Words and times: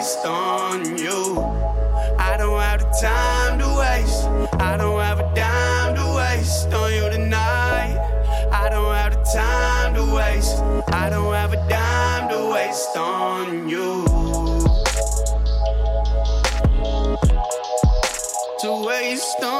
waste 0.00 0.24
on 0.24 0.96
you. 0.96 1.36
I 2.18 2.38
don't 2.38 2.58
have 2.58 2.80
the 2.80 2.90
time 3.02 3.58
to 3.58 3.68
waste. 3.80 4.24
I 4.58 4.78
don't 4.78 4.98
have 4.98 5.20
a 5.20 5.34
dime 5.34 5.94
to 5.94 6.16
waste 6.16 6.72
on 6.72 6.90
you 6.94 7.10
tonight. 7.10 7.98
I 8.50 8.70
don't 8.70 8.94
have 8.94 9.12
the 9.12 9.22
time 9.30 9.94
to 9.96 10.04
waste. 10.14 10.56
I 10.90 11.10
don't 11.10 11.34
have 11.34 11.52
a 11.52 11.60
dime 11.68 12.30
to 12.30 12.50
waste 12.50 12.96
on 12.96 13.68
you. 13.68 14.06
To 18.60 18.86
waste 18.86 19.42
on 19.42 19.59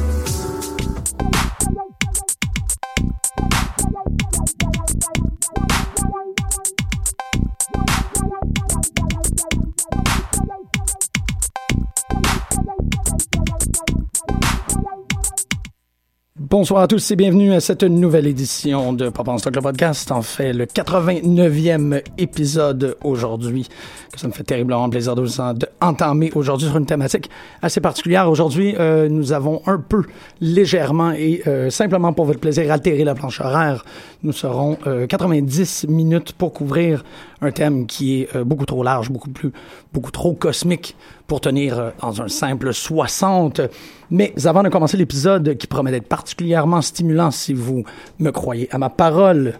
Bonsoir 16.51 16.81
à 16.81 16.87
tous 16.87 17.11
et 17.11 17.15
bienvenue 17.15 17.53
à 17.53 17.61
cette 17.61 17.83
nouvelle 17.83 18.27
édition 18.27 18.91
de 18.91 19.07
Pop 19.07 19.25
en 19.29 19.37
Stock 19.37 19.55
le 19.55 19.61
podcast. 19.61 20.11
En 20.11 20.21
fait, 20.21 20.51
le 20.51 20.65
89e 20.65 22.03
épisode 22.17 22.97
aujourd'hui. 23.05 23.69
Ça 24.17 24.27
me 24.27 24.33
fait 24.33 24.43
terriblement 24.43 24.89
plaisir 24.89 25.15
de 25.15 25.21
vous 25.21 25.39
entamer 25.79 26.29
aujourd'hui 26.35 26.67
sur 26.67 26.75
une 26.75 26.85
thématique 26.85 27.29
assez 27.61 27.79
particulière. 27.79 28.29
Aujourd'hui, 28.29 28.75
euh, 28.77 29.07
nous 29.07 29.31
avons 29.31 29.61
un 29.65 29.77
peu 29.77 30.03
légèrement 30.41 31.13
et 31.13 31.41
euh, 31.47 31.69
simplement 31.69 32.11
pour 32.11 32.25
votre 32.25 32.41
plaisir 32.41 32.69
altéré 32.69 33.05
la 33.05 33.15
planche 33.15 33.39
horaire. 33.39 33.85
Nous 34.23 34.33
serons 34.33 34.77
euh, 34.87 35.07
90 35.07 35.87
minutes 35.87 36.33
pour 36.33 36.51
couvrir 36.51 37.05
un 37.41 37.51
thème 37.51 37.87
qui 37.87 38.21
est 38.21 38.35
euh, 38.35 38.43
beaucoup 38.43 38.65
trop 38.65 38.83
large, 38.83 39.09
beaucoup 39.09 39.29
plus, 39.29 39.51
beaucoup 39.93 40.11
trop 40.11 40.33
cosmique 40.33 40.95
pour 41.27 41.41
tenir 41.41 41.79
euh, 41.79 41.89
dans 42.01 42.21
un 42.21 42.27
simple 42.27 42.73
60. 42.73 43.61
Mais 44.09 44.33
avant 44.45 44.63
de 44.63 44.69
commencer 44.69 44.97
l'épisode 44.97 45.57
qui 45.57 45.67
promet 45.67 45.91
d'être 45.91 46.07
particulièrement 46.07 46.81
stimulant 46.81 47.31
si 47.31 47.53
vous 47.53 47.83
me 48.19 48.31
croyez 48.31 48.67
à 48.73 48.77
ma 48.77 48.89
parole, 48.89 49.53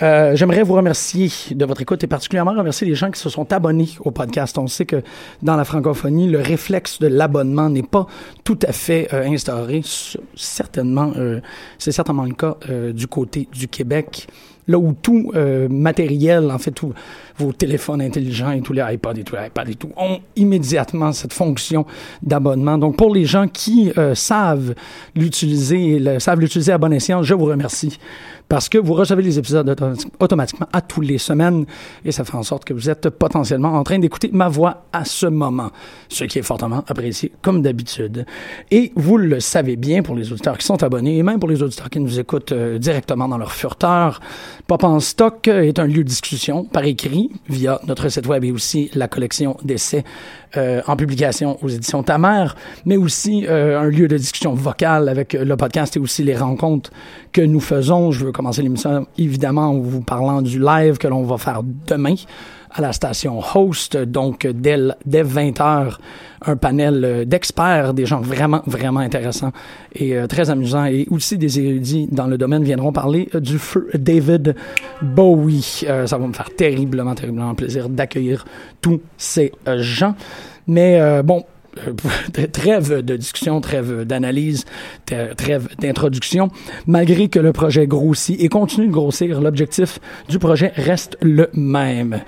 euh, 0.00 0.36
J'aimerais 0.36 0.62
vous 0.62 0.74
remercier 0.74 1.28
de 1.50 1.64
votre 1.64 1.82
écoute 1.82 2.04
et 2.04 2.06
particulièrement 2.06 2.52
remercier 2.52 2.86
les 2.86 2.94
gens 2.94 3.10
qui 3.10 3.18
se 3.18 3.28
sont 3.28 3.52
abonnés 3.52 3.88
au 4.04 4.12
podcast. 4.12 4.56
On 4.56 4.68
sait 4.68 4.86
que 4.86 5.02
dans 5.42 5.56
la 5.56 5.64
francophonie, 5.64 6.28
le 6.28 6.38
réflexe 6.38 7.00
de 7.00 7.08
l'abonnement 7.08 7.68
n'est 7.68 7.82
pas 7.82 8.06
tout 8.44 8.60
à 8.62 8.70
fait 8.70 9.08
euh, 9.12 9.26
instauré. 9.26 9.82
Certainement, 10.36 11.12
c'est 11.78 11.90
certainement 11.90 12.22
le 12.22 12.34
cas 12.34 12.56
du 12.92 13.08
côté 13.08 13.48
du 13.52 13.66
Québec, 13.66 14.28
là 14.68 14.78
où 14.78 14.94
tout 15.02 15.32
euh, 15.34 15.66
matériel, 15.68 16.50
en 16.50 16.58
fait, 16.58 16.70
tous 16.70 16.92
vos 17.36 17.52
téléphones 17.52 18.00
intelligents 18.02 18.50
et 18.52 18.60
tous 18.60 18.72
les 18.72 18.82
iPods 18.86 19.14
et 19.16 19.24
tous 19.24 19.34
les 19.36 19.46
iPads 19.46 19.70
et 19.70 19.74
tout, 19.74 19.90
ont 19.96 20.18
immédiatement 20.36 21.12
cette 21.12 21.32
fonction 21.32 21.86
d'abonnement. 22.22 22.78
Donc, 22.78 22.96
pour 22.96 23.12
les 23.14 23.24
gens 23.24 23.48
qui 23.48 23.90
euh, 23.98 24.14
savent 24.14 24.74
l'utiliser, 25.16 26.20
savent 26.20 26.40
l'utiliser 26.40 26.72
à 26.72 26.78
bon 26.78 26.92
escient, 26.92 27.22
je 27.22 27.34
vous 27.34 27.46
remercie 27.46 27.98
parce 28.48 28.70
que 28.70 28.78
vous 28.78 28.94
recevez 28.94 29.22
les 29.22 29.38
épisodes 29.38 29.68
auto- 29.68 30.08
automatiquement 30.20 30.66
à 30.72 30.80
tous 30.80 31.02
les 31.02 31.18
semaines 31.18 31.66
et 32.04 32.12
ça 32.12 32.24
fait 32.24 32.34
en 32.34 32.42
sorte 32.42 32.64
que 32.64 32.72
vous 32.72 32.88
êtes 32.88 33.10
potentiellement 33.10 33.74
en 33.74 33.84
train 33.84 33.98
d'écouter 33.98 34.30
ma 34.32 34.48
voix 34.48 34.84
à 34.92 35.04
ce 35.04 35.26
moment, 35.26 35.70
ce 36.08 36.24
qui 36.24 36.38
est 36.38 36.42
fortement 36.42 36.82
apprécié 36.88 37.30
comme 37.42 37.60
d'habitude. 37.60 38.24
Et 38.70 38.92
vous 38.96 39.18
le 39.18 39.40
savez 39.40 39.76
bien 39.76 40.02
pour 40.02 40.14
les 40.14 40.32
auditeurs 40.32 40.56
qui 40.56 40.64
sont 40.64 40.82
abonnés 40.82 41.18
et 41.18 41.22
même 41.22 41.38
pour 41.38 41.48
les 41.50 41.62
auditeurs 41.62 41.90
qui 41.90 42.00
nous 42.00 42.18
écoutent 42.18 42.52
euh, 42.52 42.78
directement 42.78 43.28
dans 43.28 43.36
leur 43.38 43.52
furteur, 43.52 44.20
Pop 44.66 44.84
en 44.84 45.00
stock 45.00 45.48
est 45.48 45.78
un 45.78 45.86
lieu 45.86 46.04
de 46.04 46.08
discussion 46.08 46.64
par 46.64 46.84
écrit 46.84 47.30
via 47.48 47.80
notre 47.86 48.08
site 48.08 48.26
web 48.26 48.44
et 48.44 48.52
aussi 48.52 48.90
la 48.94 49.08
collection 49.08 49.56
d'essais 49.62 50.04
euh, 50.56 50.82
en 50.86 50.96
publication 50.96 51.58
aux 51.62 51.68
éditions 51.68 52.02
Ta 52.02 52.18
Mère, 52.18 52.56
mais 52.84 52.96
aussi 52.96 53.46
euh, 53.46 53.80
un 53.80 53.86
lieu 53.86 54.08
de 54.08 54.16
discussion 54.16 54.54
vocale 54.54 55.08
avec 55.08 55.32
le 55.32 55.56
podcast 55.56 55.96
et 55.96 56.00
aussi 56.00 56.22
les 56.24 56.36
rencontres 56.36 56.90
que 57.32 57.40
nous 57.40 57.60
faisons. 57.60 58.10
Je 58.10 58.26
veux 58.26 58.32
commencer 58.32 58.62
l'émission 58.62 59.06
évidemment 59.16 59.68
en 59.68 59.78
vous 59.78 60.00
parlant 60.00 60.42
du 60.42 60.58
live 60.58 60.98
que 60.98 61.08
l'on 61.08 61.22
va 61.22 61.38
faire 61.38 61.62
demain 61.86 62.14
à 62.78 62.82
la 62.82 62.92
station 62.92 63.40
Host, 63.54 63.96
donc 63.96 64.46
dès, 64.46 64.78
dès 65.04 65.22
20h, 65.22 65.96
un 66.46 66.56
panel 66.56 67.04
euh, 67.04 67.24
d'experts, 67.24 67.94
des 67.94 68.06
gens 68.06 68.20
vraiment, 68.20 68.62
vraiment 68.66 69.00
intéressants 69.00 69.52
et 69.94 70.16
euh, 70.16 70.26
très 70.26 70.50
amusants, 70.50 70.84
et 70.84 71.06
aussi 71.10 71.38
des 71.38 71.58
érudits 71.58 72.08
dans 72.10 72.26
le 72.26 72.38
domaine 72.38 72.62
viendront 72.62 72.92
parler 72.92 73.28
euh, 73.34 73.40
du 73.40 73.58
feu 73.58 73.88
David 73.94 74.54
Bowie. 75.02 75.84
Ça 76.06 76.18
va 76.18 76.26
me 76.26 76.32
faire 76.32 76.50
terriblement, 76.56 77.14
terriblement 77.14 77.54
plaisir 77.54 77.88
d'accueillir 77.88 78.44
tous 78.80 79.00
ces 79.16 79.52
gens. 79.66 80.14
Mais 80.66 81.22
bon, 81.22 81.44
trêve 82.52 83.02
de 83.02 83.16
discussion, 83.16 83.60
trêve 83.60 84.04
d'analyse, 84.04 84.64
trêve 85.36 85.68
d'introduction. 85.78 86.48
Malgré 86.86 87.28
que 87.28 87.38
le 87.38 87.52
projet 87.52 87.86
grossit 87.86 88.40
et 88.40 88.48
continue 88.48 88.86
de 88.86 88.92
grossir, 88.92 89.40
l'objectif 89.40 89.98
du 90.28 90.38
projet 90.38 90.72
reste 90.76 91.16
le 91.20 91.50
même. 91.54 92.20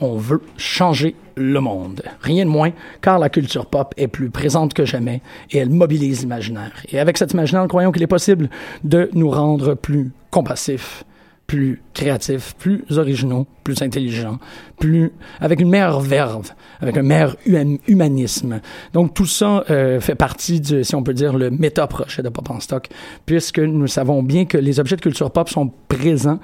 On 0.00 0.16
veut 0.16 0.42
changer 0.56 1.14
le 1.36 1.60
monde. 1.60 2.02
Rien 2.20 2.44
de 2.44 2.50
moins, 2.50 2.72
car 3.00 3.18
la 3.18 3.28
culture 3.28 3.66
pop 3.66 3.94
est 3.96 4.08
plus 4.08 4.30
présente 4.30 4.74
que 4.74 4.84
jamais 4.84 5.22
et 5.50 5.58
elle 5.58 5.70
mobilise 5.70 6.20
l'imaginaire. 6.20 6.82
Et 6.90 6.98
avec 6.98 7.16
cet 7.18 7.32
imaginaire, 7.32 7.62
nous 7.62 7.68
croyons 7.68 7.92
qu'il 7.92 8.02
est 8.02 8.08
possible 8.08 8.50
de 8.84 9.08
nous 9.14 9.30
rendre 9.30 9.74
plus 9.74 10.10
compassifs, 10.30 11.04
plus 11.48 11.80
créatifs, 11.94 12.54
plus 12.58 12.84
originaux, 12.98 13.46
plus 13.64 13.80
intelligents, 13.80 14.38
plus 14.78 15.10
avec 15.40 15.60
une 15.60 15.70
meilleure 15.70 16.00
verve, 16.00 16.50
avec 16.78 16.98
un 16.98 17.02
meilleur 17.02 17.36
hum- 17.46 17.78
humanisme. 17.88 18.60
Donc 18.92 19.14
tout 19.14 19.24
ça 19.24 19.64
euh, 19.70 19.98
fait 19.98 20.14
partie 20.14 20.60
de, 20.60 20.82
si 20.82 20.94
on 20.94 21.02
peut 21.02 21.14
dire, 21.14 21.36
le 21.36 21.50
méta-projet 21.50 22.22
de 22.22 22.28
Pop 22.28 22.50
en 22.50 22.60
stock, 22.60 22.88
puisque 23.24 23.60
nous 23.60 23.86
savons 23.86 24.22
bien 24.22 24.44
que 24.44 24.58
les 24.58 24.78
objets 24.78 24.96
de 24.96 25.00
culture 25.00 25.30
pop 25.30 25.48
sont 25.48 25.72
présents 25.88 26.38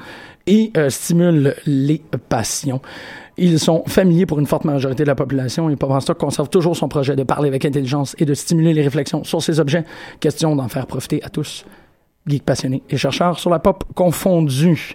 et 0.46 0.72
euh, 0.78 0.88
stimulent 0.88 1.54
les 1.66 2.02
passions. 2.30 2.80
Ils 3.36 3.58
sont 3.58 3.84
familiers 3.86 4.24
pour 4.24 4.38
une 4.38 4.46
forte 4.46 4.64
majorité 4.64 5.02
de 5.02 5.08
la 5.08 5.14
population 5.14 5.68
et 5.68 5.76
Pop 5.76 5.90
en 5.90 6.00
stock 6.00 6.16
conserve 6.16 6.48
toujours 6.48 6.78
son 6.78 6.88
projet 6.88 7.14
de 7.14 7.24
parler 7.24 7.48
avec 7.48 7.66
intelligence 7.66 8.16
et 8.18 8.24
de 8.24 8.32
stimuler 8.32 8.72
les 8.72 8.82
réflexions 8.82 9.22
sur 9.22 9.42
ces 9.42 9.60
objets. 9.60 9.84
Question 10.20 10.56
d'en 10.56 10.68
faire 10.68 10.86
profiter 10.86 11.22
à 11.22 11.28
tous 11.28 11.66
geeks 12.26 12.44
passionnés 12.44 12.82
et 12.90 12.96
chercheurs 12.96 13.38
sur 13.38 13.50
la 13.50 13.58
pop 13.58 13.84
confondue. 13.94 14.94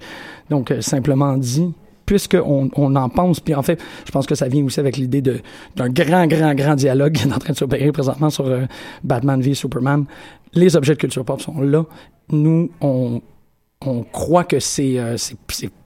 Donc, 0.49 0.71
euh, 0.71 0.81
simplement 0.81 1.37
dit, 1.37 1.73
puisqu'on 2.05 2.69
on 2.75 2.95
en 2.95 3.09
pense, 3.09 3.39
puis 3.39 3.53
en 3.53 3.61
fait, 3.61 3.79
je 4.05 4.11
pense 4.11 4.25
que 4.25 4.35
ça 4.35 4.47
vient 4.47 4.63
aussi 4.63 4.79
avec 4.79 4.97
l'idée 4.97 5.21
d'un 5.21 5.89
grand, 5.89 6.25
grand, 6.27 6.55
grand 6.55 6.75
dialogue 6.75 7.13
qui 7.13 7.27
est 7.27 7.31
en 7.31 7.37
train 7.37 7.53
de 7.53 7.57
s'opérer 7.57 7.91
présentement 7.91 8.29
sur 8.29 8.47
euh, 8.47 8.65
Batman 9.03 9.41
v 9.41 9.53
Superman. 9.53 10.05
Les 10.53 10.75
objets 10.75 10.93
de 10.93 10.99
culture 10.99 11.23
pop 11.23 11.39
sont 11.41 11.61
là. 11.61 11.85
Nous, 12.31 12.71
on, 12.81 13.21
on 13.85 14.03
croit 14.03 14.43
que 14.43 14.59
c'est 14.59 14.97
euh, 14.97 15.17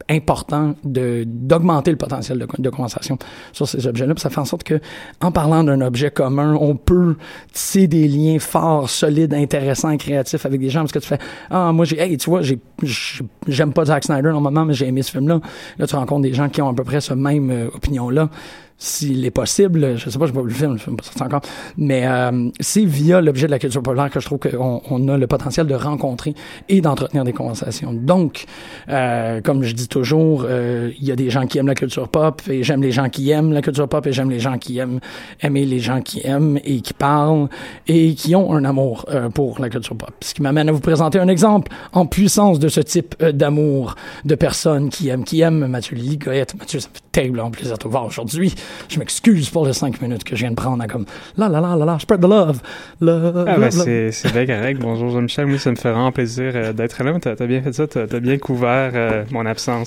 important 0.09 0.75
de 0.83 1.23
d'augmenter 1.25 1.91
le 1.91 1.97
potentiel 1.97 2.39
de, 2.39 2.47
de 2.57 2.69
conversation 2.69 3.17
sur 3.51 3.67
ces 3.67 3.87
objets-là. 3.87 4.13
Ça 4.17 4.29
fait 4.29 4.39
en 4.39 4.45
sorte 4.45 4.63
que, 4.63 4.79
en 5.21 5.31
parlant 5.31 5.63
d'un 5.63 5.81
objet 5.81 6.11
commun, 6.11 6.57
on 6.59 6.75
peut 6.75 7.15
tisser 7.51 7.87
des 7.87 8.07
liens 8.07 8.39
forts, 8.39 8.89
solides, 8.89 9.33
intéressants, 9.33 9.95
créatifs 9.97 10.45
avec 10.45 10.59
des 10.59 10.69
gens. 10.69 10.81
Parce 10.81 10.91
que 10.91 10.99
tu 10.99 11.07
fais, 11.07 11.19
ah, 11.49 11.71
moi, 11.71 11.85
j'ai, 11.85 11.99
hey, 11.99 12.17
tu 12.17 12.29
vois, 12.29 12.41
j'ai, 12.41 12.59
j'ai- 12.81 13.23
j'aime 13.47 13.73
pas 13.73 13.85
Zack 13.85 14.03
Snyder 14.03 14.29
normalement, 14.31 14.65
mais 14.65 14.73
j'ai 14.73 14.87
aimé 14.87 15.01
ce 15.03 15.11
film-là. 15.11 15.39
Là, 15.77 15.87
tu 15.87 15.95
rencontres 15.95 16.23
des 16.23 16.33
gens 16.33 16.49
qui 16.49 16.61
ont 16.61 16.69
à 16.69 16.73
peu 16.73 16.83
près 16.83 17.01
ce 17.01 17.13
même 17.13 17.49
euh, 17.51 17.67
opinion-là. 17.73 18.29
S'il 18.75 19.23
est 19.23 19.31
possible, 19.31 19.97
je 19.97 20.09
sais 20.09 20.19
pas, 20.19 20.25
je 20.25 20.33
pas 20.33 20.41
vu 20.41 20.47
le 20.47 20.53
film, 20.53 20.77
film 20.77 20.95
est 20.95 20.97
pas 20.97 21.03
sorti 21.05 21.23
encore, 21.23 21.41
mais 21.77 22.05
euh, 22.05 22.49
c'est 22.59 22.83
via 22.83 23.21
l'objet 23.21 23.45
de 23.45 23.51
la 23.51 23.59
culture 23.59 23.81
populaire 23.81 24.09
que 24.09 24.19
je 24.19 24.25
trouve 24.25 24.39
qu'on 24.39 24.81
on 24.89 25.07
a 25.07 25.17
le 25.17 25.27
potentiel 25.27 25.67
de 25.67 25.75
rencontrer 25.75 26.33
et 26.67 26.81
d'entretenir 26.81 27.23
des 27.23 27.31
conversations. 27.31 27.93
Donc, 27.93 28.43
euh, 28.89 29.39
comme 29.41 29.63
je 29.63 29.73
dis 29.73 29.87
toujours, 29.93 30.45
euh, 30.49 30.89
il 30.99 31.05
y 31.07 31.11
a 31.11 31.15
des 31.15 31.29
gens 31.29 31.45
qui 31.45 31.59
aiment 31.59 31.67
la 31.67 31.75
culture 31.75 32.09
pop 32.09 32.41
et 32.49 32.63
j'aime 32.63 32.81
les 32.81 32.91
gens 32.91 33.09
qui 33.09 33.29
aiment 33.29 33.53
la 33.53 33.61
culture 33.61 33.87
pop 33.87 34.05
et 34.07 34.11
j'aime 34.11 34.31
les 34.31 34.39
gens 34.39 34.57
qui 34.57 34.79
aiment 34.79 34.99
aimer 35.41 35.65
les 35.65 35.77
gens 35.79 36.01
qui 36.01 36.19
aiment 36.25 36.59
et 36.65 36.81
qui 36.81 36.93
parlent 36.93 37.47
et 37.87 38.15
qui 38.15 38.35
ont 38.35 38.53
un 38.53 38.65
amour 38.65 39.05
euh, 39.09 39.29
pour 39.29 39.59
la 39.59 39.69
culture 39.69 39.95
pop. 39.95 40.11
Ce 40.21 40.33
qui 40.33 40.41
m'amène 40.41 40.67
à 40.67 40.71
vous 40.71 40.79
présenter 40.79 41.19
un 41.19 41.27
exemple 41.27 41.71
en 41.91 42.07
puissance 42.07 42.57
de 42.57 42.69
ce 42.69 42.81
type 42.81 43.13
euh, 43.21 43.31
d'amour 43.31 43.93
de 44.25 44.33
personnes 44.33 44.89
qui 44.89 45.09
aiment, 45.09 45.23
qui 45.23 45.41
aiment 45.41 45.67
Mathieu 45.67 45.95
Ligoyette. 45.95 46.55
Mathieu, 46.57 46.79
ça 46.79 46.89
fait 46.91 47.03
terriblement 47.11 47.51
plaisir 47.51 47.77
de 47.77 47.83
te 47.83 47.87
voir 47.87 48.05
aujourd'hui. 48.07 48.55
Je 48.89 48.97
m'excuse 48.97 49.49
pour 49.51 49.67
les 49.67 49.73
cinq 49.73 50.01
minutes 50.01 50.23
que 50.23 50.35
je 50.35 50.41
viens 50.41 50.49
de 50.49 50.55
prendre 50.55 50.81
à 50.83 50.87
comme 50.87 51.05
la 51.37 51.47
la 51.49 51.61
la 51.61 51.75
la 51.75 51.85
la, 51.85 51.99
spread 51.99 52.19
the 52.19 52.25
love. 52.25 52.61
Love, 52.99 53.45
Ah, 53.47 53.57
ben, 53.59 53.69
c'est, 53.69 54.11
c'est 54.11 54.33
bien 54.33 54.47
correct. 54.47 54.81
Bonjour, 54.81 55.11
Jean-Michel. 55.11 55.45
Moi, 55.45 55.59
ça 55.59 55.69
me 55.69 55.75
fait 55.75 55.91
vraiment 55.91 56.11
plaisir 56.11 56.73
d'être 56.73 57.03
là. 57.03 57.13
T'as, 57.21 57.35
t'as 57.35 57.45
bien 57.45 57.61
fait 57.61 57.73
ça. 57.73 57.85
T'as, 57.85 58.07
t'as 58.07 58.19
bien 58.19 58.39
couvert 58.39 58.91
euh, 58.95 59.23
mon 59.31 59.45
absence. 59.45 59.82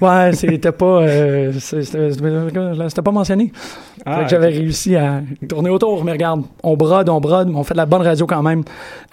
Ouais, 0.00 0.32
c'était 0.32 0.72
pas, 0.72 1.02
euh, 1.02 1.52
c'était 1.60 3.02
pas 3.02 3.10
mentionné. 3.12 3.52
Ah, 4.04 4.26
j'avais 4.26 4.48
réussi 4.48 4.96
à 4.96 5.22
tourner 5.48 5.70
autour, 5.70 6.04
mais 6.04 6.12
regarde, 6.12 6.42
on 6.62 6.76
brode, 6.76 7.08
on 7.08 7.20
brode, 7.20 7.48
mais 7.48 7.56
on 7.56 7.64
fait 7.64 7.74
de 7.74 7.78
la 7.78 7.86
bonne 7.86 8.02
radio 8.02 8.26
quand 8.26 8.42
même. 8.42 8.64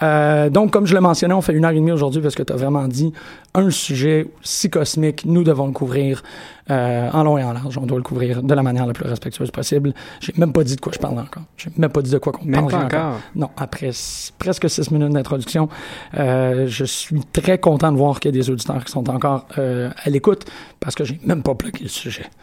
Euh, 0.02 0.50
donc, 0.50 0.72
comme 0.72 0.88
je 0.88 0.96
le 0.96 1.02
mentionnais, 1.02 1.36
on 1.36 1.42
fait 1.42 1.54
une 1.54 1.66
heure 1.66 1.72
et 1.72 1.76
demie 1.76 1.92
aujourd'hui 1.92 2.22
parce 2.22 2.36
que 2.36 2.44
tu 2.44 2.52
as 2.52 2.56
vraiment 2.56 2.88
dit 2.88 3.14
un 3.54 3.70
sujet 3.70 4.28
si 4.42 4.70
cosmique, 4.70 5.24
nous 5.26 5.44
devons 5.44 5.68
le 5.68 5.74
couvrir 5.74 6.24
euh, 6.70 7.10
en 7.12 7.24
long 7.24 7.38
et 7.38 7.44
en 7.44 7.54
large. 7.54 7.78
On 7.78 7.86
doit 7.86 7.98
le 7.98 8.04
couvrir 8.04 8.44
de 8.44 8.54
la 8.54 8.62
manière 8.64 8.86
la 8.86 8.94
plus 8.94 9.08
respectueuse 9.08 9.52
possible. 9.52 9.94
J'ai 10.20 10.34
même 10.38 10.54
pas 10.54 10.64
dit 10.64 10.76
de 10.76 10.82
quoi 10.82 10.92
je 10.94 11.00
parle 11.00 11.18
encore. 11.20 11.44
J'ai 11.58 11.70
même 11.78 11.90
pas 11.92 12.02
dit 12.02 12.12
de 12.12 12.18
quoi 12.18 12.32
qu'on 12.34 12.46
parle 12.46 12.68
pas 12.68 12.78
encore. 12.86 13.20
Non, 13.36 13.50
après 13.58 13.92
presque 14.38 14.70
six 14.70 14.92
minutes 14.92 15.14
d'introduction, 15.14 15.70
euh, 16.18 16.68
je 16.68 16.86
suis 16.86 17.22
très 17.34 17.58
content 17.58 17.92
de 17.92 17.98
voir 17.98 18.20
qu'il 18.20 18.34
y 18.36 18.38
a 18.38 18.40
des 18.42 18.50
auditeurs 18.50 18.84
qui 18.86 18.92
sont 18.92 19.10
encore 19.10 19.48
euh, 19.58 19.90
à 20.04 20.10
l'écoute 20.10 20.46
parce 20.80 20.96
que 20.96 21.04
j'ai 21.04 21.20
même 21.26 21.44
pas 21.44 21.54
bloqué 21.54 21.84
le 21.84 21.90
sujet. 21.90 22.26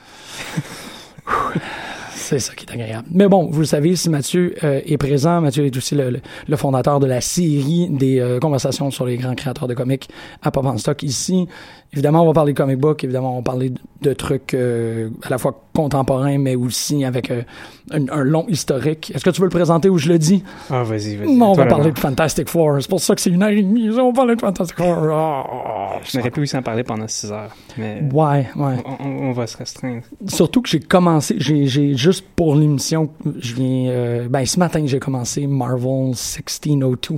C'est 2.14 2.40
ça 2.40 2.54
qui 2.54 2.66
est 2.66 2.72
agréable. 2.72 3.08
Mais 3.10 3.26
bon, 3.26 3.46
vous 3.50 3.60
le 3.60 3.64
savez, 3.66 3.96
si 3.96 4.10
Mathieu 4.10 4.54
euh, 4.62 4.80
est 4.84 4.98
présent, 4.98 5.40
Mathieu 5.40 5.64
est 5.64 5.74
aussi 5.76 5.94
le, 5.94 6.10
le- 6.10 6.20
le 6.46 6.56
fondateur 6.56 7.00
de 7.00 7.06
la 7.06 7.20
série 7.22 7.88
des 7.90 8.20
euh, 8.20 8.38
conversations 8.38 8.90
sur 8.90 9.06
les 9.06 9.16
grands 9.16 9.34
créateurs 9.34 9.66
de 9.66 9.72
comics 9.72 10.08
à 10.42 10.50
Pop 10.50 10.66
en 10.66 10.76
Stock 10.76 11.02
ici. 11.02 11.48
Évidemment, 11.92 12.22
on 12.22 12.26
va 12.26 12.34
parler 12.34 12.52
de 12.52 12.58
comic 12.58 12.76
book, 12.78 13.02
évidemment, 13.02 13.32
on 13.32 13.36
va 13.36 13.42
parler 13.42 13.70
de, 13.70 13.78
de 14.02 14.12
trucs 14.12 14.52
euh, 14.52 15.08
à 15.22 15.30
la 15.30 15.38
fois 15.38 15.58
contemporains, 15.74 16.36
mais 16.36 16.54
aussi 16.54 17.02
avec 17.04 17.30
euh, 17.30 17.42
un, 17.90 18.06
un 18.10 18.24
long 18.24 18.44
historique. 18.48 19.10
Est-ce 19.14 19.24
que 19.24 19.30
tu 19.30 19.40
veux 19.40 19.46
le 19.46 19.50
présenter 19.50 19.88
ou 19.88 19.96
je 19.96 20.08
le 20.08 20.18
dis? 20.18 20.44
Ah, 20.68 20.82
vas-y, 20.82 21.16
vas-y. 21.16 21.34
Non, 21.34 21.52
on 21.52 21.54
va 21.54 21.64
parler 21.64 21.90
de 21.90 21.98
Fantastic 21.98 22.48
Four. 22.50 22.76
C'est 22.82 22.90
pour 22.90 23.00
ça 23.00 23.14
que 23.14 23.22
c'est 23.22 23.30
une 23.30 23.42
heure 23.42 23.48
et 23.48 23.62
demie. 23.62 23.88
On 23.98 24.08
va 24.08 24.12
parler 24.12 24.36
de 24.36 24.40
Fantastic 24.40 24.76
Four. 24.76 24.96
Oh, 25.10 25.98
Je 26.04 26.18
n'aurais 26.18 26.30
pu 26.30 26.42
aussi 26.42 26.56
en 26.58 26.62
parler 26.62 26.84
pendant 26.84 27.08
6 27.08 27.32
heures. 27.32 27.56
Mais 27.78 28.02
Ouais, 28.12 28.46
ouais. 28.56 28.76
on, 29.00 29.32
va 29.32 29.46
se 29.46 29.56
restreindre. 29.56 30.02
Surtout 30.26 30.60
que 30.60 30.68
j'ai 30.68 30.80
commencé, 30.80 31.36
j'ai, 31.38 31.64
j'ai 31.66 31.94
juste 31.96 32.24
pour 32.36 32.54
l'émission, 32.54 33.08
je 33.38 33.54
viens, 33.54 33.90
euh, 33.90 34.28
ben 34.28 34.44
ce 34.44 34.58
matin 34.58 34.82
j'ai 34.84 34.98
commencé 34.98 35.46
Marvel 35.46 36.08
1602, 36.08 37.14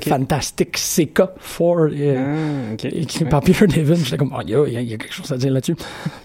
Fantastic 0.00 0.76
CK4, 0.78 1.92
euh, 1.92 2.16
Ah, 2.18 2.72
OK. 2.74 2.84
écrit 2.86 3.24
par 3.26 3.40
Peter 3.42 3.66
Devin. 3.66 3.94
J'étais 3.94 4.16
comme, 4.16 4.32
oh, 4.34 4.40
il 4.42 4.50
y 4.50 4.54
a, 4.54 4.64
il 4.66 4.80
y 4.82 4.90
y 4.90 4.94
a 4.94 4.96
quelque 4.96 5.12
chose 5.12 5.30
à 5.32 5.36
dire 5.36 5.52
là-dessus. 5.52 5.76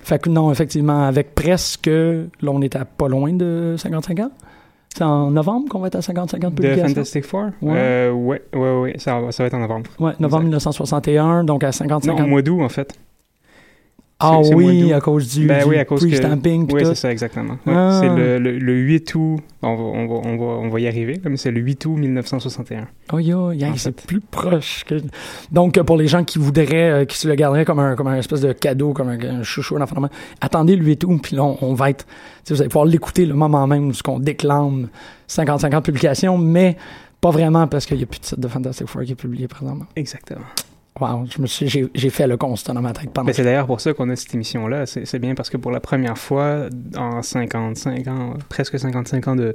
fait 0.03 0.19
que 0.21 0.29
non, 0.29 0.51
effectivement, 0.51 1.05
avec 1.05 1.35
presque, 1.35 1.87
là 1.87 2.21
on 2.51 2.61
est 2.61 2.75
à 2.75 2.85
pas 2.85 3.07
loin 3.09 3.33
de 3.33 3.75
55 3.77 4.19
ans. 4.19 4.31
C'est 4.95 5.03
en 5.03 5.29
novembre 5.31 5.69
qu'on 5.69 5.79
va 5.79 5.87
être 5.87 5.95
à 5.95 6.01
55 6.01 6.43
ans 6.45 6.49
de. 6.49 6.75
Fantastic 6.75 7.23
Four? 7.25 7.49
Ouais. 7.61 7.73
Euh, 7.77 8.11
ouais, 8.13 8.41
ouais, 8.55 8.79
ouais. 8.79 8.93
Ça, 8.97 9.19
va- 9.19 9.31
ça 9.31 9.43
va 9.43 9.47
être 9.47 9.53
en 9.53 9.59
novembre. 9.59 9.89
Ouais, 9.99 10.13
novembre 10.19 10.45
Exact. 10.45 10.65
1961, 10.65 11.43
donc 11.43 11.63
à 11.63 11.71
55 11.71 12.13
Non, 12.13 12.21
ans. 12.21 12.25
au 12.25 12.27
mois 12.27 12.41
d'août, 12.41 12.61
en 12.63 12.69
fait. 12.69 12.93
Ah 14.19 14.39
oui, 14.41 14.91
à 14.93 14.99
cause 14.99 15.31
du, 15.31 15.45
Ben 15.45 15.63
du 15.63 15.69
oui, 15.69 15.77
à 15.77 15.85
cause 15.85 16.03
que... 16.03 16.09
pre-stamping 16.09 16.65
pis 16.65 16.73
Oui, 16.73 16.81
c'est 16.85 16.95
ça, 16.95 17.11
exactement. 17.11 17.53
Ouais, 17.65 17.73
Ah. 17.75 17.99
C'est 18.01 18.09
le, 18.09 18.39
le, 18.39 18.57
le 18.57 18.73
8 18.73 19.13
août, 19.15 19.37
on 19.61 19.75
va, 19.75 19.83
on, 19.83 20.07
va, 20.07 20.13
on, 20.27 20.37
va, 20.37 20.45
on 20.45 20.69
va 20.69 20.79
y 20.79 20.87
arriver, 20.87 21.21
mais 21.23 21.37
c'est 21.37 21.51
le 21.51 21.61
8 21.61 21.85
août 21.85 21.97
1961. 21.97 22.87
Oh, 23.13 23.19
yo, 23.19 23.51
yeah, 23.51 23.71
c'est 23.75 23.95
plus 23.95 24.19
proche. 24.19 24.83
Que... 24.85 24.95
Donc, 25.51 25.77
euh, 25.77 25.83
pour 25.83 25.97
les 25.97 26.07
gens 26.07 26.23
qui 26.23 26.39
voudraient, 26.39 26.89
euh, 26.89 27.05
qui 27.05 27.15
se 27.17 27.27
le 27.27 27.35
garderaient 27.35 27.65
comme 27.65 27.79
un, 27.79 27.95
comme 27.95 28.07
un 28.07 28.17
espèce 28.17 28.41
de 28.41 28.53
cadeau, 28.53 28.93
comme 28.93 29.09
un, 29.09 29.19
un 29.19 29.43
chouchou, 29.43 29.77
un 29.77 29.85
attendez 30.41 30.75
le 30.75 30.83
8 30.83 31.03
août, 31.03 31.19
puis 31.21 31.35
là, 31.35 31.43
on, 31.43 31.57
on 31.61 31.73
va 31.75 31.91
être, 31.91 32.07
vous 32.49 32.59
allez 32.59 32.69
pouvoir 32.69 32.85
l'écouter 32.85 33.25
le 33.27 33.35
moment 33.35 33.67
même 33.67 33.87
où 33.87 33.93
ce 33.93 34.01
qu'on 34.01 34.19
déclame 34.19 34.87
55 35.27 35.73
ans 35.73 35.77
de 35.77 35.83
publication, 35.83 36.37
mais 36.39 36.75
pas 37.21 37.31
vraiment 37.31 37.67
parce 37.67 37.85
qu'il 37.85 37.97
n'y 37.97 38.03
a 38.03 38.07
plus 38.07 38.19
de 38.19 38.25
site 38.25 38.39
de 38.39 38.47
Fantastic 38.47 38.87
Four 38.87 39.03
qui 39.03 39.11
est 39.11 39.15
publié 39.15 39.47
présentement. 39.47 39.85
Exactement. 39.95 40.45
Wow, 40.99 41.25
j'ai, 41.45 42.09
fait 42.09 42.25
le 42.25 42.37
constat 42.37 42.73
dans 42.73 42.81
ma 42.81 42.91
tête 42.91 43.11
pendant 43.11 43.31
c'est 43.31 43.43
d'ailleurs 43.43 43.67
pour 43.67 43.81
ça 43.81 43.93
qu'on 43.93 44.09
a 44.09 44.15
cette 44.15 44.33
émission-là. 44.33 44.85
C'est 44.87 45.19
bien 45.19 45.35
parce 45.35 45.51
que 45.51 45.57
pour 45.57 45.69
la 45.69 45.79
première 45.79 46.17
fois 46.17 46.69
en 46.95 47.21
55 47.21 48.07
ans, 48.07 48.33
presque 48.49 48.79
55 48.79 49.27
ans 49.27 49.35
de, 49.35 49.53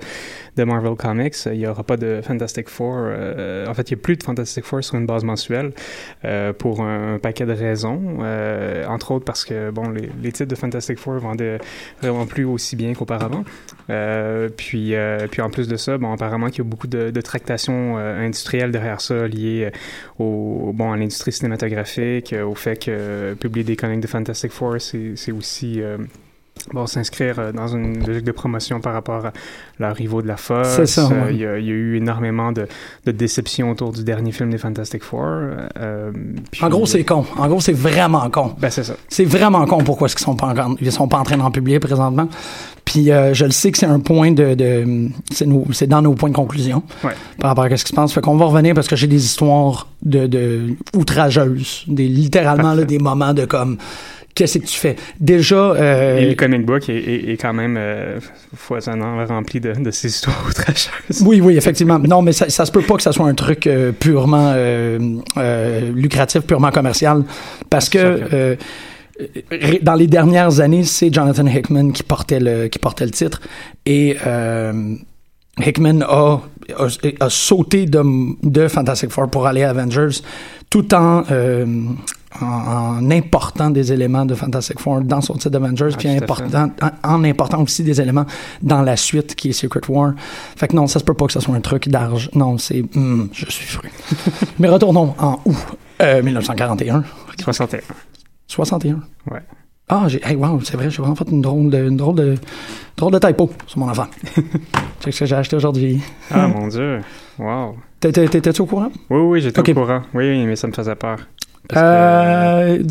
de 0.57 0.65
Marvel 0.65 0.95
Comics, 0.95 1.35
il 1.47 1.59
n'y 1.59 1.67
aura 1.67 1.83
pas 1.83 1.97
de 1.97 2.21
Fantastic 2.23 2.69
Four. 2.69 2.95
euh, 2.97 3.67
en 3.67 3.75
fait, 3.75 3.91
il 3.91 3.95
n'y 3.95 4.01
a 4.01 4.03
plus 4.03 4.17
de 4.17 4.23
Fantastic 4.23 4.65
Four 4.65 4.85
sur 4.85 4.95
une 4.95 5.07
base 5.07 5.25
mensuelle 5.25 5.73
euh, 6.25 6.53
pour 6.53 6.81
un, 6.83 7.19
paquet 7.19 7.45
de 7.45 7.53
raisons. 7.53 8.19
Euh, 8.21 8.87
entre 8.87 9.11
autres 9.11 9.25
parce 9.25 9.45
que 9.45 9.71
bon, 9.71 9.91
les, 9.91 10.11
les 10.23 10.31
titres 10.31 10.51
de 10.51 10.55
Fantastic 10.55 10.99
Four 10.99 11.15
vendaient 11.19 11.59
vraiment 12.01 12.27
plus 12.27 12.45
aussi 12.45 12.77
bien 12.77 12.95
qu'auparavant. 12.95 13.45
Puis, 14.57 14.95
puis 15.31 15.43
en 15.43 15.51
plus 15.51 15.67
de 15.67 15.77
ça, 15.77 15.99
bon, 15.99 16.13
apparemment 16.13 16.49
qu'il 16.49 16.59
y 16.59 16.61
a 16.67 16.71
beaucoup 16.71 16.87
de, 16.87 17.11
de 17.11 17.21
tractations 17.21 17.97
industrielles 17.97 18.71
derrière 18.71 19.01
ça 19.01 19.27
liées 19.27 19.71
au, 20.21 20.71
bon, 20.73 20.93
à 20.93 20.97
l'industrie 20.97 21.32
cinématographique, 21.33 22.33
euh, 22.33 22.45
au 22.45 22.55
fait 22.55 22.77
que 22.77 22.91
euh, 22.91 23.35
publier 23.35 23.65
des 23.65 23.77
comics 23.77 24.01
de 24.01 24.07
Fantastic 24.07 24.53
Four, 24.53 24.77
c'est 24.81 25.33
aussi 25.33 25.81
euh, 25.81 25.99
bon, 26.73 26.87
s'inscrire 26.87 27.39
euh, 27.39 27.53
dans 27.53 27.69
une 27.69 28.07
logique 28.07 28.25
de 28.25 28.33
promotion 28.33 28.81
par 28.81 28.93
rapport 28.93 29.27
à 29.27 29.33
leurs 29.79 29.95
rivaux 29.97 30.23
de 30.23 30.29
la 30.29 30.37
Fox. 30.37 30.69
C'est 30.69 30.87
ça, 30.87 31.09
Euh, 31.11 31.25
ouais. 31.27 31.35
Il 31.35 31.41
y, 31.41 31.47
a- 31.47 31.59
il 31.59 31.67
y 31.67 31.71
a 31.71 31.73
eu 31.75 31.97
énormément 31.97 32.53
de, 32.53 32.67
de 33.07 33.13
déceptions 33.13 33.71
autour 33.71 33.93
du 33.93 34.05
dernier 34.05 34.33
film 34.33 34.51
des 34.51 34.59
Fantastic 34.59 35.03
Four. 35.03 35.25
euh, 35.79 36.11
puis- 36.51 36.65
En 36.65 36.69
gros, 36.69 36.87
c'est 36.87 37.05
con. 37.05 37.25
En 37.37 37.49
gros, 37.49 37.61
c'est 37.61 37.73
vraiment 37.73 38.29
con. 38.31 38.55
Ben, 38.59 38.71
c'est 38.71 38.85
ça. 38.85 38.95
C'est 39.09 39.25
vraiment 39.25 39.65
con 39.67 39.79
pourquoi 39.79 40.07
est-ce 40.07 40.17
qu'ils 40.17 40.25
sont 40.25 40.37
pas 40.37 40.47
encore, 40.49 40.75
ils 40.81 40.93
sont 40.93 41.09
pas 41.09 41.19
en 41.19 41.25
train 41.25 41.37
d'en 41.37 41.51
publier 41.51 41.81
présentement. 41.81 42.29
Puis 42.85 43.11
euh, 43.13 43.33
je 43.33 43.45
le 43.45 43.53
sais 43.53 43.71
que 43.71 43.79
c'est 43.79 43.87
un 43.87 44.01
point 44.01 44.33
de, 44.33 44.55
de 44.55 45.09
c'est, 45.33 45.87
dans 45.87 46.03
nos 46.03 46.15
points 46.15 46.31
de 46.31 46.35
conclusion 46.35 46.83
Ouais. 47.05 47.13
par 47.39 47.51
rapport 47.51 47.65
à 47.65 47.77
ce 47.77 47.85
qui 47.85 47.91
se 47.91 47.95
passe. 47.97 48.13
Fait 48.13 48.21
qu'on 48.21 48.37
va 48.37 48.47
revenir 48.47 48.75
parce 48.75 48.89
que 48.89 48.97
j'ai 48.97 49.07
des 49.07 49.25
histoires 49.25 49.87
de, 50.03 50.27
de 50.27 50.75
outrageuses, 50.97 51.85
des 51.87 52.09
littéralement 52.09 52.75
là, 52.75 52.85
des 52.85 52.99
moments 52.99 53.35
de 53.35 53.45
comme 53.45 53.79
qu'est-ce 54.35 54.59
que 54.59 54.67
tu 54.67 54.77
fais? 54.77 54.97
Déjà... 55.21 55.57
Euh, 55.73 56.19
Et 56.19 56.27
le 56.29 56.35
comic 56.35 56.65
book 56.65 56.89
est, 56.89 56.97
est- 56.97 57.33
est 57.33 57.37
quand 57.37 57.53
même 57.53 57.77
euh, 57.79 58.19
foisonnant, 58.55 59.25
rempli 59.27 59.61
de, 59.61 59.73
de 59.73 59.91
ces 59.91 60.09
histoires 60.15 60.45
outrageuses. 60.49 61.23
Oui, 61.25 61.41
oui, 61.41 61.57
effectivement. 61.57 61.99
Non, 61.99 62.23
mais 62.23 62.33
ça, 62.33 62.49
ça 62.51 62.65
se 62.67 62.73
peut 62.73 62.83
pas 62.83 62.97
que 62.97 63.03
ça 63.03 63.13
soit 63.13 63.27
un 63.27 63.35
truc 63.35 63.67
euh, 63.67 63.93
purement 63.93 64.53
euh, 64.57 64.99
lucratif, 65.95 66.43
purement 66.43 66.71
commercial, 66.71 67.25
parce 67.71 67.89
que 67.89 68.57
dans 69.83 69.95
les 69.95 70.07
dernières 70.07 70.61
années, 70.61 70.85
c'est 70.85 71.13
Jonathan 71.13 71.47
Hickman 71.47 71.91
qui 71.93 72.03
portait 72.03 72.41
le 72.41 72.69
qui 72.69 72.79
portait 72.79 73.05
le 73.05 73.11
titre 73.11 73.41
et 73.87 74.17
euh, 74.27 74.95
Hickman 75.65 76.01
a, 76.03 76.41
a, 76.79 76.87
a 77.21 77.31
sauté 77.31 77.85
de, 77.87 78.03
de 78.43 78.69
Fantastic 78.69 79.11
Four 79.11 79.29
pour 79.29 79.47
aller 79.47 79.63
à 79.63 79.71
Avengers, 79.71 80.23
tout 80.73 80.95
en 80.95 81.23
euh, 81.31 81.67
en, 82.41 82.47
en 82.47 83.11
important 83.11 83.69
des 83.69 83.93
éléments 83.93 84.25
de 84.25 84.35
Fantastic 84.35 84.81
Four 84.81 85.03
dans 85.03 85.21
son 85.21 85.35
titre 85.35 85.51
d'Avengers, 85.51 85.91
Ah, 85.93 85.97
puis 85.99 86.09
important, 86.09 86.71
en, 87.05 87.15
en 87.15 87.25
important 87.25 87.63
aussi 87.63 87.85
des 87.85 88.01
éléments 88.01 88.25
dans 88.63 88.81
la 88.81 88.97
suite 88.97 89.35
qui 89.35 89.51
est 89.51 89.53
Secret 89.53 89.83
War. 89.91 90.15
Fait 90.57 90.69
que 90.69 90.75
non, 90.75 90.87
ça 90.87 90.99
se 90.99 91.05
peut 91.05 91.13
pas 91.13 91.27
que 91.27 91.33
ça 91.35 91.41
soit 91.41 91.55
un 91.55 91.61
truc 91.61 91.91
d'argent. 91.91 92.31
Non, 92.35 92.57
c'est... 92.57 92.83
hum, 92.97 93.29
je 93.35 93.51
suis 93.51 93.67
fru. 93.67 93.91
Mais 94.59 94.71
retournons 94.71 95.15
en 95.19 95.41
août 95.45 95.57
euh, 96.01 96.23
1941. 96.23 97.05
61. 97.39 97.81
61. 98.47 99.01
Ouais. 99.31 99.41
Ah, 99.91 100.05
j'ai, 100.09 100.25
hey, 100.25 100.37
wow, 100.37 100.59
c'est 100.63 100.79
vrai, 100.79 100.89
j'ai 100.89 101.03
vraiment 101.03 101.17
fait 101.17 101.31
une 101.31 101.43
drôle 101.43 101.69
de, 101.69 101.87
une 101.87 101.99
drôle 101.99 102.15
de, 102.15 102.35
drôle 102.97 103.13
de 103.13 103.19
typo 103.19 103.51
sur 103.67 103.79
mon 103.79 103.91
enfant. 103.91 104.07
c'est 105.01 105.13
ce 105.13 105.21
que 105.21 105.27
j'ai 105.27 105.37
acheté 105.37 105.55
aujourd'hui. 105.57 106.01
Ah 106.31 106.49
mon 106.49 106.67
dieu. 106.69 107.01
Wow. 107.39 107.77
T'étais- 108.03 108.27
T'étais-tu 108.29 108.61
au 108.63 108.67
courant? 108.67 108.91
Oui, 109.11 109.21
oui, 109.21 109.41
j'étais 109.41 109.61
au 109.61 109.75
courant. 109.75 110.03
Oui, 110.13 110.29
oui, 110.29 110.45
mais 110.45 110.57
ça 110.57 110.67
me 110.67 110.73
faisait 110.73 110.95
peur. 110.97 111.19
Que- 111.69 111.77
Euh, 111.79 112.83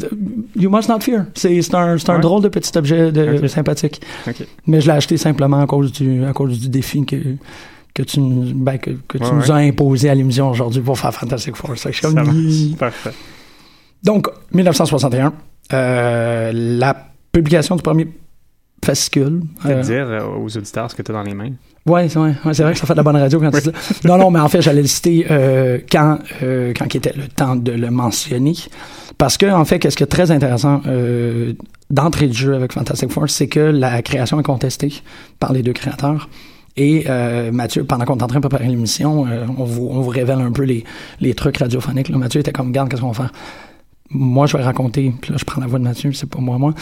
you 0.56 0.70
must 0.70 0.88
not 0.88 1.02
fear. 1.02 1.26
C'est, 1.36 1.76
un, 1.76 1.98
un 1.98 1.98
Ouais. 2.16 2.20
drôle 2.22 2.42
de 2.42 2.48
petit 2.48 2.76
objet 2.78 3.12
de, 3.12 3.46
sympathique. 3.48 4.02
Mais 4.66 4.80
je 4.80 4.88
l'ai 4.88 4.94
acheté 4.94 5.18
simplement 5.18 5.60
à 5.62 5.68
cause 5.68 5.92
du, 5.92 6.24
à 6.24 6.32
cause 6.32 6.58
du 6.62 6.70
défi 6.70 7.06
que, 7.06 7.18
que 7.94 8.04
tu, 8.04 8.22
nous- 8.22 8.54
ben, 8.56 8.78
que, 8.78 8.92
que 9.10 9.18
tu 9.18 9.24
Ouais, 9.26 9.32
nous 9.34 9.42
ouais. 9.42 9.52
as 9.52 9.56
imposé 9.56 10.10
à 10.10 10.16
l'émission 10.16 10.50
aujourd'hui 10.50 10.82
pour 10.82 10.98
faire 10.98 11.14
Fantastic 11.14 11.58
Four. 11.58 11.72
Parfait. 12.80 13.12
Donc, 14.04 14.30
1961, 14.54 15.34
euh, 15.74 16.52
la 16.54 16.96
publication 17.34 17.76
du 17.76 17.84
premier 17.84 18.08
fascicule. 18.84 19.42
Euh, 19.66 19.82
dire 19.82 20.08
euh, 20.08 20.22
aux 20.42 20.58
auditeurs 20.58 20.90
ce 20.90 20.96
que 20.96 21.02
tu 21.02 21.12
as 21.12 21.14
dans 21.14 21.24
les 21.24 21.34
mains. 21.36 21.52
Ouais, 21.88 22.10
c'est 22.10 22.20
ouais, 22.20 22.34
ouais, 22.46 22.54
c'est 22.54 22.62
vrai 22.62 22.74
que 22.74 22.80
ça 22.80 22.86
fait 22.86 22.94
de 22.94 22.98
la 22.98 23.04
bonne 23.04 23.16
radio 23.16 23.40
quand 23.40 23.50
tu 23.50 23.58
dis 23.58 23.64
ça. 23.66 23.72
Non, 24.08 24.18
non, 24.18 24.30
mais 24.30 24.40
en 24.40 24.48
fait, 24.48 24.62
j'allais 24.62 24.84
le 24.84 24.88
citer 24.88 25.26
euh, 25.32 25.80
quand, 25.92 26.20
euh, 26.44 26.74
quand 26.78 26.86
il 26.94 26.98
était 26.98 27.14
le 27.16 27.28
temps 27.28 27.56
de 27.56 27.72
le 27.72 27.90
mentionner. 27.90 28.54
Parce 29.18 29.38
que, 29.38 29.48
en 29.52 29.66
fait, 29.66 29.80
qu'est-ce 29.80 29.98
qui 29.98 30.04
est 30.04 30.08
très 30.08 30.30
intéressant 30.30 30.82
euh, 30.86 31.54
d'entrée 31.90 32.28
de 32.28 32.34
jeu 32.34 32.54
avec 32.54 32.74
Fantastic 32.74 33.12
Four, 33.12 33.30
c'est 33.30 33.48
que 33.48 33.60
la 33.60 34.02
création 34.04 34.40
est 34.40 34.44
contestée 34.44 34.94
par 35.40 35.54
les 35.54 35.64
deux 35.64 35.74
créateurs. 35.74 36.30
Et 36.78 37.06
euh, 37.10 37.52
Mathieu, 37.52 37.84
pendant 37.84 38.06
qu'on 38.06 38.18
est 38.18 38.24
en 38.24 38.28
train 38.28 38.40
de 38.40 38.48
préparer 38.48 38.68
l'émission, 38.68 39.26
euh, 39.28 39.46
on, 39.58 39.66
vous, 39.66 40.08
révèle 40.08 40.40
un 40.40 40.52
peu 40.52 40.64
les, 40.64 40.84
les 41.20 41.34
trucs 41.34 41.58
radiophoniques. 41.58 42.10
là. 42.10 42.18
Mathieu 42.18 42.40
était 42.40 42.52
comme, 42.52 42.72
garde, 42.72 42.90
qu'est-ce 42.90 43.02
qu'on 43.02 43.12
va 43.12 43.14
faire? 43.14 43.34
Moi, 44.14 44.46
je 44.46 44.58
vais 44.58 44.64
raconter, 44.64 45.14
puis 45.22 45.32
là, 45.32 45.38
je 45.40 45.46
prends 45.46 45.62
la 45.62 45.68
voix 45.68 45.80
de 45.80 45.86
Mathieu, 45.86 46.12
c'est 46.12 46.30
pas 46.30 46.40
moi, 46.40 46.58
moi. 46.58 46.74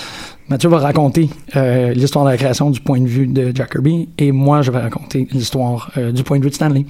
Mathieu 0.48 0.67
va 0.69 0.79
raconter 0.79 1.29
euh, 1.55 1.93
l'histoire 1.93 2.25
de 2.25 2.31
la 2.31 2.38
création 2.38 2.71
du 2.71 2.79
point 2.79 3.00
de 3.00 3.07
vue 3.07 3.27
de 3.27 3.51
Jack 3.53 3.71
Kirby, 3.71 4.09
et 4.17 4.31
moi, 4.31 4.63
je 4.63 4.71
vais 4.71 4.79
raconter 4.79 5.27
l'histoire 5.31 5.91
euh, 5.98 6.12
du 6.12 6.24
point 6.24 6.39
de 6.39 6.43
vue 6.43 6.50
de 6.50 6.55
Stanley. 6.55 6.86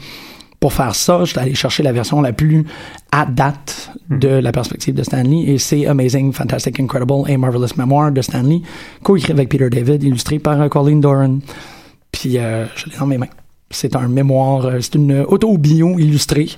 Pour 0.62 0.72
faire 0.74 0.96
ça, 0.96 1.20
je 1.26 1.32
suis 1.32 1.40
allé 1.40 1.56
chercher 1.56 1.84
la 1.84 1.92
version 1.92 2.22
la 2.22 2.32
plus 2.32 2.66
à 3.12 3.26
date 3.26 3.92
de 4.10 4.30
la 4.30 4.52
perspective 4.52 4.94
de 4.94 5.04
Stanley, 5.04 5.44
et 5.52 5.58
c'est 5.58 5.86
Amazing, 5.86 6.32
Fantastic, 6.32 6.80
Incredible 6.80 7.30
et 7.30 7.36
Marvelous 7.36 7.76
Memoir 7.76 8.12
de 8.12 8.22
Stanley, 8.22 8.62
co-écrit 9.04 9.34
avec 9.34 9.50
Peter 9.50 9.70
David, 9.70 10.04
illustré 10.04 10.40
par 10.40 10.62
euh, 10.62 10.70
Colleen 10.70 11.02
Doran. 11.02 11.40
Puis 12.14 12.38
euh, 12.38 12.66
je 12.76 12.90
l'ai 12.90 12.98
dans 12.98 13.06
mes 13.08 13.18
mains. 13.18 13.28
C'est 13.72 13.96
un 13.96 14.08
mémoire, 14.08 14.68
c'est 14.80 14.96
une 14.96 15.20
auto-bio 15.20 16.00
illustrée 16.00 16.50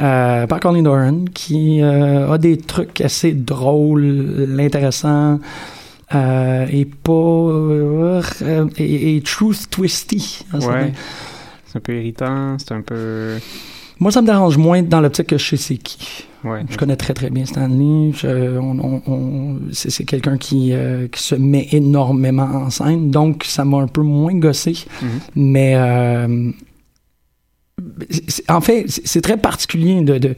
euh, 0.00 0.46
par 0.46 0.60
Colleen 0.60 0.84
Doran 0.84 1.24
qui 1.32 1.80
euh, 1.82 2.32
a 2.32 2.38
des 2.38 2.56
trucs 2.58 3.00
assez 3.00 3.32
drôles, 3.32 4.48
intéressants 4.58 5.38
euh, 6.14 6.66
et 6.70 6.84
pas 6.84 8.20
et, 8.78 9.16
et 9.16 9.20
truth 9.22 9.70
twisty. 9.70 10.44
hein, 10.52 10.58
Ouais. 10.60 10.92
C'est 11.66 11.78
un 11.78 11.80
peu 11.80 11.96
irritant, 11.96 12.56
c'est 12.58 12.72
un 12.72 12.82
peu. 12.82 13.36
Moi, 14.00 14.10
ça 14.10 14.20
me 14.22 14.26
dérange 14.26 14.56
moins 14.56 14.82
dans 14.82 15.00
l'optique 15.00 15.28
que 15.28 15.38
je 15.38 15.44
sais 15.50 15.56
c'est 15.56 15.76
qui. 15.76 16.24
Ouais. 16.44 16.62
Je 16.68 16.76
connais 16.76 16.96
très 16.96 17.14
très 17.14 17.30
bien 17.30 17.46
Stanley. 17.46 18.12
Je- 18.14 18.58
on- 18.58 18.78
on- 18.78 19.02
on- 19.06 19.58
c'est, 19.72 20.04
quelqu'un 20.04 20.36
qui, 20.36 20.72
euh, 20.72 21.08
qui 21.08 21.22
se 21.22 21.34
met 21.34 21.68
énormément 21.72 22.42
en 22.66 22.70
scène, 22.70 23.10
donc 23.10 23.44
ça 23.44 23.64
m'a 23.64 23.78
un 23.78 23.86
peu 23.86 24.02
moins 24.02 24.34
gossé. 24.34 24.76
Mhm. 25.02 25.08
Mais 25.36 25.72
euh, 25.76 26.50
en 28.48 28.60
fait, 28.60 28.84
c'est 28.88 29.20
très 29.20 29.36
particulier 29.36 30.00
de, 30.02 30.18
de, 30.18 30.34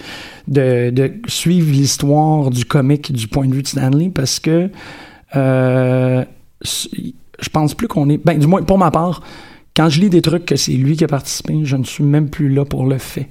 de, 0.49 0.91
de 0.91 1.13
suivre 1.27 1.71
l'histoire 1.71 2.51
du 2.51 2.65
comic 2.65 3.13
du 3.13 3.29
point 3.29 3.47
de 3.47 3.55
vue 3.55 3.63
de 3.63 3.69
Stanley 3.69 4.11
parce 4.11 4.41
que 4.41 4.71
euh, 5.35 6.25
je 6.63 7.49
pense 7.51 7.75
plus 7.75 7.89
qu'on 7.89 8.09
est. 8.09 8.19
Ben, 8.19 8.39
du 8.39 8.47
moins, 8.47 8.63
pour 8.63 8.79
ma 8.79 8.91
part, 8.91 9.23
quand 9.77 9.89
je 9.89 10.01
lis 10.01 10.11
des 10.11 10.23
trucs 10.23 10.47
que 10.47 10.57
c'est 10.57 10.73
lui 10.73 10.97
qui 10.97 11.05
a 11.05 11.09
participé, 11.09 11.61
je 11.65 11.77
ne 11.77 11.85
suis 11.85 12.05
même 12.05 12.29
plus 12.29 12.49
là 12.49 12.65
pour 12.65 12.87
le 12.87 12.99
fait. 12.99 13.29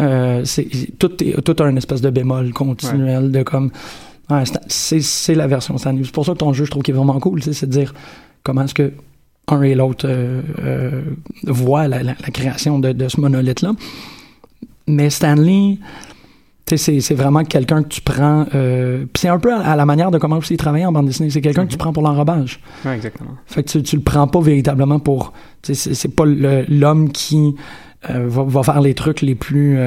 Euh, 0.00 0.44
c'est 0.44 0.68
tout, 0.98 1.22
est, 1.22 1.40
tout 1.42 1.62
a 1.62 1.68
une 1.68 1.76
espèce 1.76 2.00
de 2.00 2.10
bémol 2.10 2.52
continuel 2.52 3.30
de 3.30 3.42
comme. 3.42 3.70
ouais, 4.30 4.44
c'est 4.68 5.34
la 5.34 5.46
version 5.46 5.76
Stanley. 5.78 6.02
C'est 6.04 6.12
pour 6.12 6.26
ça 6.26 6.32
que 6.32 6.38
ton 6.38 6.52
jeu, 6.52 6.64
je 6.64 6.70
trouve 6.70 6.82
qu'il 6.82 6.94
est 6.94 6.96
vraiment 6.96 7.18
cool. 7.20 7.42
C'est 7.42 7.66
de 7.66 7.72
dire 7.72 7.94
comment 8.42 8.62
est-ce 8.62 8.74
que 8.74 8.92
un 9.48 9.62
et 9.62 9.74
l'autre 9.74 10.06
euh, 10.08 10.42
euh, 10.62 11.02
voient 11.46 11.88
la, 11.88 12.02
la- 12.02 12.14
la 12.20 12.30
création 12.30 12.78
de, 12.78 12.92
de 12.92 13.08
ce 13.08 13.20
monolithe-là. 13.20 13.72
Mais 14.86 15.10
Stanley, 15.10 15.78
c'est 16.76 17.14
vraiment 17.14 17.42
quelqu'un 17.44 17.82
que 17.82 17.88
tu 17.88 18.00
prends. 18.00 18.46
euh, 18.54 18.98
Puis 19.12 19.22
c'est 19.22 19.28
un 19.28 19.38
peu 19.40 19.52
à, 19.52 19.58
à 19.60 19.76
la 19.76 19.84
manière 19.86 20.10
de 20.12 20.18
comment 20.18 20.36
aussi 20.38 20.54
il 20.54 20.86
en 20.86 20.92
bande 20.92 21.06
dessinée. 21.06 21.30
C'est 21.30 21.40
quelqu'un 21.40 21.66
que 21.66 21.70
tu 21.72 21.76
prends 21.78 21.92
pour 21.92 22.02
l'enrobage. 22.04 22.60
Ouais, 22.84 22.94
exactement. 22.94 23.30
Fait 23.46 23.64
que 23.64 23.70
tu, 23.70 23.82
tu 23.82 23.96
le 23.96 24.02
prends 24.02 24.28
pas 24.28 24.40
véritablement 24.40 25.00
pour. 25.00 25.32
C'est 25.62 26.14
pas 26.14 26.24
l'homme 26.26 27.10
qui 27.10 27.54
euh, 28.08 28.26
va, 28.28 28.44
va 28.44 28.62
faire 28.62 28.80
les 28.80 28.94
trucs 28.94 29.20
les 29.20 29.34
plus. 29.34 29.78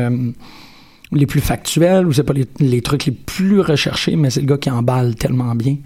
les 1.14 1.26
plus 1.28 1.42
factuels 1.42 2.06
ou 2.08 2.12
c'est 2.12 2.24
pas 2.24 2.34
les, 2.34 2.48
les 2.60 2.82
trucs 2.82 3.06
les 3.06 3.12
plus 3.14 3.62
recherchés, 3.62 4.16
mais 4.16 4.30
c'est 4.30 4.42
le 4.42 4.48
gars 4.48 4.58
qui 4.58 4.70
emballe 4.72 5.16
tellement 5.16 5.54
bien 5.56 5.78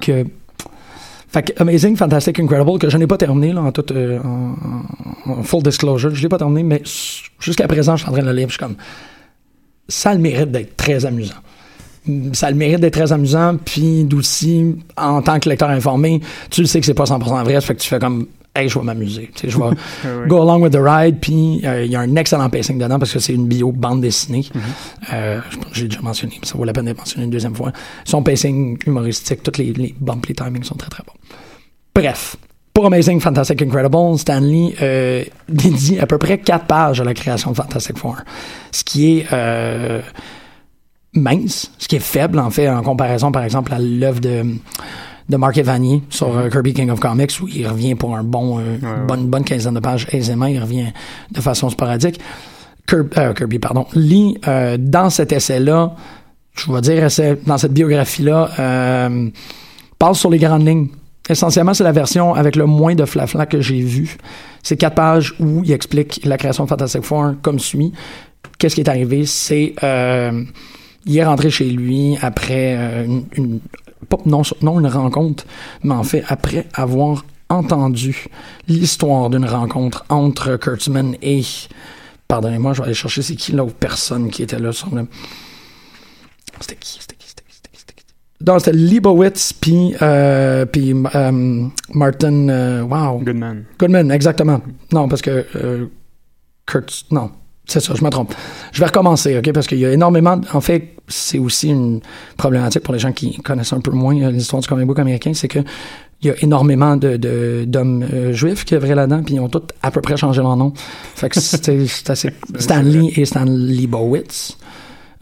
que. 0.00 0.24
Fait 1.34 1.42
que 1.42 1.60
Amazing, 1.60 1.96
Fantastic, 1.96 2.38
Incredible, 2.38 2.78
que 2.78 2.88
je 2.88 2.96
n'ai 2.96 3.08
pas 3.08 3.16
terminé, 3.16 3.52
là, 3.52 3.60
en, 3.60 3.72
toute, 3.72 3.90
euh, 3.90 4.20
en, 5.26 5.42
full 5.42 5.64
disclosure, 5.64 6.14
je 6.14 6.22
l'ai 6.22 6.28
pas 6.28 6.38
terminé, 6.38 6.62
mais 6.62 6.80
jusqu'à 7.40 7.66
présent, 7.66 7.96
je 7.96 8.02
suis 8.02 8.08
en 8.08 8.12
train 8.12 8.22
de 8.22 8.28
le 8.28 8.32
lire, 8.32 8.46
je 8.46 8.52
suis 8.52 8.60
comme. 8.60 8.76
Ça 9.88 10.10
a 10.10 10.14
le 10.14 10.20
mérite 10.20 10.52
d'être 10.52 10.76
très 10.76 11.04
amusant. 11.04 11.34
Ça 12.34 12.46
a 12.46 12.50
le 12.52 12.56
mérite 12.56 12.78
d'être 12.78 12.92
très 12.92 13.10
amusant, 13.10 13.56
puis 13.56 14.04
d'aussi, 14.04 14.76
en 14.96 15.22
tant 15.22 15.40
que 15.40 15.48
lecteur 15.48 15.70
informé, 15.70 16.20
tu 16.50 16.60
le 16.60 16.68
sais 16.68 16.78
que 16.78 16.86
c'est 16.86 16.94
pas 16.94 17.02
100% 17.02 17.42
vrai, 17.42 17.54
ça 17.54 17.62
fait 17.62 17.74
que 17.74 17.80
tu 17.80 17.88
fais 17.88 17.98
comme, 17.98 18.28
hey, 18.54 18.68
je 18.68 18.78
vais 18.78 18.84
m'amuser. 18.84 19.30
Tu 19.34 19.42
sais, 19.42 19.50
je 19.50 19.58
vais 19.58 20.26
go 20.28 20.42
along 20.42 20.62
with 20.62 20.72
the 20.72 20.80
ride, 20.80 21.18
puis 21.20 21.60
euh, 21.64 21.84
il 21.84 21.90
y 21.90 21.96
a 21.96 22.00
un 22.00 22.16
excellent 22.16 22.48
pacing 22.50 22.78
dedans 22.78 22.98
parce 22.98 23.12
que 23.12 23.18
c'est 23.18 23.34
une 23.34 23.46
bio 23.46 23.72
bande 23.72 24.00
dessinée. 24.00 24.44
Euh, 25.12 25.40
je 25.50 25.56
pense 25.56 25.66
que 25.66 25.74
j'ai 25.74 25.88
déjà 25.88 26.00
mentionné, 26.00 26.38
mais 26.40 26.46
ça 26.46 26.56
vaut 26.56 26.64
la 26.64 26.72
peine 26.72 26.86
d'être 26.86 26.98
mentionné 26.98 27.24
une 27.24 27.30
deuxième 27.30 27.54
fois. 27.54 27.72
Son 28.04 28.22
pacing 28.22 28.78
humoristique, 28.86 29.42
tous 29.42 29.58
les, 29.58 29.72
les 29.72 29.94
bumps, 29.98 30.26
les 30.28 30.34
timings 30.34 30.64
sont 30.64 30.76
très 30.76 30.90
très 30.90 31.02
bons. 31.04 31.36
Bref. 31.94 32.36
Pour 32.72 32.86
Amazing, 32.86 33.20
Fantastic, 33.20 33.62
Incredible, 33.62 34.18
Stanley 34.18 34.74
euh, 34.82 35.22
dédie 35.48 36.00
à 36.00 36.06
peu 36.06 36.18
près 36.18 36.38
quatre 36.38 36.66
pages 36.66 37.00
à 37.00 37.04
la 37.04 37.14
création 37.14 37.52
de 37.52 37.56
Fantastic 37.56 37.96
Four. 37.96 38.16
Ce 38.72 38.82
qui 38.82 39.18
est 39.18 39.26
euh, 39.32 40.00
mince, 41.14 41.70
ce 41.78 41.86
qui 41.86 41.94
est 41.94 42.00
faible 42.00 42.40
en 42.40 42.50
fait 42.50 42.68
en 42.68 42.82
comparaison 42.82 43.30
par 43.30 43.44
exemple 43.44 43.72
à 43.72 43.78
l'œuvre 43.78 44.18
de, 44.20 44.44
de 45.28 45.36
Mark 45.36 45.56
Evanier 45.56 46.02
sur 46.10 46.36
euh, 46.36 46.48
Kirby 46.50 46.74
King 46.74 46.90
of 46.90 47.00
Comics 47.00 47.32
où 47.42 47.48
il 47.48 47.66
revient 47.66 47.94
pour 47.94 48.14
un 48.16 48.22
bon, 48.22 48.58
euh, 48.58 48.74
ouais. 48.74 49.06
bonne, 49.08 49.26
bonne 49.26 49.44
quinzaine 49.44 49.74
de 49.74 49.80
pages 49.80 50.06
aisément, 50.12 50.46
il 50.46 50.58
revient 50.60 50.92
de 51.32 51.40
façon 51.40 51.70
sporadique. 51.70 52.20
Kirby, 52.86 53.10
euh, 53.18 53.32
Kirby 53.32 53.58
pardon, 53.58 53.86
lit 53.94 54.36
euh, 54.46 54.76
dans 54.78 55.08
cet 55.10 55.32
essai-là, 55.32 55.94
je 56.54 56.70
vais 56.70 56.80
dire 56.82 57.04
essai, 57.04 57.38
dans 57.46 57.58
cette 57.58 57.72
biographie-là, 57.72 59.08
parle 59.98 60.14
sur 60.14 60.30
les 60.30 60.38
grandes 60.38 60.66
lignes. 60.66 60.88
Essentiellement, 61.28 61.72
c'est 61.72 61.84
la 61.84 61.92
version 61.92 62.34
avec 62.34 62.54
le 62.54 62.66
moins 62.66 62.94
de 62.94 63.04
flafla 63.06 63.46
que 63.46 63.60
j'ai 63.60 63.80
vu. 63.80 64.18
C'est 64.62 64.76
quatre 64.76 64.94
pages 64.94 65.34
où 65.40 65.62
il 65.64 65.72
explique 65.72 66.20
la 66.24 66.36
création 66.36 66.64
de 66.64 66.68
Fantastic 66.68 67.02
Four 67.02 67.34
comme 67.40 67.58
suit. 67.58 67.92
Qu'est-ce 68.58 68.74
qui 68.74 68.82
est 68.82 68.88
arrivé? 68.90 69.24
C'est 69.26 69.74
il 71.06 71.18
est 71.18 71.24
rentré 71.24 71.50
chez 71.50 71.66
lui 71.70 72.16
après 72.22 72.76
euh, 72.78 73.04
une, 73.04 73.24
une- 73.36 73.60
pas, 74.04 74.18
non, 74.26 74.42
non 74.62 74.80
une 74.80 74.86
rencontre, 74.86 75.44
mais 75.82 75.94
en 75.94 76.04
fait 76.04 76.24
après 76.28 76.66
avoir 76.74 77.24
entendu 77.48 78.26
l'histoire 78.68 79.30
d'une 79.30 79.44
rencontre 79.44 80.04
entre 80.08 80.56
Kurtzman 80.56 81.16
et 81.22 81.42
pardonnez-moi, 82.28 82.72
je 82.72 82.78
vais 82.80 82.86
aller 82.86 82.94
chercher 82.94 83.22
c'est 83.22 83.36
qui 83.36 83.52
l'autre 83.52 83.74
personne 83.74 84.30
qui 84.30 84.42
était 84.42 84.58
là 84.58 84.72
sur 84.72 84.94
le 84.94 85.06
c'était 86.60 86.76
qui, 86.76 86.98
c'était 87.00 87.16
qui, 87.16 87.28
c'était 87.28 87.42
qui, 87.42 87.54
c'était 87.54 87.70
qui, 87.70 87.78
c'était 87.78 87.94
qui? 87.94 88.04
Non, 88.46 88.58
c'était 88.58 88.72
Leibowitz 88.76 89.52
puis 89.52 89.94
euh, 90.00 90.64
puis 90.66 90.94
euh, 91.14 91.68
Martin. 91.92 92.48
euh, 92.48 92.82
wow. 92.82 93.18
Goodman. 93.20 93.64
Goodman, 93.78 94.10
exactement. 94.10 94.60
Non, 94.92 95.08
parce 95.08 95.22
que 95.22 95.44
euh, 95.56 95.86
Kurt. 96.66 97.06
Non, 97.10 97.30
c'est 97.66 97.80
ça, 97.80 97.94
je 97.94 98.04
me 98.04 98.10
trompe. 98.10 98.34
Je 98.72 98.80
vais 98.80 98.86
recommencer, 98.86 99.38
OK? 99.38 99.52
Parce 99.52 99.66
qu'il 99.66 99.78
y 99.78 99.86
a 99.86 99.92
énormément. 99.92 100.40
En 100.52 100.60
fait, 100.60 100.94
c'est 101.08 101.38
aussi 101.38 101.68
une 101.70 102.00
problématique 102.36 102.82
pour 102.82 102.92
les 102.94 103.00
gens 103.00 103.12
qui 103.12 103.36
connaissent 103.38 103.72
un 103.72 103.80
peu 103.80 103.90
moins 103.90 104.16
euh, 104.22 104.30
l'histoire 104.30 104.60
du 104.62 104.68
comic 104.68 104.86
book 104.86 104.98
américain, 104.98 105.32
c'est 105.34 105.48
que 105.48 105.60
il 106.22 106.28
y 106.28 106.30
a 106.30 106.34
énormément 106.42 106.96
de, 106.96 107.16
de- 107.18 107.64
d'hommes 107.66 108.02
euh, 108.10 108.32
juifs 108.32 108.64
qui 108.64 108.74
œuvraient 108.74 108.94
là-dedans, 108.94 109.22
puis 109.22 109.34
ils 109.34 109.40
ont 109.40 109.48
tous 109.48 109.62
à 109.82 109.90
peu 109.90 110.00
près 110.00 110.16
changé 110.16 110.40
leur 110.40 110.56
nom. 110.56 110.72
Fait 111.14 111.28
que 111.28 111.38
c'est 111.40 111.86
c'est 111.86 112.10
assez. 112.10 112.30
Stanley 112.58 113.12
et 113.16 113.24
Stan 113.26 113.44
Leibowitz, 113.46 114.56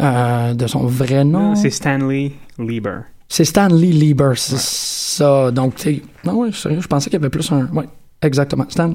euh, 0.00 0.54
de 0.54 0.66
son 0.66 0.86
vrai 0.86 1.24
nom. 1.24 1.54
C'est 1.56 1.70
Stanley 1.70 2.32
Lieber. 2.58 3.00
C'est 3.28 3.44
Stanley 3.44 3.86
Lieber, 3.88 4.32
c'est 4.36 4.58
ça. 4.58 5.50
Donc, 5.50 5.76
tu 5.76 5.82
sais, 5.82 6.02
non, 6.24 6.40
oui, 6.40 6.52
sérieux, 6.52 6.80
je 6.80 6.86
pensais 6.86 7.08
qu'il 7.10 7.18
y 7.18 7.22
avait 7.22 7.30
plus 7.30 7.50
un. 7.50 7.68
Oui, 7.72 7.84
exactement. 8.20 8.66
Stan, 8.68 8.94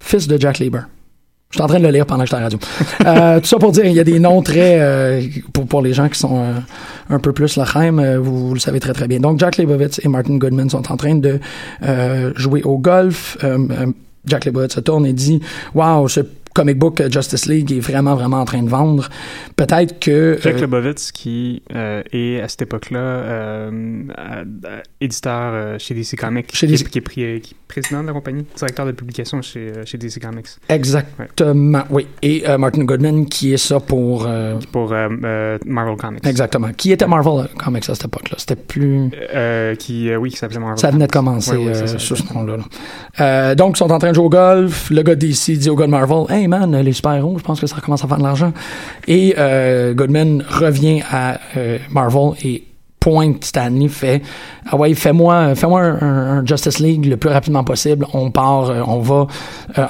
fils 0.00 0.26
de 0.26 0.40
Jack 0.40 0.58
Lieber. 0.58 0.80
Je 1.50 1.56
suis 1.56 1.62
en 1.62 1.66
train 1.66 1.78
de 1.78 1.84
le 1.84 1.90
lire 1.90 2.04
pendant 2.04 2.24
que 2.24 2.26
j'étais 2.26 2.36
à 2.36 2.40
la 2.40 2.44
radio. 2.46 2.58
Euh, 3.06 3.40
tout 3.40 3.46
ça 3.46 3.56
pour 3.56 3.72
dire, 3.72 3.86
il 3.86 3.94
y 3.94 4.00
a 4.00 4.04
des 4.04 4.18
noms 4.18 4.42
très. 4.42 4.78
euh, 4.80 5.22
pour, 5.54 5.66
pour 5.66 5.80
les 5.80 5.94
gens 5.94 6.08
qui 6.10 6.18
sont 6.18 6.36
euh, 6.38 6.52
un 7.08 7.18
peu 7.18 7.32
plus 7.32 7.56
Lachaim, 7.56 7.98
euh, 7.98 8.18
vous, 8.18 8.48
vous 8.48 8.54
le 8.54 8.60
savez 8.60 8.80
très 8.80 8.92
très 8.92 9.08
bien. 9.08 9.18
Donc, 9.18 9.38
Jack 9.40 9.56
Leibowitz 9.56 9.98
et 10.04 10.08
Martin 10.08 10.36
Goodman 10.36 10.68
sont 10.68 10.92
en 10.92 10.96
train 10.98 11.14
de 11.14 11.40
euh, 11.84 12.32
jouer 12.36 12.62
au 12.64 12.76
golf. 12.76 13.38
Euh, 13.44 13.66
Jack 14.26 14.44
Leibowitz 14.44 14.74
se 14.74 14.80
tourne 14.80 15.06
et 15.06 15.14
dit 15.14 15.40
Waouh, 15.74 16.06
ce 16.08 16.20
comic 16.58 16.76
book 16.76 17.00
euh, 17.00 17.08
Justice 17.08 17.46
League 17.46 17.70
est 17.70 17.78
vraiment 17.78 18.16
vraiment 18.16 18.40
en 18.40 18.44
train 18.44 18.62
de 18.62 18.68
vendre. 18.68 19.08
Peut-être 19.54 20.00
que. 20.00 20.36
Jack 20.42 20.56
euh, 20.56 20.60
Lebovitz, 20.62 21.12
qui 21.12 21.62
euh, 21.72 22.02
est 22.12 22.40
à 22.40 22.48
cette 22.48 22.62
époque-là 22.62 22.98
euh, 22.98 24.02
éditeur 25.00 25.78
chez 25.78 25.94
DC 25.94 26.16
Comics, 26.18 26.50
Chez 26.52 26.66
qui. 26.66 26.74
Est, 26.74 26.88
qui 26.90 26.98
est 26.98 27.00
pri- 27.00 27.40
qui 27.40 27.54
est 27.54 27.56
président 27.68 28.02
de 28.02 28.08
la 28.08 28.12
compagnie, 28.12 28.44
directeur 28.56 28.86
de 28.86 28.92
publication 28.92 29.40
chez, 29.40 29.72
chez 29.84 29.98
DC 29.98 30.20
Comics, 30.20 30.46
Exactement, 30.68 31.84
oui. 31.90 32.06
Et 32.22 32.42
Martin 32.58 32.84
Goodman, 32.84 33.26
qui 33.26 33.52
est 33.52 33.58
ça 33.58 33.78
pour... 33.78 34.26
pour 34.72 34.90
Marvel 34.90 35.96
Comics. 35.96 36.26
exactement. 36.26 36.72
Qui 36.76 36.92
était 36.92 37.06
Marvel 37.06 37.46
Comics 37.56 37.88
à 37.88 37.94
cette 37.94 38.06
époque-là. 38.06 38.36
C'était 38.38 38.56
plus... 38.56 39.10
Qui, 39.78 40.16
oui, 40.16 40.30
qui 40.30 40.36
s'appelait 40.38 40.58
Marvel 40.58 40.78
Ça 40.78 40.90
venait 40.90 41.06
de 41.06 41.12
commencer 41.12 41.56
Ouais, 41.56 41.66
ouais, 41.66 41.74
c'est 41.74 41.86
ça, 41.88 41.98
sous 41.98 42.16
ce 42.16 42.32
nom-là. 42.32 42.56
là. 43.18 43.54
Donc, 43.54 43.76
ils 43.76 43.78
sont 43.78 43.92
en 43.92 43.98
train 43.98 44.10
de 44.10 44.14
jouer 44.14 44.24
au 44.24 44.30
golf. 44.30 44.90
Le 44.90 45.02
gars 45.02 45.14
DC 45.14 45.50
dit 45.58 45.68
au 45.70 45.76
gars 45.76 45.86
de 45.86 45.90
Marvel, 45.90 46.24
«Hey 46.30 46.47
les 46.82 46.92
super-héros, 46.92 47.38
je 47.38 47.42
pense 47.42 47.60
que 47.60 47.66
ça 47.66 47.76
recommence 47.76 48.04
à 48.04 48.08
faire 48.08 48.18
de 48.18 48.22
l'argent.» 48.22 48.52
Et 49.08 49.34
euh, 49.38 49.94
Goodman 49.94 50.44
revient 50.48 51.02
à 51.10 51.38
euh, 51.56 51.78
Marvel 51.90 52.32
et 52.44 52.64
pointe 53.00 53.44
Stanley, 53.44 53.88
fait 53.88 54.22
«Ah 54.66 54.76
ouais, 54.76 54.94
fais-moi 54.94 55.54
fais-moi 55.54 55.82
un, 55.82 56.44
Justice 56.44 56.80
League 56.80 57.06
le 57.06 57.16
plus 57.16 57.30
rapidement 57.30 57.64
possible. 57.64 58.06
On 58.12 58.30
part, 58.30 58.70
euh, 58.70 58.82
on 58.86 58.98
va 58.98 59.26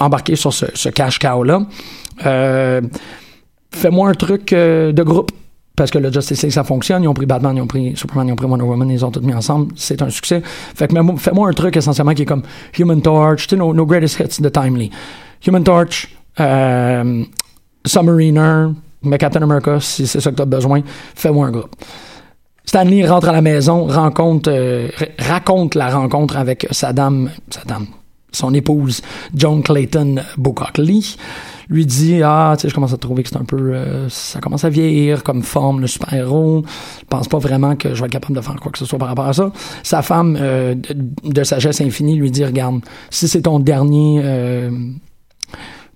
embarquer 0.01 0.37
sur 0.37 0.53
ce, 0.53 0.67
ce 0.75 0.89
cash 0.89 1.19
cow-là. 1.19 1.63
Fais-moi 3.71 4.09
un 4.11 4.15
truc 4.15 4.51
de 4.53 5.03
groupe. 5.03 5.33
Parce 5.79 5.93
que 5.93 5.99
le 5.99 6.13
Justice 6.13 6.43
League, 6.43 6.53
ça 6.53 6.65
fonctionne. 6.65 7.05
Ils 7.05 7.07
ont 7.07 7.15
pris 7.15 7.25
Batman, 7.25 7.57
ils 7.57 7.61
ont 7.61 7.69
pris 7.69 7.93
Superman, 7.95 8.27
ils 8.27 8.33
ont 8.33 8.37
pris 8.37 8.47
Wonder 8.47 8.65
Woman, 8.65 8.91
ils 8.91 9.05
ont 9.05 9.13
tous 9.13 9.21
mis 9.21 9.33
ensemble. 9.33 9.73
C'est 9.77 10.03
un 10.03 10.11
succès. 10.11 10.43
Fait 10.45 10.89
que 10.89 10.95
fais-moi 11.19 11.49
un 11.49 11.53
truc 11.53 11.77
essentiellement 11.77 12.15
qui 12.15 12.23
est 12.23 12.27
comme 12.27 12.43
Human 12.77 13.01
Torch, 13.01 13.47
tu 13.47 13.51
sais, 13.51 13.57
nos, 13.57 13.73
nos 13.73 13.87
greatest 13.87 14.19
hits 14.19 14.43
de 14.43 14.49
Timely. 14.49 14.91
Human 15.47 15.63
Torch, 15.63 16.09
euh, 16.41 17.25
Submariner, 17.87 18.69
mais 19.03 19.19
Captain 19.19 19.43
America, 19.43 19.79
si 19.81 20.07
c'est 20.07 20.21
ça 20.21 20.31
que 20.31 20.37
tu 20.37 20.43
as 20.43 20.47
besoin, 20.47 20.83
fais-moi 21.15 21.47
un 21.47 21.51
groupe. 21.51 21.75
Stanley 22.69 23.07
rentre 23.07 23.31
à 23.31 23.33
la 23.33 23.41
maison, 23.41 23.89
euh, 23.89 24.89
raconte 25.19 25.75
la 25.75 25.89
rencontre 25.89 26.37
avec 26.37 26.67
sa 26.71 26.93
dame, 26.93 27.31
sa 27.49 27.65
dame, 27.65 27.87
son 28.31 28.53
épouse, 28.53 29.01
Joan 29.35 29.63
Clayton 29.63 30.17
Bocock 30.37 30.77
Lee. 30.77 31.17
Lui 31.71 31.87
dit 31.87 32.21
Ah, 32.23 32.55
tu 32.57 32.63
sais, 32.63 32.69
je 32.69 32.75
commence 32.75 32.93
à 32.93 32.99
trouver 32.99 33.23
que 33.23 33.31
c'est 33.31 33.39
un 33.39 33.45
peu. 33.45 33.57
euh, 33.57 34.09
ça 34.11 34.41
commence 34.41 34.65
à 34.65 34.69
vieillir 34.69 35.23
comme 35.23 35.43
forme, 35.43 35.81
le 35.81 35.87
super-héros. 35.87 36.63
Je 37.01 37.07
pense 37.07 37.29
pas 37.29 37.39
vraiment 37.39 37.75
que 37.75 37.95
je 37.95 38.01
vais 38.01 38.07
être 38.07 38.13
capable 38.13 38.37
de 38.37 38.41
faire 38.43 38.57
quoi 38.57 38.71
que 38.71 38.79
ce 38.79 38.85
soit 38.85 38.99
par 38.99 39.09
rapport 39.09 39.29
à 39.29 39.33
ça. 39.33 39.51
Sa 39.83 40.03
femme, 40.03 40.37
euh, 40.39 40.75
de 41.25 41.45
sagesse 41.45 41.81
infinie, 41.81 42.17
lui 42.17 42.31
dit 42.31 42.45
Regarde, 42.45 42.81
si 43.09 43.29
c'est 43.29 43.43
ton 43.43 43.61
dernier. 43.61 44.23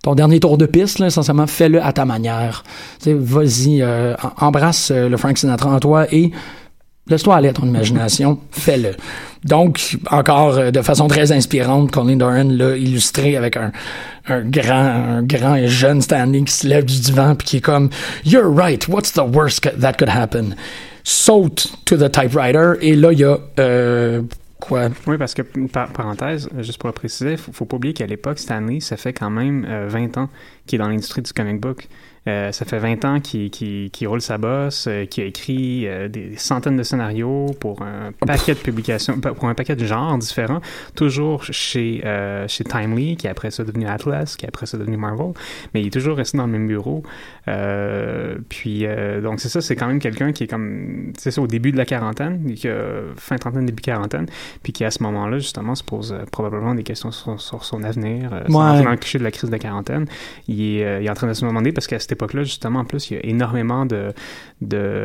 Ton 0.03 0.17
dernier 0.17 0.41
tour 0.41 0.59
de 0.59 0.67
piste, 0.67 0.99
là, 0.99 1.07
essentiellement, 1.07 1.47
fais-le 1.47 1.83
à 1.83 1.93
ta 1.93 2.05
manière. 2.05 2.65
Vas-y, 3.07 3.83
euh, 3.83 4.15
embrasse 4.37 4.91
euh, 4.91 5.09
le 5.09 5.17
Frank 5.17 5.39
Sinatra 5.39 5.71
en 5.71 5.79
toi 5.79 6.13
et 6.13 6.33
laisse-toi 7.07 7.37
aller 7.37 7.49
à 7.49 7.53
ton 7.53 7.67
imagination, 7.67 8.41
fais-le. 8.51 8.97
Donc, 9.45 9.97
encore 10.11 10.59
euh, 10.59 10.71
de 10.73 10.83
façon 10.83 11.07
très 11.07 11.31
inspirante, 11.31 11.93
Colin 11.93 12.17
Doran 12.17 12.49
l'a 12.51 12.77
illustré 12.77 13.37
avec 13.37 13.57
un, 13.57 13.71
un 14.29 14.41
grand, 14.41 15.19
un 15.19 15.23
grand 15.23 15.55
et 15.55 15.69
jeune 15.69 16.03
Stanley 16.03 16.43
qui 16.43 16.53
se 16.53 16.67
lève 16.67 16.85
du 16.85 17.01
divan 17.01 17.37
puis 17.37 17.47
qui 17.47 17.57
est 17.59 17.61
comme 17.61 17.89
You're 18.25 18.53
right, 18.53 18.89
what's 18.89 19.13
the 19.13 19.23
worst 19.25 19.69
that 19.81 19.95
could 19.95 20.11
happen? 20.11 20.57
Saute 21.05 21.73
to 21.85 21.97
the 21.97 22.11
typewriter 22.11 22.75
et 22.81 22.95
là 22.95 23.13
il 23.13 23.19
y 23.19 23.25
a 23.25 23.39
euh, 23.59 24.23
quoi? 24.63 24.89
Oui, 25.07 25.19
parce 25.19 25.35
que, 25.35 25.43
par 25.67 25.93
parenthèse, 25.93 26.49
euh, 26.55 26.63
juste 26.63 26.79
pour 26.79 26.89
le 26.89 26.95
préciser, 26.95 27.37
faut, 27.37 27.53
faut 27.53 27.65
pas 27.65 27.77
oublier 27.77 27.95
qu'à 27.95 28.07
l'époque, 28.07 28.39
Stanley, 28.39 28.81
ça 28.81 28.97
fait 28.97 29.13
quand 29.13 29.31
même 29.31 29.67
euh, 29.69 29.89
20 29.89 30.17
ans 30.17 30.31
qu'il 30.67 30.77
est 30.77 30.83
dans 30.83 30.89
l'industrie 30.89 31.23
du 31.23 31.33
comic 31.33 31.61
book. 31.61 31.89
Euh, 32.29 32.53
ça 32.53 32.65
fait 32.65 32.79
20 32.79 33.05
ans 33.05 33.21
qu'il 33.21 33.91
roule 34.07 34.21
sa 34.21 34.39
bosse, 34.39 34.87
euh, 34.89 35.07
qu'il 35.07 35.25
a 35.25 35.27
écrit 35.27 35.89
euh, 35.89 36.07
des 36.07 36.37
centaines 36.37 36.77
de 36.77 36.85
scénarios 36.85 37.47
pour 37.59 37.83
un 37.83 38.13
paquet 38.25 38.55
de 38.55 38.61
publications, 38.61 39.19
pour 39.21 39.49
un 39.49 39.55
paquet 39.55 39.75
de 39.75 39.85
genres 39.85 40.17
différents, 40.19 40.61
toujours 40.95 41.43
chez, 41.45 42.01
chez 42.47 42.65
Timely, 42.65 43.17
qui 43.17 43.27
est 43.27 43.31
après 43.31 43.51
ça 43.51 43.65
devenu 43.65 43.87
Atlas, 43.87 44.37
qui 44.37 44.45
est 44.45 44.49
après 44.49 44.67
ça 44.67 44.79
devenu 44.79 44.97
Marvel, 44.97 45.33
mais 45.75 45.81
il 45.81 45.89
est 45.89 45.91
toujours 45.91 46.17
resté 46.17 46.39
dans 46.39 46.47
le 46.47 46.53
même 46.53 46.69
bureau. 46.69 47.03
Puis, 48.49 48.87
donc 49.23 49.41
c'est 49.41 49.49
ça, 49.49 49.61
c'est 49.61 49.77
quand 49.77 49.87
même 49.87 49.99
quelqu'un 49.99 50.33
qui 50.33 50.45
est 50.45 50.47
comme, 50.47 51.13
c'est 51.19 51.31
ça, 51.31 51.41
au 51.41 51.47
début 51.47 51.73
de 51.73 51.77
la 51.77 51.85
quarantaine, 51.85 52.55
qui 52.55 52.69
a 52.69 52.77
fin 53.17 53.37
trentaine, 53.37 53.67
début 53.67 53.83
quarantaine, 53.83 54.27
puis 54.63 54.73
qui 54.73 54.85
à 54.85 54.91
ce 54.91 55.03
moment-là, 55.03 55.39
justement, 55.39 55.75
se 55.75 55.83
pose 55.83 56.17
probablement 56.31 56.75
des 56.75 56.83
questions 56.85 57.11
sur, 57.11 57.41
sur 57.41 57.65
son 57.65 57.83
avenir, 57.83 58.31
Ouais. 58.49 58.57
entrer 58.57 58.85
dans 58.85 58.91
le 58.91 58.97
cliché 58.97 59.19
de 59.19 59.25
la 59.25 59.31
crise 59.31 59.49
de 59.51 59.53
la 59.55 59.59
quarantaine. 59.59 60.07
Il 60.49 60.61
est, 60.61 61.03
il 61.03 61.07
est 61.07 61.11
en 61.11 61.15
train 61.15 61.27
de 61.27 61.33
se 61.35 61.45
demander, 61.45 61.73
parce 61.73 61.87
qu'à 61.87 61.99
cette 61.99 62.12
époque-là, 62.13 62.45
justement, 62.45 62.81
en 62.81 62.85
plus, 62.85 63.11
il 63.11 63.15
y 63.15 63.17
a 63.19 63.27
énormément 63.27 63.85
de, 63.87 64.13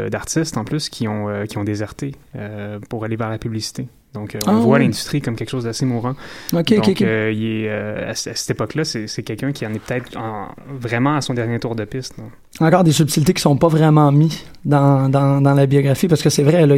d'artistes, 0.10 0.58
en 0.58 0.64
plus, 0.64 0.90
qui 0.90 1.08
ont, 1.08 1.28
euh, 1.30 1.46
qui 1.46 1.58
ont 1.58 1.64
déserté 1.64 2.14
euh, 2.36 2.80
pour 2.90 3.04
aller 3.04 3.16
vers 3.16 3.30
la 3.30 3.38
publicité. 3.40 3.88
Donc, 4.14 4.36
euh, 4.36 4.40
on 4.48 4.52
Ah, 4.52 4.54
voit 4.60 4.80
l'industrie 4.80 5.22
comme 5.22 5.36
quelque 5.36 5.50
chose 5.50 5.66
d'assez 5.66 5.86
mourant. 5.86 6.16
Donc, 6.54 6.72
euh, 6.72 7.32
il 7.36 7.44
est, 7.44 7.70
euh, 7.70 8.10
à, 8.12 8.16
ce- 8.16 8.30
à 8.30 8.36
cette 8.36 8.52
époque-là, 8.52 8.84
c'est, 8.86 9.08
quelqu'un 9.24 9.52
qui 9.52 9.66
en 9.68 9.74
est 9.74 9.80
peut-être 9.80 10.18
en- 10.18 10.48
vraiment 10.80 11.16
à 11.18 11.22
son 11.22 11.34
dernier 11.34 11.60
tour 11.60 11.76
de 11.76 11.84
piste. 11.86 12.16
encore 12.60 12.84
des 12.84 12.94
subtilités 12.94 13.34
qui 13.34 13.42
sont 13.42 13.58
pas 13.58 13.68
vraiment 13.68 14.12
mis 14.12 14.44
dans, 14.66 15.10
dans, 15.10 15.42
dans 15.42 15.54
la 15.54 15.66
biographie 15.68 16.08
parce 16.08 16.24
que 16.24 16.30
c'est 16.32 16.42
vrai 16.42 16.66
là 16.66 16.76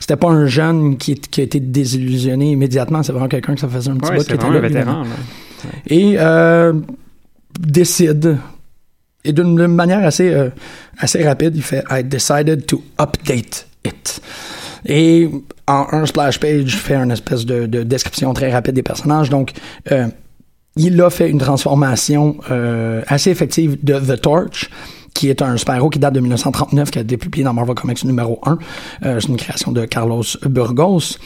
c'était 0.00 0.16
pas 0.16 0.28
un 0.30 0.46
jeune 0.46 0.96
qui, 0.96 1.14
qui 1.14 1.40
a 1.42 1.44
été 1.44 1.60
désillusionné 1.60 2.50
immédiatement 2.50 3.04
c'est 3.04 3.12
vraiment 3.12 3.28
quelqu'un 3.28 3.54
que 3.54 3.60
ça 3.60 3.68
faisait 3.68 3.90
un 3.90 3.96
petit 3.96 4.10
Ouais, 4.10 4.16
bout 4.16 4.24
qui 4.24 4.32
était 4.32 4.50
là 4.50 4.58
vétéran. 4.60 5.04
et 5.88 6.16
décide 7.60 8.38
et 9.24 9.32
d'une 9.32 9.66
manière 9.66 10.04
assez 10.04 10.32
euh, 10.32 10.50
assez 10.98 11.22
rapide 11.26 11.56
il 11.56 11.62
fait 11.62 11.84
I 11.90 12.02
decided 12.02 12.66
to 12.66 12.82
update 12.98 13.66
it 13.84 14.20
et 14.86 15.28
en 15.66 15.86
un 15.92 16.06
splash 16.06 16.40
page 16.40 16.76
fait 16.76 16.94
une 16.94 17.10
espèce 17.10 17.44
de, 17.44 17.66
de 17.66 17.82
description 17.82 18.32
très 18.32 18.50
rapide 18.50 18.74
des 18.74 18.82
personnages 18.82 19.30
donc 19.30 19.52
euh, 19.92 20.08
il 20.76 21.00
a 21.02 21.10
fait 21.10 21.28
une 21.28 21.38
transformation 21.38 22.36
euh, 22.50 23.02
assez 23.06 23.30
effective 23.30 23.82
de 23.82 23.98
The 23.98 24.20
Torch, 24.20 24.70
qui 25.14 25.28
est 25.28 25.42
un 25.42 25.56
super-héros 25.56 25.90
qui 25.90 25.98
date 25.98 26.14
de 26.14 26.20
1939, 26.20 26.90
qui 26.90 26.98
a 26.98 27.02
été 27.02 27.16
publié 27.16 27.44
dans 27.44 27.52
Marvel 27.52 27.74
Comics 27.74 28.04
numéro 28.04 28.40
1. 28.44 28.58
Euh, 29.04 29.20
c'est 29.20 29.28
une 29.28 29.36
création 29.36 29.72
de 29.72 29.84
Carlos 29.84 30.22
Burgos. 30.46 31.18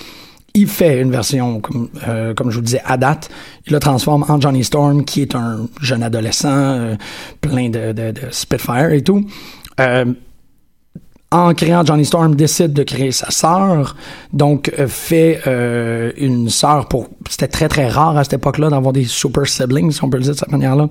Il 0.57 0.69
fait 0.69 1.01
une 1.01 1.11
version, 1.11 1.59
comme, 1.59 1.89
euh, 2.07 2.33
comme 2.33 2.51
je 2.53 2.57
vous 2.57 2.63
disais, 2.63 2.81
à 2.85 2.97
date. 2.97 3.29
Il 3.67 3.73
le 3.73 3.81
transforme 3.81 4.25
en 4.29 4.41
Johnny 4.41 4.63
Storm, 4.63 5.05
qui 5.05 5.23
est 5.23 5.35
un 5.35 5.67
jeune 5.81 6.05
adolescent 6.05 6.49
euh, 6.49 6.95
plein 7.41 7.71
de, 7.71 7.91
de, 7.91 8.13
de 8.13 8.21
Spitfire 8.31 8.93
et 8.93 9.03
tout. 9.03 9.27
Euh, 9.81 10.05
en 11.33 11.53
créant 11.55 11.85
Johnny 11.85 12.05
Storm, 12.05 12.37
décide 12.37 12.73
de 12.73 12.85
créer 12.85 13.11
sa 13.11 13.33
sœur, 13.33 13.97
donc 14.33 14.73
euh, 14.79 14.87
fait 14.87 15.41
une 16.17 16.49
sœur 16.49 16.87
pour... 16.87 17.09
C'était 17.29 17.49
très 17.49 17.67
très 17.67 17.89
rare 17.89 18.17
à 18.17 18.23
cette 18.23 18.35
époque-là 18.35 18.71
d'avoir 18.71 18.93
des 18.93 19.07
super 19.07 19.49
siblings, 19.49 19.91
si 19.91 20.05
on 20.05 20.09
peut 20.09 20.19
le 20.19 20.23
dire 20.23 20.35
de 20.35 20.39
cette 20.39 20.53
manière-là. 20.53 20.89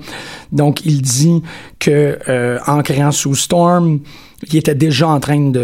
Donc 0.51 0.85
il 0.85 1.01
dit 1.01 1.41
que 1.79 2.19
en 2.67 2.81
créant 2.81 3.13
Sue 3.13 3.35
Storm, 3.35 4.01
il 4.51 4.57
était 4.57 4.75
déjà 4.75 5.07
en 5.07 5.21
train 5.21 5.39
de 5.51 5.63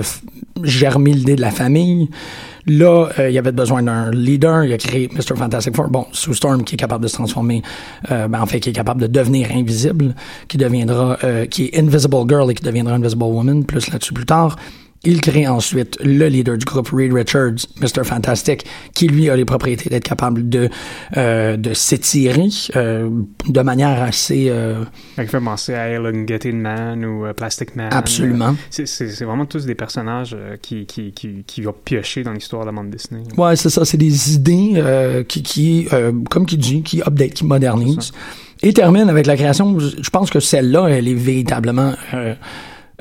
germer 0.63 1.11
l'idée 1.11 1.35
de 1.35 1.41
la 1.41 1.51
famille. 1.51 2.09
Là, 2.69 3.09
euh, 3.17 3.31
il 3.31 3.37
avait 3.37 3.51
besoin 3.51 3.81
d'un 3.81 4.11
leader. 4.11 4.63
Il 4.63 4.71
a 4.71 4.77
créé 4.77 5.09
Mr. 5.11 5.35
Fantastic 5.35 5.75
Four. 5.75 5.89
Bon, 5.89 6.05
Sue 6.11 6.35
Storm 6.35 6.63
qui 6.63 6.75
est 6.75 6.77
capable 6.77 7.03
de 7.03 7.07
se 7.07 7.15
transformer, 7.15 7.63
euh, 8.11 8.27
ben, 8.27 8.39
en 8.41 8.45
fait, 8.45 8.59
qui 8.59 8.69
est 8.69 8.73
capable 8.73 9.01
de 9.01 9.07
devenir 9.07 9.49
invisible, 9.51 10.13
qui 10.47 10.57
deviendra, 10.57 11.17
euh, 11.23 11.47
qui 11.47 11.65
est 11.65 11.79
Invisible 11.79 12.27
Girl 12.27 12.51
et 12.51 12.53
qui 12.53 12.63
deviendra 12.63 12.93
Invisible 12.93 13.23
Woman, 13.23 13.65
plus 13.65 13.91
là-dessus 13.91 14.13
plus 14.13 14.27
tard. 14.27 14.55
Il 15.05 15.21
crée 15.21 15.47
ensuite 15.47 15.97
le 16.03 16.27
leader 16.27 16.57
du 16.57 16.65
groupe, 16.65 16.89
Reed 16.91 17.13
Richards, 17.13 17.65
Mr. 17.81 18.03
Fantastic, 18.03 18.65
qui 18.93 19.07
lui 19.07 19.29
a 19.29 19.35
les 19.37 19.45
propriétés 19.45 19.89
d'être 19.89 20.03
capable 20.03 20.49
de, 20.49 20.69
euh, 21.15 21.55
de 21.55 21.73
s'étirer 21.73 22.49
euh, 22.75 23.09
de 23.47 23.61
manière 23.61 24.01
assez... 24.03 24.47
Euh, 24.49 24.83
Il 25.17 25.27
fait 25.27 25.39
penser 25.39 25.73
à 25.73 25.87
Elongated 25.87 26.53
Man 26.55 27.05
ou 27.05 27.25
euh, 27.25 27.31
Plastic 27.33 27.77
Man. 27.77 27.89
Absolument. 27.93 28.55
C'est- 28.69 28.85
C'est 28.85 29.23
vraiment 29.23 29.45
tous 29.45 29.65
des 29.65 29.75
personnages 29.75 30.35
euh, 30.37 30.57
qui, 30.61 30.85
qui, 30.85 31.13
qui, 31.13 31.43
qui 31.47 31.61
vont 31.61 31.73
piocher 31.85 32.23
dans 32.23 32.33
l'histoire 32.33 32.63
de 32.63 32.67
la 32.67 32.71
bande 32.73 32.89
Disney. 32.89 33.21
Ouais, 33.37 33.55
c'est 33.55 33.69
ça, 33.69 33.85
c'est 33.85 33.97
des 33.97 34.33
idées 34.35 34.73
euh, 34.75 35.23
qui, 35.23 35.43
qui 35.43 35.87
euh, 35.93 36.11
comme 36.29 36.45
qui 36.45 36.57
dit, 36.57 36.83
qui 36.83 37.01
update, 37.01 37.33
qui 37.35 37.45
modernise. 37.45 38.11
Et 38.61 38.73
termine 38.73 39.07
avec 39.07 39.25
la 39.27 39.37
création, 39.37 39.79
je 39.79 39.87
je 40.01 40.09
pense 40.09 40.29
que 40.29 40.41
celle-là, 40.41 40.87
elle 40.87 41.07
est 41.07 41.13
véritablement 41.13 41.93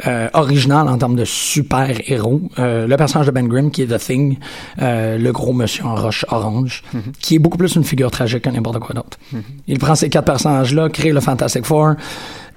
euh, 0.06 0.28
originale 0.34 0.88
en 0.88 0.96
termes 0.98 1.16
de 1.16 1.24
super-héros. 1.24 2.42
Euh, 2.58 2.87
le 2.87 2.96
personnage 2.96 3.26
de 3.26 3.32
Ben 3.32 3.48
Grimm, 3.48 3.70
qui 3.70 3.82
est 3.82 3.87
The 3.87 3.98
Thing, 3.98 4.38
euh, 4.80 5.18
le 5.18 5.32
gros 5.32 5.52
monsieur 5.52 5.84
en 5.84 5.94
roche 5.94 6.24
orange, 6.28 6.82
qui 7.20 7.34
est 7.34 7.38
beaucoup 7.38 7.58
plus 7.58 7.74
une 7.74 7.84
figure 7.84 8.11
tragique 8.11 8.44
que 8.44 8.50
n'importe 8.50 8.78
quoi 8.78 8.94
d'autre. 8.94 9.18
Il 9.66 9.78
prend 9.78 9.94
ces 9.94 10.08
quatre 10.08 10.26
personnages-là, 10.26 10.88
crée 10.88 11.11
le 11.12 11.20
Fantastic 11.20 11.64
Four, 11.64 11.94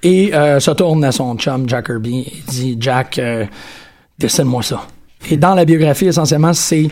et 0.04 0.34
euh, 0.34 0.60
se 0.60 0.72
tourne 0.72 1.04
à 1.04 1.12
son 1.12 1.36
chum 1.36 1.68
Jack 1.70 1.86
Kirby 1.88 2.20
et 2.20 2.44
dit 2.48 2.78
«Jack, 2.80 3.20
euh, 3.20 3.46
dessine-moi 4.20 4.64
ça». 4.64 4.88
Et 5.30 5.38
dans 5.38 5.54
la 5.54 5.66
biographie, 5.66 6.08
essentiellement, 6.08 6.54
c'est 6.54 6.88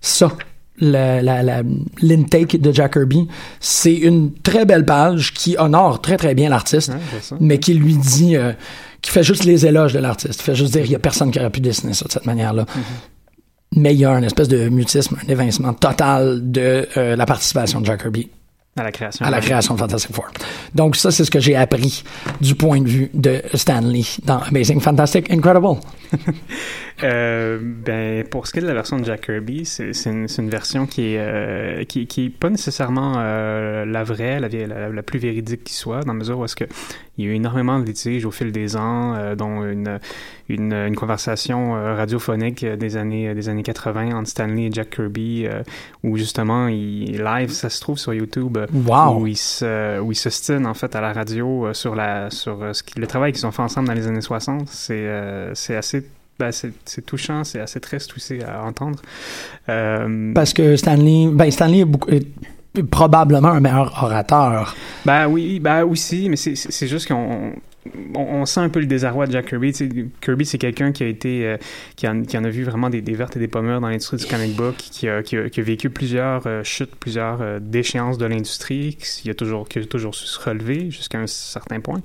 ça. 0.00 0.30
L'intake 0.80 2.60
de 2.60 2.72
Jack 2.72 2.94
Kirby, 2.94 3.28
c'est 3.60 3.94
une 3.94 4.32
très 4.32 4.64
belle 4.64 4.84
page 4.84 5.32
qui 5.32 5.56
honore 5.58 6.00
très 6.00 6.16
très 6.16 6.34
bien 6.34 6.48
l'artiste, 6.48 6.90
Ouais, 6.90 7.36
mais 7.40 7.58
qui 7.58 7.74
lui 7.74 7.96
dit, 7.96 8.36
euh, 8.36 8.52
qui 9.02 9.10
fait 9.10 9.22
juste 9.24 9.44
les 9.44 9.66
éloges 9.66 9.92
de 9.92 9.98
l'artiste, 9.98 10.38
qui 10.38 10.44
fait 10.44 10.54
juste 10.54 10.72
dire, 10.72 10.84
il 10.84 10.90
y 10.92 10.94
a 10.94 10.98
personne 10.98 11.30
qui 11.30 11.38
aurait 11.40 11.50
pu 11.50 11.60
dessiner 11.60 11.92
ça 11.92 12.06
de 12.06 12.12
cette 12.12 12.24
manière-là. 12.26 12.64
Mais 13.74 13.94
il 13.94 14.00
y 14.00 14.04
a 14.04 14.10
un 14.10 14.22
espèce 14.22 14.48
de 14.48 14.68
mutisme, 14.68 15.16
un 15.26 15.28
évincement 15.30 15.72
total 15.74 16.40
de 16.52 16.86
euh, 16.96 17.16
la 17.16 17.26
participation 17.26 17.80
de 17.80 17.86
Jack 17.86 18.02
Kirby 18.02 18.28
À 18.76 18.82
la 18.84 18.92
création. 18.92 19.24
à 19.24 19.30
la 19.30 19.40
création 19.40 19.74
de 19.74 19.78
Fantastic 19.80 20.14
Four. 20.14 20.26
Donc 20.74 20.94
ça, 20.96 21.10
c'est 21.10 21.24
ce 21.24 21.30
que 21.30 21.40
j'ai 21.40 21.56
appris 21.56 22.04
du 22.40 22.54
point 22.54 22.80
de 22.80 22.88
vue 22.88 23.10
de 23.14 23.42
Stanley 23.54 24.02
dans 24.24 24.38
Amazing 24.40 24.80
Fantastic 24.80 25.30
Incredible. 25.32 25.80
Euh, 27.02 27.58
ben, 27.62 28.24
pour 28.24 28.46
ce 28.46 28.52
qui 28.52 28.58
est 28.58 28.62
de 28.62 28.66
la 28.68 28.74
version 28.74 28.98
de 28.98 29.04
Jack 29.04 29.22
Kirby, 29.26 29.64
c'est 29.64 29.90
une, 30.06 30.26
une 30.38 30.50
version 30.50 30.86
qui 30.86 31.14
est, 31.14 31.18
euh, 31.18 31.84
qui, 31.84 32.06
qui 32.06 32.26
est 32.26 32.30
pas 32.30 32.50
nécessairement 32.50 33.14
euh, 33.16 33.84
la 33.84 34.04
vraie, 34.04 34.38
la, 34.40 34.48
la, 34.48 34.88
la 34.88 35.02
plus 35.02 35.18
véridique 35.18 35.64
qui 35.64 35.74
soit, 35.74 36.00
dans 36.00 36.12
la 36.12 36.18
mesure 36.18 36.38
où 36.38 36.44
est-ce 36.44 36.56
que 36.56 36.64
il 37.18 37.26
y 37.26 37.28
a 37.28 37.32
eu 37.32 37.34
énormément 37.34 37.78
de 37.78 37.84
litiges 37.84 38.24
au 38.24 38.30
fil 38.30 38.52
des 38.52 38.74
ans, 38.74 39.34
dont 39.36 39.64
une, 39.66 39.98
une, 40.48 40.72
une 40.72 40.96
conversation 40.96 41.72
radiophonique 41.74 42.64
des 42.64 42.96
années, 42.96 43.34
des 43.34 43.50
années 43.50 43.62
80 43.62 44.16
entre 44.16 44.28
Stanley 44.30 44.64
et 44.68 44.72
Jack 44.72 44.90
Kirby, 44.96 45.46
où 46.02 46.16
justement, 46.16 46.68
il, 46.68 47.22
live, 47.22 47.50
ça 47.50 47.68
se 47.68 47.82
trouve 47.82 47.98
sur 47.98 48.14
YouTube, 48.14 48.56
Wow. 48.72 49.20
où 49.20 49.26
ils 49.26 49.36
se, 49.36 50.00
où 50.00 50.10
en 50.66 50.74
fait 50.74 50.96
à 50.96 51.02
la 51.02 51.12
radio 51.12 51.74
sur, 51.74 51.94
la, 51.94 52.30
sur 52.30 52.74
ce 52.74 52.82
qui- 52.82 52.98
le 52.98 53.06
travail 53.06 53.32
qu'ils 53.32 53.46
ont 53.46 53.52
fait 53.52 53.62
ensemble 53.62 53.88
dans 53.88 53.94
les 53.94 54.06
années 54.06 54.22
60. 54.22 54.66
C'est 54.68 54.94
euh, 54.94 55.54
c'est 55.54 55.76
assez 55.76 56.06
ben, 56.42 56.50
c'est 56.84 57.06
touchant, 57.06 57.44
c'est 57.44 57.60
assez 57.60 57.80
triste 57.80 58.12
aussi 58.16 58.38
à 58.42 58.62
entendre. 58.64 58.98
Euh, 59.68 60.32
Parce 60.34 60.52
que 60.52 60.76
Stanley, 60.76 61.28
ben 61.32 61.50
Stanley 61.50 61.80
est, 61.80 61.84
beaucoup- 61.84 62.10
est 62.10 62.26
probablement 62.90 63.48
un 63.48 63.60
meilleur 63.60 64.02
orateur. 64.02 64.74
Ben 65.04 65.28
oui, 65.28 65.60
ben 65.60 65.84
aussi, 65.84 66.28
mais 66.28 66.36
c'est 66.36 66.86
juste 66.88 67.06
qu'on 67.08 67.52
on, 68.14 68.20
on 68.20 68.46
sent 68.46 68.60
un 68.60 68.68
peu 68.68 68.80
le 68.80 68.86
désarroi 68.86 69.26
de 69.26 69.32
Jack 69.32 69.46
Kirby. 69.46 69.72
Kirby, 70.20 70.46
c'est 70.46 70.58
quelqu'un 70.58 70.92
qui 70.92 71.02
a 71.02 71.06
été, 71.06 71.46
euh, 71.46 71.56
qui, 71.96 72.06
en, 72.06 72.22
qui 72.22 72.38
en 72.38 72.44
a 72.44 72.48
vu 72.48 72.64
vraiment 72.64 72.90
des, 72.90 73.00
des 73.00 73.14
vertes 73.14 73.36
et 73.36 73.40
des 73.40 73.48
pommures 73.48 73.80
dans 73.80 73.88
l'industrie 73.88 74.18
du 74.18 74.26
comic 74.26 74.54
book, 74.54 74.76
qui 74.76 75.08
a, 75.08 75.22
qui 75.22 75.36
a, 75.36 75.48
qui 75.48 75.60
a 75.60 75.62
vécu 75.62 75.90
plusieurs 75.90 76.46
euh, 76.46 76.62
chutes, 76.62 76.94
plusieurs 76.96 77.42
euh, 77.42 77.58
déchéances 77.60 78.18
de 78.18 78.26
l'industrie, 78.26 78.96
qui 78.96 79.30
a 79.30 79.34
toujours, 79.34 79.68
qui 79.68 79.80
a 79.80 79.84
toujours 79.84 80.14
su 80.14 80.26
se 80.26 80.38
relever 80.40 80.90
jusqu'à 80.90 81.18
un 81.18 81.26
certain 81.26 81.80
point. 81.80 82.00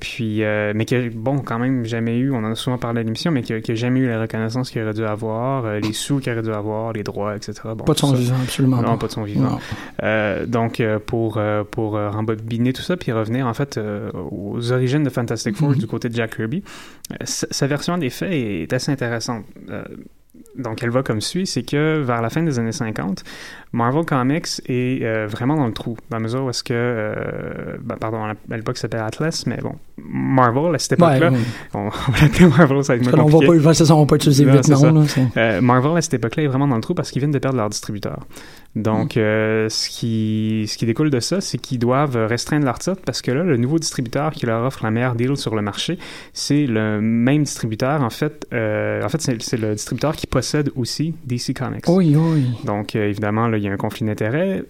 Puis, 0.00 0.42
mais 0.74 0.84
qui 0.84 0.94
a, 0.96 1.02
bon, 1.12 1.38
quand 1.38 1.58
même 1.58 1.84
jamais 1.84 2.16
eu, 2.18 2.32
on 2.32 2.38
en 2.38 2.52
a 2.52 2.54
souvent 2.54 2.78
parlé 2.78 3.00
à 3.00 3.02
l'émission, 3.02 3.30
mais 3.30 3.42
qui 3.42 3.52
a, 3.52 3.74
jamais 3.74 4.00
eu 4.00 4.08
la 4.08 4.20
reconnaissance 4.20 4.70
qu'il 4.70 4.82
aurait 4.82 4.94
dû 4.94 5.04
avoir, 5.04 5.80
les 5.80 5.92
sous 5.92 6.20
qu'il 6.20 6.32
aurait 6.32 6.42
dû 6.42 6.52
avoir, 6.52 6.92
les 6.92 7.02
droits, 7.02 7.36
etc. 7.36 7.60
Bon, 7.64 7.84
Pas 7.84 7.94
de 7.94 7.98
son 7.98 8.10
ça. 8.10 8.16
vivant, 8.16 8.36
absolument 8.42 8.76
Non, 8.78 8.92
pas. 8.92 8.96
pas 8.98 9.06
de 9.08 9.12
son 9.12 9.24
vivant. 9.24 9.58
Donc, 10.46 10.82
pour, 11.06 11.40
pour 11.70 11.92
rembobiner 11.92 12.72
tout 12.72 12.82
ça, 12.82 12.96
puis 12.96 13.12
revenir 13.12 13.46
en 13.46 13.54
fait 13.54 13.78
euh, 13.78 14.10
aux 14.54 14.72
origines 14.72 15.02
de 15.02 15.10
Fantastic 15.10 15.56
Four 15.56 15.70
Mhm. 15.70 15.76
du 15.78 15.86
côté 15.86 16.08
de 16.08 16.14
Jack 16.14 16.36
Kirby, 16.36 16.62
euh, 17.12 17.16
sa, 17.24 17.46
sa 17.50 17.66
version 17.66 17.98
des 17.98 18.10
faits 18.10 18.32
est 18.32 18.72
assez 18.72 18.90
intéressante. 18.92 19.44
Euh, 19.70 19.82
donc, 20.58 20.82
elle 20.82 20.90
va 20.90 21.02
comme 21.02 21.20
suit, 21.20 21.46
c'est 21.46 21.62
que 21.62 22.00
vers 22.02 22.20
la 22.22 22.28
fin 22.30 22.42
des 22.42 22.58
années 22.58 22.72
50, 22.72 23.22
Marvel 23.72 24.04
Comics 24.04 24.46
est 24.66 25.02
euh, 25.04 25.26
vraiment 25.28 25.56
dans 25.56 25.66
le 25.66 25.72
trou, 25.72 25.96
dans 26.10 26.16
la 26.18 26.22
mesure 26.22 26.44
où 26.44 26.50
est-ce 26.50 26.62
que, 26.64 27.14
ben, 27.82 27.96
pardon, 27.96 28.24
à 28.24 28.56
l'époque 28.56 28.76
ça 28.76 28.82
s'appelait 28.82 29.00
Atlas, 29.00 29.46
mais 29.46 29.58
bon, 29.58 29.74
Marvel 29.96 30.74
à 30.74 30.78
cette 30.78 30.92
époque-là, 30.92 31.30
ouais. 31.30 31.38
on, 31.74 31.78
on 32.08 32.12
va 32.12 32.20
l'appeler 32.22 32.46
Marvel, 32.48 32.84
ça 32.84 32.92
va 32.94 32.96
être 32.98 33.02
moins 33.04 33.12
qu'on 33.12 33.28
va 33.28 33.32
compliqué. 33.46 33.64
pas, 33.64 33.74
c'est 33.74 33.84
ça, 33.84 33.94
on 33.96 34.00
va 34.00 34.06
pas 34.06 34.16
utiliser 34.16 34.44
Non, 34.44 34.92
non. 34.92 35.00
là, 35.02 35.06
Euh, 35.36 35.60
Marvel 35.60 35.96
à 35.96 36.02
cette 36.02 36.14
époque-là 36.14 36.42
est 36.44 36.48
vraiment 36.48 36.68
dans 36.68 36.76
le 36.76 36.82
trou 36.82 36.94
parce 36.94 37.10
qu'ils 37.10 37.20
viennent 37.20 37.32
de 37.32 37.38
perdre 37.38 37.56
leur 37.58 37.70
distributeur. 37.70 38.20
Donc, 38.76 39.16
euh, 39.16 39.68
ce, 39.68 39.88
qui, 39.88 40.66
ce 40.68 40.76
qui 40.76 40.86
découle 40.86 41.10
de 41.10 41.20
ça, 41.20 41.40
c'est 41.40 41.58
qu'ils 41.58 41.78
doivent 41.78 42.16
restreindre 42.16 42.64
leur 42.64 42.78
titre 42.78 43.00
parce 43.06 43.22
que 43.22 43.30
là, 43.30 43.44
le 43.44 43.56
nouveau 43.56 43.78
distributeur 43.78 44.32
qui 44.32 44.46
leur 44.46 44.64
offre 44.64 44.82
la 44.82 44.90
meilleure 44.90 45.14
deal 45.14 45.36
sur 45.36 45.54
le 45.54 45.62
marché, 45.62 45.98
c'est 46.32 46.66
le 46.66 47.00
même 47.00 47.44
distributeur. 47.44 48.02
En 48.02 48.10
fait, 48.10 48.46
euh, 48.52 49.04
en 49.04 49.08
fait 49.08 49.20
c'est 49.20 49.56
le 49.56 49.74
distributeur 49.74 50.16
qui 50.16 50.26
possède 50.26 50.70
aussi 50.74 51.14
DC 51.24 51.54
Comics. 51.54 51.84
Oui, 51.88 52.16
oui. 52.16 52.46
Donc, 52.64 52.96
euh, 52.96 53.08
évidemment, 53.08 53.46
là, 53.46 53.58
il 53.58 53.64
y 53.64 53.68
a 53.68 53.72
un 53.72 53.76
conflit 53.76 54.06
d'intérêts. 54.06 54.64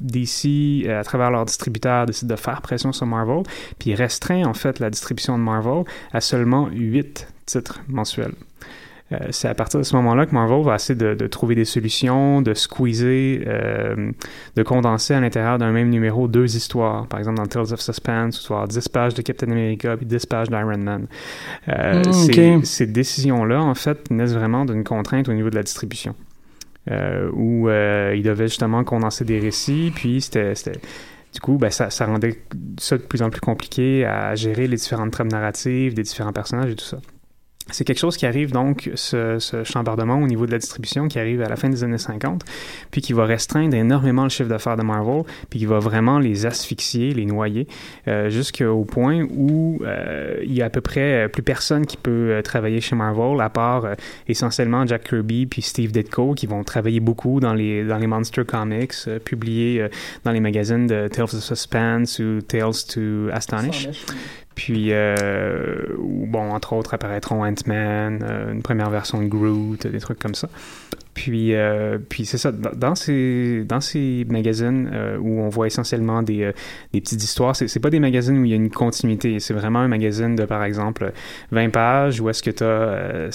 DC, 0.00 0.88
à 0.88 1.04
travers 1.04 1.30
leur 1.30 1.44
distributeur, 1.44 2.06
décide 2.06 2.28
de 2.28 2.36
faire 2.36 2.60
pression 2.60 2.92
sur 2.92 3.06
Marvel, 3.06 3.42
puis 3.78 3.94
restreint, 3.94 4.44
en 4.44 4.54
fait, 4.54 4.80
la 4.80 4.90
distribution 4.90 5.38
de 5.38 5.42
Marvel 5.42 5.84
à 6.12 6.20
seulement 6.20 6.68
8 6.72 7.28
titres 7.46 7.80
mensuels. 7.88 8.34
Euh, 9.12 9.18
c'est 9.30 9.48
à 9.48 9.54
partir 9.54 9.78
de 9.78 9.84
ce 9.84 9.94
moment-là 9.96 10.26
que 10.26 10.34
Marvel 10.34 10.64
va 10.64 10.74
essayer 10.76 10.94
de, 10.98 11.14
de 11.14 11.26
trouver 11.26 11.54
des 11.54 11.64
solutions, 11.64 12.40
de 12.42 12.54
squeezer, 12.54 13.42
euh, 13.46 14.10
de 14.56 14.62
condenser 14.62 15.14
à 15.14 15.20
l'intérieur 15.20 15.58
d'un 15.58 15.70
même 15.72 15.90
numéro 15.90 16.28
deux 16.28 16.56
histoires. 16.56 17.06
Par 17.06 17.18
exemple, 17.18 17.36
dans 17.36 17.46
Tales 17.46 17.72
of 17.72 17.80
Suspense, 17.80 18.40
tu 18.40 18.48
vas 18.48 18.56
avoir 18.56 18.68
10 18.68 18.88
pages 18.88 19.14
de 19.14 19.22
Captain 19.22 19.50
America 19.50 19.96
puis 19.96 20.06
10 20.06 20.26
pages 20.26 20.48
d'Iron 20.48 20.78
Man. 20.78 21.06
Euh, 21.68 22.02
Mm, 22.58 22.64
ces, 22.64 22.86
décisions-là, 22.86 23.60
en 23.62 23.74
fait, 23.74 24.10
naissent 24.10 24.34
vraiment 24.34 24.64
d'une 24.64 24.84
contrainte 24.84 25.28
au 25.28 25.32
niveau 25.32 25.50
de 25.50 25.56
la 25.56 25.62
distribution. 25.62 26.14
Où 26.90 27.68
ils 27.68 28.22
devaient 28.22 28.48
justement 28.48 28.82
condenser 28.84 29.24
des 29.24 29.38
récits, 29.38 29.92
puis 29.94 30.20
c'était... 30.20 30.54
c'était- 30.54 30.80
Du 31.34 31.40
coup, 31.40 31.56
ben, 31.56 31.70
ça, 31.70 31.88
ça 31.90 32.04
rendait 32.06 32.42
ça 32.78 32.98
de 32.98 33.02
plus 33.02 33.22
en 33.22 33.30
plus 33.30 33.40
compliqué 33.40 34.04
à 34.04 34.34
gérer 34.34 34.66
les 34.66 34.76
différentes 34.76 35.12
trames 35.12 35.28
narratives 35.30 35.94
des 35.94 36.02
différents 36.02 36.32
personnages 36.32 36.70
et 36.72 36.76
tout 36.76 36.84
ça. 36.84 36.98
C'est 37.70 37.84
quelque 37.84 37.98
chose 37.98 38.16
qui 38.16 38.26
arrive 38.26 38.52
donc, 38.52 38.90
ce, 38.94 39.38
ce 39.38 39.64
chambardement 39.64 40.16
au 40.16 40.26
niveau 40.26 40.46
de 40.46 40.50
la 40.50 40.58
distribution 40.58 41.08
qui 41.08 41.18
arrive 41.18 41.42
à 41.42 41.48
la 41.48 41.56
fin 41.56 41.68
des 41.68 41.84
années 41.84 41.98
50, 41.98 42.44
puis 42.90 43.00
qui 43.00 43.12
va 43.12 43.24
restreindre 43.24 43.74
énormément 43.76 44.24
le 44.24 44.28
chiffre 44.28 44.48
d'affaires 44.48 44.76
de 44.76 44.82
Marvel, 44.82 45.22
puis 45.48 45.60
qui 45.60 45.66
va 45.66 45.78
vraiment 45.78 46.18
les 46.18 46.44
asphyxier, 46.44 47.14
les 47.14 47.24
noyer, 47.24 47.68
euh, 48.08 48.30
jusqu'au 48.30 48.84
point 48.84 49.22
où 49.36 49.80
euh, 49.82 50.40
il 50.42 50.52
y 50.52 50.62
a 50.62 50.66
à 50.66 50.70
peu 50.70 50.80
près 50.80 51.28
plus 51.28 51.42
personne 51.42 51.86
qui 51.86 51.96
peut 51.96 52.32
euh, 52.32 52.42
travailler 52.42 52.80
chez 52.80 52.96
Marvel, 52.96 53.40
à 53.40 53.48
part 53.48 53.84
euh, 53.84 53.94
essentiellement 54.28 54.86
Jack 54.86 55.04
Kirby 55.04 55.46
puis 55.46 55.62
Steve 55.62 55.92
Ditko, 55.92 56.34
qui 56.34 56.46
vont 56.46 56.64
travailler 56.64 57.00
beaucoup 57.00 57.40
dans 57.40 57.54
les, 57.54 57.84
dans 57.84 57.98
les 57.98 58.06
Monster 58.06 58.44
Comics, 58.44 58.92
euh, 59.06 59.18
publiés 59.18 59.80
euh, 59.80 59.88
dans 60.24 60.32
les 60.32 60.40
magazines 60.40 60.86
de 60.86 61.08
Tales 61.08 61.24
of 61.24 61.42
Suspense 61.42 62.18
ou 62.18 62.40
Tales 62.42 62.84
to 62.92 63.28
Astonish. 63.32 63.88
Puis, 64.54 64.88
euh, 64.92 65.86
bon, 65.98 66.52
entre 66.52 66.74
autres, 66.74 66.94
apparaîtront 66.94 67.44
Ant-Man, 67.44 68.22
euh, 68.22 68.52
une 68.52 68.62
première 68.62 68.90
version 68.90 69.20
de 69.20 69.26
Groot, 69.26 69.86
des 69.86 70.00
trucs 70.00 70.18
comme 70.18 70.34
ça. 70.34 70.48
Puis, 71.14 71.54
euh, 71.54 71.98
puis 72.08 72.24
c'est 72.24 72.38
ça, 72.38 72.52
dans 72.52 72.94
ces, 72.94 73.64
dans 73.68 73.82
ces 73.82 74.24
magazines 74.30 74.88
euh, 74.92 75.18
où 75.18 75.40
on 75.40 75.50
voit 75.50 75.66
essentiellement 75.66 76.22
des, 76.22 76.42
euh, 76.42 76.52
des 76.94 77.02
petites 77.02 77.22
histoires, 77.22 77.54
c'est 77.54 77.68
c'est 77.68 77.80
pas 77.80 77.90
des 77.90 78.00
magazines 78.00 78.38
où 78.38 78.44
il 78.44 78.50
y 78.50 78.54
a 78.54 78.56
une 78.56 78.70
continuité, 78.70 79.38
c'est 79.38 79.52
vraiment 79.52 79.80
un 79.80 79.88
magazine 79.88 80.36
de, 80.36 80.44
par 80.44 80.64
exemple, 80.64 81.12
20 81.50 81.70
pages 81.70 82.20
où 82.20 82.30
est-ce 82.30 82.42
que 82.42 82.50
tu 82.50 82.64
as 82.64 83.28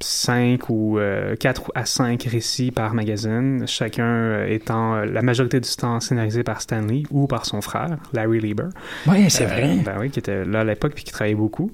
5 0.00 0.70
ou 0.70 0.98
4 1.40 1.72
à 1.74 1.84
5 1.84 2.22
récits 2.24 2.70
par 2.70 2.94
magazine, 2.94 3.64
chacun 3.66 4.44
étant 4.46 5.04
la 5.04 5.22
majorité 5.22 5.58
du 5.60 5.70
temps 5.70 5.98
scénarisé 5.98 6.44
par 6.44 6.60
Stanley 6.60 7.02
ou 7.10 7.26
par 7.26 7.44
son 7.46 7.60
frère, 7.60 7.96
Larry 8.12 8.40
Lieber. 8.40 8.68
Oui, 9.06 9.28
c'est 9.30 9.46
vrai. 9.46 9.78
Ben 9.84 9.96
oui, 10.00 10.10
qui 10.10 10.20
était 10.20 10.44
là 10.44 10.60
à 10.60 10.64
l'époque 10.64 10.92
puis 10.94 11.04
qui 11.04 11.12
travaillait 11.12 11.34
beaucoup. 11.34 11.70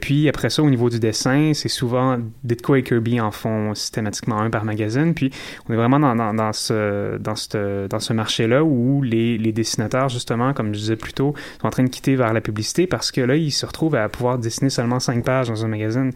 Puis 0.00 0.28
après 0.28 0.50
ça, 0.50 0.62
au 0.62 0.70
niveau 0.70 0.88
du 0.88 0.98
dessin, 0.98 1.52
c'est 1.54 1.68
souvent 1.68 2.18
Ditko 2.42 2.76
et 2.76 2.82
Kirby 2.82 3.20
en 3.20 3.30
font 3.30 3.74
systématiquement 3.74 4.13
automatiquement 4.14 4.40
un 4.40 4.50
par 4.50 4.64
magazine. 4.64 5.14
Puis 5.14 5.30
on 5.68 5.72
est 5.72 5.76
vraiment 5.76 5.98
dans, 5.98 6.14
dans, 6.14 6.34
dans 6.34 6.52
ce, 6.52 7.18
dans 7.18 7.34
dans 7.88 8.00
ce 8.00 8.12
marché-là 8.12 8.64
où 8.64 9.02
les, 9.02 9.38
les 9.38 9.52
dessinateurs, 9.52 10.08
justement, 10.08 10.52
comme 10.52 10.68
je 10.74 10.78
disais 10.78 10.96
plus 10.96 11.12
tôt, 11.12 11.34
sont 11.60 11.66
en 11.66 11.70
train 11.70 11.84
de 11.84 11.88
quitter 11.88 12.16
vers 12.16 12.32
la 12.32 12.40
publicité 12.40 12.86
parce 12.86 13.10
que 13.10 13.20
là, 13.20 13.36
ils 13.36 13.50
se 13.50 13.66
retrouvent 13.66 13.96
à 13.96 14.08
pouvoir 14.08 14.38
dessiner 14.38 14.70
seulement 14.70 15.00
cinq 15.00 15.24
pages 15.24 15.48
dans 15.48 15.64
un 15.64 15.68
magazine 15.68 16.12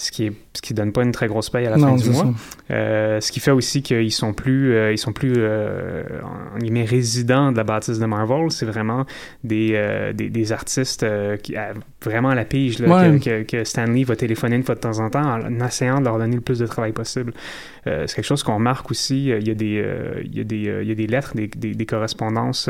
ce 0.00 0.10
qui 0.12 0.26
est 0.26 0.32
ce 0.54 0.62
qui 0.62 0.74
donne 0.74 0.92
pas 0.92 1.02
une 1.02 1.12
très 1.12 1.26
grosse 1.26 1.50
paye 1.50 1.66
à 1.66 1.70
la 1.70 1.76
Non, 1.76 1.96
fin 1.98 2.02
du 2.02 2.10
mois. 2.10 2.32
Euh, 2.70 3.20
ce 3.20 3.30
qui 3.32 3.40
fait 3.40 3.50
aussi 3.50 3.82
qu'ils 3.82 4.12
sont 4.12 4.32
plus 4.32 4.74
euh, 4.74 4.92
ils 4.92 4.98
sont 4.98 5.12
plus 5.12 5.32
euh, 5.36 6.02
en 6.54 6.58
guillemets 6.58 6.84
résidents 6.84 7.50
de 7.52 7.56
la 7.56 7.64
bâtisse 7.64 7.98
de 7.98 8.06
Marvel. 8.06 8.50
C'est 8.50 8.64
vraiment 8.66 9.04
des, 9.44 9.72
euh, 9.74 10.12
des, 10.12 10.30
des 10.30 10.52
artistes 10.52 11.02
euh, 11.02 11.36
qui 11.36 11.54
vraiment 12.02 12.30
à 12.30 12.34
la 12.36 12.44
pige 12.44 12.78
là, 12.78 12.88
Ouais. 13.10 13.44
que, 13.44 13.64
Stanley 13.64 14.04
va 14.04 14.14
téléphoner 14.16 14.56
une 14.56 14.62
fois 14.64 14.74
de 14.76 14.80
temps 14.80 14.98
en 15.00 15.10
temps 15.10 15.24
en 15.40 15.66
essayant 15.66 15.98
de 16.00 16.04
leur 16.04 16.18
donner 16.18 16.36
le 16.36 16.42
plus 16.42 16.58
de 16.60 16.66
travail 16.66 16.92
possible. 16.92 17.32
C'est 17.84 18.14
quelque 18.14 18.24
chose 18.24 18.42
qu'on 18.42 18.54
remarque 18.54 18.90
aussi. 18.90 19.26
Il 19.28 19.46
y 19.48 19.50
a 19.50 19.54
des 19.54 19.84
il 20.24 20.36
y 20.36 20.40
a 20.40 20.44
des 20.44 20.78
il 20.82 20.88
y 20.88 20.92
a 20.92 20.94
des 20.94 21.06
lettres, 21.06 21.32
des, 21.34 21.48
des, 21.48 21.74
des 21.74 21.86
correspondances. 21.86 22.68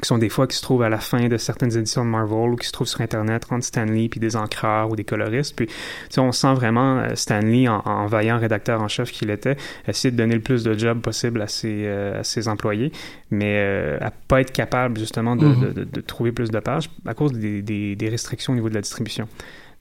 Qui 0.00 0.06
sont 0.08 0.16
des 0.18 0.30
fois 0.30 0.46
qui 0.46 0.56
se 0.56 0.62
trouvent 0.62 0.82
à 0.82 0.88
la 0.88 0.98
fin 0.98 1.28
de 1.28 1.36
certaines 1.36 1.76
éditions 1.76 2.02
de 2.04 2.08
Marvel 2.10 2.50
ou 2.52 2.56
qui 2.56 2.66
se 2.66 2.72
trouvent 2.72 2.86
sur 2.88 3.02
Internet 3.02 3.44
entre 3.50 3.62
Stanley 3.64 4.08
puis 4.08 4.20
des 4.20 4.36
encreurs 4.36 4.90
ou 4.90 4.96
des 4.96 5.04
coloristes. 5.04 5.54
Puis, 5.54 5.66
tu 5.66 5.72
sais, 6.08 6.20
on 6.20 6.32
sent 6.32 6.54
vraiment 6.54 6.98
euh, 6.98 7.14
Stanley, 7.14 7.68
en, 7.68 7.80
en 7.84 8.06
vaillant 8.06 8.38
rédacteur 8.38 8.80
en 8.80 8.88
chef 8.88 9.12
qu'il 9.12 9.28
était, 9.30 9.56
essayer 9.86 10.10
de 10.10 10.16
donner 10.16 10.34
le 10.34 10.40
plus 10.40 10.62
de 10.64 10.76
job 10.78 11.00
possible 11.00 11.42
à 11.42 11.46
ses, 11.46 11.82
euh, 11.84 12.20
à 12.20 12.24
ses 12.24 12.48
employés, 12.48 12.90
mais 13.30 13.56
euh, 13.58 13.98
à 14.00 14.10
pas 14.10 14.40
être 14.40 14.52
capable 14.52 14.98
justement 14.98 15.36
de, 15.36 15.46
Mhm. 15.46 15.60
de, 15.60 15.72
de- 15.80 15.84
de 15.84 16.00
trouver 16.00 16.32
plus 16.32 16.50
de 16.50 16.58
pages 16.58 16.88
à 17.06 17.12
cause 17.12 17.32
des, 17.32 17.60
des, 17.60 17.94
des 17.94 18.08
restrictions 18.08 18.54
au 18.54 18.56
niveau 18.56 18.70
de 18.70 18.74
la 18.74 18.80
distribution. 18.80 19.28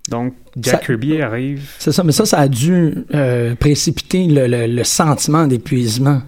Donc, 0.09 0.33
Jack 0.57 0.81
Ça- 0.81 0.85
Kirby 0.87 1.21
arrive. 1.21 1.69
C'est 1.79 1.91
ça, 1.91 2.03
mais 2.03 2.11
ça, 2.11 2.25
ça 2.25 2.39
a 2.39 2.47
dû 2.47 2.95
euh, 3.13 3.55
précipiter 3.55 4.25
le, 4.27 4.47
le- 4.47 4.67
le 4.67 4.83
sentiment 4.83 5.47
d'épuisement. 5.47 6.21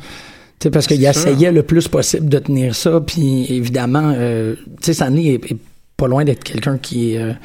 Sais, 0.64 0.72
parce 0.72 0.88
qu'il 0.88 1.04
essayait 1.04 1.52
le 1.52 1.62
plus 1.64 1.90
possible 1.90 2.30
de 2.30 2.40
tenir 2.40 2.74
ça, 2.74 3.02
puis 3.06 3.54
évidemment, 3.54 4.14
euh, 4.16 4.56
tu 4.78 4.86
sais, 4.86 4.94
Stanley 4.94 5.34
est, 5.34 5.52
est 5.52 5.58
pas 5.98 6.08
loin 6.08 6.24
d'être 6.24 6.42
quelqu'un 6.42 6.78
qui 6.78 7.16
est... 7.16 7.36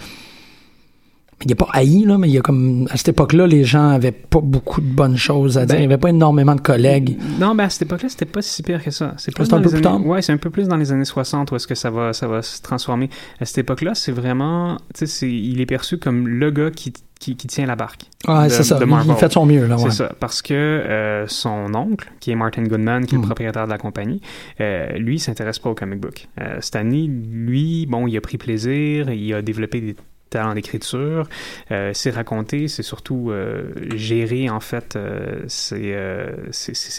il 1.44 1.53
est 1.53 1.55
pas 1.55 1.68
haï, 1.72 2.05
là, 2.05 2.18
mais 2.18 2.29
il 2.29 2.35
y 2.35 2.38
a 2.38 2.40
comme... 2.40 2.88
À 2.90 2.96
cette 2.96 3.11
époque-là, 3.11 3.46
les 3.46 3.62
gens 3.62 3.90
avaient 3.90 4.11
pas 4.12 4.40
beaucoup 4.40 4.81
de 4.81 4.87
bonnes 4.88 5.16
choses 5.16 5.57
à 5.57 5.66
dire. 5.66 5.77
Ben- 5.77 5.83
il 5.83 5.87
n'y 5.87 5.92
avait 5.92 6.01
pas 6.01 6.09
énormément 6.11 6.55
de 6.57 6.61
collègues. 6.61 7.16
Non, 7.38 7.55
mais 7.55 7.62
à 7.62 7.70
cette 7.70 7.83
époque-là, 7.83 8.09
c'était 8.09 8.24
pas 8.24 8.42
si 8.42 8.62
pire 8.64 8.83
que 8.83 8.90
ça. 8.90 9.14
C'est 9.18 9.33
plus 9.33 9.53
un 9.53 9.61
peu 9.61 9.70
plus 9.70 9.81
tard? 9.81 10.05
Ouais, 10.05 10.20
c'est 10.20 10.33
un 10.33 10.37
peu 10.37 10.51
plus 10.51 10.66
dans 10.66 10.77
les 10.77 10.90
années 10.90 11.05
60 11.05 11.53
où 11.53 11.57
est-ce 11.57 11.66
que 11.68 11.77
ça 11.77 11.90
va, 11.90 12.12
ça 12.12 12.27
va 12.27 12.42
se 12.42 12.61
transformer. 12.61 13.09
À 13.40 13.44
cette 13.44 13.59
époque-là, 13.59 13.94
c'est 13.94 14.11
vraiment, 14.12 14.79
tu 14.94 15.07
sais, 15.07 15.31
il 15.31 15.61
est 15.61 15.66
perçu 15.66 15.98
comme 15.98 16.27
le 16.27 16.51
gars 16.51 16.70
qui, 16.72 16.92
qui, 17.20 17.37
qui 17.37 17.46
tient 17.46 17.66
la 17.66 17.77
barque. 17.77 18.03
De- 18.27 18.48
c'est 18.48 18.64
ça. 18.64 18.79
Il- 18.81 19.14
fait 19.14 19.29
de 19.29 19.33
son 19.33 19.46
mieux, 19.46 19.66
là, 19.68 19.77
ouais. 19.77 19.90
C'est 19.90 19.96
ça, 19.96 20.12
parce 20.18 20.42
que 20.42 20.55
euh, 20.55 21.24
son 21.29 21.72
oncle, 21.74 22.11
qui 22.18 22.33
est 22.33 22.35
Martin 22.37 22.64
Goodman, 22.64 23.07
qui 23.07 23.14
est 23.14 23.18
le 23.18 23.22
propriétaire 23.24 23.66
de 23.66 23.70
la 23.70 23.79
compagnie, 23.79 24.20
euh, 24.61 24.88
lui, 24.98 25.14
il 25.16 25.20
s'intéresse 25.20 25.61
pas 25.61 25.70
au 25.70 25.74
comic 25.77 26.01
book. 26.01 26.27
Euh, 26.40 26.57
Stanley, 26.61 27.07
lui, 27.07 27.87
bon, 27.87 28.09
il 28.09 28.16
a 28.16 28.20
pris 28.20 28.38
plaisir, 28.38 29.11
il 29.12 29.33
a 29.35 29.40
développé 29.42 29.81
des 29.81 29.94
talents 30.30 30.54
d'écriture, 30.54 31.28
euh, 31.70 31.92
c'est 31.94 32.10
raconté, 32.10 32.68
c'est 32.68 32.82
surtout 32.82 33.30
euh, 33.30 33.72
gérer 33.94 34.48
en 34.50 34.60
fait 34.60 34.96
euh, 34.96 35.42
ses, 35.48 35.92
euh, 35.94 36.36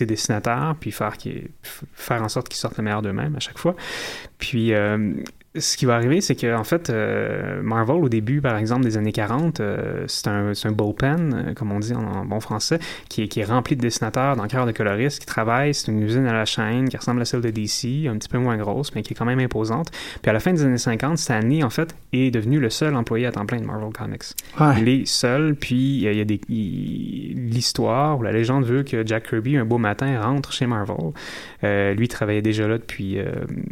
dessinateurs, 0.01 0.75
puis 0.79 0.91
faire, 0.91 1.15
faire 1.93 2.23
en 2.23 2.29
sorte 2.29 2.49
qu'ils 2.49 2.59
sortent 2.59 2.77
le 2.77 2.83
meilleur 2.83 3.01
d'eux-mêmes 3.01 3.35
à 3.35 3.39
chaque 3.39 3.57
fois. 3.57 3.75
Puis 4.37 4.73
ce 5.55 5.77
qui 5.77 5.85
va 5.85 5.95
arriver, 5.95 6.21
c'est 6.21 6.35
que 6.35 6.55
en 6.55 6.63
fait, 6.63 6.91
euh, 6.91 7.61
Marvel, 7.63 8.03
au 8.03 8.09
début, 8.09 8.39
par 8.39 8.55
exemple, 8.55 8.83
des 8.83 8.97
années 8.97 9.11
40, 9.11 9.59
euh, 9.59 10.03
c'est 10.07 10.27
un, 10.27 10.51
un 10.51 10.71
bullpen, 10.71 11.33
euh, 11.33 11.53
comme 11.55 11.71
on 11.71 11.79
dit 11.79 11.93
en, 11.93 12.03
en 12.03 12.25
bon 12.25 12.39
français, 12.39 12.77
qui 13.09 13.23
est, 13.23 13.27
qui 13.27 13.39
est 13.39 13.45
rempli 13.45 13.75
de 13.75 13.81
dessinateurs, 13.81 14.35
d'encreurs, 14.35 14.67
de 14.67 14.71
coloristes 14.71 15.19
qui 15.19 15.25
travaillent. 15.25 15.73
C'est 15.73 15.91
une 15.91 16.03
usine 16.03 16.27
à 16.27 16.33
la 16.33 16.45
chaîne 16.45 16.87
qui 16.87 16.97
ressemble 16.97 17.21
à 17.21 17.25
celle 17.25 17.41
de 17.41 17.49
DC, 17.49 18.07
un 18.07 18.17
petit 18.17 18.29
peu 18.29 18.37
moins 18.37 18.57
grosse, 18.57 18.93
mais 18.93 19.01
qui 19.01 19.13
est 19.13 19.15
quand 19.15 19.25
même 19.25 19.39
imposante. 19.39 19.89
Puis 20.21 20.29
à 20.29 20.33
la 20.33 20.39
fin 20.39 20.53
des 20.53 20.63
années 20.63 20.77
50, 20.77 21.17
Stanley, 21.17 21.63
en 21.63 21.71
fait, 21.71 21.95
est 22.13 22.29
devenu 22.29 22.59
le 22.59 22.69
seul 22.69 22.95
employé 22.95 23.25
à 23.25 23.31
temps 23.31 23.47
plein 23.47 23.59
de 23.59 23.65
Marvel 23.65 23.91
Comics. 23.91 24.21
Ouais. 24.59 24.75
Il 24.81 24.87
est 24.87 25.07
seul, 25.07 25.55
puis 25.55 25.75
il 25.75 26.01
y 26.01 26.07
a, 26.07 26.11
il 26.11 26.17
y 26.17 26.21
a 26.21 26.25
des 26.25 26.39
l'histoire 26.49 28.19
ou 28.19 28.23
la 28.23 28.31
légende 28.31 28.65
veut 28.65 28.83
que 28.83 29.05
Jack 29.05 29.29
Kirby 29.29 29.57
un 29.57 29.65
beau 29.65 29.77
matin 29.77 30.21
rentre 30.21 30.53
chez 30.53 30.67
Marvel. 30.67 30.95
Lui 31.63 32.05
il 32.05 32.07
travaillait 32.07 32.41
déjà 32.41 32.67
là 32.67 32.77
depuis 32.77 33.17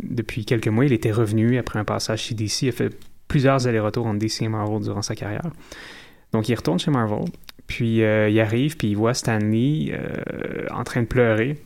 depuis 0.04 0.46
quelques 0.46 0.68
mois. 0.68 0.86
Il 0.86 0.94
était 0.94 1.12
revenu 1.12 1.58
après 1.58 1.67
un 1.76 1.84
passage 1.84 2.22
chez 2.24 2.36
DC. 2.36 2.64
Il 2.64 2.70
a 2.70 2.72
fait 2.72 2.98
plusieurs 3.28 3.68
allers-retours 3.68 4.06
entre 4.06 4.20
DC 4.20 4.44
et 4.44 4.48
Marvel 4.48 4.82
durant 4.82 5.02
sa 5.02 5.16
carrière. 5.16 5.50
Donc 6.32 6.50
il 6.50 6.56
retourne 6.56 6.80
chez 6.80 6.92
Marvel. 6.92 7.26
Puis 7.68 8.04
euh, 8.04 8.30
il 8.30 8.40
arrive, 8.40 8.78
puis 8.78 8.90
il 8.90 8.96
voit 8.96 9.14
Stanley 9.14 9.92
euh, 9.92 10.66
en 10.72 10.84
train 10.84 11.02
de 11.02 11.08
pleurer. 11.08 11.58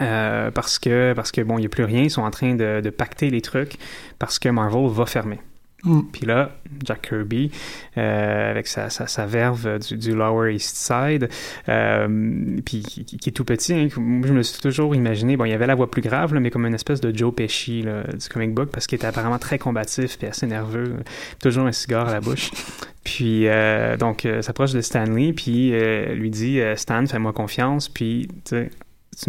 euh, 0.00 0.50
parce 0.50 0.78
que 0.78 1.12
parce 1.14 1.32
que 1.32 1.40
bon 1.40 1.58
il 1.58 1.62
n'y 1.62 1.66
a 1.66 1.68
plus 1.68 1.82
rien 1.82 2.02
ils 2.02 2.10
sont 2.10 2.22
en 2.22 2.30
train 2.30 2.54
de 2.54 2.90
pacter 2.90 3.28
les 3.28 3.40
trucs 3.40 3.76
parce 4.20 4.38
que 4.38 4.48
Marvel 4.48 4.88
va 4.88 5.04
fermer 5.04 5.40
Mm. 5.84 6.00
puis 6.12 6.26
là, 6.26 6.50
Jack 6.84 7.08
Kirby, 7.08 7.50
euh, 7.96 8.50
avec 8.50 8.66
sa, 8.66 8.90
sa, 8.90 9.06
sa 9.06 9.26
verve 9.26 9.78
du, 9.78 9.96
du 9.96 10.14
Lower 10.14 10.54
East 10.54 10.76
Side, 10.76 11.28
euh, 11.68 12.56
puis 12.64 12.82
qui, 12.82 13.28
est 13.28 13.32
tout 13.32 13.44
petit, 13.44 13.74
hein, 13.74 13.88
je 13.90 14.32
me 14.32 14.42
suis 14.42 14.60
toujours 14.60 14.94
imaginé, 14.94 15.36
bon, 15.36 15.44
il 15.44 15.50
y 15.50 15.54
avait 15.54 15.66
la 15.66 15.74
voix 15.74 15.90
plus 15.90 16.02
grave, 16.02 16.34
là, 16.34 16.40
mais 16.40 16.50
comme 16.50 16.66
une 16.66 16.74
espèce 16.74 17.00
de 17.00 17.16
Joe 17.16 17.34
Pesci 17.34 17.82
là, 17.82 18.04
du 18.04 18.28
comic 18.28 18.54
book, 18.54 18.70
parce 18.70 18.86
qu'il 18.86 18.96
était 18.96 19.06
apparemment 19.06 19.38
très 19.38 19.58
combatif 19.58 20.18
puis 20.18 20.26
assez 20.26 20.46
nerveux, 20.46 20.96
toujours 21.40 21.66
un 21.66 21.72
cigare 21.72 22.08
à 22.08 22.12
la 22.12 22.20
bouche. 22.20 22.50
Puis, 23.04 23.48
euh, 23.48 23.96
donc, 23.96 24.26
euh, 24.26 24.42
s'approche 24.42 24.72
de 24.72 24.80
Stanley, 24.80 25.32
puis 25.32 25.72
euh, 25.72 26.14
lui 26.14 26.30
dit 26.30 26.60
Stan, 26.76 27.06
fais-moi 27.06 27.32
confiance, 27.32 27.88
puis 27.88 28.28
tu 28.44 28.56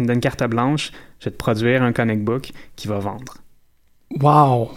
me 0.02 0.06
donnes 0.06 0.20
carte 0.20 0.42
blanche, 0.44 0.92
je 1.20 1.26
vais 1.26 1.30
te 1.30 1.36
produire 1.36 1.82
un 1.82 1.92
comic 1.92 2.22
book 2.22 2.52
qui 2.76 2.88
va 2.88 2.98
vendre. 2.98 3.38
Wow. 4.20 4.72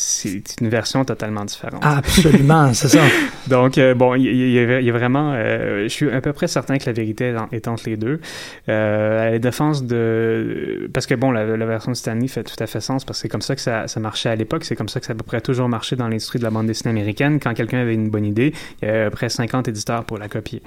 C'est 0.00 0.42
une 0.60 0.68
version 0.68 1.04
totalement 1.04 1.44
différente. 1.44 1.82
Absolument, 1.84 2.72
c'est 2.72 2.86
ça. 2.86 3.02
Donc, 3.48 3.78
euh, 3.78 3.94
bon, 3.94 4.14
il 4.14 4.22
y, 4.22 4.58
a- 4.60 4.78
il 4.78 4.86
y 4.86 4.90
a 4.90 4.92
vraiment... 4.92 5.32
euh, 5.34 5.82
je 5.84 5.88
suis 5.88 6.08
à 6.08 6.20
peu 6.20 6.32
près 6.32 6.46
certain 6.46 6.78
que 6.78 6.84
la 6.86 6.92
vérité 6.92 7.30
est, 7.30 7.36
en- 7.36 7.48
est 7.50 7.66
entre 7.66 7.88
les 7.88 7.96
deux. 7.96 8.20
Euh, 8.68 9.26
à 9.26 9.30
la 9.32 9.38
défense 9.40 9.82
de... 9.84 10.88
Parce 10.94 11.06
que, 11.06 11.16
bon, 11.16 11.32
la, 11.32 11.44
la 11.56 11.66
version 11.66 11.90
de 11.90 11.96
Stanley 11.96 12.28
fait 12.28 12.44
tout 12.44 12.54
à 12.62 12.68
fait 12.68 12.80
sens, 12.80 13.04
parce 13.04 13.18
que 13.18 13.22
c'est 13.22 13.28
comme 13.28 13.42
ça 13.42 13.56
que 13.56 13.60
ça, 13.60 13.88
ça 13.88 13.98
marchait 13.98 14.28
à 14.28 14.36
l'époque. 14.36 14.64
C'est 14.64 14.76
comme 14.76 14.88
ça 14.88 15.00
que 15.00 15.06
ça 15.06 15.12
a 15.12 15.14
à 15.14 15.18
peu 15.18 15.24
près 15.24 15.40
toujours 15.40 15.68
marché 15.68 15.96
dans 15.96 16.06
l'industrie 16.06 16.38
de 16.38 16.44
la 16.44 16.50
bande 16.50 16.68
dessinée 16.68 16.90
américaine. 16.90 17.40
Quand 17.40 17.52
quelqu'un 17.54 17.78
avait 17.80 17.94
une 17.94 18.08
bonne 18.08 18.24
idée, 18.24 18.54
il 18.80 18.86
y 18.86 18.88
avait 18.90 19.00
à 19.00 19.04
peu 19.06 19.16
près 19.16 19.28
50 19.28 19.66
éditeurs 19.66 20.04
pour 20.04 20.18
la 20.18 20.28
copier. 20.28 20.62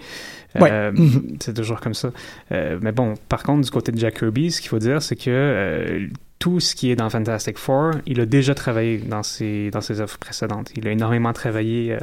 Ouais. 0.59 0.69
Euh, 0.69 0.91
Mhm. 0.91 1.37
C'est 1.39 1.53
toujours 1.53 1.79
comme 1.79 1.93
ça. 1.93 2.11
Mais 2.49 2.91
bon, 2.91 3.13
par 3.29 3.43
contre, 3.43 3.61
du 3.63 3.71
côté 3.71 3.93
de 3.93 3.97
Jack 3.97 4.15
Kirby, 4.19 4.51
ce 4.51 4.59
qu'il 4.59 4.69
faut 4.69 4.79
dire, 4.79 5.01
c'est 5.01 5.15
que... 5.15 6.09
tout 6.41 6.59
ce 6.59 6.75
qui 6.75 6.89
est 6.91 6.95
dans 6.95 7.09
Fantastic 7.09 7.59
Four, 7.59 7.91
il 8.07 8.19
a 8.19 8.25
déjà 8.25 8.55
travaillé 8.55 8.97
dans 8.97 9.21
ses, 9.21 9.69
dans 9.69 9.79
ses 9.79 10.01
œuvres 10.01 10.17
précédentes. 10.17 10.71
Il 10.75 10.87
a 10.87 10.91
énormément 10.91 11.33
travaillé, 11.33 11.93
euh, 11.93 11.99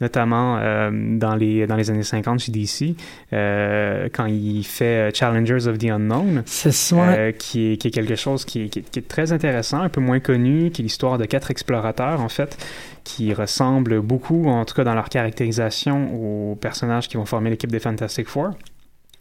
notamment 0.00 0.58
euh, 0.58 0.90
dans, 0.92 1.36
les, 1.36 1.64
dans 1.68 1.76
les 1.76 1.88
années 1.88 2.02
50 2.02 2.40
chez 2.40 2.50
DC, 2.50 2.96
euh, 3.32 4.08
quand 4.12 4.26
il 4.26 4.64
fait 4.64 5.14
Challengers 5.14 5.68
of 5.68 5.78
the 5.78 5.84
Unknown, 5.84 6.42
C'est 6.44 6.72
ça. 6.72 7.32
qui, 7.32 7.72
est, 7.72 7.76
qui 7.76 7.86
est 7.86 7.90
quelque 7.92 8.16
chose 8.16 8.44
qui 8.44 8.68
qui 8.68 8.80
est 8.80 9.08
très 9.08 9.32
intéressant, 9.32 9.80
un 9.80 9.88
peu 9.88 10.00
moins 10.00 10.18
connu, 10.18 10.72
qui 10.72 10.82
est 10.82 10.84
l'histoire 10.84 11.16
de 11.16 11.24
quatre 11.24 11.52
explorateurs, 11.52 12.20
en 12.20 12.28
fait, 12.28 12.58
qui 13.04 13.32
ressemblent 13.32 14.00
beaucoup, 14.00 14.48
en 14.48 14.64
tout 14.64 14.74
cas 14.74 14.82
dans 14.82 14.94
leur 14.94 15.08
caractérisation, 15.08 16.50
aux 16.50 16.56
personnages 16.56 17.06
qui 17.08 17.16
vont 17.16 17.26
former 17.26 17.50
l'équipe 17.50 17.70
des 17.70 17.78
Fantastic 17.78 18.26
Four. 18.26 18.54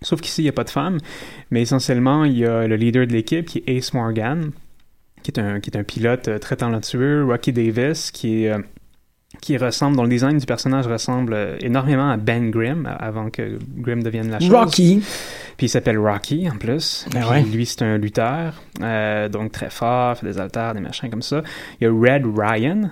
Sauf 0.01 0.21
qu'ici, 0.21 0.41
il 0.41 0.45
n'y 0.45 0.49
a 0.49 0.53
pas 0.53 0.63
de 0.63 0.69
femme, 0.69 0.99
mais 1.51 1.61
essentiellement, 1.61 2.23
il 2.23 2.37
y 2.37 2.45
a 2.45 2.67
le 2.67 2.75
leader 2.75 3.07
de 3.07 3.13
l'équipe 3.13 3.45
qui 3.45 3.63
est 3.65 3.77
Ace 3.77 3.93
Morgan, 3.93 4.51
qui 5.23 5.31
est 5.31 5.39
un, 5.39 5.59
qui 5.59 5.69
est 5.69 5.77
un 5.77 5.83
pilote 5.83 6.27
euh, 6.27 6.39
très 6.39 6.55
talentueux, 6.55 7.25
Rocky 7.25 7.51
Davis, 7.51 8.11
qui 8.11 8.43
est... 8.43 8.51
euh, 8.51 8.59
qui 9.41 9.57
ressemble, 9.57 9.97
dont 9.97 10.03
le 10.03 10.09
design 10.09 10.37
du 10.37 10.45
personnage 10.45 10.87
ressemble 10.87 11.33
euh, 11.33 11.57
énormément 11.59 12.09
à 12.09 12.17
Ben 12.17 12.49
Grimm, 12.49 12.89
avant 12.99 13.29
que 13.29 13.59
Grimm 13.75 14.01
devienne 14.01 14.31
la 14.31 14.39
chose. 14.39 14.49
Rocky. 14.51 15.03
Puis 15.57 15.65
il 15.67 15.69
s'appelle 15.69 15.97
Rocky 15.97 16.49
en 16.49 16.57
plus. 16.57 17.05
Puis 17.09 17.19
ouais. 17.23 17.43
Lui, 17.43 17.65
c'est 17.65 17.81
un 17.81 17.97
lutteur, 17.97 18.61
euh, 18.81 19.27
donc 19.27 19.51
très 19.51 19.69
fort, 19.69 20.17
fait 20.17 20.25
des 20.25 20.39
haltères, 20.39 20.73
des 20.73 20.79
machins 20.79 21.09
comme 21.09 21.21
ça. 21.21 21.41
Il 21.79 21.83
y 21.83 21.87
a 21.87 21.91
Red 21.91 22.25
Ryan. 22.25 22.91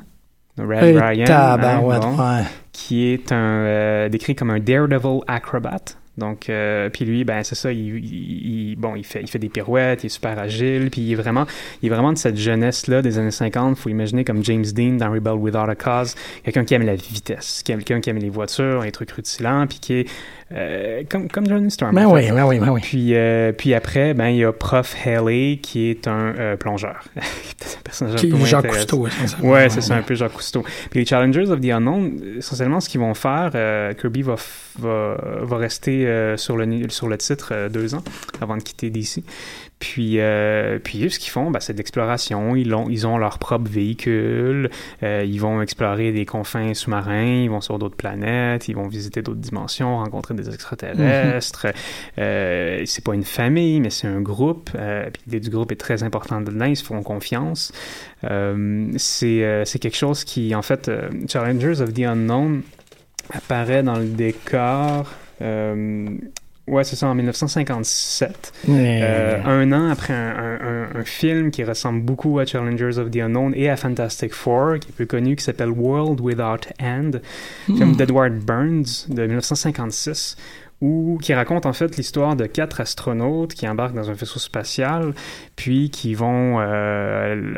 Red 0.57 0.97
Ryan, 0.97 1.25
hein, 1.29 1.79
bon, 1.81 2.17
ouais. 2.17 2.43
qui 2.73 3.07
est 3.07 3.31
un 3.31 3.35
euh, 3.35 4.09
décrit 4.09 4.35
comme 4.35 4.49
un 4.49 4.59
daredevil 4.59 5.21
acrobat. 5.27 5.95
Donc, 6.17 6.49
euh, 6.49 6.89
puis 6.89 7.03
lui, 7.03 7.25
ben 7.25 7.43
c'est 7.43 7.55
ça, 7.55 7.71
il, 7.73 7.97
il- 8.03 8.75
bon, 8.77 8.95
il 8.95 9.03
fait, 9.03 9.21
il 9.21 9.27
fait 9.29 9.39
des 9.39 9.49
pirouettes, 9.49 10.03
il 10.03 10.05
est 10.07 10.09
super 10.09 10.39
agile, 10.39 10.89
puis 10.89 11.01
il 11.01 11.11
est 11.11 11.15
vraiment, 11.15 11.45
il 11.81 11.87
est 11.87 11.89
vraiment 11.89 12.13
de 12.13 12.17
cette 12.17 12.37
jeunesse-là 12.37 13.01
des 13.01 13.17
années 13.17 13.31
50. 13.31 13.77
Faut 13.77 13.89
imaginer 13.89 14.23
comme 14.23 14.43
James 14.43 14.63
Dean 14.63 14.93
dans 14.93 15.11
Rebel 15.11 15.33
Without 15.33 15.69
a 15.69 15.75
Cause, 15.75 16.15
quelqu'un 16.43 16.63
qui 16.63 16.73
aime 16.73 16.85
la 16.85 16.95
vitesse, 16.95 17.63
quelqu'un 17.65 17.99
qui 17.99 18.09
aime 18.09 18.19
les 18.19 18.29
voitures, 18.29 18.81
les 18.83 18.91
trucs 18.91 19.11
rutilants, 19.11 19.67
puis 19.67 19.79
qui 19.79 19.93
est 19.93 20.09
Euh, 20.51 21.03
comme, 21.09 21.27
comme 21.27 21.47
Johnny 21.47 21.71
Storm. 21.71 21.95
Ben 21.95 22.05
en 22.05 22.13
oui, 22.13 22.29
ben 22.29 22.45
oui, 22.45 22.59
ben 22.59 22.69
oui. 22.69 22.79
Puis, 22.81 23.15
euh, 23.15 23.51
puis 23.51 23.73
après, 23.73 24.13
ben, 24.13 24.27
il 24.27 24.37
y 24.37 24.43
a 24.43 24.51
Prof. 24.51 24.95
Haley, 25.03 25.59
qui 25.61 25.89
est 25.89 26.07
un 26.07 26.35
euh, 26.37 26.55
plongeur. 26.55 27.03
C'est 27.59 27.79
un 27.79 27.81
personnage 27.81 28.23
un 28.23 28.29
peu 28.29 28.45
Jacques. 28.45 28.67
Cousteau, 28.67 29.07
essentiellement. 29.07 29.49
Ouais, 29.49 29.69
c'est 29.69 29.81
ça, 29.81 29.95
un 29.95 30.01
peu 30.03 30.13
Jacques 30.13 30.33
Cousteau. 30.33 30.63
Puis 30.91 30.99
les 30.99 31.05
Challengers 31.05 31.49
of 31.49 31.61
the 31.61 31.69
Unknown, 31.69 32.19
essentiellement, 32.37 32.79
ce 32.79 32.89
qu'ils 32.89 32.99
vont 32.99 33.13
faire, 33.13 33.51
euh, 33.55 33.93
Kirby 33.93 34.21
va, 34.21 34.35
va, 34.77 35.17
va 35.41 35.57
rester 35.57 36.35
sur, 36.37 36.57
le, 36.57 36.89
sur 36.89 37.07
le 37.07 37.17
titre 37.17 37.69
deux 37.69 37.95
ans 37.95 38.03
avant 38.41 38.57
de 38.57 38.61
quitter 38.61 38.89
DC. 38.89 39.23
Puis, 39.79 40.19
euh, 40.19 40.79
puis 40.79 41.09
ce 41.11 41.19
qu'ils 41.19 41.31
font, 41.31 41.51
ben, 41.51 41.59
c'est 41.59 41.73
de 41.73 41.77
l'exploration. 41.77 42.55
Ils 42.55 42.73
ont, 42.73 42.89
ils 42.89 43.05
ont 43.05 43.17
leur 43.17 43.39
propre 43.39 43.69
véhicule. 43.69 44.69
Euh, 45.03 45.23
ils 45.25 45.39
vont 45.39 45.61
explorer 45.61 46.13
des 46.13 46.25
confins 46.25 46.73
sous-marins. 46.73 47.43
Ils 47.43 47.49
vont 47.49 47.61
sur 47.61 47.77
d'autres 47.77 47.97
planètes. 47.97 48.69
Ils 48.69 48.75
vont 48.75 48.87
visiter 48.87 49.21
d'autres 49.21 49.41
dimensions, 49.41 49.97
rencontrer 49.97 50.33
des 50.33 50.49
extraterrestres. 50.49 51.67
Euh, 52.17 52.83
c'est 52.85 53.03
pas 53.03 53.13
une 53.13 53.25
famille, 53.25 53.81
mais 53.81 53.89
c'est 53.89 54.07
un 54.07 54.21
groupe. 54.21 54.69
Euh, 54.75 55.09
puis 55.11 55.23
l'idée 55.27 55.39
du 55.41 55.49
groupe 55.49 55.71
est 55.73 55.79
très 55.79 56.03
importante 56.03 56.45
dedans. 56.45 56.65
Ils 56.65 56.77
se 56.77 56.83
font 56.83 57.03
confiance. 57.03 57.73
C'est 58.21 59.63
c'est 59.65 59.79
quelque 59.79 59.97
chose 59.97 60.23
qui, 60.23 60.55
en 60.55 60.61
fait, 60.61 60.89
Challengers 61.27 61.81
of 61.81 61.93
the 61.93 61.99
Unknown 61.99 62.63
apparaît 63.31 63.83
dans 63.83 63.99
le 63.99 64.07
décor. 64.07 65.11
Ouais, 66.67 66.83
c'est 66.83 66.95
ça, 66.95 67.07
en 67.07 67.15
1957. 67.15 68.53
Mais- 68.67 69.01
Euh, 69.03 69.41
un 69.45 69.71
an 69.71 69.89
après 69.89 70.13
un, 70.13 70.35
un- 70.35 70.59
un- 70.95 70.99
un 70.99 71.03
film 71.03 71.51
qui 71.51 71.63
ressemble 71.63 72.01
beaucoup 72.01 72.39
à 72.39 72.45
Challengers 72.45 72.97
of 72.97 73.11
the 73.11 73.17
Unknown 73.17 73.53
et 73.55 73.69
à 73.69 73.75
Fantastic 73.75 74.33
Four, 74.33 74.79
qui 74.79 74.89
est 74.89 74.95
peu 74.97 75.05
connu, 75.05 75.35
qui 75.35 75.43
s'appelle 75.43 75.69
World 75.71 76.19
Without 76.21 76.67
End, 76.81 77.11
film 77.65 77.91
Hmm. 77.91 77.95
d'Edward 77.95 78.33
Burns 78.39 79.05
de 79.09 79.25
1956, 79.25 80.35
où, 80.81 81.17
qui 81.21 81.33
raconte 81.33 81.65
en 81.65 81.73
fait 81.73 81.95
l'histoire 81.97 82.35
de 82.35 82.45
quatre 82.45 82.81
astronautes 82.81 83.53
qui 83.53 83.67
embarquent 83.67 83.95
dans 83.95 84.09
un 84.09 84.13
vaisseau 84.13 84.39
spatial, 84.39 85.13
puis 85.55 85.89
qui 85.89 86.13
vont 86.13 86.59
euh, 86.59 87.53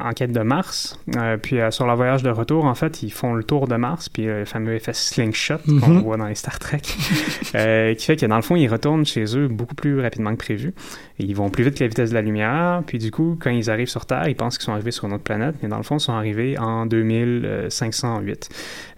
en 0.00 0.10
quête 0.12 0.32
de 0.32 0.40
Mars. 0.40 0.98
Euh, 1.16 1.36
puis 1.36 1.60
euh, 1.60 1.70
sur 1.70 1.86
leur 1.86 1.96
voyage 1.96 2.22
de 2.22 2.30
retour, 2.30 2.64
en 2.64 2.74
fait, 2.74 3.02
ils 3.02 3.12
font 3.12 3.34
le 3.34 3.44
tour 3.44 3.68
de 3.68 3.76
Mars, 3.76 4.08
puis 4.08 4.24
le 4.24 4.44
fameux 4.44 4.74
effet 4.74 4.92
slingshot 4.94 5.58
qu'on 5.66 5.88
Mhm. 5.88 5.98
voit 6.02 6.16
dans 6.16 6.26
les 6.26 6.34
Star 6.34 6.58
Trek, 6.58 6.80
qui 6.82 8.06
fait 8.06 8.16
que 8.16 8.26
dans 8.26 8.36
le 8.36 8.42
fond, 8.42 8.56
ils 8.56 8.68
retournent 8.68 9.04
chez 9.06 9.24
eux 9.36 9.48
beaucoup 9.48 9.74
plus 9.74 10.00
rapidement 10.00 10.32
que 10.32 10.38
prévu. 10.38 10.74
Et 11.18 11.24
ils 11.24 11.36
vont 11.36 11.50
plus 11.50 11.64
vite 11.64 11.74
que 11.76 11.84
la 11.84 11.88
vitesse 11.88 12.10
de 12.10 12.14
la 12.14 12.22
lumière, 12.22 12.82
puis 12.86 12.98
du 12.98 13.10
coup, 13.10 13.36
quand 13.40 13.50
ils 13.50 13.70
arrivent 13.70 13.88
sur 13.88 14.06
Terre, 14.06 14.26
ils 14.28 14.34
pensent 14.34 14.56
qu'ils 14.56 14.64
sont 14.64 14.72
arrivés 14.72 14.90
sur 14.92 15.04
une 15.06 15.12
autre 15.12 15.22
planète, 15.22 15.56
mais 15.62 15.68
dans 15.68 15.76
le 15.76 15.82
fond, 15.82 15.96
ils 15.98 16.00
sont 16.00 16.14
arrivés 16.14 16.58
en 16.58 16.86
2508. 16.86 18.48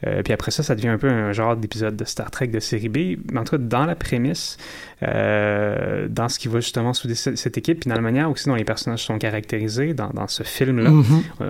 Euh, 0.07 0.23
puis 0.23 0.33
après 0.33 0.51
ça, 0.51 0.63
ça 0.63 0.75
devient 0.75 0.89
un 0.89 0.99
peu 0.99 1.09
un 1.09 1.33
genre 1.33 1.57
d'épisode 1.57 1.97
de 1.97 2.05
Star 2.05 2.31
Trek 2.31 2.49
de 2.49 2.61
série 2.61 2.89
B. 2.89 3.19
Mais 3.33 3.41
en 3.41 3.45
tout 3.45 3.57
cas, 3.57 3.63
dans 3.69 3.87
la 3.87 3.95
prémisse, 3.97 4.57
euh, 5.03 6.07
dans 6.09 6.29
ce 6.29 6.39
qui 6.39 6.49
va 6.49 6.61
justement 6.61 6.93
souder 6.93 7.15
ce- 7.15 7.37
cette 7.37 7.59
équipe, 7.59 7.81
puis 7.81 7.89
dans 7.89 7.97
la 7.97 8.01
manière 8.03 8.31
aussi 8.31 8.49
dont 8.49 8.55
les 8.55 8.65
personnages 8.65 9.03
sont 9.05 9.19
caractérisés 9.19 9.95
dans, 9.95 10.11
dans 10.11 10.29
ce 10.29 10.43
film-là, 10.43 10.91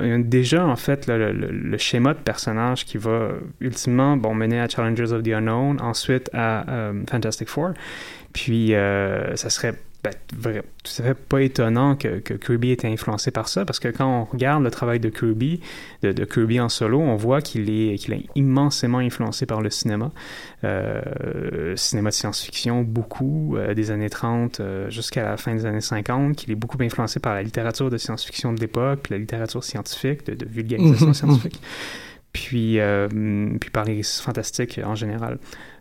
il 0.03 0.09
y 0.09 0.13
a 0.13 0.19
déjà 0.19 0.67
en 0.67 0.77
fait 0.77 1.07
le, 1.07 1.33
le- 1.33 1.51
le 1.51 1.79
schéma 1.79 2.15
de 2.15 2.19
personnage 2.21 2.85
qui 2.85 2.99
va 2.99 3.29
ultimement 3.61 4.17
bon, 4.17 4.35
mener 4.35 4.61
à 4.61 4.69
Challengers 4.69 5.13
of 5.13 5.23
the 5.23 5.29
Unknown, 5.29 5.81
ensuite 5.81 6.31
à 6.33 6.69
euh, 6.71 6.93
Fantastic 7.11 7.49
Four. 7.49 7.73
Puis 8.33 8.73
ça 8.73 9.49
serait 9.51 9.75
ben, 10.05 10.63
tout 10.83 11.03
à 11.03 11.03
fait 11.03 11.15
pas 11.15 11.41
étonnant 11.41 11.97
que, 11.97 12.19
que 12.19 12.35
Kirby 12.35 12.71
ait 12.71 12.75
été 12.75 12.89
influencé 12.89 13.31
par 13.31 13.49
ça, 13.49 13.65
parce 13.65 13.81
que 13.81 13.89
quand 13.89 14.07
on 14.07 14.25
regarde 14.25 14.63
le 14.63 14.71
travail 14.71 15.01
de 15.01 15.09
Kirby, 15.09 15.61
de, 16.03 16.13
de 16.13 16.25
Kirby 16.25 16.61
en 16.61 16.69
solo, 16.69 17.01
on 17.01 17.17
voit 17.17 17.41
qu'il 17.41 17.71
est, 17.71 17.97
qu'il 17.97 18.13
est 18.13 18.27
immensément 18.35 18.99
influencé 18.99 19.47
par 19.47 19.63
le 19.63 19.71
cinéma. 19.71 20.13
Euh, 20.65 21.75
cinéma 21.77 22.11
de 22.11 22.15
science-fiction, 22.15 22.83
beaucoup, 22.83 23.57
euh, 23.57 23.73
des 23.75 23.91
années 23.91 24.11
30 24.11 24.61
euh, 24.61 24.91
jusqu'à 24.91 25.25
la 25.25 25.37
fin 25.37 25.55
des 25.55 25.65
années 25.65 25.81
50, 25.81 26.37
qu'il 26.37 26.51
est 26.51 26.57
beaucoup 26.57 26.79
influencé 26.81 27.19
par 27.19 27.35
la 27.35 27.43
littérature 27.43 27.89
de 27.89 27.97
science-fiction 27.97 28.53
de 28.53 28.61
l'époque, 28.61 29.01
puis 29.05 29.15
la 29.15 29.19
littérature 29.19 29.65
scientifique, 29.65 30.27
de, 30.27 30.35
de 30.35 30.47
vulgarisation 30.47 31.13
scientifique, 31.15 31.61
puis, 32.33 32.79
puis 33.61 33.71
par 33.71 33.85
les 33.85 34.03
fantastiques 34.03 34.81
en 34.85 34.95
général. 34.95 35.39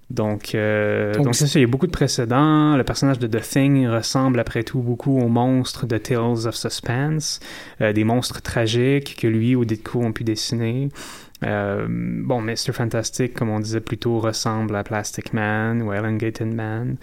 Donc, 0.10 0.54
euh, 0.54 1.14
Donc, 1.16 1.34
c'est 1.34 1.48
ça, 1.48 1.60
il 1.60 1.64
y 1.64 1.66
a 1.66 1.68
beaucoup 1.68 1.88
de 1.88 1.92
précédents. 1.92 2.76
Le 2.76 2.84
personnage 2.84 3.20
de 3.20 3.28
The 3.28 3.42
Thing 3.42 3.88
ressemble 3.88 4.40
après 4.40 4.64
tout 4.64 4.80
beaucoup 4.80 5.20
au 5.20 5.28
monstre 5.28 5.88
de 5.88 5.98
Tales 5.98 6.48
of 6.48 6.56
Suspense, 6.56 7.40
euh, 7.82 7.94
des 7.94 8.04
monstres 8.04 8.42
tragiques 8.42 9.16
que 9.20 9.28
lui 9.28 9.56
ou 9.56 9.66
Ditko 9.66 10.02
ont 10.04 10.12
pu 10.12 10.24
dessiner. 10.24 10.90
Euh, 11.44 11.86
bon, 11.90 12.42
Mr. 12.42 12.72
Fantastic, 12.72 13.34
comme 13.34 13.50
on 13.50 13.60
disait 13.60 13.82
plus 13.82 13.98
tôt, 13.98 14.20
ressemble 14.20 14.76
à 14.76 14.84
Plastic 14.84 15.34
Man 15.34 15.82
ou 15.82 15.92
Elongated 15.94 16.54
Man, 16.54 16.98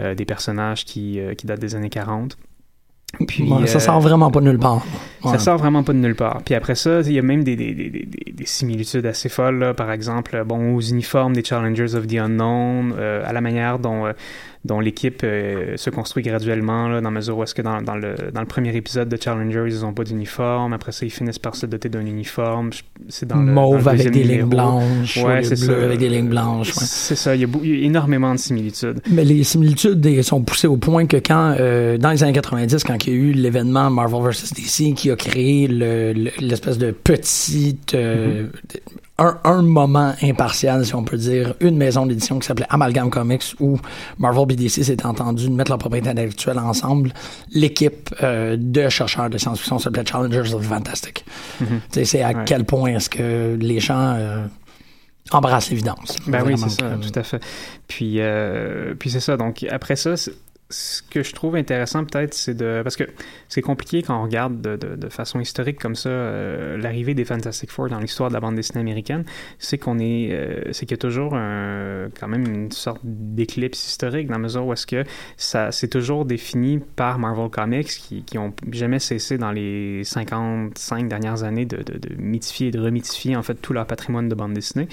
euh, 0.00 0.14
des 0.14 0.24
personnages 0.24 0.84
qui, 0.84 1.20
euh, 1.20 1.34
qui 1.34 1.46
datent 1.46 1.60
des 1.60 1.74
années 1.74 1.90
40. 1.90 2.36
Puis, 3.26 3.48
ça 3.66 3.76
euh, 3.76 3.80
sort 3.80 4.00
vraiment 4.00 4.30
pas 4.30 4.40
de 4.40 4.46
nulle 4.46 4.58
part. 4.58 4.84
Ouais. 5.24 5.32
ça 5.32 5.38
sort 5.38 5.56
vraiment 5.56 5.82
pas 5.82 5.92
de 5.94 5.98
nulle 5.98 6.14
part. 6.16 6.42
Puis 6.44 6.54
après 6.54 6.74
ça, 6.74 7.00
il 7.00 7.12
y 7.12 7.18
a 7.18 7.22
même 7.22 7.44
des, 7.44 7.56
des, 7.56 7.72
des, 7.72 7.88
des, 7.88 8.04
des- 8.04 8.32
des 8.32 8.46
similitudes 8.46 9.06
assez 9.06 9.28
folles. 9.30 9.58
là. 9.58 9.72
Par 9.74 9.90
exemple, 9.90 10.42
bon, 10.44 10.74
aux 10.74 10.80
uniformes 10.80 11.32
des 11.32 11.42
Challengers 11.42 11.94
of 11.94 12.06
the 12.06 12.16
Unknown, 12.18 12.92
euh, 12.98 13.22
à 13.26 13.32
la 13.32 13.40
manière 13.40 13.78
dont, 13.78 14.06
euh, 14.06 14.12
dont 14.66 14.80
l'équipe 14.80 15.22
euh, 15.24 15.76
se 15.76 15.90
construit 15.90 16.22
graduellement, 16.22 16.88
là, 16.88 17.00
dans 17.00 17.10
mesure 17.10 17.38
où 17.38 17.42
est-ce 17.42 17.54
que 17.54 17.62
dans, 17.62 17.80
dans, 17.82 17.94
le, 17.94 18.14
dans 18.34 18.40
le 18.40 18.46
premier 18.46 18.74
épisode 18.76 19.08
de 19.08 19.16
Challengers, 19.16 19.64
ils 19.68 19.80
n'ont 19.80 19.94
pas 19.94 20.04
d'uniforme. 20.04 20.72
Après 20.72 20.92
ça, 20.92 21.06
ils 21.06 21.10
finissent 21.10 21.38
par 21.38 21.54
se 21.54 21.66
doter 21.66 21.88
d'un 21.88 22.04
uniforme. 22.04 22.70
C'est 23.08 23.26
dans 23.26 23.36
le, 23.40 23.46
dans 23.46 23.52
Mauve 23.52 23.84
le 23.84 23.88
avec 23.90 24.10
des 24.10 24.24
lignes 24.24 24.44
blanches, 24.44 25.16
Ouais, 25.18 25.42
c'est 25.42 25.58
bleu 25.64 25.78
ça. 25.80 25.84
avec 25.84 25.98
des 25.98 26.08
lignes 26.08 26.28
blanches. 26.28 26.68
ouais. 26.76 26.82
C'est 26.84 27.14
ça, 27.16 27.34
il 27.34 27.40
y, 27.40 27.44
a 27.44 27.46
beau- 27.46 27.60
il 27.62 27.78
y 27.78 27.82
a 27.82 27.86
énormément 27.86 28.32
de 28.34 28.38
similitudes. 28.38 29.00
Mais 29.10 29.24
les 29.24 29.44
similitudes 29.44 30.00
des- 30.00 30.22
sont 30.22 30.42
poussées 30.42 30.66
au 30.66 30.76
point 30.76 31.06
que 31.06 31.16
quand, 31.18 31.54
euh, 31.58 31.96
dans 31.98 32.10
les 32.10 32.22
années 32.22 32.32
90, 32.32 32.82
quand 32.84 33.06
il 33.06 33.12
y 33.12 33.16
a 33.16 33.18
eu 33.18 33.32
l'événement 33.32 33.88
Marvel 33.90 34.20
vs. 34.20 34.52
DC 34.54 34.94
qui 34.94 35.10
a 35.10 35.16
créé 35.16 35.68
le- 35.68 36.12
le- 36.12 36.30
l'espèce 36.40 36.78
de 36.78 36.90
petite, 36.90 37.94
euh, 37.94 38.46
un, 39.18 39.38
un 39.44 39.62
moment 39.62 40.14
impartial, 40.22 40.84
si 40.84 40.94
on 40.94 41.02
peut 41.02 41.16
dire, 41.16 41.54
une 41.60 41.76
maison 41.76 42.04
d'édition 42.04 42.38
qui 42.38 42.46
s'appelait 42.46 42.66
Amalgam 42.68 43.08
Comics 43.10 43.54
où 43.60 43.78
Marvel 44.18 44.46
BDC 44.46 44.84
s'était 44.84 45.06
entendu 45.06 45.48
de 45.48 45.54
mettre 45.54 45.70
leur 45.70 45.78
propriété 45.78 46.10
intellectuelle 46.10 46.58
ensemble. 46.58 47.12
L'équipe 47.52 48.14
euh, 48.22 48.56
de 48.58 48.88
chercheurs 48.90 49.30
de 49.30 49.38
science-fiction 49.38 49.78
s'appelait 49.78 50.04
Challengers 50.04 50.52
of 50.54 50.62
Fantastic. 50.64 51.24
Tu 51.58 51.64
sais, 51.90 52.04
C'est 52.04 52.22
à 52.22 52.28
Ouais. 52.28 52.42
quel 52.44 52.64
point 52.64 52.90
est-ce 52.96 53.08
que 53.08 53.56
les 53.58 53.80
gens 53.80 54.14
euh, 54.16 54.44
embrassent 55.30 55.70
l'évidence. 55.70 56.16
Ben 56.26 56.42
oui, 56.46 56.56
c'est 56.58 56.68
ça, 56.68 56.90
tout 57.00 57.18
à 57.18 57.22
fait. 57.22 57.42
Puis, 57.88 58.16
euh, 58.20 58.94
puis 58.98 59.10
c'est 59.10 59.20
ça. 59.20 59.36
Donc, 59.36 59.64
après 59.70 59.96
ça, 59.96 60.16
c'est- 60.16 60.32
ce 60.68 61.02
que 61.02 61.22
je 61.22 61.32
trouve 61.32 61.56
intéressant 61.56 62.04
peut-être, 62.04 62.34
c'est 62.34 62.54
de... 62.54 62.80
Parce 62.82 62.96
que 62.96 63.04
c'est 63.48 63.62
compliqué 63.62 64.02
quand 64.02 64.18
on 64.18 64.24
regarde 64.24 64.60
de, 64.60 65.08
façon 65.08 65.40
historique 65.40 65.78
comme 65.78 65.94
ça 65.94 66.08
euh, 66.08 66.76
l'arrivée 66.76 67.14
des 67.14 67.24
Fantastic 67.24 67.70
Four 67.70 67.88
dans 67.88 68.00
l'histoire 68.00 68.28
de 68.28 68.34
la 68.34 68.40
bande 68.40 68.56
dessinée 68.56 68.80
américaine, 68.80 69.24
c'est 69.58 69.78
qu'on 69.78 69.98
est... 69.98 70.30
euh, 70.32 70.72
qu'il 70.72 70.90
y 70.90 70.94
a 70.94 70.98
toujours 70.98 71.30
quand 71.30 72.28
même 72.28 72.46
une 72.46 72.70
sorte 72.70 73.00
d'éclipse 73.02 73.86
historique 73.86 74.28
dans 74.28 74.34
la 74.34 74.38
mesure 74.38 74.66
où 74.66 74.72
est-ce 74.72 74.86
que 74.86 75.04
ça 75.36 75.72
c'est 75.72 75.88
toujours 75.88 76.24
défini 76.24 76.78
par 76.78 77.18
Marvel 77.18 77.50
Comics 77.50 77.88
qui, 77.88 78.22
qui 78.22 78.38
ont 78.38 78.54
jamais 78.70 78.98
cessé 79.00 79.36
dans 79.38 79.50
les 79.50 80.04
55 80.04 81.08
dernières 81.08 81.42
années 81.42 81.64
de 81.64 81.82
mythifier 82.18 82.68
et 82.68 82.70
de 82.70 82.80
remythifier 82.80 83.36
en 83.36 83.42
fait 83.42 83.54
tout 83.54 83.72
leur 83.72 83.86
patrimoine 83.86 84.28
de 84.28 84.34
bande 84.34 84.52
dessinée. 84.52 84.88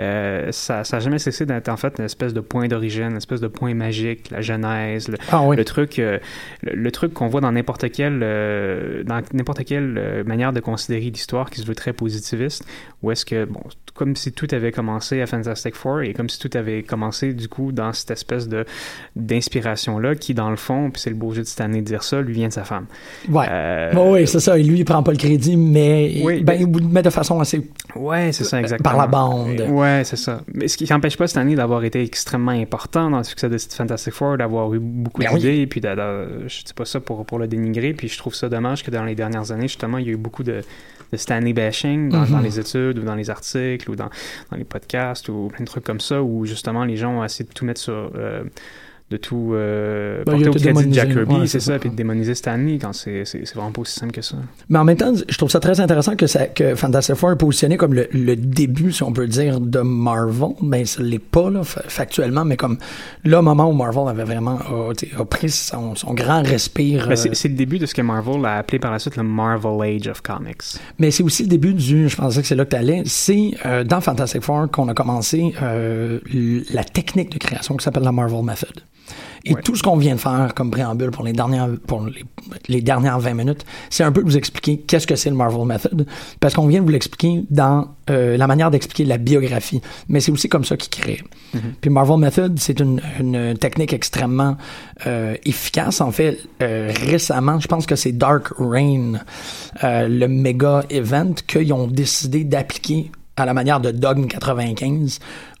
Euh, 0.00 0.50
ça 0.52 0.82
n'a 0.90 1.00
jamais 1.00 1.18
cessé 1.18 1.46
d'être 1.46 1.68
en 1.68 1.76
fait 1.76 1.94
une 1.98 2.04
espèce 2.04 2.32
de 2.32 2.40
point 2.40 2.68
d'origine, 2.68 3.10
une 3.10 3.16
espèce 3.16 3.40
de 3.40 3.48
point 3.48 3.74
magique, 3.74 4.30
la 4.30 4.40
genèse, 4.40 5.08
le, 5.14 5.18
Ah 5.30 5.42
oui. 5.46 5.56
le 5.56 5.64
truc, 5.64 5.98
euh, 5.98 6.18
le, 6.62 6.72
le 6.74 6.90
truc 6.92 7.12
qu'on 7.12 7.28
voit 7.28 7.40
dans 7.40 7.52
n'importe 7.52 7.90
quelle, 7.90 8.20
euh, 8.22 9.02
dans 9.04 9.20
n'importe 9.32 9.64
quelle 9.64 9.96
euh, 9.98 10.24
manière 10.24 10.52
de 10.52 10.60
considérer 10.60 11.10
l'histoire 11.10 11.50
qui 11.50 11.60
se 11.60 11.66
veut 11.66 11.74
très 11.74 11.92
positiviste, 11.92 12.64
où 13.04 13.10
est-ce 13.12 13.24
que, 13.24 13.44
bon, 13.44 13.60
comme 13.94 14.16
si 14.16 14.32
tout 14.32 14.48
avait 14.50 14.72
commencé 14.72 15.20
à 15.20 15.26
Fantastic 15.26 15.74
Four 15.76 16.00
et 16.02 16.14
comme 16.14 16.28
si 16.28 16.38
tout 16.40 16.50
avait 16.54 16.82
commencé 16.82 17.32
du 17.32 17.48
coup 17.48 17.70
dans 17.70 17.92
cette 17.92 18.10
espèce 18.10 18.48
de 18.48 18.64
d'inspiration-là 19.14 20.14
qui, 20.14 20.34
dans 20.34 20.50
le 20.50 20.56
fond, 20.56 20.90
puis 20.90 21.00
c'est 21.00 21.10
le 21.10 21.16
beau 21.16 21.32
jeu 21.32 21.42
de 21.42 21.46
cette 21.46 21.60
année 21.60 21.80
de 21.80 21.86
dire 21.86 22.02
ça, 22.02 22.20
lui 22.20 22.34
vient 22.34 22.48
de 22.48 22.52
sa 22.52 22.64
femme. 22.64 22.86
Ouais. 23.28 23.46
Euh, 23.48 23.92
oui, 24.12 24.26
c'est 24.26 24.40
ça. 24.40 24.58
Et 24.58 24.62
lui, 24.62 24.78
il 24.78 24.84
prend 24.84 25.02
pas 25.02 25.12
le 25.12 25.16
crédit, 25.18 25.56
mais, 25.56 26.20
Oui, 26.24 26.42
ben, 26.42 26.66
mais 26.90 27.02
de 27.02 27.10
façon 27.10 27.40
assez. 27.40 27.68
Ouais, 27.96 28.32
c'est 28.32 28.44
ça, 28.44 28.60
exactement. 28.60 28.90
Par 28.90 28.98
la 28.98 29.06
bande. 29.06 29.60
Ouais, 29.70 30.02
c'est 30.04 30.16
ça. 30.16 30.40
Mais 30.52 30.68
ce 30.68 30.76
qui 30.76 30.86
n'empêche 30.90 31.16
pas 31.16 31.26
cette 31.26 31.36
année 31.38 31.54
d'avoir 31.54 31.84
été 31.84 32.02
extrêmement 32.02 32.52
important 32.52 33.10
dans 33.10 33.18
le 33.18 33.24
succès 33.24 33.48
de 33.48 33.56
Fantastic 33.58 34.12
Four, 34.12 34.38
d'avoir 34.38 34.72
eu 34.74 34.78
beaucoup 34.80 35.20
Ben 35.20 35.28
oui. 35.32 35.40
d'idées, 35.40 35.66
puis 35.66 35.80
d'a- 35.80 35.94
d'a- 35.96 36.26
je 36.46 36.64
dis 36.64 36.74
pas 36.74 36.84
ça 36.84 37.00
pour, 37.00 37.24
pour 37.24 37.38
le 37.38 37.46
dénigrer, 37.46 37.92
puis 37.94 38.08
je 38.08 38.18
trouve 38.18 38.34
ça 38.34 38.48
dommage 38.48 38.82
que 38.82 38.90
dans 38.90 39.04
les 39.04 39.14
dernières 39.14 39.52
années, 39.52 39.68
justement, 39.68 39.98
il 39.98 40.06
y 40.06 40.10
a 40.10 40.12
eu 40.12 40.16
beaucoup 40.16 40.42
de, 40.42 40.60
de 41.12 41.16
Stanley 41.16 41.52
bashing 41.52 42.08
dans, 42.10 42.22
Mhm. 42.22 42.30
dans 42.30 42.40
les 42.40 42.58
études 42.60 42.98
ou 42.98 43.02
dans 43.02 43.14
les 43.14 43.30
articles 43.30 43.90
ou 43.90 43.96
dans, 43.96 44.10
dans 44.50 44.56
les 44.56 44.64
podcasts 44.64 45.28
ou 45.28 45.48
plein 45.52 45.64
de 45.64 45.68
trucs 45.68 45.84
comme 45.84 46.00
ça, 46.00 46.22
où 46.22 46.44
justement 46.44 46.84
les 46.84 46.96
gens 46.96 47.18
ont 47.20 47.24
essayé 47.24 47.48
de 47.48 47.52
tout 47.54 47.64
mettre 47.64 47.80
sur... 47.80 48.10
de 49.10 49.18
tout 49.18 49.50
euh, 49.52 50.24
Ben, 50.24 50.32
il 50.38 50.44
porter 50.44 50.48
au 50.48 50.50
crédit 50.52 50.64
de 50.64 50.68
démonisé. 50.70 50.94
Jack 51.00 51.12
Kirby, 51.12 51.34
Ouais, 51.34 51.46
c'est 51.46 51.60
ça, 51.60 51.78
puis 51.78 51.90
de 51.90 51.94
démoniser 51.94 52.34
Stanley 52.34 52.78
quand 52.80 52.92
c'est 52.94 53.22
vraiment 53.54 53.70
pas 53.70 53.82
aussi 53.82 53.92
simple 54.00 54.12
que 54.12 54.22
ça. 54.22 54.36
Mais 54.70 54.78
en 54.78 54.84
même 54.84 54.96
temps, 54.96 55.12
je 55.28 55.36
trouve 55.38 55.50
ça 55.50 55.60
très 55.60 55.78
intéressant 55.78 56.16
que, 56.16 56.26
ça, 56.26 56.46
que 56.46 56.74
Fantastic 56.74 57.14
Four 57.16 57.32
est 57.32 57.36
positionné 57.36 57.76
comme 57.76 57.92
le, 57.94 58.08
le 58.12 58.34
début, 58.34 58.92
si 58.92 59.02
on 59.02 59.12
peut 59.12 59.28
dire, 59.28 59.60
de 59.60 59.80
Marvel. 59.80 60.50
Mais 60.62 60.84
ça 60.86 61.02
l'est 61.02 61.18
pas, 61.18 61.50
là, 61.50 61.62
fa- 61.64 61.82
factuellement, 61.86 62.44
mais 62.46 62.56
comme 62.56 62.78
le 63.24 63.40
moment 63.42 63.68
où 63.68 63.74
Marvel 63.74 64.08
avait 64.08 64.24
vraiment 64.24 64.58
a, 64.58 64.92
a 65.20 65.24
pris 65.26 65.50
son, 65.50 65.94
son 65.94 66.14
grand 66.14 66.42
respire. 66.42 67.06
Ben, 67.06 67.12
euh, 67.12 67.30
c'est 67.34 67.48
le 67.48 67.54
début 67.56 67.78
de 67.78 67.84
ce 67.86 67.94
que 67.94 68.02
Marvel 68.02 68.44
a 68.46 68.56
appelé 68.56 68.78
par 68.78 68.90
la 68.90 68.98
suite 68.98 69.16
le 69.16 69.22
Marvel 69.22 69.82
Age 69.96 70.08
of 70.08 70.22
Comics. 70.22 70.62
Mais 70.98 71.10
c'est 71.10 71.22
aussi 71.22 71.42
le 71.42 71.48
début 71.50 71.74
du, 71.74 72.08
je 72.08 72.16
pensais 72.16 72.40
que 72.40 72.46
c'est 72.48 72.54
là 72.56 72.64
que 72.64 72.70
tu 72.70 72.76
allais, 72.76 73.02
c'est 73.04 73.50
euh, 73.66 73.84
dans 73.84 74.00
Fantastic 74.00 74.40
Four 74.42 74.70
qu'on 74.70 74.88
a 74.88 74.94
commencé 74.94 75.54
euh, 75.62 76.18
la 76.72 76.84
technique 76.84 77.30
de 77.32 77.38
création 77.38 77.76
qui 77.76 77.84
s'appelle 77.84 78.02
la 78.02 78.12
Marvel 78.12 78.42
Method. 78.42 78.80
Et 79.46 79.54
Ouais. 79.54 79.60
tout 79.62 79.76
ce 79.76 79.82
qu'on 79.82 79.98
vient 79.98 80.14
de 80.14 80.20
faire 80.20 80.54
comme 80.54 80.70
préambule 80.70 81.10
pour 81.10 81.22
les 81.22 81.34
dernières, 81.34 81.68
pour 81.86 82.06
les, 82.06 82.24
les 82.68 82.80
dernières 82.80 83.18
20 83.20 83.34
minutes, 83.34 83.66
c'est 83.90 84.02
un 84.02 84.10
peu 84.10 84.22
de 84.22 84.26
vous 84.26 84.38
expliquer 84.38 84.78
qu'est-ce 84.78 85.06
que 85.06 85.16
c'est 85.16 85.28
le 85.28 85.36
Marvel 85.36 85.66
Method, 85.66 86.06
parce 86.40 86.54
qu'on 86.54 86.66
vient 86.66 86.80
de 86.80 86.84
vous 86.86 86.90
l'expliquer 86.92 87.44
dans 87.50 87.88
euh, 88.08 88.38
la 88.38 88.46
manière 88.46 88.70
d'expliquer 88.70 89.04
la 89.04 89.18
biographie, 89.18 89.82
mais 90.08 90.20
c'est 90.20 90.32
aussi 90.32 90.48
comme 90.48 90.64
ça 90.64 90.78
qu'il 90.78 90.90
crée. 91.02 91.22
Puis 91.82 91.90
Marvel 91.90 92.16
Method, 92.18 92.58
c'est 92.58 92.80
une, 92.80 93.02
une 93.20 93.56
technique 93.58 93.92
extrêmement 93.92 94.56
euh, 95.06 95.36
efficace. 95.44 96.00
En 96.00 96.10
fait, 96.10 96.38
euh, 96.62 96.90
récemment, 97.06 97.60
je 97.60 97.68
pense 97.68 97.84
que 97.86 97.96
c'est 97.96 98.12
Dark 98.12 98.48
Reign, 98.58 99.22
euh, 99.84 100.08
le 100.08 100.26
méga 100.26 100.84
event 100.88 101.34
qu'ils 101.46 101.72
ont 101.74 101.86
décidé 101.86 102.44
d'appliquer 102.44 103.10
à 103.36 103.44
la 103.44 103.52
manière 103.52 103.80
de 103.80 103.90
Dogme 103.90 104.26
95 104.26 105.18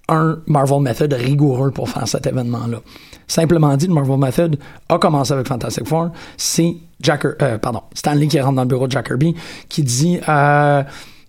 un 0.08 0.38
Marvel 0.46 0.80
Method 0.80 1.12
rigoureux 1.14 1.70
pour 1.70 1.88
faire 1.88 2.06
cet 2.06 2.26
événement-là. 2.26 2.80
Simplement 3.26 3.76
dit, 3.76 3.86
le 3.86 3.94
Marvel 3.94 4.18
Method 4.18 4.58
a 4.88 4.98
commencé 4.98 5.32
avec 5.32 5.46
Fantastic 5.48 5.86
Four. 5.86 6.10
C'est 6.36 6.76
euh, 7.08 7.58
Stanley 7.94 8.28
qui 8.28 8.40
rentre 8.40 8.56
dans 8.56 8.62
le 8.62 8.68
bureau 8.68 8.86
de 8.86 8.92
Jack 8.92 9.06
Kirby 9.06 9.34
qui 9.68 9.82
dit 9.82 10.18
euh, 10.28 10.82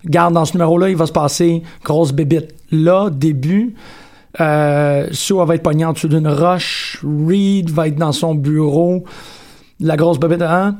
Garde, 0.04 0.34
dans 0.34 0.44
ce 0.44 0.52
numéro-là, 0.54 0.88
il 0.88 0.96
va 0.96 1.06
se 1.06 1.12
passer 1.12 1.62
grosse 1.84 2.12
bébite. 2.12 2.54
Là, 2.70 3.10
début, 3.10 3.74
euh, 4.40 5.08
Sue 5.12 5.34
va 5.34 5.54
être 5.54 5.62
pognée 5.62 5.84
en 5.84 5.92
dessous 5.92 6.08
d'une 6.08 6.28
roche. 6.28 7.00
Reed 7.02 7.70
va 7.70 7.88
être 7.88 7.96
dans 7.96 8.12
son 8.12 8.34
bureau. 8.34 9.04
La 9.80 9.96
grosse 9.96 10.18
bébite, 10.18 10.42
hein? 10.42 10.76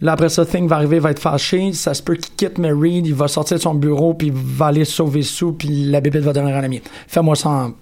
Là, 0.00 0.12
après 0.12 0.30
ça, 0.30 0.46
Thing 0.46 0.66
va 0.66 0.76
arriver, 0.76 0.98
va 0.98 1.10
être 1.10 1.20
fâché. 1.20 1.72
Ça 1.74 1.92
se 1.92 2.02
peut 2.02 2.14
qu'il 2.14 2.34
quitte, 2.34 2.58
mais 2.58 2.72
Reed, 2.72 3.06
il 3.06 3.14
va 3.14 3.28
sortir 3.28 3.58
de 3.58 3.62
son 3.62 3.74
bureau, 3.74 4.14
puis 4.14 4.28
il 4.28 4.32
va 4.32 4.66
aller 4.66 4.86
sauver 4.86 5.22
Sue, 5.22 5.52
puis 5.52 5.68
la 5.90 6.00
bébite 6.00 6.22
va 6.22 6.32
devenir 6.32 6.56
un 6.56 6.64
ami. 6.64 6.80
Fais-moi 7.06 7.36
ça 7.36 7.50
en 7.50 7.72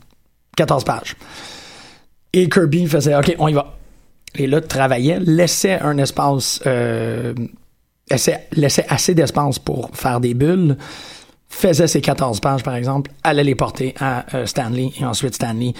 14 0.56 0.82
pages. 0.82 1.16
Et 2.32 2.48
Kirby 2.48 2.86
faisait, 2.86 3.16
OK, 3.16 3.34
on 3.38 3.48
y 3.48 3.54
va. 3.54 3.74
Et 4.34 4.46
là, 4.46 4.60
travaillait, 4.60 5.20
laissait 5.20 5.80
un 5.80 5.98
espace, 5.98 6.60
euh, 6.66 7.34
laissait, 8.10 8.86
assez 8.88 9.14
d'espace 9.14 9.58
pour 9.58 9.90
faire 9.94 10.20
des 10.20 10.34
bulles, 10.34 10.76
faisait 11.48 11.86
ses 11.86 12.00
14 12.00 12.40
pages, 12.40 12.62
par 12.62 12.74
exemple, 12.74 13.10
allait 13.24 13.44
les 13.44 13.54
porter 13.54 13.94
à 13.98 14.26
euh, 14.34 14.46
Stanley, 14.46 14.90
et 15.00 15.04
ensuite 15.04 15.34
Stanley 15.34 15.72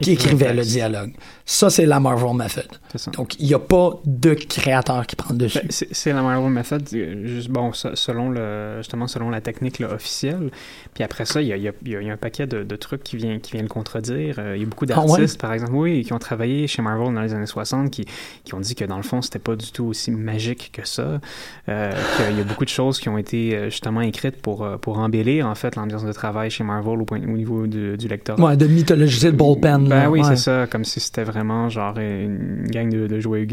qui 0.00 0.12
écrivait 0.12 0.54
le 0.54 0.62
dialogue. 0.62 1.12
Ça, 1.44 1.70
c'est 1.70 1.86
la 1.86 1.98
Marvel 1.98 2.36
Method. 2.36 2.66
Ça. 2.94 3.10
Donc, 3.12 3.34
il 3.40 3.46
n'y 3.46 3.54
a 3.54 3.58
pas 3.58 3.98
de 4.04 4.34
créateur 4.34 5.06
qui 5.06 5.16
prend 5.16 5.30
le 5.32 5.38
dessus. 5.38 5.58
Ben, 5.60 5.68
c'est 5.70 6.12
la 6.12 6.22
Marvel 6.22 6.50
Method, 6.50 6.82
euh, 6.94 7.26
juste, 7.26 7.48
bon, 7.50 7.72
se- 7.72 7.94
selon 7.94 8.30
le, 8.30 8.76
justement 8.78 9.06
selon 9.06 9.30
la 9.30 9.40
technique 9.40 9.78
là, 9.78 9.92
officielle. 9.92 10.50
Puis 10.94 11.02
après 11.04 11.24
ça, 11.24 11.40
il 11.42 11.48
y 11.48 11.52
a, 11.52 11.56
y 11.56 11.68
a- 11.68 11.72
y 11.84 11.96
a- 11.96 12.00
il 12.00 12.06
y 12.06 12.10
a 12.10 12.12
un 12.12 12.16
paquet 12.16 12.46
de, 12.46 12.62
de 12.62 12.76
trucs 12.76 13.02
qui 13.02 13.16
viennent 13.16 13.40
qui 13.40 13.52
vient 13.52 13.62
le 13.62 13.68
contredire. 13.68 14.36
Euh, 14.38 14.56
il 14.56 14.60
y 14.62 14.64
a 14.64 14.68
beaucoup 14.68 14.84
Ah 14.90 15.00
ouais? 15.00 15.06
d'artistes, 15.06 15.40
par 15.40 15.52
exemple, 15.52 15.72
oui, 15.74 16.04
qui 16.04 16.12
ont 16.12 16.18
travaillé 16.18 16.66
chez 16.66 16.82
Marvel 16.82 17.12
dans 17.14 17.22
les 17.22 17.34
années 17.34 17.46
60, 17.46 17.90
qui, 17.90 18.04
qui 18.44 18.54
ont 18.54 18.60
dit 18.60 18.74
que 18.74 18.84
dans 18.84 18.96
le 18.98 19.02
fond, 19.02 19.20
c'était 19.22 19.38
pas 19.38 19.56
du 19.56 19.70
tout 19.72 19.86
aussi 19.86 20.10
magique 20.10 20.70
que 20.72 20.86
ça. 20.86 21.20
Euh, 21.68 21.92
qu'il 22.18 22.36
y 22.38 22.40
a 22.40 22.44
beaucoup 22.44 22.64
de 22.64 22.70
choses 22.70 23.00
qui 23.00 23.08
ont 23.08 23.18
été 23.18 23.56
euh, 23.56 23.64
justement 23.70 24.00
écrites 24.02 24.36
pour, 24.40 24.66
pour 24.80 24.98
embellir, 24.98 25.46
en 25.46 25.54
fait, 25.54 25.76
l'ambiance 25.76 26.04
de 26.04 26.12
travail 26.12 26.50
chez 26.50 26.62
Marvel 26.64 27.00
au, 27.00 27.04
point, 27.04 27.20
au 27.22 27.36
niveau 27.36 27.66
du, 27.66 27.96
du 27.96 28.06
lectorat. 28.08 28.40
Ouais, 28.42 28.56
de 28.56 28.66
mythologiser 28.66 29.30
le 29.30 29.36
bullpen. 29.36 29.87
Ben 29.88 30.02
là, 30.02 30.10
oui, 30.10 30.20
ouais. 30.20 30.26
c'est 30.26 30.36
ça, 30.36 30.66
comme 30.66 30.84
si 30.84 31.00
c'était 31.00 31.24
vraiment 31.24 31.68
genre 31.68 31.98
une 31.98 32.66
gang 32.70 32.88
de, 32.88 33.06
de 33.06 33.20
joyeux. 33.20 33.46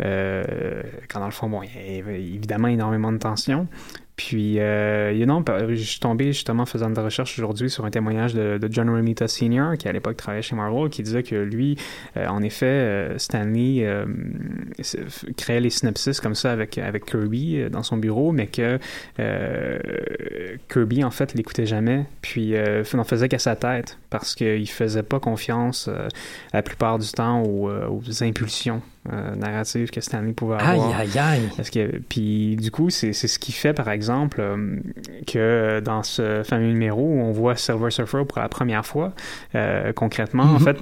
Euh, 0.00 0.82
quand 1.08 1.20
dans 1.20 1.26
le 1.26 1.32
fond, 1.32 1.48
bon, 1.48 1.62
il 1.62 1.96
y 1.96 2.00
avait 2.00 2.22
évidemment 2.22 2.68
énormément 2.68 3.12
de 3.12 3.18
tension. 3.18 3.66
Puis, 4.16 4.60
euh, 4.60 5.12
you 5.12 5.26
je 5.70 5.82
suis 5.82 6.00
tombé 6.00 6.26
justement 6.32 6.66
faisant 6.66 6.90
de 6.90 6.94
la 6.94 7.02
recherche 7.02 7.38
aujourd'hui 7.38 7.70
sur 7.70 7.84
un 7.84 7.90
témoignage 7.90 8.34
de, 8.34 8.58
John 8.70 8.90
Romita 8.90 9.26
Sr., 9.26 9.78
qui 9.78 9.88
à 9.88 9.92
l'époque 9.92 10.16
travaillait 10.16 10.42
chez 10.42 10.54
Marvel, 10.54 10.90
qui 10.90 11.02
disait 11.02 11.22
que 11.22 11.34
lui, 11.34 11.78
euh, 12.16 12.26
en 12.26 12.42
effet, 12.42 12.66
euh, 12.66 13.18
Stanley 13.18 13.84
euh, 13.84 14.04
créait 15.36 15.60
les 15.60 15.70
synopsis 15.70 16.20
comme 16.20 16.34
ça 16.34 16.52
avec, 16.52 16.76
avec 16.76 17.06
Kirby 17.06 17.56
euh, 17.56 17.68
dans 17.70 17.82
son 17.82 17.96
bureau, 17.96 18.32
mais 18.32 18.48
que 18.48 18.78
Kirby, 20.68 21.04
en 21.04 21.10
fait, 21.10 21.34
l'écoutait 21.34 21.66
jamais, 21.66 22.04
puis 22.20 22.54
n'en 22.94 23.04
faisait 23.04 23.28
qu'à 23.28 23.38
sa 23.38 23.56
tête, 23.56 23.98
parce 24.10 24.34
qu'il 24.34 24.68
faisait 24.68 25.02
pas 25.02 25.20
confiance 25.20 25.88
la 26.52 26.62
plupart 26.62 26.98
du 26.98 27.10
temps 27.10 27.42
aux, 27.42 27.70
aux 27.70 28.22
impulsions 28.22 28.82
euh, 29.12 29.34
narratives 29.34 29.90
que 29.90 30.00
Stanley 30.00 30.32
pouvait 30.32 30.56
Aïe, 30.60 30.78
avoir. 30.80 31.00
aïe, 31.00 31.18
aïe. 31.18 31.48
Parce 31.56 31.70
que, 31.70 31.98
puis 32.08 32.56
du 32.56 32.70
coup, 32.70 32.90
c'est 32.90 33.12
c'est 33.12 33.26
ce 33.28 33.38
qui 33.38 33.50
fait, 33.52 33.72
par 33.72 33.88
exemple, 33.90 34.40
euh, 34.40 34.76
que 35.26 35.80
dans 35.80 36.02
ce 36.02 36.42
fameux 36.44 36.66
numéro 36.68 37.02
où 37.02 37.20
on 37.20 37.32
voit 37.32 37.56
Silver 37.56 37.90
Surfer 37.90 38.24
pour 38.28 38.38
la 38.40 38.48
première 38.48 38.86
fois, 38.86 39.12
euh, 39.54 39.92
concrètement, 39.92 40.44
en 40.44 40.58
Mhm. 40.58 40.60
fait, 40.60 40.76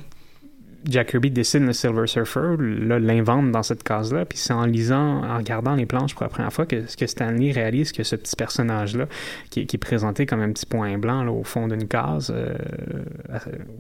Jack 0.89 1.09
Kirby 1.11 1.31
dessine 1.31 1.67
le 1.67 1.73
Silver 1.73 2.07
Surfer, 2.07 2.57
l'invente 2.59 3.51
dans 3.53 3.63
cette 3.63 3.83
case-là, 3.83 4.25
puis 4.25 4.39
c'est 4.39 4.53
en 4.53 4.65
lisant, 4.65 5.23
en 5.25 5.37
regardant 5.37 5.75
les 5.75 5.87
planches 5.87 6.15
pour 6.15 6.23
la 6.23 6.29
première 6.31 6.53
fois 6.53 6.67
que, 6.67 6.77
que 6.97 7.07
Stanley 7.07 7.51
réalise 7.53 7.93
que 7.93 8.03
ce 8.03 8.17
petit 8.17 8.35
personnage-là, 8.37 9.07
qui, 9.51 9.61
est- 9.61 9.67
qui 9.67 9.77
est 9.77 9.79
présenté 9.79 10.27
comme 10.27 10.41
un 10.41 10.51
petit 10.53 10.67
point 10.67 10.97
blanc 10.99 11.23
là, 11.23 11.33
au 11.33 11.45
fond 11.45 11.69
d'une 11.69 11.87
case, 11.87 12.33
euh, 12.35 12.55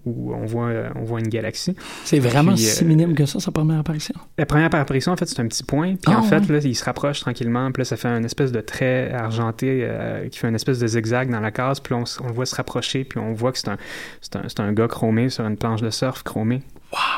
où 0.05 0.35
on 0.35 0.47
voit, 0.47 0.71
on 0.97 1.03
voit 1.05 1.21
une 1.21 1.29
galaxie, 1.29 1.75
C'est 2.05 2.19
vraiment 2.19 2.55
Puis, 2.55 2.63
si 2.63 2.85
euh, 2.85 2.87
minime 2.89 3.15
que 3.15 3.27
ça, 3.27 3.41
sa 3.41 3.51
première 3.51 3.79
apparition. 3.81 4.15
la 4.39 4.47
première 4.47 4.67
apparition, 4.75 5.13
en 5.13 5.17
fait, 5.17 5.27
c'est 5.27 5.41
un 5.41 5.47
petit 5.49 5.65
point. 5.65 5.95
Puis 5.95 6.13
Ah, 6.15 6.19
en 6.19 6.23
fait, 6.23 6.41
ouais. 6.41 6.53
là, 6.53 6.59
il 6.65 6.75
se 6.75 6.85
rapproche 6.85 7.21
tranquillement. 7.21 7.71
Puis 7.73 7.81
là, 7.83 7.85
ça 7.85 7.97
fait 7.97 8.09
une 8.09 8.25
espèce 8.25 8.53
de 8.53 8.61
trait 8.61 9.13
argenté 9.13 9.81
euh, 9.85 10.29
qui 10.29 10.39
fait 10.39 10.49
une 10.49 10.55
espèce 10.55 10.79
de 10.79 10.87
zigzag 10.87 11.31
dans 11.31 11.41
la 11.41 11.51
case. 11.51 11.81
Puis 11.81 11.95
on, 11.95 12.05
le 12.27 12.33
voit 12.33 12.47
se 12.47 12.55
rapprocher. 12.57 13.05
Puis 13.05 13.19
on 13.19 13.33
voit 13.33 13.53
que 13.53 13.59
c'est 13.59 13.69
un, 13.69 13.77
c'est 14.21 14.37
un, 14.37 14.43
c'est 14.49 14.61
un 14.61 14.73
gars 14.73 14.89
chromé 14.89 15.29
sur 15.29 15.47
une 15.47 15.57
planche 15.57 15.83
de 15.83 15.91
surf 15.91 16.23
chromée 16.23 16.63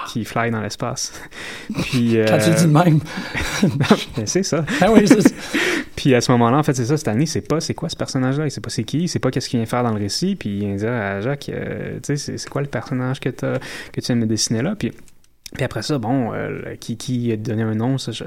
qui 0.09 0.25
fly 0.25 0.51
dans 0.51 0.61
l'espace. 0.61 1.13
Puis. 1.83 2.17
Quand 2.27 2.39
tu 2.39 2.51
le 2.51 2.55
euh, 2.55 2.57
dis 2.57 2.67
de 2.67 2.71
même. 2.71 3.01
ben, 4.17 4.27
c'est 4.27 4.43
ça. 4.43 4.65
ah 4.81 4.91
oui. 4.93 5.05
Puis 5.97 6.15
à 6.15 6.21
ce 6.21 6.33
moment-là, 6.33 6.59
en 6.59 6.63
fait, 6.63 6.75
c'est 6.75 6.87
ça, 6.87 6.97
Stanley, 6.97 7.27
c'est 7.27 7.47
pas 7.47 7.61
c'est 7.61 7.75
quoi 7.75 7.89
ce 7.89 7.97
personnage-là, 7.97 8.47
il 8.47 8.51
sait 8.51 8.61
pas 8.61 8.71
c'est 8.71 8.85
qui, 8.85 9.01
il 9.03 9.09
sait 9.09 9.19
pas 9.19 9.31
qu'est-ce 9.31 9.49
qu'il 9.49 9.59
vient 9.59 9.67
faire 9.67 9.83
dans 9.85 9.93
le 9.93 9.99
récit, 10.01 10.37
puis 10.37 10.51
il 10.51 10.61
vient 10.61 10.75
dire 10.75 10.93
à 10.93 11.21
Jacques, 11.21 11.49
euh, 11.51 11.99
tu 12.03 12.17
sais, 12.17 12.37
c'est- 12.39 12.49
quoi 12.49 12.61
le 12.63 12.67
personnage 12.69 13.21
que, 13.21 13.29
t'as- 13.29 13.59
que 13.93 14.01
tu 14.01 14.07
viens 14.07 14.17
de 14.17 14.21
me 14.23 14.27
dessiner 14.27 14.63
là, 14.63 14.75
puis, 14.77 14.93
puis 15.55 15.65
après 15.65 15.83
ça, 15.83 15.99
bon, 15.99 16.33
euh, 16.33 16.75
qui, 16.81 16.97
qui 16.97 17.31
a 17.31 17.37
donné 17.37 17.63
un 17.63 17.75
nom, 17.75 17.99
ça, 17.99 18.11
je- 18.11 18.25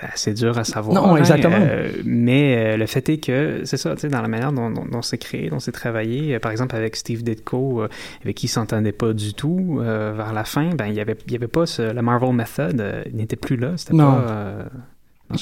c'est 0.00 0.12
assez 0.12 0.34
dur 0.34 0.58
à 0.58 0.64
savoir. 0.64 0.94
Non, 0.94 1.14
hein, 1.14 1.16
exactement. 1.16 1.56
euh, 1.58 1.90
mais 2.04 2.56
euh, 2.56 2.76
le 2.76 2.86
fait 2.86 3.08
est 3.08 3.18
que, 3.18 3.62
c'est 3.64 3.76
ça, 3.76 3.94
tu 3.94 4.02
sais, 4.02 4.08
dans 4.08 4.22
la 4.22 4.28
manière 4.28 4.52
dont, 4.52 4.70
dont, 4.70 4.84
dont 4.84 5.02
c'est 5.02 5.18
créé, 5.18 5.50
dont 5.50 5.58
c'est 5.60 5.72
travaillé, 5.72 6.34
euh, 6.34 6.38
par 6.38 6.52
exemple 6.52 6.76
avec 6.76 6.96
Steve 6.96 7.22
Ditko, 7.22 7.82
avec 8.22 8.36
qui 8.36 8.46
il 8.46 8.48
s'entendait 8.48 8.92
pas 8.92 9.12
du 9.12 9.34
tout, 9.34 9.80
vers 9.80 10.32
la 10.32 10.44
fin, 10.44 10.70
ben, 10.74 10.86
il 10.86 10.94
y 10.94 11.00
avait, 11.00 11.16
il 11.26 11.32
y 11.32 11.36
avait 11.36 11.48
pas 11.48 11.66
ce, 11.66 11.82
la 11.82 12.02
Marvel 12.02 12.32
Method, 12.32 13.04
il 13.10 13.16
n'était 13.16 13.36
plus 13.36 13.56
là, 13.56 13.72
c'était 13.76 13.94
Non. 13.94 14.12
pas... 14.12 14.64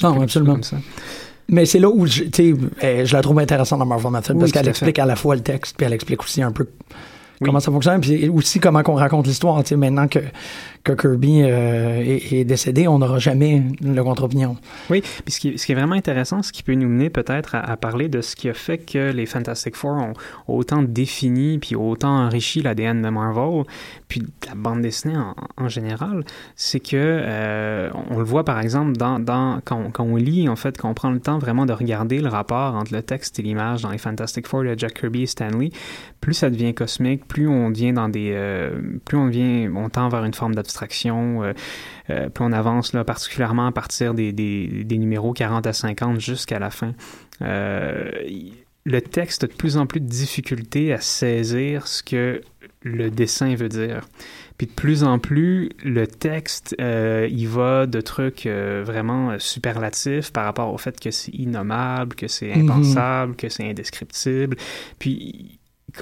Non, 0.03 0.21
absolument. 0.21 0.53
comme 0.53 0.63
ça. 0.63 0.77
Mais 1.49 1.65
c'est 1.65 1.79
là 1.79 1.89
où 1.89 2.05
je, 2.05 2.23
tu 2.23 2.55
sais, 2.81 3.05
je 3.05 3.13
la 3.13 3.21
trouve 3.21 3.39
intéressante 3.39 3.79
dans 3.79 3.85
Marvel 3.85 4.11
Method 4.11 4.35
Oui, 4.35 4.41
parce 4.41 4.51
qu'elle 4.51 4.67
explique 4.67 4.99
à 4.99 5.05
la 5.05 5.15
fois 5.15 5.35
le 5.35 5.41
texte 5.41 5.77
puis 5.77 5.85
elle 5.85 5.93
explique 5.93 6.21
aussi 6.21 6.41
un 6.41 6.51
peu 6.51 6.67
Oui. 7.41 7.45
comment 7.45 7.59
ça 7.59 7.71
fonctionne 7.71 8.01
puis 8.01 8.29
aussi 8.29 8.59
comment 8.59 8.81
qu'on 8.83 8.95
raconte 8.95 9.27
l'histoire. 9.27 9.61
Tu 9.63 9.69
sais, 9.69 9.75
maintenant 9.75 10.07
que, 10.07 10.19
que 10.83 10.93
Kirby 10.93 11.43
euh, 11.43 11.99
est, 12.03 12.33
est 12.33 12.45
décédé, 12.45 12.87
on 12.87 12.99
n'aura 12.99 13.19
jamais 13.19 13.63
le 13.81 14.03
contre-opinion. 14.03 14.57
Oui, 14.89 15.01
puis 15.01 15.31
ce 15.33 15.39
qui, 15.39 15.49
est- 15.49 15.57
ce 15.57 15.65
qui 15.65 15.71
est 15.71 15.75
vraiment 15.75 15.95
intéressant, 15.95 16.41
ce 16.41 16.51
qui 16.51 16.63
peut 16.63 16.73
nous 16.73 16.87
mener 16.89 17.09
peut-être 17.09 17.55
à, 17.55 17.59
à 17.59 17.77
parler 17.77 18.09
de 18.09 18.21
ce 18.21 18.35
qui 18.35 18.49
a 18.49 18.53
fait 18.53 18.77
que 18.79 19.11
les 19.11 19.25
Fantastic 19.25 19.75
Four 19.75 19.91
ont, 19.97 20.13
autant 20.47 20.81
défini 20.81 21.59
puis 21.59 21.75
autant 21.75 22.25
enrichi 22.25 22.61
l'ADN 22.61 23.01
de 23.01 23.09
Marvel, 23.09 23.63
puis 24.07 24.21
de 24.21 24.27
la 24.47 24.55
bande 24.55 24.81
dessinée 24.81 25.17
en, 25.17 25.35
en 25.57 25.67
général, 25.69 26.23
c'est 26.55 26.79
que 26.79 26.95
euh, 26.95 27.89
on 28.09 28.17
le 28.17 28.23
voit 28.23 28.43
par 28.45 28.59
exemple 28.59 28.93
dans, 28.93 29.19
dans 29.19 29.59
quand, 29.63 29.77
on, 29.87 29.91
quand 29.91 30.03
on 30.05 30.15
lit 30.15 30.49
en 30.49 30.55
fait, 30.55 30.77
quand 30.77 30.89
on 30.89 30.93
prend 30.93 31.11
le 31.11 31.19
temps 31.19 31.37
vraiment 31.37 31.65
de 31.65 31.73
regarder 31.73 32.19
le 32.19 32.29
rapport 32.29 32.75
entre 32.75 32.93
le 32.93 33.01
texte 33.03 33.37
et 33.39 33.41
l'image 33.43 33.81
dans 33.83 33.91
les 33.91 33.97
Fantastic 33.97 34.47
Four 34.47 34.63
de 34.63 34.73
Jack 34.77 34.99
Kirby 34.99 35.23
et 35.23 35.27
Stanley, 35.27 35.69
plus 36.21 36.33
ça 36.33 36.49
devient 36.49 36.73
cosmique, 36.73 37.26
plus 37.27 37.47
on 37.47 37.69
devient 37.69 37.93
dans 37.93 38.09
des, 38.09 38.31
euh, 38.33 38.79
plus 39.05 39.17
on 39.17 39.27
devient, 39.27 39.69
on 39.75 39.89
tend 39.89 40.09
vers 40.09 40.23
une 40.25 40.33
forme 40.33 40.55
d'abstraction. 40.55 41.43
euh, 41.43 41.53
euh, 42.09 42.29
plus 42.29 42.43
on 42.43 42.51
avance, 42.51 42.93
là, 42.93 43.03
particulièrement 43.03 43.67
à 43.67 43.71
partir 43.71 44.13
des, 44.13 44.31
des, 44.31 44.83
des 44.85 44.97
numéros 44.97 45.33
40 45.33 45.67
à 45.67 45.73
50 45.73 46.19
jusqu'à 46.21 46.57
la 46.59 46.69
fin. 46.69 46.93
Le 48.85 49.01
texte 49.01 49.43
a 49.43 49.47
de 49.47 49.53
plus 49.53 49.75
en 49.75 49.85
plus 49.85 49.99
de 49.99 50.07
difficulté 50.07 50.93
à 50.93 51.01
saisir 51.01 51.87
ce 51.87 52.01
que 52.01 52.41
le 52.83 53.09
dessin 53.09 53.53
veut 53.55 53.67
dire. 53.67 54.07
Puis 54.57 54.65
de 54.67 54.71
plus 54.71 55.03
en 55.03 55.19
plus, 55.19 55.69
le 55.83 56.07
texte, 56.07 56.73
euh, 56.79 57.27
il 57.29 57.49
va 57.49 57.85
de 57.85 57.99
trucs 57.99 58.45
euh, 58.45 58.83
vraiment 58.85 59.37
superlatifs 59.39 60.31
par 60.31 60.45
rapport 60.45 60.73
au 60.73 60.77
fait 60.77 60.97
que 61.01 61.11
c'est 61.11 61.33
innommable, 61.33 62.15
que 62.15 62.29
c'est 62.29 62.55
Mhm. 62.55 62.69
impensable, 62.71 63.35
que 63.35 63.49
c'est 63.49 63.69
indescriptible. 63.69 64.55
Puis 64.99 65.56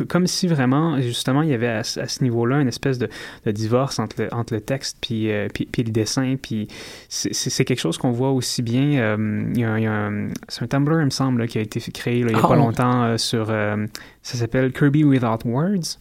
comme 0.07 0.25
si 0.27 0.47
vraiment, 0.47 0.99
justement, 0.99 1.41
il 1.43 1.49
y 1.49 1.53
avait 1.53 1.67
à, 1.67 1.83
ce- 1.83 1.99
à 1.99 2.07
ce 2.07 2.23
niveau-là 2.23 2.59
une 2.61 2.67
espèce 2.67 2.97
de, 2.97 3.07
de 3.45 3.51
divorce 3.51 3.99
entre 3.99 4.23
le, 4.23 4.33
entre 4.33 4.53
le 4.53 4.61
texte 4.61 4.97
puis, 5.01 5.31
euh, 5.31 5.47
puis, 5.53 5.65
puis 5.71 5.83
le 5.83 5.91
dessin. 5.91 6.36
Puis 6.41 6.67
c'est- 7.07 7.63
quelque 7.63 7.79
chose 7.79 7.97
qu'on 7.97 8.11
voit 8.11 8.31
aussi 8.31 8.61
bien. 8.61 8.93
euh, 8.99 9.43
il 9.53 9.59
y 9.59 9.63
a, 9.63 9.69
un- 9.71 10.29
c'est 10.47 10.63
un 10.63 10.67
Tumblr, 10.67 10.99
il 10.99 11.05
me 11.05 11.09
semble, 11.11 11.41
là, 11.41 11.47
qui 11.47 11.57
a 11.57 11.61
été 11.61 11.79
créé 11.91 12.21
là, 12.23 12.29
il 12.29 12.33
n'y 12.33 12.39
a 12.39 12.41
pas 12.41 12.49
ouais. 12.49 12.55
longtemps 12.57 13.03
euh, 13.03 13.17
sur. 13.17 13.47
ça 13.47 14.38
s'appelle 14.38 14.71
Kirby 14.73 15.03
Without 15.03 15.45
Words. 15.45 15.99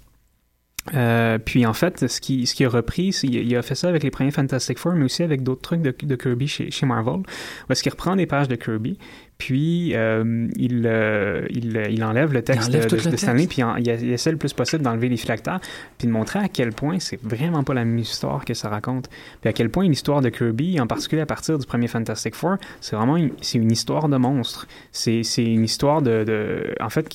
Euh, 0.95 1.39
puis 1.39 1.65
en 1.65 1.73
fait, 1.73 2.07
ce 2.09 2.21
qui, 2.21 2.47
ce 2.47 2.55
qui 2.55 2.63
a 2.65 2.69
repris, 2.69 3.15
c'est 3.15 3.27
il, 3.27 3.37
il 3.37 3.57
a 3.57 3.63
fait 3.63 3.75
ça 3.75 3.89
avec 3.89 4.03
les 4.03 4.11
premiers 4.11 4.31
Fantastic 4.31 4.79
Four, 4.79 4.93
mais 4.93 5.05
aussi 5.07 5.23
avec 5.23 5.43
d'autres 5.43 5.63
trucs 5.63 5.81
de, 5.81 5.95
de 6.03 6.15
Kirby 6.15 6.47
chez, 6.47 6.71
chez 6.71 6.85
Marvel, 6.85 7.21
où 7.21 7.73
est-ce 7.73 7.83
qu'il 7.83 7.91
reprend 7.91 8.17
des 8.17 8.27
pages 8.27 8.49
de 8.49 8.57
Kirby, 8.57 8.99
puis 9.39 9.93
euh, 9.95 10.47
il, 10.57 10.85
euh, 10.87 11.47
il, 11.51 11.77
il 11.91 12.05
enlève 12.05 12.33
le 12.33 12.43
texte 12.43 12.69
enlève 12.69 12.85
de, 12.85 12.97
de- 12.97 13.03
le 13.05 13.11
de 13.11 13.17
Stanley, 13.17 13.39
texte. 13.43 13.53
puis 13.53 13.63
en- 13.63 13.77
il, 13.77 13.87
il 13.89 14.13
essaie 14.13 14.31
le 14.31 14.37
plus 14.37 14.53
possible 14.53 14.83
d'enlever 14.83 15.09
les 15.09 15.17
phylactères, 15.17 15.61
puis 15.99 16.07
de 16.07 16.13
montrer 16.13 16.39
à 16.39 16.49
quel 16.49 16.73
point 16.73 16.99
c'est 17.01 17.21
vraiment 17.23 17.65
pas 17.65 17.75
la 17.75 17.85
même 17.85 17.99
histoire 17.99 18.45
que 18.45 18.55
ça 18.55 18.69
raconte, 18.69 19.09
puis 19.41 19.51
à 19.51 19.53
quel 19.53 19.71
point 19.71 19.89
l'histoire 19.89 20.21
de 20.21 20.29
Kirby, 20.29 20.81
en 20.81 20.87
particulier 20.87 21.23
à 21.23 21.27
partir 21.27 21.59
du 21.59 21.67
premier 21.67 21.89
Fantastic 21.89 22.35
Four, 22.35 22.57
c'est 22.81 22.97
vraiment 22.97 23.17
une, 23.17 23.31
c'est 23.41 23.59
une 23.59 23.73
histoire 23.73 24.09
de 24.09 24.17
monstre. 24.17 24.67
C'est 24.93 25.23
c'est 25.25 25.45
une 25.45 25.65
histoire 25.65 26.01
de, 26.03 26.25
de- 26.25 26.75
En 26.81 26.89
fait, 26.91 27.09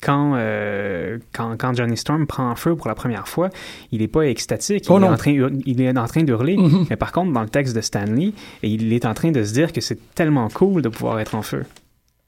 quand, 0.00 0.34
euh, 0.36 1.18
quand, 1.32 1.56
quand 1.58 1.74
Johnny 1.74 1.96
Storm 1.96 2.26
prend 2.26 2.54
feu 2.54 2.76
pour 2.76 2.88
la 2.88 2.94
première 2.94 3.26
fois, 3.26 3.50
il 3.90 4.00
n'est 4.00 4.08
pas 4.08 4.22
extatique. 4.22 4.84
Oh 4.88 4.98
il, 4.98 5.04
est 5.04 5.08
en 5.08 5.16
train, 5.16 5.50
il 5.66 5.80
est 5.80 5.98
en 5.98 6.06
train 6.06 6.22
d'hurler. 6.22 6.56
Mhm. 6.56 6.86
Mais 6.90 6.96
par 6.96 7.12
contre, 7.12 7.32
dans 7.32 7.42
le 7.42 7.48
texte 7.48 7.74
de 7.74 7.80
Stanley, 7.80 8.32
il 8.62 8.92
est 8.92 9.04
en 9.04 9.14
train 9.14 9.30
de 9.32 9.42
se 9.42 9.52
dire 9.52 9.72
que 9.72 9.80
c'est 9.80 9.98
tellement 10.14 10.48
cool 10.48 10.82
de 10.82 10.88
pouvoir 10.88 11.18
être 11.20 11.34
en 11.34 11.42
feu. 11.42 11.64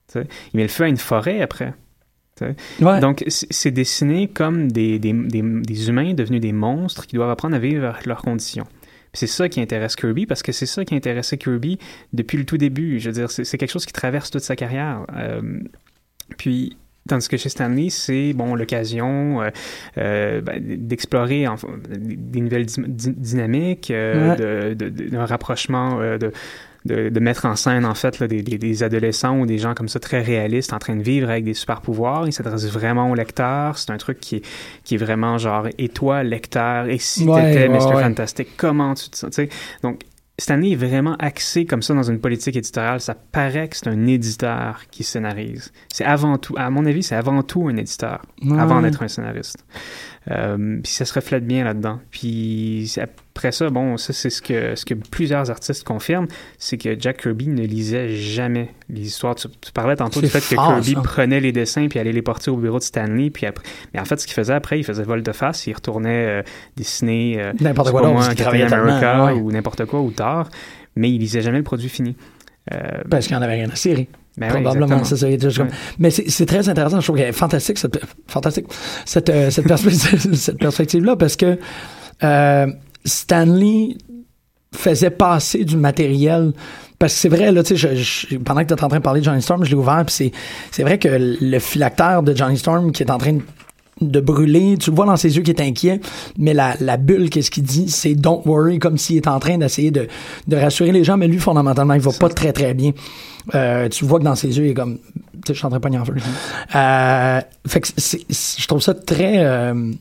Tu 0.07 0.19
sais. 0.19 0.27
Il 0.53 0.57
met 0.57 0.63
le 0.63 0.69
feu 0.69 0.85
à 0.85 0.87
une 0.87 0.97
forêt 0.97 1.41
après. 1.41 1.73
Ouais. 2.41 2.99
Donc, 2.99 3.23
c'est 3.27 3.71
dessiné 3.71 4.27
comme 4.27 4.71
des, 4.71 4.99
des, 4.99 5.11
des, 5.11 5.41
des 5.41 5.89
humains 5.89 6.13
devenus 6.13 6.39
des 6.39 6.51
monstres 6.51 7.07
qui 7.07 7.15
doivent 7.15 7.31
apprendre 7.31 7.55
à 7.55 7.59
vivre 7.59 7.85
avec 7.85 8.05
leurs 8.05 8.21
conditions. 8.21 8.67
C'est 9.13 9.25
ça 9.25 9.49
qui 9.49 9.59
intéresse 9.59 9.95
Kirby 9.95 10.27
parce 10.27 10.43
que 10.43 10.51
c'est 10.51 10.67
ça 10.67 10.85
qui 10.85 10.93
intéressait 10.93 11.37
Kirby 11.37 11.79
depuis 12.13 12.37
le 12.37 12.45
tout 12.45 12.57
début. 12.57 12.99
Je 12.99 13.09
veux 13.09 13.13
dire, 13.13 13.31
c'est 13.31 13.45
c'est 13.45 13.57
quelque 13.57 13.71
chose 13.71 13.87
qui 13.87 13.93
traverse 13.93 14.29
toute 14.29 14.43
sa 14.43 14.55
carrière. 14.55 15.07
Euh, 15.15 15.41
puis, 16.37 16.77
tandis 17.07 17.27
que 17.27 17.37
chez 17.37 17.49
Stanley, 17.49 17.89
c'est 17.89 18.33
bon 18.33 18.55
l'occasion 18.55 19.41
euh, 19.41 19.49
euh, 19.97 20.41
ben, 20.41 20.61
d'explorer 20.61 21.47
enfin, 21.47 21.67
des 21.89 22.41
nouvelles 22.41 22.65
dy- 22.65 22.83
dy- 22.87 23.13
dynamiques, 23.15 23.91
euh, 23.91 24.75
d'un 24.75 25.25
rapprochement, 25.25 25.99
de, 25.99 26.31
de, 26.85 27.09
de 27.09 27.19
mettre 27.19 27.45
en 27.45 27.55
scène 27.55 27.85
en 27.85 27.95
fait 27.95 28.19
là, 28.19 28.27
des, 28.27 28.83
adolescents 28.83 29.39
ou 29.39 29.45
des 29.45 29.57
gens 29.57 29.73
comme 29.73 29.89
ça 29.89 29.99
très 29.99 30.21
réalistes 30.21 30.73
en 30.73 30.79
train 30.79 30.95
de 30.95 31.03
vivre 31.03 31.29
avec 31.29 31.43
des 31.43 31.53
super 31.53 31.81
pouvoirs. 31.81 32.27
Il 32.27 32.33
s'adresse 32.33 32.65
vraiment 32.67 33.09
au 33.11 33.15
lecteur. 33.15 33.77
C'est 33.77 33.91
un 33.91 33.97
truc 33.97 34.19
qui 34.19 34.37
est, 34.37 34.45
qui 34.83 34.95
est 34.95 34.97
vraiment 34.97 35.37
genre 35.37 35.67
et 35.77 35.89
toi 35.89 36.23
lecteur 36.23 36.87
et 36.87 36.97
si 36.97 37.25
Ouais, 37.27 37.51
t'étais 37.51 37.67
ouais, 37.67 37.77
Mr. 37.77 38.01
Fantastic, 38.01 38.49
comment 38.57 38.93
tu 38.93 39.09
te 39.09 39.17
sens? 39.17 39.39
Donc 39.83 40.01
Stanley 40.39 40.73
est 40.73 40.75
vraiment 40.75 41.15
axé 41.15 41.65
comme 41.65 41.81
ça 41.81 41.95
dans 41.95 42.03
une 42.03 42.19
politique 42.19 42.55
éditoriale. 42.55 42.99
Ça 43.01 43.15
paraît 43.15 43.67
que 43.69 43.75
c'est 43.75 43.87
un 43.87 44.05
éditeur 44.05 44.81
qui 44.91 45.03
scénarise. 45.03 45.71
C'est 45.91 46.05
avant 46.05 46.37
tout, 46.37 46.53
à 46.57 46.69
mon 46.69 46.85
avis, 46.85 47.01
c'est 47.01 47.15
avant 47.15 47.41
tout 47.41 47.67
un 47.67 47.75
éditeur, 47.75 48.21
Ouais. 48.43 48.59
avant 48.59 48.81
d'être 48.81 49.01
un 49.01 49.07
scénariste. 49.07 49.65
Euh, 50.29 50.79
puis 50.83 50.91
ça 50.91 51.05
se 51.05 51.13
reflète 51.13 51.45
bien 51.45 51.63
là-dedans. 51.63 51.99
Puis 52.11 52.93
après 52.99 53.51
ça, 53.51 53.69
bon, 53.69 53.97
ça 53.97 54.13
c'est 54.13 54.29
ce 54.29 54.41
que, 54.41 54.75
ce 54.75 54.83
que 54.83 54.93
plusieurs 54.93 55.49
artistes 55.49 55.83
confirment, 55.83 56.27
c'est 56.57 56.77
que 56.77 56.99
Jack 56.99 57.21
Kirby 57.21 57.47
ne 57.47 57.65
lisait 57.65 58.09
jamais 58.09 58.73
les 58.89 59.07
histoires. 59.07 59.35
Tu, 59.35 59.47
tu 59.61 59.71
parlais 59.71 59.95
tantôt 59.95 60.21
du 60.21 60.27
fait 60.27 60.41
fort, 60.41 60.67
que 60.67 60.73
Kirby 60.73 60.93
ça. 60.95 61.01
prenait 61.01 61.39
les 61.39 61.51
dessins 61.51 61.87
puis 61.87 61.99
allait 61.99 62.11
les 62.11 62.21
porter 62.21 62.51
au 62.51 62.57
bureau 62.57 62.79
de 62.79 62.83
Stanley. 62.83 63.29
Puis 63.29 63.45
après, 63.45 63.63
mais 63.93 63.99
en 63.99 64.05
fait, 64.05 64.19
ce 64.19 64.25
qu'il 64.25 64.33
faisait 64.33 64.53
après, 64.53 64.79
il 64.79 64.83
faisait 64.83 65.03
volte-face, 65.03 65.67
il 65.67 65.73
retournait 65.73 66.27
euh, 66.27 66.43
dessiner 66.75 67.39
euh, 67.39 67.53
N'importe 67.59 67.91
quoi 67.91 68.11
moi, 68.11 68.33
Captain 68.35 68.71
America 68.71 69.25
ouais. 69.25 69.33
ou 69.33 69.51
n'importe 69.51 69.85
quoi 69.85 70.01
ou 70.01 70.11
tard, 70.11 70.49
mais 70.95 71.09
il 71.11 71.19
lisait 71.19 71.41
jamais 71.41 71.59
le 71.59 71.63
produit 71.63 71.89
fini. 71.89 72.15
Euh, 72.73 72.77
Parce 73.09 73.27
qu'il 73.27 73.35
n'y 73.35 73.39
en 73.39 73.43
avait 73.43 73.55
rien 73.55 73.69
à 73.69 73.75
cirer. 73.75 74.09
Ben 74.37 74.47
oui, 74.53 74.61
Probablement, 74.61 75.03
ça. 75.03 75.15
juste 75.29 75.57
comme-. 75.57 75.69
Mais 75.99 76.09
c'est 76.11 76.29
c'est 76.29 76.45
très 76.45 76.69
intéressant. 76.69 76.99
Je 76.99 77.05
trouve 77.07 77.17
qu'elle 77.17 77.29
est 77.29 77.31
fantastique, 77.31 77.77
cette, 77.77 77.99
fantastique, 78.27 78.65
cette, 79.05 79.29
euh, 79.29 79.49
cette 79.49 79.67
perspective, 79.67 80.33
cette 80.35 80.59
perspective-là, 80.59 81.15
parce 81.15 81.35
que 81.35 81.57
euh, 82.23 82.67
Stanley 83.05 83.97
faisait 84.75 85.09
passer 85.09 85.63
du 85.65 85.77
matériel. 85.77 86.53
Parce 86.99 87.13
que 87.13 87.19
c'est 87.19 87.29
vrai, 87.29 87.51
là, 87.51 87.61
tu 87.63 87.77
sais, 87.77 87.95
je- 87.95 88.27
je- 88.29 88.37
pendant 88.37 88.63
que 88.65 88.73
tu 88.73 88.83
en 88.83 88.87
train 88.87 88.97
de 88.97 89.03
parler 89.03 89.19
de 89.21 89.25
Johnny 89.25 89.41
Storm, 89.41 89.63
je 89.63 89.69
l'ai 89.69 89.75
ouvert, 89.75 90.03
puis 90.05 90.13
c'est, 90.15 90.31
c'est 90.71 90.81
vrai 90.81 90.97
que 90.97 91.07
le 91.09 91.59
phylactère 91.59 92.23
de 92.23 92.35
Johnny 92.35 92.57
Storm 92.57 92.91
qui 92.91 93.03
est 93.03 93.11
en 93.11 93.19
train 93.19 93.33
de, 93.33 93.41
de 94.01 94.19
brûler, 94.19 94.77
tu 94.77 94.89
le 94.91 94.95
vois 94.95 95.05
dans 95.05 95.15
ses 95.17 95.35
yeux 95.35 95.43
qui 95.43 95.51
est 95.51 95.61
inquiet, 95.61 95.99
mais 96.37 96.53
la, 96.53 96.75
la 96.79 96.97
bulle, 96.97 97.29
qu'est-ce 97.29 97.51
qu'il 97.51 97.63
dit, 97.63 97.89
c'est 97.89 98.15
don't 98.15 98.41
worry, 98.45 98.79
comme 98.79 98.97
s'il 98.97 99.17
est 99.17 99.27
en 99.27 99.39
train 99.39 99.57
d'essayer 99.57 99.91
de, 99.91 100.07
de 100.47 100.55
rassurer 100.55 100.91
les 100.91 101.03
gens, 101.03 101.17
mais 101.17 101.27
lui, 101.27 101.39
fondamentalement, 101.39 101.93
il 101.93 102.01
va 102.01 102.11
pas 102.11 102.29
très, 102.29 102.53
très 102.53 102.73
bien. 102.73 102.91
Euh, 103.55 103.87
tu 103.89 104.05
vois 104.05 104.19
que 104.19 104.25
dans 104.25 104.35
ses 104.35 104.57
yeux, 104.57 104.65
il 104.65 104.71
est 104.71 104.73
comme, 104.73 104.97
tu 104.97 105.39
sais, 105.47 105.53
je 105.53 105.59
suis 105.59 105.65
en 105.65 105.69
train 105.69 105.79
de 105.79 105.83
pogner 105.83 105.97
en 105.99 106.05
feu. 106.05 106.13
Euh, 106.75 107.41
fait 107.67 107.79
que 107.81 107.87
je 107.87 108.67
trouve 108.67 108.81
ça 108.81 108.93
très, 108.93 109.37
euh, 109.37 109.91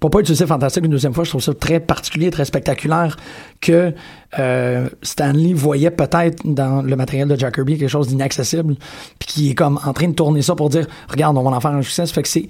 pour 0.00 0.10
pas 0.10 0.20
utiliser 0.20 0.46
fantastique 0.46 0.84
une 0.84 0.90
deuxième 0.90 1.14
fois, 1.14 1.24
je 1.24 1.30
trouve 1.30 1.42
ça 1.42 1.54
très 1.54 1.78
particulier, 1.78 2.30
très 2.30 2.44
spectaculaire 2.44 3.16
que 3.60 3.94
euh, 4.38 4.88
Stanley 5.02 5.52
voyait 5.52 5.92
peut-être 5.92 6.42
dans 6.44 6.82
le 6.82 6.96
matériel 6.96 7.28
de 7.28 7.36
Jack 7.36 7.54
Kirby 7.54 7.78
quelque 7.78 7.88
chose 7.88 8.08
d'inaccessible, 8.08 8.74
puis 9.18 9.28
qui 9.28 9.50
est 9.50 9.54
comme 9.54 9.78
en 9.84 9.92
train 9.92 10.08
de 10.08 10.14
tourner 10.14 10.42
ça 10.42 10.56
pour 10.56 10.68
dire, 10.68 10.86
regarde, 11.08 11.38
on 11.38 11.42
va 11.42 11.56
en 11.56 11.60
faire 11.60 11.70
un 11.70 11.82
succès. 11.82 12.06
Fait 12.06 12.22
que 12.22 12.28
c'est 12.28 12.48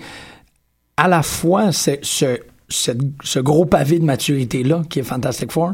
à 0.97 1.09
la 1.09 1.22
fois 1.22 1.72
ce, 1.72 1.92
ce, 2.03 2.38
ce 2.68 3.38
gros 3.40 3.64
pavé 3.66 3.99
de 3.99 4.05
maturité-là, 4.05 4.82
qui 4.88 5.01
est 5.01 5.03
Fantastic 5.05 5.53
Four, 5.53 5.72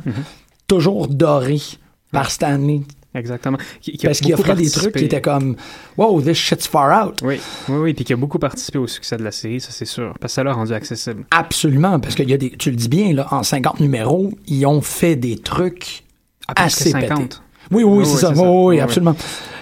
toujours 0.67 1.09
doré 1.09 1.59
par 2.13 2.31
Stanley. 2.31 2.83
Exactement. 3.13 3.59
Qui- 3.81 3.93
qui 3.97 4.07
a 4.07 4.11
Parce 4.11 4.21
qu'il 4.21 4.33
offrait 4.35 4.55
des 4.55 4.71
trucs 4.71 4.95
qui 4.95 5.05
étaient 5.07 5.21
comme, 5.21 5.57
wow, 5.97 6.23
this 6.23 6.37
shit's 6.39 6.69
far 6.69 7.07
out. 7.07 7.21
Oui, 7.25 7.41
oui, 7.69 7.77
oui, 7.79 7.95
puis 7.95 8.05
qui 8.05 8.13
a 8.13 8.17
beaucoup 8.17 8.39
participé 8.39 8.79
au 8.79 8.87
succès 8.87 9.17
de 9.17 9.25
la 9.25 9.33
série, 9.33 9.61
ça 9.61 9.73
c'est 9.73 9.85
sûr, 9.85 10.15
parce 10.21 10.33
que 10.33 10.35
ça 10.37 10.45
l'a 10.45 10.53
rendu 10.53 10.73
accessible. 10.73 11.25
Absolument, 11.33 11.99
parce 11.99 12.15
qu'il 12.15 12.31
y 12.31 12.35
a 12.35 12.37
des, 12.37 12.51
tu 12.51 12.71
le 12.71 12.77
dis 12.77 12.89
bien, 12.89 13.13
là, 13.13 13.27
en 13.33 13.43
50 13.43 13.81
numéros, 13.81 14.31
ils 14.47 14.65
ont 14.65 14.81
fait 14.81 15.17
des 15.17 15.39
trucs 15.39 16.05
Ah, 16.47 16.65
assez 16.67 16.91
50. 16.91 17.19
pétés. 17.19 17.37
Oui, 17.71 17.83
oui, 17.85 17.99
Oui, 17.99 18.07
c'est 18.07 18.15
oui, 18.15 18.19
ça. 18.21 18.29
Oui, 18.31 18.37
ça. 18.37 18.43
oui, 18.43 18.49
Oui, 18.49 18.75
oui. 18.77 18.81
absolument. 18.81 19.17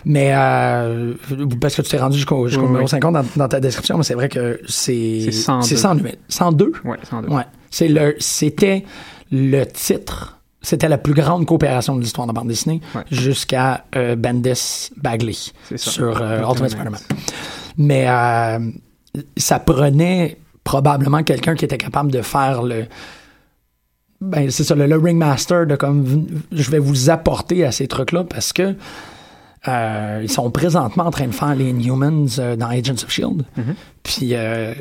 Mais 0.05 0.31
euh, 0.35 1.15
parce 1.61 1.75
que 1.77 1.83
tu 1.83 1.91
t'es 1.91 1.99
rendu 1.99 2.17
jusqu'au 2.17 2.47
Oui, 2.47 2.57
numéro 2.57 2.83
oui. 2.85 2.89
50 2.89 3.13
dans, 3.13 3.25
dans 3.37 3.49
ta 3.49 3.61
description, 3.61 3.99
mais 3.99 4.05
c'est 4.05 4.15
vrai 4.15 4.29
que 4.29 4.61
c'est 4.67 5.21
C'est 5.27 5.33
102. 5.33 5.67
c'est 5.67 5.77
102. 5.77 6.11
102? 6.29 6.73
Ouais, 6.85 6.97
sans 7.09 7.21
doute. 7.23 7.31
Ouais. 7.31 7.43
C'est 7.71 7.89
le 7.89 8.15
c'était 8.19 8.85
le 9.31 9.65
titre. 9.65 10.39
C'était 10.63 10.89
la 10.89 10.99
plus 10.99 11.15
grande 11.15 11.47
coopération 11.47 11.95
de 11.97 12.01
l'histoire 12.01 12.27
de 12.27 12.33
bande 12.33 12.49
dessinée 12.49 12.81
Ouais. 12.95 13.03
jusqu'à 13.11 13.85
euh, 13.97 14.17
Bendis 14.17 14.91
Bagley 14.97 15.35
C'est 15.69 15.79
ça. 15.79 15.91
sur 15.91 16.21
euh, 16.21 16.41
Ultimate 16.41 16.51
Ultimate 16.51 16.71
Spider-Man. 16.71 17.01
Mais 17.77 18.07
euh, 18.09 18.59
ça 19.37 19.61
prenait 19.61 20.39
probablement 20.65 21.23
quelqu'un 21.23 21.55
qui 21.55 21.65
était 21.65 21.79
capable 21.79 22.11
de 22.11 22.23
faire 22.23 22.63
le 22.63 22.87
ben 24.21 24.51
c'est 24.51 24.65
ça 24.65 24.75
le, 24.75 24.87
le 24.87 24.97
ringmaster 24.97 25.67
de 25.67 25.77
comme 25.77 26.27
je 26.51 26.71
vais 26.71 26.81
vous 26.81 27.11
apporter 27.11 27.65
à 27.65 27.73
ces 27.73 27.87
trucs 27.87 28.13
là 28.13 28.25
parce 28.25 28.53
que 28.53 28.75
euh, 29.67 30.21
ils 30.23 30.31
sont 30.31 30.51
présentement 30.51 31.05
en 31.05 31.11
train 31.11 31.27
de 31.27 31.35
faire 31.35 31.55
les 31.55 31.73
Newmans 31.73 32.39
euh, 32.39 32.57
dans 32.57 32.69
Agents 32.69 32.93
of 32.93 33.11
Shield. 33.11 33.45
Puis 34.03 34.31
euh, 34.33 34.73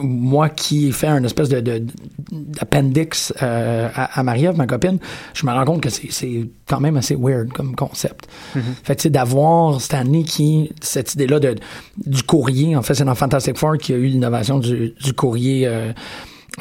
moi 0.00 0.48
qui 0.48 0.88
ai 0.88 0.92
fait 0.92 1.06
un 1.08 1.24
espèce 1.24 1.48
de, 1.48 1.82
d'appendix 2.30 3.32
à, 3.40 4.18
à 4.18 4.22
Marie-Ève, 4.22 4.56
ma 4.56 4.66
copine, 4.66 4.98
je 5.34 5.44
me 5.44 5.52
rends 5.52 5.64
compte 5.64 5.80
que 5.80 5.90
c'est, 5.90 6.48
quand 6.68 6.80
même 6.80 6.96
assez 6.96 7.16
weird 7.16 7.52
comme 7.52 7.74
concept. 7.74 8.28
Fait 8.84 8.94
que, 8.94 9.00
tu 9.00 9.02
sais, 9.04 9.10
d'avoir 9.10 9.80
Stanley 9.80 10.22
qui, 10.22 10.70
cette 10.80 11.14
idée-là 11.14 11.40
de, 11.40 11.56
du 12.06 12.22
courrier, 12.22 12.76
en 12.76 12.82
fait, 12.82 12.94
c'est 12.94 13.04
dans 13.04 13.14
Fantastic 13.14 13.56
Four 13.56 13.78
qu'il 13.78 13.96
y 13.96 13.98
a 13.98 14.00
eu 14.00 14.06
l'innovation 14.06 14.58
du, 14.58 14.94
du 15.02 15.12
courrier 15.14 15.68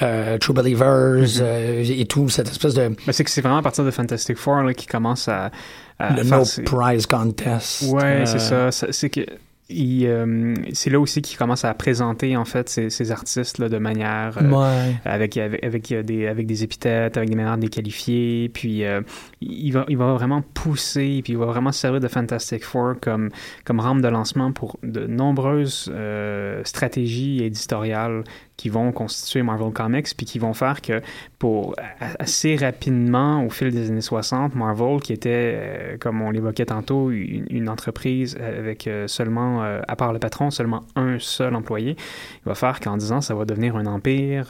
euh, 0.01 0.35
euh, 0.35 0.37
True 0.37 0.53
Believers 0.53 1.39
euh, 1.41 1.83
et 1.85 2.05
tout, 2.05 2.29
cette 2.29 2.49
espèce 2.49 2.73
de 2.73 2.87
Ben, 2.89 3.11
c'est 3.11 3.23
que 3.23 3.29
c'est 3.29 3.41
vraiment 3.41 3.57
à 3.57 3.61
partir 3.63 3.83
de 3.85 3.91
Fantastic 3.91 4.37
Four 4.37 4.61
là, 4.63 4.73
qui 4.73 4.85
commence 4.87 5.27
à, 5.27 5.51
à 5.99 6.15
le 6.15 6.23
faire 6.23 6.39
No 6.39 6.45
Prize 6.65 7.05
Contest. 7.05 7.91
Ouais, 7.91 8.03
Euh, 8.21 8.25
c'est 8.25 8.39
ça. 8.39 8.71
Ça- 8.71 8.87
C'est 8.91 9.09
que 9.09 9.21
euh, 9.69 10.55
c'est 10.73 10.89
là 10.89 10.99
aussi 10.99 11.21
qu'il 11.21 11.37
commence 11.37 11.65
à 11.65 11.73
présenter 11.73 12.37
en 12.37 12.45
fait 12.45 12.69
ces, 12.69 12.89
ces 12.89 13.11
artistes 13.11 13.57
là 13.57 13.67
de 13.67 13.77
manière 13.77 14.37
euh, 14.41 14.49
Ouais. 14.49 14.95
avec, 15.03 15.35
avec 15.37 15.61
avec 15.63 15.93
des 16.05 16.27
avec 16.27 16.45
des 16.47 16.63
épithètes, 16.63 17.17
avec 17.17 17.29
des 17.29 17.35
manières 17.35 17.57
de 17.57 17.63
les 17.63 17.67
qualifier, 17.69 18.49
puis 18.53 18.85
euh, 18.85 19.01
il 19.41 19.71
va 19.71 19.85
il 19.88 19.97
va 19.97 20.13
vraiment 20.13 20.41
pousser, 20.53 21.21
puis 21.23 21.33
il 21.33 21.38
va 21.38 21.45
vraiment 21.45 21.71
se 21.71 21.79
servir 21.79 21.99
de 21.99 22.07
Fantastic 22.07 22.63
Four 22.63 22.95
comme 23.01 23.29
comme 23.65 23.79
rampe 23.79 24.01
de 24.01 24.07
lancement 24.07 24.51
pour 24.51 24.77
de 24.83 25.05
nombreuses 25.05 25.91
euh, 25.93 26.61
stratégies 26.63 27.43
éditoriales 27.43 28.23
qui 28.57 28.69
vont 28.69 28.91
constituer 28.91 29.43
Marvel 29.43 29.71
Comics, 29.71 30.07
puis 30.17 30.25
qui 30.25 30.39
vont 30.39 30.53
faire 30.53 30.81
que 30.81 31.01
pour 31.38 31.75
assez 32.19 32.55
rapidement, 32.55 33.45
au 33.45 33.49
fil 33.49 33.71
des 33.71 33.91
années 33.91 34.01
60, 34.01 34.55
Marvel, 34.55 34.99
qui 34.99 35.13
était, 35.13 35.29
euh, 35.55 35.97
comme 35.99 36.21
on 36.23 36.31
l'évoquait 36.31 36.65
tantôt, 36.65 37.11
une, 37.11 37.45
une 37.51 37.69
entreprise 37.69 38.35
avec 38.38 38.88
euh, 38.88 39.07
seulement, 39.07 39.63
euh, 39.63 39.81
à 39.88 39.95
part 39.95 40.11
le 40.11 40.19
patron, 40.19 40.49
seulement 40.49 40.81
un 40.95 41.19
seul 41.19 41.55
employé, 41.55 41.91
il 41.91 42.49
va 42.49 42.55
faire 42.55 42.79
qu'en 42.79 42.97
10 42.97 43.11
ans, 43.11 43.21
ça 43.21 43.35
va 43.35 43.45
devenir 43.45 43.75
un 43.75 43.85
empire. 43.85 44.47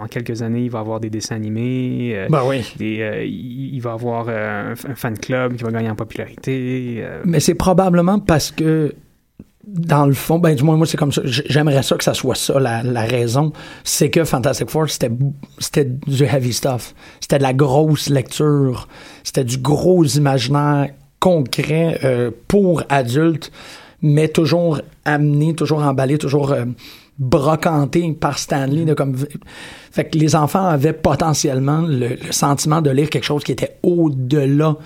En 0.00 0.06
quelques 0.06 0.42
années, 0.42 0.62
il 0.62 0.70
va 0.70 0.80
avoir 0.80 0.98
des 0.98 1.10
dessins 1.10 1.36
animés. 1.36 2.26
Ben 2.28 2.42
oui. 2.44 2.74
des, 2.76 3.26
il 3.28 3.80
va 3.80 3.92
avoir 3.92 4.07
euh, 4.28 4.74
un, 4.88 4.94
fan 4.94 5.18
club 5.18 5.56
qui 5.56 5.64
va 5.64 5.70
gagner 5.70 5.90
en 5.90 5.94
popularité. 5.94 6.98
euh, 6.98 7.22
Mais 7.24 7.40
c'est 7.40 7.54
probablement 7.54 8.18
parce 8.18 8.50
que, 8.50 8.94
dans 9.64 10.06
le 10.06 10.14
fond, 10.14 10.38
ben 10.38 10.54
du 10.54 10.62
moins, 10.62 10.76
moi, 10.76 10.86
c'est 10.86 10.96
comme 10.96 11.12
ça. 11.12 11.22
J'aimerais 11.24 11.82
ça 11.82 11.96
que 11.96 12.04
ça 12.04 12.14
soit 12.14 12.34
ça, 12.34 12.58
la, 12.58 13.02
raison. 13.02 13.52
C'est 13.84 14.10
que 14.10 14.24
Fantastic 14.24 14.70
Four, 14.70 14.88
c'était 14.88 15.10
du 15.84 16.24
heavy 16.24 16.52
stuff. 16.52 16.94
C'était 17.20 17.38
de 17.38 17.42
la 17.42 17.54
grosse 17.54 18.08
lecture. 18.08 18.88
C'était 19.24 19.44
du 19.44 19.58
gros 19.58 20.04
imaginaire 20.04 20.88
concret 21.20 21.98
euh, 22.04 22.30
pour 22.46 22.84
adultes, 22.88 23.50
mais 24.02 24.28
toujours 24.28 24.80
amené, 25.04 25.54
toujours 25.54 25.82
emballé, 25.82 26.16
toujours 26.18 26.54
brocanté 27.18 28.12
par 28.12 28.38
Stanley. 28.38 28.94
Comme... 28.94 29.16
Fait 29.90 30.04
que 30.04 30.18
les 30.18 30.36
enfants 30.36 30.66
avaient 30.66 30.92
potentiellement 30.92 31.80
le, 31.80 32.08
le 32.08 32.32
sentiment 32.32 32.80
de 32.80 32.90
lire 32.90 33.10
quelque 33.10 33.24
chose 33.24 33.44
qui 33.44 33.52
était 33.52 33.78
au-delà 33.82 34.76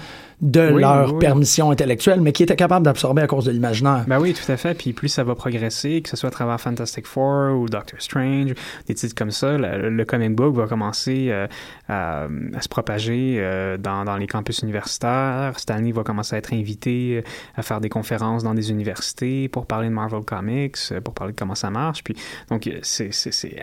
de 0.43 0.73
Oui, 0.73 0.81
leur 0.81 1.15
oui, 1.15 1.21
permission 1.21 1.71
intellectuelle, 1.71 2.21
mais 2.21 2.33
qui 2.33 2.43
était 2.43 2.57
capable 2.57 2.85
d'absorber 2.85 3.23
à 3.23 3.29
cause 3.29 3.45
de 3.45 3.53
l'imaginaire. 3.53 4.05
Ben 4.09 4.19
oui, 4.19 4.35
tout 4.35 4.51
à 4.51 4.57
fait. 4.57 4.75
Puis 4.75 4.93
plus 4.93 5.09
ça 5.09 5.23
va 5.23 5.37
progresser, 5.37 6.03
que 6.03 6.09
ce 6.09 6.17
soit 6.17 6.29
à 6.29 6.33
travers 6.33 6.61
Fantastic 6.61 7.07
Four 7.07 7.57
ou 7.57 7.69
Doctor 7.69 8.03
Strange, 8.03 8.53
des 8.89 8.95
titres 8.95 9.15
comme 9.15 9.31
ça, 9.31 9.57
le, 9.57 9.89
le 9.89 10.05
comic 10.05 10.35
book 10.35 10.57
va 10.57 10.67
commencer 10.67 11.29
euh, 11.31 11.47
à, 11.89 12.25
à 12.55 12.61
se 12.61 12.69
propager 12.69 13.37
euh, 13.39 13.77
dans, 13.77 14.05
dans 14.05 14.17
les 14.17 14.27
campus 14.27 14.63
universitaires. 14.63 15.53
Stanley 15.59 15.93
va 15.93 16.03
commencer 16.03 16.35
à 16.35 16.39
être 16.39 16.53
invité 16.53 17.19
euh, 17.19 17.29
à 17.55 17.63
faire 17.63 17.81
des 17.81 17.89
conférences 17.89 18.43
dans 18.43 18.55
des 18.55 18.73
universités 18.73 19.49
pour 19.49 19.67
parler 19.67 19.89
de 19.89 19.95
Marvel 19.95 20.25
Comics, 20.25 20.77
pour 21.05 21.15
parler 21.15 21.35
de 21.35 21.39
comment 21.39 21.55
ça 21.55 21.71
marche. 21.71 22.03
Puis 22.03 22.17
donc 22.51 22.69
c'est 22.83 23.11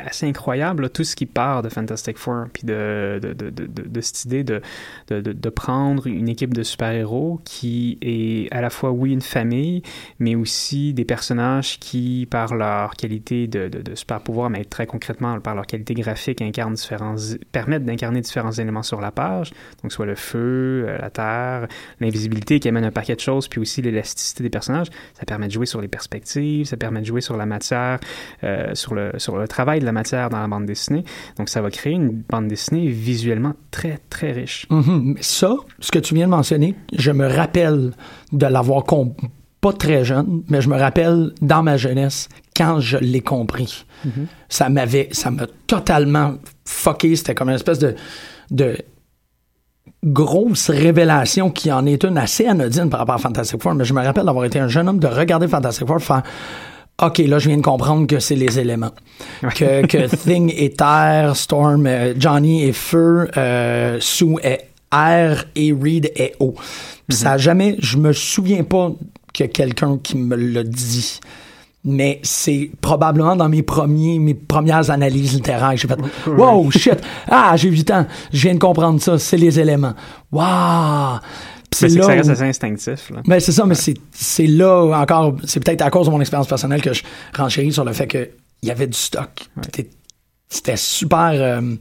assez 0.06 0.28
incroyable 0.28 0.84
là, 0.84 0.90
tout 0.90 1.04
ce 1.04 1.18
qui 1.18 1.26
part 1.26 1.62
de 1.62 1.68
Fantastic 1.68 2.18
Four, 2.18 2.46
puis 2.54 2.64
de, 2.64 3.20
de, 3.22 3.34
de, 3.34 3.50
de, 3.50 3.66
de, 3.66 3.88
de 3.90 4.02
cette 4.02 4.24
idée 4.24 4.46
de 4.46 5.50
prendre 5.50 6.08
une 6.08 6.30
équipe 6.30 6.54
de 6.54 6.64
super-héros 6.70 7.42
qui 7.44 7.98
est 8.02 8.54
à 8.54 8.62
la 8.62 8.70
fois, 8.70 8.92
oui, 8.92 9.12
une 9.12 9.22
famille, 9.22 9.82
mais 10.20 10.36
aussi 10.36 10.94
des 10.94 11.06
personnages 11.06 11.80
qui, 11.80 12.28
par 12.30 12.56
leur 12.56 12.96
qualité 12.96 13.48
de, 13.48 13.70
super-pouvoir, 13.96 14.50
mais 14.50 14.64
très 14.66 14.86
concrètement, 14.86 15.40
par 15.40 15.56
leur 15.56 15.66
qualité 15.66 15.94
graphique, 15.94 16.42
incarnent 16.42 16.74
différents, 16.74 17.16
permettent 17.52 17.86
d'incarner 17.86 18.22
différents 18.22 18.52
éléments 18.52 18.84
sur 18.84 19.02
la 19.02 19.12
page, 19.12 19.52
donc 19.82 19.92
soit 19.92 20.06
le 20.06 20.16
feu, 20.16 20.86
euh, 20.88 20.98
la 20.98 21.10
terre, 21.10 21.68
l'invisibilité 22.00 22.60
qui 22.60 22.68
amène 22.68 22.86
un 22.86 22.92
paquet 22.92 23.16
de 23.16 23.20
choses, 23.20 23.48
puis 23.48 23.60
aussi 23.60 23.82
l'élasticité 23.82 24.44
des 24.44 24.50
personnages. 24.50 24.88
Ça 25.14 25.26
permet 25.26 25.48
de 25.48 25.52
jouer 25.52 25.66
sur 25.66 25.82
les 25.82 25.88
perspectives, 25.88 26.66
ça 26.66 26.78
permet 26.78 27.02
de 27.02 27.06
jouer 27.06 27.22
sur 27.22 27.38
la 27.38 27.46
matière, 27.46 28.00
euh, 28.44 28.74
sur, 28.76 28.94
le, 28.96 29.12
travail 29.48 29.80
de 29.80 29.86
la 29.86 29.92
matière 29.92 30.30
dans 30.30 30.40
la 30.40 30.48
bande 30.48 30.66
dessinée. 30.66 31.04
Donc 31.38 31.50
ça 31.50 31.62
va 31.62 31.72
créer 31.72 31.94
une 31.94 32.24
bande 32.30 32.48
dessinée 32.48 32.88
visuellement 32.88 33.54
très, 33.72 34.00
très 34.10 34.32
riche. 34.32 34.68
Mais 34.70 35.22
ça, 35.22 35.56
ce 35.80 35.92
que 35.92 36.00
tu 36.00 36.14
viens 36.14 36.26
de 36.26 36.32
mentionner, 36.32 36.59
je 36.98 37.12
me 37.12 37.28
rappelle 37.28 37.92
de 38.32 38.46
l'avoir 38.46 38.84
com- 38.84 39.14
pas 39.62 39.74
très 39.74 40.06
jeune, 40.06 40.44
mais 40.50 40.62
je 40.62 40.70
me 40.70 40.78
rappelle 40.78 41.32
dans 41.42 41.64
ma 41.64 41.76
jeunesse 41.78 42.30
quand 42.56 42.80
je 42.80 42.98
l'ai 42.98 43.22
compris. 43.22 43.86
Ça 44.48 44.70
m'avait, 44.70 45.10
ça 45.12 45.32
m'a 45.32 45.48
totalement 45.68 46.36
fucké. 46.66 47.16
C'était 47.18 47.36
comme 47.36 47.50
une 47.50 47.56
espèce 47.56 47.80
de, 47.80 47.96
de 48.52 48.78
grosse 50.04 50.70
révélation 50.70 51.50
qui 51.50 51.72
en 51.72 51.86
est 51.86 52.04
une 52.04 52.18
assez 52.18 52.46
anodine 52.46 52.90
par 52.90 53.02
rapport 53.02 53.16
à 53.16 53.20
Fantastic 53.20 53.62
Four. 53.62 53.76
Mais 53.76 53.84
je 53.86 53.94
me 53.94 54.02
rappelle 54.04 54.26
d'avoir 54.26 54.46
été 54.46 54.60
un 54.60 54.68
jeune 54.70 54.88
homme 54.88 55.00
de 55.00 55.08
regarder 55.08 55.48
Fantastic 55.48 55.86
Four, 55.88 56.00
faire 56.02 56.24
OK, 57.02 57.20
là, 57.20 57.40
je 57.40 57.48
viens 57.48 57.58
de 57.58 57.62
comprendre 57.62 58.08
que 58.08 58.20
c'est 58.20 58.36
les 58.36 58.60
éléments. 58.60 58.92
Que, 59.56 59.86
que 59.86 60.14
Thing 60.24 60.54
est 60.54 60.78
terre, 60.78 61.34
Storm, 61.36 61.86
euh, 61.88 62.14
Johnny 62.18 62.64
est 62.66 62.74
feu, 62.74 63.30
euh, 63.38 63.98
Sue 64.02 64.36
est 64.44 64.69
air 64.94 65.46
et 65.56 65.74
Reed 65.74 66.12
est 66.16 66.36
eau. 66.40 66.56
Puis 67.08 67.18
ça 67.18 67.34
a 67.34 67.38
jamais, 67.38 67.76
je 67.80 67.98
me 67.98 68.14
souviens 68.14 68.64
pas 68.64 68.92
que 69.34 69.44
quelqu'un 69.46 69.98
qui 70.02 70.18
me 70.18 70.36
l'a 70.36 70.64
dit. 70.64 71.20
Mais 71.86 72.20
c'est 72.24 72.72
probablement 72.82 73.38
dans 73.38 73.48
mes 73.48 73.64
premiers, 73.64 74.20
mes 74.20 74.34
premières 74.34 74.90
analyses 74.92 75.34
littéraires. 75.34 75.78
J'ai 75.78 75.88
fait, 75.88 76.00
wow, 76.28 76.70
shit, 76.72 77.00
ah, 77.30 77.54
j'ai 77.56 77.70
8 77.70 77.92
ans, 77.92 78.06
je 78.34 78.42
viens 78.42 78.54
de 78.54 78.60
comprendre 78.60 79.02
ça, 79.02 79.18
c'est 79.18 79.38
les 79.38 79.60
éléments. 79.60 79.94
Mais 81.82 81.88
c'est 81.90 81.98
là 81.98 82.04
ça 82.04 82.12
reste 82.12 82.30
assez 82.30 82.44
instinctif. 82.44 83.12
Là. 83.12 83.22
ben, 83.26 83.40
c'est 83.40 83.52
ça, 83.52 83.66
mais 83.66 83.76
c'est, 83.76 83.94
c'est 84.12 84.48
là 84.48 85.00
encore, 85.00 85.36
c'est 85.46 85.64
peut-être 85.64 85.82
à 85.82 85.90
cause 85.90 86.08
de 86.08 86.12
mon 86.12 86.20
expérience 86.20 86.48
personnelle 86.48 86.82
que 86.82 86.94
je 86.94 87.04
renchéris 87.36 87.74
sur 87.74 87.86
le 87.86 87.94
fait 87.94 88.08
qu'il 88.08 88.30
y 88.64 88.72
avait 88.72 88.88
du 88.88 88.98
stock. 88.98 89.30
C'était, 89.64 89.90
c'était 90.50 90.78
super, 90.78 91.32
euh, 91.34 91.76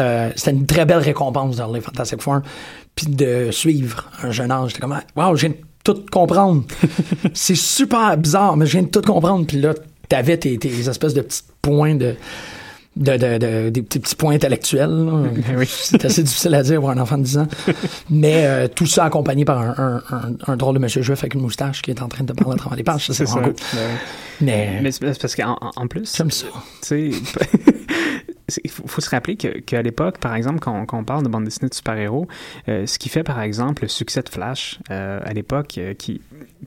euh, 0.00 0.30
c'était 0.36 0.50
une 0.52 0.66
très 0.66 0.84
belle 0.84 0.98
récompense 0.98 1.56
dans 1.56 1.72
les 1.72 1.80
Fantastic 1.80 2.20
Four. 2.22 2.40
Puis 2.94 3.06
de 3.06 3.50
suivre 3.50 4.04
un 4.22 4.30
jeune 4.30 4.50
âge, 4.50 4.70
j'étais 4.70 4.80
comme, 4.80 4.98
wow, 5.16 5.36
je 5.36 5.40
viens 5.46 5.50
de 5.50 5.56
tout 5.84 6.04
comprendre. 6.10 6.64
c'est 7.34 7.54
super 7.54 8.16
bizarre, 8.18 8.56
mais 8.56 8.66
je 8.66 8.72
viens 8.72 8.82
de 8.82 8.88
tout 8.88 9.02
comprendre. 9.02 9.46
Puis 9.46 9.60
là, 9.60 9.74
t'avais 10.08 10.36
tes, 10.36 10.58
tes 10.58 10.88
espèces 10.88 11.14
de 11.14 11.20
petits 11.20 11.42
points 11.62 11.94
de, 11.94 12.16
de, 12.96 13.16
de, 13.16 13.38
de- 13.38 13.68
des 13.70 13.82
petits, 13.82 14.00
petits 14.00 14.16
points 14.16 14.34
intellectuels. 14.34 15.30
C'est 15.68 16.04
assez 16.04 16.24
difficile 16.24 16.54
à 16.56 16.62
dire 16.64 16.80
pour 16.80 16.90
un 16.90 16.98
enfant 16.98 17.16
de 17.18 17.22
10 17.22 17.38
ans. 17.38 17.46
Mais 18.10 18.44
euh, 18.46 18.66
tout 18.68 18.86
ça 18.86 19.04
accompagné 19.04 19.44
par 19.44 19.58
un, 19.60 19.74
un, 19.78 20.02
un, 20.16 20.52
un 20.52 20.56
drôle 20.56 20.74
de 20.74 20.80
monsieur 20.80 21.02
juif 21.02 21.20
avec 21.20 21.34
une 21.34 21.42
moustache 21.42 21.80
qui 21.82 21.92
est 21.92 22.02
en 22.02 22.08
train 22.08 22.24
de 22.24 22.32
parler 22.32 22.54
à 22.54 22.58
travers 22.58 22.76
les 22.76 22.82
pages. 22.84 23.06
Ça, 23.06 23.14
c'est 23.14 23.24
vraiment 23.24 23.46
ça. 23.46 23.52
cool. 23.52 23.80
Mais, 24.40 24.80
Mais 24.82 24.90
c'est 24.90 25.06
parce 25.20 25.36
qu'en 25.36 25.56
en- 25.76 25.86
plus, 25.86 26.12
j'aime 26.16 26.30
ça. 26.32 26.46
il 28.64 28.70
faut, 28.70 29.00
se 29.00 29.10
rappeler 29.10 29.36
qu'à 29.36 29.82
l'époque, 29.82 30.18
par 30.18 30.34
exemple, 30.34 30.58
quand, 30.60 30.74
on- 30.82 30.86
quand 30.86 30.98
on 30.98 31.04
parle 31.04 31.22
de 31.22 31.28
bande 31.28 31.44
dessinée 31.44 31.68
de 31.68 31.74
super-héros, 31.74 32.26
euh, 32.68 32.86
ce 32.86 32.98
qui 32.98 33.08
fait, 33.08 33.22
par 33.22 33.40
exemple, 33.40 33.82
le 33.82 33.88
succès 33.88 34.22
de 34.22 34.28
Flash 34.28 34.78
euh, 34.90 35.20
à 35.24 35.32
l'époque, 35.34 35.76
euh, 35.78 35.94
qui, 35.94 36.20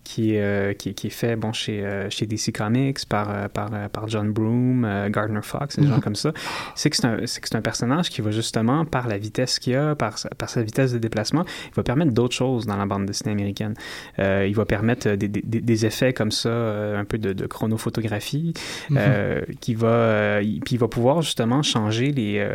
qui, 0.04 0.38
euh, 0.38 0.74
qui, 0.74 0.94
qui 0.94 1.08
est 1.08 1.12
fait 1.12 1.36
bon, 1.36 1.54
chez, 1.54 1.86
euh, 1.86 2.10
chez 2.10 2.26
DC 2.26 2.52
Comics 2.54 3.06
par, 3.08 3.30
euh, 3.30 3.48
par, 3.48 3.70
par 3.90 4.08
John 4.08 4.32
Broome, 4.32 4.86
euh, 4.86 5.10
Gardner 5.10 5.42
Fox, 5.42 5.78
des 5.80 5.88
gens 5.88 6.00
comme 6.02 6.16
ça, 6.16 6.32
c'est 6.76 6.90
que 6.90 6.96
c'est 6.96 7.06
un, 7.06 7.18
c'est 7.26 7.56
un 7.56 7.62
personnage 7.62 8.10
qui 8.10 8.22
va 8.22 8.32
justement, 8.32 8.86
par 8.86 9.08
la 9.08 9.18
vitesse 9.18 9.60
qu'il 9.60 9.76
a, 9.76 9.96
par 9.96 10.18
sa, 10.18 10.30
par 10.30 10.50
sa 10.50 10.64
vitesse 10.64 10.94
de 10.94 10.98
déplacement, 10.98 11.46
il 11.68 11.76
va 11.76 11.84
permettre 11.84 12.12
d'autres 12.12 12.36
choses 12.36 12.66
dans 12.66 12.78
la 12.78 12.86
bande 12.86 13.06
dessinée 13.06 13.32
américaine. 13.32 13.74
Il 14.18 14.56
va 14.56 14.66
permettre 14.66 15.12
des, 15.12 15.28
des, 15.28 15.42
des 15.42 15.86
effets 15.86 16.14
comme 16.14 16.32
ça, 16.32 16.50
un 16.50 17.06
peu 17.06 17.18
de, 17.18 17.34
de 17.34 17.46
chronophotographie, 17.46 18.54
euh, 18.92 19.42
qui 19.60 19.76
va, 19.76 20.40
puis 20.40 20.76
il 20.76 20.80
va 20.80 20.88
pouvoir 20.88 21.22
justement 21.22 21.62
changer 21.64 22.12
les, 22.12 22.48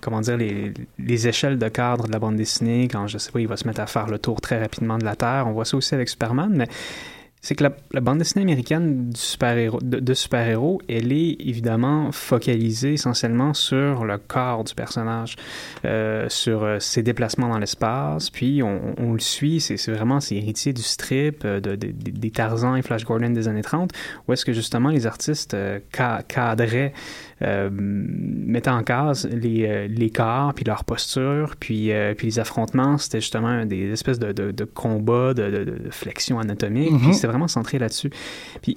comment 0.00 0.20
dire, 0.20 0.36
les, 0.36 0.72
les 0.98 1.28
échelles 1.28 1.58
de 1.58 1.68
cadre 1.68 2.06
de 2.06 2.12
la 2.12 2.18
bande 2.18 2.36
dessinée. 2.36 2.88
Quand 2.90 3.06
je 3.06 3.18
sais 3.18 3.30
pas, 3.30 3.40
il 3.40 3.48
va 3.48 3.56
se 3.56 3.66
mettre 3.66 3.80
à 3.80 3.86
faire 3.86 4.06
le 4.06 4.18
tour 4.18 4.40
très 4.40 4.60
rapidement 4.60 4.98
de 4.98 5.04
la 5.04 5.16
Terre. 5.16 5.44
On 5.46 5.52
voit 5.52 5.64
ça 5.64 5.76
aussi 5.76 5.94
avec 5.94 6.08
Superman, 6.08 6.52
mais 6.54 6.68
c'est 7.40 7.54
que 7.54 7.62
la, 7.62 8.00
bande 8.00 8.18
dessinée 8.18 8.42
américaine 8.42 9.10
de, 9.10 10.14
super-héros, 10.14 10.82
elle 10.88 11.12
est 11.12 11.36
évidemment 11.38 12.10
focalisée 12.10 12.94
essentiellement 12.94 13.54
sur 13.54 14.04
le 14.04 14.18
corps 14.18 14.64
du 14.64 14.74
personnage, 14.74 15.36
euh, 15.84 16.26
sur 16.28 16.64
euh, 16.64 16.78
ses 16.80 17.04
déplacements 17.04 17.48
dans 17.48 17.58
l'espace, 17.58 18.28
puis 18.30 18.60
on, 18.62 19.12
le 19.12 19.20
suit, 19.20 19.60
c'est 19.60 19.76
vraiment, 19.92 20.18
c'est 20.18 20.34
héritier 20.34 20.72
du 20.72 20.82
strip, 20.82 21.44
euh, 21.44 21.60
de, 21.60 21.76
de- 21.76 21.86
de- 21.92 22.10
des 22.10 22.30
Tarzan 22.32 22.74
et 22.74 22.82
Flash 22.82 23.04
Gordon 23.04 23.30
des 23.30 23.46
années 23.46 23.62
30, 23.62 23.92
où 24.26 24.32
est-ce 24.32 24.44
que 24.44 24.52
justement 24.52 24.88
les 24.88 25.06
artistes 25.06 25.56
ca- 25.94 26.22
cadraient, 26.26 26.92
euh, 27.42 27.70
en 28.66 28.82
case 28.82 29.28
les, 29.30 29.66
euh, 29.66 29.86
les 29.88 30.10
corps, 30.10 30.52
puis 30.54 30.64
leur 30.64 30.84
posture, 30.84 31.54
puis, 31.58 31.92
euh, 31.92 32.14
puis 32.14 32.26
les 32.26 32.38
affrontements, 32.38 32.98
c'était 32.98 33.20
justement 33.20 33.64
des 33.64 33.90
espèces 33.92 34.18
de, 34.18 34.32
de, 34.32 34.50
de 34.50 34.64
combats, 34.64 35.34
de, 35.34 35.50
de, 35.64 35.90
flexion 35.90 36.38
anatomique, 36.40 36.90
Mhm. 36.92 37.00
puis 37.00 37.14
c'était 37.14 37.28
vraiment 37.28 37.48
centré 37.48 37.78
là-dessus. 37.78 38.10
Puis 38.62 38.76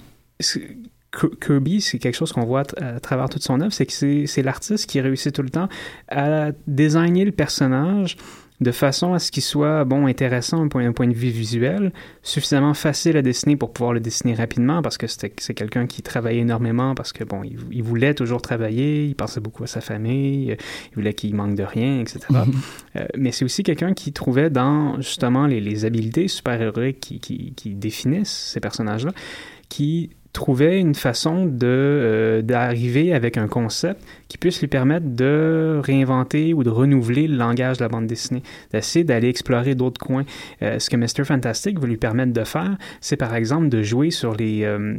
Kirby, 1.42 1.82
c'est 1.82 2.00
quelque 2.00 2.16
chose 2.16 2.32
qu'on 2.32 2.46
voit 2.46 2.62
à, 2.62 2.64
tra- 2.64 2.96
à 2.96 3.00
travers 3.02 3.28
toute 3.30 3.44
son 3.44 3.60
œuvre, 3.60 3.74
c'est 3.74 3.86
que 3.86 3.92
c'est 3.92 4.26
c'est 4.28 4.44
l'artiste 4.44 4.90
qui 4.90 5.02
réussit 5.02 5.34
tout 5.34 5.42
le 5.44 5.50
temps 5.50 5.68
à 6.08 6.52
designer 6.68 7.26
le 7.26 7.32
personnage 7.34 8.16
de 8.62 8.72
façon 8.72 9.14
à 9.14 9.20
ce 9.20 9.32
qu'il 9.32 9.44
soit 9.44 9.84
bon 9.86 10.06
intéressant 10.06 10.66
d'un 10.66 10.94
point, 10.94 11.08
de 11.08 11.14
vue 11.14 11.30
visuel, 11.30 11.92
suffisamment 12.22 12.76
facile 12.76 13.18
à 13.18 13.24
dessiner 13.24 13.56
pour 13.56 13.74
pouvoir 13.74 13.94
le 13.94 14.00
dessiner 14.00 14.36
rapidement 14.36 14.84
parce 14.84 14.98
que 14.98 15.08
c'est 15.08 15.54
quelqu'un 15.54 15.88
qui 15.88 16.04
travaillait 16.04 16.42
énormément 16.42 16.94
parce 16.94 17.12
que 17.12 17.24
bon, 17.24 17.42
il, 17.44 17.84
voulait 17.84 18.14
toujours 18.14 18.42
travailler, 18.42 19.08
il 19.08 19.16
pensait 19.16 19.40
beaucoup 19.40 19.64
à 19.64 19.68
sa 19.68 19.82
famille, 19.82 20.56
il 20.92 20.96
voulait 20.96 21.16
qu'il 21.16 21.34
manque 21.36 21.56
de 21.56 21.64
rien, 21.64 22.02
etc. 22.02 22.20
Mm-hmm. 22.30 22.54
euh, 22.98 23.06
mais 23.18 23.32
c'est 23.32 23.46
aussi 23.46 23.64
quelqu'un 23.64 23.94
qui 23.94 24.14
trouvait 24.14 24.52
dans 24.52 24.98
justement 24.98 25.48
les, 25.48 25.60
les 25.60 25.86
habiletés 25.86 26.28
super-héroïques 26.28 27.00
qui, 27.00 27.20
qui, 27.20 27.54
qui 27.56 27.74
définissent 27.74 28.52
ces 28.54 28.60
personnages-là, 28.60 29.12
qui 29.70 30.12
trouver 30.34 30.80
une 30.80 30.96
façon 30.96 31.46
de 31.46 31.68
euh, 31.68 32.42
d'arriver 32.42 33.14
avec 33.14 33.38
un 33.38 33.48
concept 33.48 34.02
qui 34.28 34.38
puisse 34.38 34.60
lui 34.62 34.68
permettre 34.68 35.08
de 35.08 35.80
réinventer 35.84 36.54
ou 36.54 36.64
de 36.64 36.70
renouveler 36.70 37.28
le 37.28 37.36
langage 37.36 37.78
de 37.78 37.84
la 37.84 37.90
bande 37.90 38.08
dessinée, 38.08 38.44
d'essayer 38.72 39.04
d'aller 39.04 39.28
explorer 39.28 39.76
d'autres 39.76 40.00
coins. 40.00 40.26
Euh, 40.62 40.80
ce 40.80 40.90
que 40.90 40.96
Mr. 40.96 41.26
Fantastic 41.26 41.80
veut 41.80 41.88
lui 41.88 41.98
permettre 41.98 42.34
de 42.34 42.44
faire, 42.44 42.78
c'est 43.02 43.18
par 43.18 43.36
exemple 43.36 43.70
de 43.70 43.82
jouer 43.82 44.12
sur 44.12 44.36
les 44.36 44.64
euh, 44.64 44.98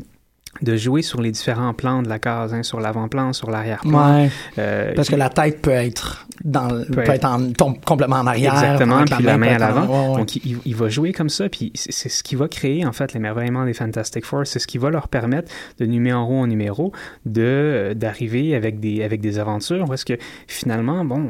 de 0.61 0.77
jouer 0.77 1.03
sur 1.03 1.23
les 1.23 1.31
différents 1.31 1.73
plans 1.73 2.03
de 2.03 2.09
la 2.09 2.19
case, 2.19 2.53
hein, 2.53 2.63
sur 2.63 2.79
l'avant-plan, 2.79 3.33
sur 3.33 3.51
l'arrière-plan. 3.51 4.23
Ouais, 4.23 4.31
euh, 4.59 4.93
parce 4.95 5.09
que 5.09 5.17
la 5.17 5.31
tête 5.31 5.63
peut 5.63 5.71
être 5.71 6.27
dans, 6.45 6.69
peut, 6.85 7.01
être, 7.09 7.25
en, 7.25 7.53
tombe 7.53 7.83
complètement 7.85 8.17
en 8.17 8.27
arrière. 8.27 8.53
Exactement, 8.53 9.05
puis 9.05 9.25
la 9.25 9.39
main, 9.39 9.55
à 9.55 9.59
l'avant. 9.59 10.17
Donc, 10.19 10.37
il, 10.37 10.59
il, 10.65 10.77
va 10.77 10.89
jouer 10.89 11.13
comme 11.13 11.31
ça, 11.31 11.49
puis 11.49 11.73
c'est 11.75 12.09
ce 12.11 12.23
qui 12.23 12.37
va 12.37 12.49
créer, 12.49 12.85
en 12.85 12.93
fait, 12.93 13.15
l'émerveillement 13.15 13.65
des 13.65 13.73
Fantastic 13.73 14.27
Four. 14.27 14.47
C'est 14.47 14.59
ce 14.59 14.67
qui 14.67 14.79
va 14.79 14.91
leur 14.91 15.09
permettre, 15.09 15.51
de 15.79 15.87
numéro 15.87 16.41
en 16.41 16.47
numéro, 16.47 16.93
de 17.25 17.95
d'arriver 17.97 18.55
avec 18.55 18.79
des, 18.79 19.03
avec 19.03 19.21
des 19.21 19.39
aventures 19.39 19.89
où 19.89 19.95
est-ce 19.95 20.05
que, 20.05 20.19
finalement, 20.47 21.05
bon, 21.05 21.29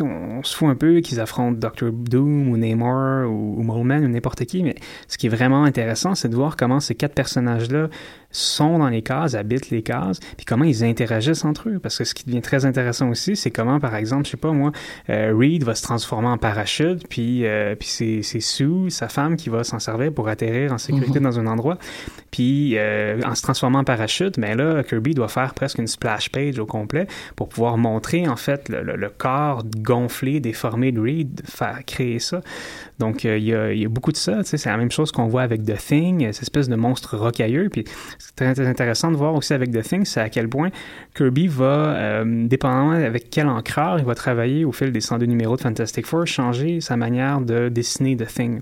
on, 0.00 0.42
se 0.42 0.56
fout 0.56 0.68
un 0.68 0.74
peu 0.74 1.00
qu'ils 1.00 1.20
affrontent 1.20 1.58
Doctor 1.58 1.90
Doom 1.92 2.48
ou 2.48 2.56
Namor 2.56 3.30
ou, 3.30 3.58
ou 3.58 3.62
Moleman 3.62 4.04
ou 4.04 4.08
n'importe 4.08 4.44
qui, 4.46 4.62
mais 4.62 4.74
ce 5.08 5.18
qui 5.18 5.26
est 5.26 5.30
vraiment 5.30 5.64
intéressant, 5.64 6.14
c'est 6.14 6.28
de 6.28 6.34
voir 6.34 6.56
comment 6.56 6.80
ces 6.80 6.94
quatre 6.94 7.14
personnages-là 7.14 7.88
sont 8.34 8.78
dans 8.78 8.88
les 8.88 9.02
cases, 9.02 9.34
habitent 9.34 9.70
les 9.70 9.82
cases, 9.82 10.18
puis 10.36 10.44
comment 10.44 10.64
ils 10.64 10.84
interagissent 10.84 11.44
entre 11.44 11.68
eux. 11.68 11.78
Parce 11.78 11.98
que 11.98 12.04
ce 12.04 12.14
qui 12.14 12.24
devient 12.24 12.42
très 12.42 12.64
intéressant 12.64 13.08
aussi, 13.08 13.36
c'est 13.36 13.50
comment, 13.50 13.78
par 13.78 13.94
exemple, 13.94 14.24
je 14.26 14.32
sais 14.32 14.36
pas 14.36 14.50
moi, 14.50 14.72
euh, 15.08 15.32
Reed 15.36 15.62
va 15.62 15.74
se 15.74 15.82
transformer 15.82 16.28
en 16.28 16.38
parachute, 16.38 17.06
puis, 17.08 17.46
euh, 17.46 17.76
puis 17.76 17.88
c'est, 17.88 18.22
c'est 18.22 18.40
Sue, 18.40 18.90
sa 18.90 19.08
femme, 19.08 19.36
qui 19.36 19.50
va 19.50 19.64
s'en 19.64 19.78
servir 19.78 20.12
pour 20.12 20.28
atterrir 20.28 20.72
en 20.72 20.78
sécurité 20.78 21.20
mhm. 21.20 21.24
dans 21.24 21.38
un 21.38 21.46
endroit. 21.46 21.78
Puis 22.30 22.76
euh, 22.76 23.20
en 23.24 23.34
se 23.34 23.42
transformant 23.42 23.80
en 23.80 23.84
parachute, 23.84 24.38
mais 24.38 24.56
ben 24.56 24.74
là, 24.74 24.82
Kirby 24.82 25.14
doit 25.14 25.28
faire 25.28 25.54
presque 25.54 25.78
une 25.78 25.86
splash 25.86 26.30
page 26.30 26.58
au 26.58 26.66
complet 26.66 27.06
pour 27.36 27.48
pouvoir 27.48 27.78
montrer 27.78 28.26
en 28.26 28.36
fait 28.36 28.68
le, 28.68 28.82
le, 28.82 28.96
le 28.96 29.08
corps 29.08 29.62
gonflé, 29.76 30.40
déformé 30.40 30.92
de 30.92 31.00
Reed, 31.00 31.42
faire 31.44 31.80
créer 31.86 32.18
ça. 32.18 32.40
Donc, 32.98 33.24
euh, 33.24 33.38
il 33.38 33.44
y, 33.44 33.54
a, 33.54 33.72
y, 33.72 33.84
a, 33.84 33.88
beaucoup 33.88 34.12
de 34.12 34.16
ça. 34.16 34.42
C'est 34.44 34.66
la 34.66 34.76
même 34.76 34.90
chose 34.90 35.10
qu'on 35.10 35.26
voit 35.26 35.42
avec 35.42 35.64
The 35.64 35.76
Thing, 35.76 36.32
cette 36.32 36.42
espèce 36.42 36.68
de 36.68 36.76
monstre 36.76 37.16
rocailleux. 37.16 37.68
Puis, 37.68 37.84
c'est 38.18 38.36
très 38.36 38.66
intéressant 38.66 39.10
de 39.10 39.16
voir 39.16 39.34
aussi 39.34 39.52
avec 39.52 39.72
The 39.72 39.82
Thing, 39.82 40.04
c'est 40.04 40.20
à 40.20 40.28
quel 40.28 40.48
point 40.48 40.70
Kirby 41.14 41.48
va, 41.48 41.64
euh, 41.64 42.46
dépendamment 42.46 42.92
avec 42.92 43.30
quel 43.30 43.48
encreur 43.48 43.98
il 43.98 44.04
va 44.04 44.14
travailler 44.14 44.64
au 44.64 44.72
fil 44.72 44.92
des 44.92 45.00
102 45.00 45.26
numéros 45.26 45.56
de 45.56 45.60
Fantastic 45.60 46.06
Four, 46.06 46.26
changer 46.26 46.80
sa 46.80 46.96
manière 46.96 47.40
de 47.40 47.68
dessiner 47.68 48.16
The 48.16 48.26
Thing. 48.26 48.60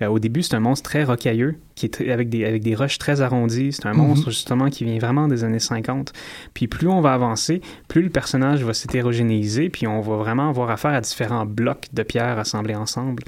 Euh, 0.00 0.06
au 0.06 0.18
début, 0.18 0.42
c'est 0.42 0.54
un 0.54 0.60
monstre 0.60 0.88
très 0.88 1.04
rocailleux, 1.04 1.56
qui 1.74 1.86
est 1.86 2.10
avec 2.10 2.28
des, 2.28 2.44
avec 2.44 2.62
des 2.62 2.74
roches 2.74 2.98
très 2.98 3.20
arrondies. 3.20 3.72
C'est 3.72 3.86
un 3.86 3.92
mhm. 3.92 3.98
monstre, 3.98 4.30
justement, 4.30 4.68
qui 4.70 4.84
vient 4.84 4.98
vraiment 4.98 5.28
des 5.28 5.44
années 5.44 5.58
50. 5.58 6.12
Puis, 6.54 6.68
plus 6.68 6.88
on 6.88 7.00
va 7.00 7.14
avancer, 7.14 7.60
plus 7.88 8.02
le 8.02 8.10
personnage 8.10 8.64
va 8.64 8.74
s'hétérogénéiser, 8.74 9.70
puis 9.70 9.86
on 9.86 10.00
va 10.00 10.16
vraiment 10.16 10.48
avoir 10.48 10.70
affaire 10.70 10.92
à 10.92 11.00
différents 11.00 11.46
blocs 11.46 11.86
de 11.92 12.02
pierres 12.02 12.38
assemblés 12.38 12.74
ensemble. 12.74 13.22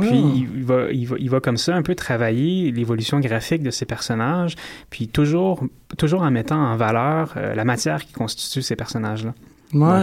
Puis 0.00 0.48
il 0.56 0.64
va, 0.64 0.90
il, 0.90 1.06
va, 1.06 1.16
il 1.18 1.30
va 1.30 1.40
comme 1.40 1.56
ça 1.56 1.74
un 1.74 1.82
peu 1.82 1.94
travailler 1.94 2.70
l'évolution 2.72 3.20
graphique 3.20 3.62
de 3.62 3.70
ces 3.70 3.86
personnages, 3.86 4.56
puis 4.90 5.08
toujours, 5.08 5.64
toujours 5.98 6.22
en 6.22 6.30
mettant 6.30 6.60
en 6.60 6.76
valeur 6.76 7.34
euh, 7.36 7.54
la 7.54 7.64
matière 7.64 8.04
qui 8.04 8.12
constitue 8.12 8.62
ces 8.62 8.76
personnages-là. 8.76 9.34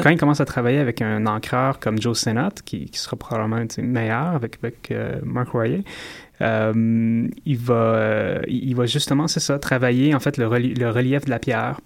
quand 0.02 0.10
il 0.10 0.18
commence 0.18 0.40
à 0.40 0.46
travailler 0.46 0.80
avec 0.80 1.02
un 1.02 1.26
encreur 1.26 1.80
comme 1.80 2.02
Joe 2.02 2.18
Sennott, 2.18 2.62
qui, 2.62 2.86
qui 2.86 3.00
sera 3.00 3.18
probablement 3.18 3.66
meilleur 3.80 4.28
avec, 4.28 4.58
avec 4.64 4.92
euh, 4.92 5.20
Mark 5.24 5.50
Royer, 5.50 5.84
euh, 6.42 7.28
il, 7.46 7.58
va, 7.58 8.40
il 8.48 8.76
va 8.76 8.86
justement, 8.86 9.28
c'est 9.28 9.40
ça, 9.40 9.60
travailler 9.60 10.16
en 10.16 10.20
fait 10.20 10.38
le, 10.38 10.48
le 10.48 10.90
relief 10.90 11.26
de 11.26 11.30
la 11.30 11.40
pierre 11.40 11.80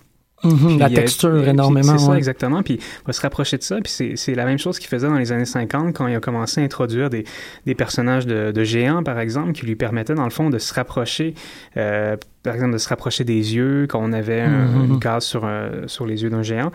Mhm, 0.43 0.79
la 0.79 0.89
texture 0.89 1.47
énormément. 1.47 1.97
C'est 1.97 2.05
ça, 2.05 2.17
exactement. 2.17 2.63
Puis 2.63 2.75
il 2.75 3.05
va 3.05 3.13
se 3.13 3.21
rapprocher 3.21 3.57
de 3.57 3.63
ça. 3.63 3.79
Puis 3.81 4.13
c'est 4.15 4.35
la 4.35 4.45
même 4.45 4.57
chose 4.57 4.79
qu'il 4.79 4.89
faisait 4.89 5.07
dans 5.07 5.17
les 5.17 5.31
années 5.31 5.45
50 5.45 5.95
quand 5.95 6.07
il 6.07 6.15
a 6.15 6.19
commencé 6.19 6.61
à 6.61 6.63
introduire 6.63 7.09
des, 7.09 7.25
des 7.65 7.75
personnages 7.75 8.25
de, 8.25 8.51
de, 8.51 8.63
géants, 8.63 9.03
par 9.03 9.19
exemple, 9.19 9.53
qui 9.53 9.65
lui 9.65 9.75
permettaient, 9.75 10.15
dans 10.15 10.23
le 10.23 10.29
fond, 10.31 10.49
de 10.49 10.57
se 10.57 10.73
rapprocher, 10.73 11.35
euh, 11.77 12.17
par 12.43 12.55
exemple, 12.55 12.73
de 12.73 12.77
se 12.77 12.89
rapprocher 12.89 13.23
des 13.23 13.55
yeux, 13.55 13.85
quand 13.87 14.01
on 14.01 14.13
avait 14.13 14.41
un, 14.41 14.67
mhm. 14.67 14.93
une 14.93 14.99
case 14.99 15.25
sur, 15.25 15.43
euh, 15.45 15.87
sur 15.87 16.05
les 16.05 16.23
yeux 16.23 16.29
d'un 16.29 16.43
géant. 16.43 16.71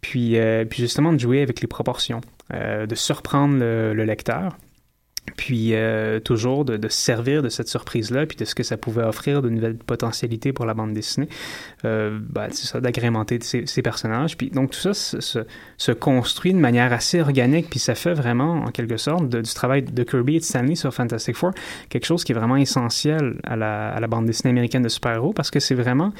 Puis, 0.00 0.38
euh, 0.38 0.64
puis 0.64 0.82
justement, 0.82 1.12
de 1.12 1.18
jouer 1.18 1.42
avec 1.42 1.60
les 1.60 1.66
proportions, 1.66 2.20
euh, 2.54 2.86
de 2.86 2.94
surprendre 2.94 3.58
le, 3.58 3.94
le 3.94 4.04
lecteur 4.04 4.56
puis 5.36 5.74
euh, 5.74 6.20
toujours 6.20 6.64
de, 6.64 6.76
de, 6.76 6.88
servir 6.88 7.42
de 7.42 7.48
cette 7.48 7.68
surprise-là, 7.68 8.26
puis 8.26 8.36
de 8.36 8.44
ce 8.44 8.54
que 8.54 8.62
ça 8.62 8.76
pouvait 8.76 9.02
offrir 9.02 9.42
de 9.42 9.48
nouvelles 9.48 9.76
potentialités 9.76 10.52
pour 10.52 10.66
la 10.66 10.74
bande 10.74 10.92
dessinée, 10.92 11.28
euh, 11.84 12.18
ben, 12.20 12.48
c'est 12.50 12.66
ça, 12.66 12.80
d'agrémenter 12.80 13.38
ces, 13.40 13.82
personnages. 13.82 14.36
Puis 14.36 14.50
donc 14.50 14.70
tout 14.70 14.80
ça 14.80 14.94
se, 14.94 15.44
se, 15.76 15.92
construit 15.92 16.52
de 16.52 16.58
manière 16.58 16.92
assez 16.92 17.20
organique, 17.20 17.70
puis 17.70 17.78
ça 17.78 17.94
fait 17.94 18.14
vraiment, 18.14 18.62
en 18.64 18.70
quelque 18.70 18.96
sorte, 18.96 19.28
du 19.28 19.54
travail 19.54 19.82
de 19.82 20.02
Kirby 20.02 20.36
et 20.36 20.38
de 20.40 20.44
Stanley 20.44 20.74
sur 20.74 20.92
Fantastic 20.92 21.36
Four, 21.36 21.52
quelque 21.88 22.06
chose 22.06 22.24
qui 22.24 22.32
est 22.32 22.34
vraiment 22.34 22.56
essentiel 22.56 23.36
à 23.44 23.56
la, 23.56 23.90
à 23.90 24.00
la 24.00 24.06
bande 24.06 24.26
dessinée 24.26 24.50
américaine 24.50 24.82
de 24.82 24.88
super-héros, 24.88 25.32
parce 25.32 25.50
que 25.50 25.60
c'est 25.60 25.74
vraiment 25.74 26.12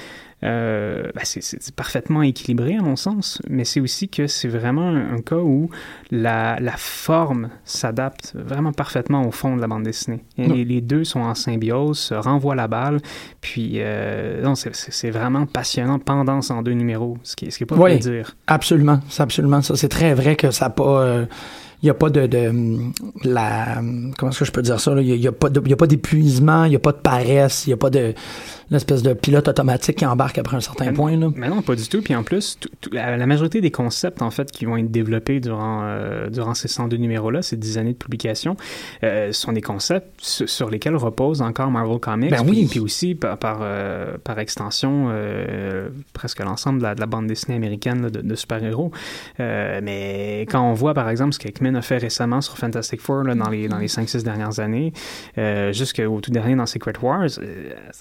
euh, 0.45 1.11
ben 1.15 1.23
c'est 1.25 1.75
parfaitement 1.75 2.23
équilibré 2.23 2.77
à 2.77 2.83
mon 2.83 2.95
sens, 2.95 3.43
mais 3.49 3.65
c'est 3.65 3.81
aussi 3.81 4.09
que 4.09 4.29
c'est 4.29 4.49
vraiment 4.49 4.89
un, 4.89 5.21
cas 5.21 5.37
où 5.37 5.69
la, 6.13 6.59
la 6.61 6.77
forme 6.77 7.51
s'adapte 7.65 8.35
vraiment 8.37 8.73
parfaitement 8.73 9.27
au 9.27 9.33
fond 9.33 9.57
de 9.57 9.61
la 9.61 9.67
bande 9.67 9.83
dessinée. 9.83 10.25
Et 10.37 10.65
les, 10.65 10.81
deux 10.81 11.03
sont 11.03 11.21
en 11.21 11.35
symbiose, 11.35 11.99
se 11.99 12.15
renvoient 12.15 12.55
la 12.55 12.69
balle, 12.69 13.01
puis 13.41 13.75
euh, 13.77 14.41
non, 14.43 14.55
c'est 14.55 15.11
vraiment 15.11 15.47
passionnant 15.47 15.99
pendant 15.99 16.41
en 16.51 16.63
deux 16.63 16.73
numéros, 16.73 17.19
ce 17.25 17.35
qui, 17.35 17.51
ce 17.51 17.59
qui 17.59 17.65
est 17.65 17.67
pas 17.67 17.75
oui, 17.75 17.99
dire. 17.99 18.37
Absolument, 18.47 19.01
c'est 19.09 19.23
absolument 19.23 19.61
ça. 19.61 19.75
C'est 19.75 19.89
très 19.89 20.15
vrai 20.15 20.37
que 20.37 20.51
ça 20.51 20.67
n'a 20.67 20.71
pas... 20.71 21.03
Euh 21.03 21.27
il 21.83 21.87
n'y 21.87 21.91
a 21.91 21.95
pas 21.95 22.11
de, 22.11 22.27
de, 22.27 22.53
la 23.23 23.77
comment 24.19 24.31
est-ce 24.31 24.41
que 24.41 24.45
je 24.45 24.51
peux 24.51 24.63
dire 24.63 24.81
ça 24.81 24.93
il 25.01 25.21
n'y 25.21 25.27
a, 25.29 25.31
a 25.31 25.33
pas 25.33 25.87
d'épuisement 25.87 26.65
il 26.65 26.71
n'y 26.71 26.77
a 26.77 26.81
pas 26.81 26.93
de 26.93 26.99
paresse 26.99 27.67
il 27.67 27.71
n'y 27.71 27.75
a 27.75 27.77
pas 27.77 27.91
de 27.91 28.15
l'espèce 28.71 29.03
de 29.03 29.15
pilote 29.15 29.49
automatique 29.49 29.97
qui 29.97 30.07
embarque 30.07 30.39
après 30.39 30.57
un 30.57 30.61
certain 30.61 30.93
point. 30.93 31.17
Là. 31.17 31.31
Mais 31.35 31.49
non, 31.49 31.63
pas 31.63 31.75
du 31.75 31.89
tout. 31.89 32.03
Puis 32.03 32.15
en 32.15 32.23
plus, 32.23 32.59
la 32.93 33.27
majorité 33.27 33.61
des 33.61 33.71
concepts 33.71 34.21
en 34.21 34.31
fait 34.31 34.51
qui 34.51 34.65
vont 34.67 34.77
être 34.77 34.91
développés 34.91 35.41
durant 35.41 35.81
euh, 35.85 36.29
durant 36.29 36.55
ces 36.55 36.69
102 36.69 36.97
numéros-là, 36.97 37.43
ces 37.43 37.57
10 37.57 37.79
années 37.79 37.93
de 37.93 37.99
publication, 37.99 38.57
euh, 39.05 39.33
sont 39.33 39.53
des 39.53 39.63
concepts 39.63 40.21
sur 40.21 40.71
lesquels 40.71 40.97
repose 40.97 41.41
encore 41.43 41.71
Marvel 41.71 41.99
Comics. 41.99 42.31
Ben 42.31 42.43
oui. 42.47 42.67
Puis, 42.71 42.81
aussi 42.81 43.15
par 43.15 43.39
par, 43.39 43.61
euh, 43.63 44.17
par 44.23 44.39
extension 44.39 45.09
presque 46.13 46.41
l'ensemble 46.41 46.79
de 46.79 46.85
la, 46.85 46.95
de 46.95 47.01
la, 47.01 47.07
bande 47.07 47.27
dessinée 47.27 47.57
américaine 47.57 48.03
là, 48.03 48.11
de, 48.11 48.21
de 48.21 48.35
super-héros. 48.35 48.91
Mais 49.39 50.47
quand 50.51 50.61
on 50.61 50.75
voit 50.75 50.95
par 50.95 51.09
exemple 51.09 51.33
ce 51.33 51.39
qu'Ekman 51.39 51.77
a 51.77 51.83
fait 51.83 51.99
récemment 51.99 52.41
sur 52.41 52.59
Fantastic 52.59 53.01
Four 53.01 53.23
là, 53.23 53.35
dans 53.35 53.49
les 53.49 53.69
dans 53.69 53.79
les 53.79 53.87
5-6 53.87 54.23
dernières 54.23 54.61
années, 54.61 54.93
jusqu'au 55.73 56.21
tout 56.21 56.31
dernier 56.31 56.55
dans 56.55 56.67
Secret 56.67 56.93
Wars, 57.01 57.29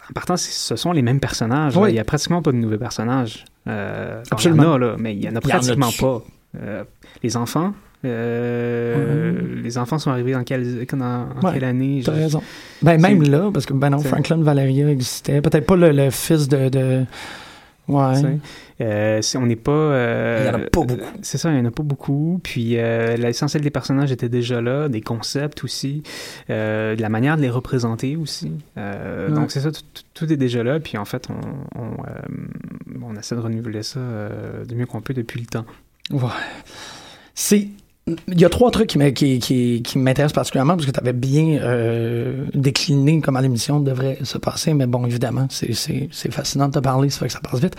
en 0.09 0.13
partant 0.13 0.35
c'est 0.37 0.56
ce 0.57 0.75
sont 0.75 0.91
les 0.91 1.01
mêmes 1.01 1.19
personnages. 1.19 1.73
Il 1.75 1.93
n'y 1.93 1.99
a 1.99 2.03
pratiquement 2.03 2.41
pas 2.41 2.51
de 2.51 2.57
nouveaux 2.57 2.77
personnages. 2.77 3.45
Euh, 3.67 4.23
Absolument. 4.31 4.63
Il 4.63 4.65
y 4.65 4.69
en 4.69 4.73
a, 4.73 4.77
là, 4.77 4.95
mais 4.97 5.13
il 5.13 5.19
n'y 5.19 5.29
en 5.29 5.35
a 5.35 5.41
pratiquement 5.41 5.91
pas. 5.99 6.23
Euh, 6.61 6.83
les 7.23 7.37
enfants, 7.37 7.73
euh. 8.05 9.61
Les 9.63 9.77
enfants 9.77 9.99
sont 9.99 10.11
arrivés 10.11 10.33
dans 10.33 10.43
quelle, 10.43 10.85
dans, 10.85 11.27
en 11.41 11.51
quelle 11.51 11.63
année? 11.63 12.01
T'as 12.03 12.13
raison. 12.13 12.41
Ben, 12.81 12.99
même 12.99 13.23
là, 13.23 13.49
parce 13.53 13.65
que 13.65 13.73
ben 13.73 13.89
non, 13.89 13.99
Franklin 13.99 14.41
Valeria 14.41 14.89
existait. 14.89 15.41
Peut-être 15.41 15.65
pas 15.65 15.75
le, 15.75 15.91
le, 15.91 16.09
fils 16.09 16.47
de... 16.47 16.69
de... 16.69 17.03
Ouais. 17.87 18.39
Euh, 18.81 19.21
on 19.35 19.45
n'est 19.45 19.55
pas. 19.55 19.71
Euh, 19.71 20.37
il 20.39 20.49
n'y 20.49 20.55
en 20.55 20.65
a 20.65 20.69
pas 20.69 20.83
beaucoup. 20.83 21.17
C'est 21.21 21.37
ça, 21.37 21.49
il 21.49 21.55
n'y 21.55 21.61
en 21.61 21.65
a 21.65 21.71
pas 21.71 21.83
beaucoup. 21.83 22.39
Puis 22.43 22.77
euh, 22.77 23.17
l'essentiel 23.17 23.63
des 23.63 23.69
personnages 23.69 24.11
était 24.11 24.29
déjà 24.29 24.61
là, 24.61 24.87
des 24.87 25.01
concepts 25.01 25.63
aussi, 25.63 26.03
euh, 26.49 26.95
de 26.95 27.01
la 27.01 27.09
manière 27.09 27.37
de 27.37 27.41
les 27.41 27.49
représenter 27.49 28.15
aussi. 28.15 28.51
Ouais. 28.75 29.29
Donc 29.29 29.51
c'est 29.51 29.61
ça, 29.61 29.71
tout, 29.71 29.81
tout, 30.13 30.31
est 30.31 30.37
déjà 30.37 30.63
là. 30.63 30.79
Puis 30.79 30.97
en 30.97 31.05
fait, 31.05 31.27
on, 31.29 31.81
on, 31.81 31.97
on 33.03 33.15
essaie 33.15 33.35
de 33.35 33.41
renouveler 33.41 33.83
ça 33.83 33.99
du 34.67 34.75
mieux 34.75 34.85
qu'on 34.85 35.01
peut 35.01 35.13
depuis 35.13 35.39
le 35.39 35.47
temps. 35.47 35.65
Ouais. 36.11 36.29
C'est 37.33 37.67
il 38.27 38.39
y 38.39 38.45
a 38.45 38.49
trois 38.49 38.71
trucs 38.71 38.87
qui, 38.87 39.83
m'intéressent 39.95 40.33
particulièrement 40.33 40.75
parce 40.75 40.85
que 40.85 40.91
tu 40.91 40.99
avais 40.99 41.13
bien 41.13 41.59
euh, 41.61 42.45
décliné 42.53 43.19
comment 43.21 43.39
l'émission 43.39 43.79
devrait 43.79 44.19
se 44.23 44.37
passer, 44.37 44.73
mais 44.73 44.87
bon, 44.87 45.05
évidemment, 45.05 45.47
c'est 45.49 46.31
fascinant 46.31 46.67
de 46.67 46.73
te 46.73 46.79
parler, 46.79 47.09
ça 47.09 47.19
fait 47.19 47.27
que 47.27 47.33
ça 47.33 47.41
passe 47.41 47.59
vite. 47.59 47.75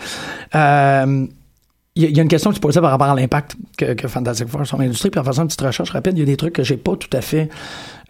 Euh, 0.55 1.25
il 1.95 2.03
y, 2.03 2.05
a- 2.05 2.09
il 2.09 2.15
y 2.15 2.19
a 2.19 2.23
une 2.23 2.29
question 2.29 2.51
qui 2.51 2.57
se 2.57 2.61
posait 2.61 2.79
par 2.79 2.91
rapport 2.91 3.07
à 3.07 3.15
l'impact 3.15 3.55
que, 3.77 4.07
Fantastic 4.07 4.47
Four 4.47 4.65
sur 4.65 4.77
l'industrie. 4.77 5.09
Puis 5.09 5.19
en 5.19 5.23
faisant 5.23 5.41
une 5.41 5.47
petite 5.47 5.61
recherche 5.61 5.89
rapide, 5.89 6.13
il 6.15 6.19
y 6.19 6.23
a 6.23 6.25
des 6.25 6.37
trucs 6.37 6.53
que 6.53 6.63
j'ai 6.63 6.77
pas 6.77 6.95
tout 6.95 7.09
à 7.11 7.21
fait, 7.21 7.49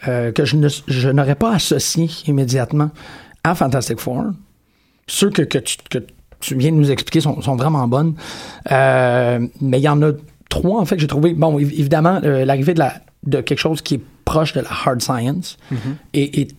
euh, 0.07 0.31
que 0.31 0.43
je 0.45 1.09
n'aurais 1.09 1.35
pas 1.35 1.53
associé 1.53 2.09
immédiatement 2.27 2.91
à 3.43 3.55
Fantastic 3.55 3.99
Four. 3.99 4.25
Ceux 5.07 5.29
que, 5.29 5.41
tu, 5.43 6.55
viens 6.55 6.71
de 6.71 6.75
nous 6.75 6.91
expliquer 6.91 7.21
sont, 7.21 7.55
vraiment 7.55 7.87
bonnes. 7.87 8.15
Euh, 8.71 9.39
mais 9.61 9.79
il 9.79 9.83
y 9.83 9.89
en 9.89 10.01
a 10.03 10.11
trois, 10.49 10.81
en 10.81 10.85
fait, 10.85 10.95
que 10.95 11.01
j'ai 11.01 11.07
trouvé. 11.07 11.33
Bon, 11.33 11.57
évi- 11.59 11.79
évidemment, 11.79 12.19
euh, 12.23 12.43
l'arrivée 12.45 12.73
de, 12.73 12.79
la, 12.79 12.95
de 13.25 13.41
quelque 13.41 13.59
chose 13.59 13.81
qui 13.81 13.95
est 13.95 14.01
proche 14.25 14.53
de 14.53 14.61
la 14.61 14.69
hard 14.69 15.01
science 15.01 15.57
est, 16.13 16.37
est 16.37 16.55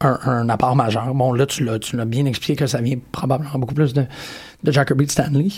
un, 0.00 0.18
un 0.24 0.48
apport 0.48 0.76
majeur. 0.76 1.12
Bon, 1.14 1.32
là, 1.32 1.46
tu 1.46 1.64
l'as, 1.64 1.78
tu 1.78 1.96
l'as 1.96 2.04
bien 2.04 2.26
expliqué 2.26 2.56
que 2.56 2.66
ça 2.66 2.80
vient 2.80 2.98
probablement 3.12 3.58
beaucoup 3.58 3.74
plus 3.74 3.92
de, 3.94 4.04
de 4.64 4.70
de 4.72 5.10
Stanley. 5.10 5.48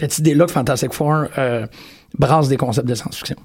Cette 0.00 0.18
idée-là 0.18 0.46
que 0.46 0.52
Fantastic 0.52 0.92
Four 0.92 1.26
euh, 1.38 1.66
brasse 2.18 2.48
des 2.48 2.56
concepts 2.56 2.88
de 2.88 2.94
science-fiction. 2.94 3.36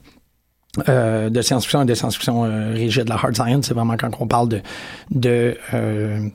Euh, 0.90 1.30
de 1.30 1.42
science-fiction 1.42 1.82
et 1.82 1.86
de 1.86 1.94
science-fiction 1.94 2.46
euh, 2.46 2.72
rigide. 2.74 3.10
La 3.10 3.16
hard 3.16 3.36
science, 3.36 3.68
c'est 3.68 3.74
vraiment 3.74 3.98
quand 3.98 4.12
on 4.20 4.28
parle 4.28 4.50
de, 4.50 4.62
de 5.12 5.58
euh, 5.74 6.30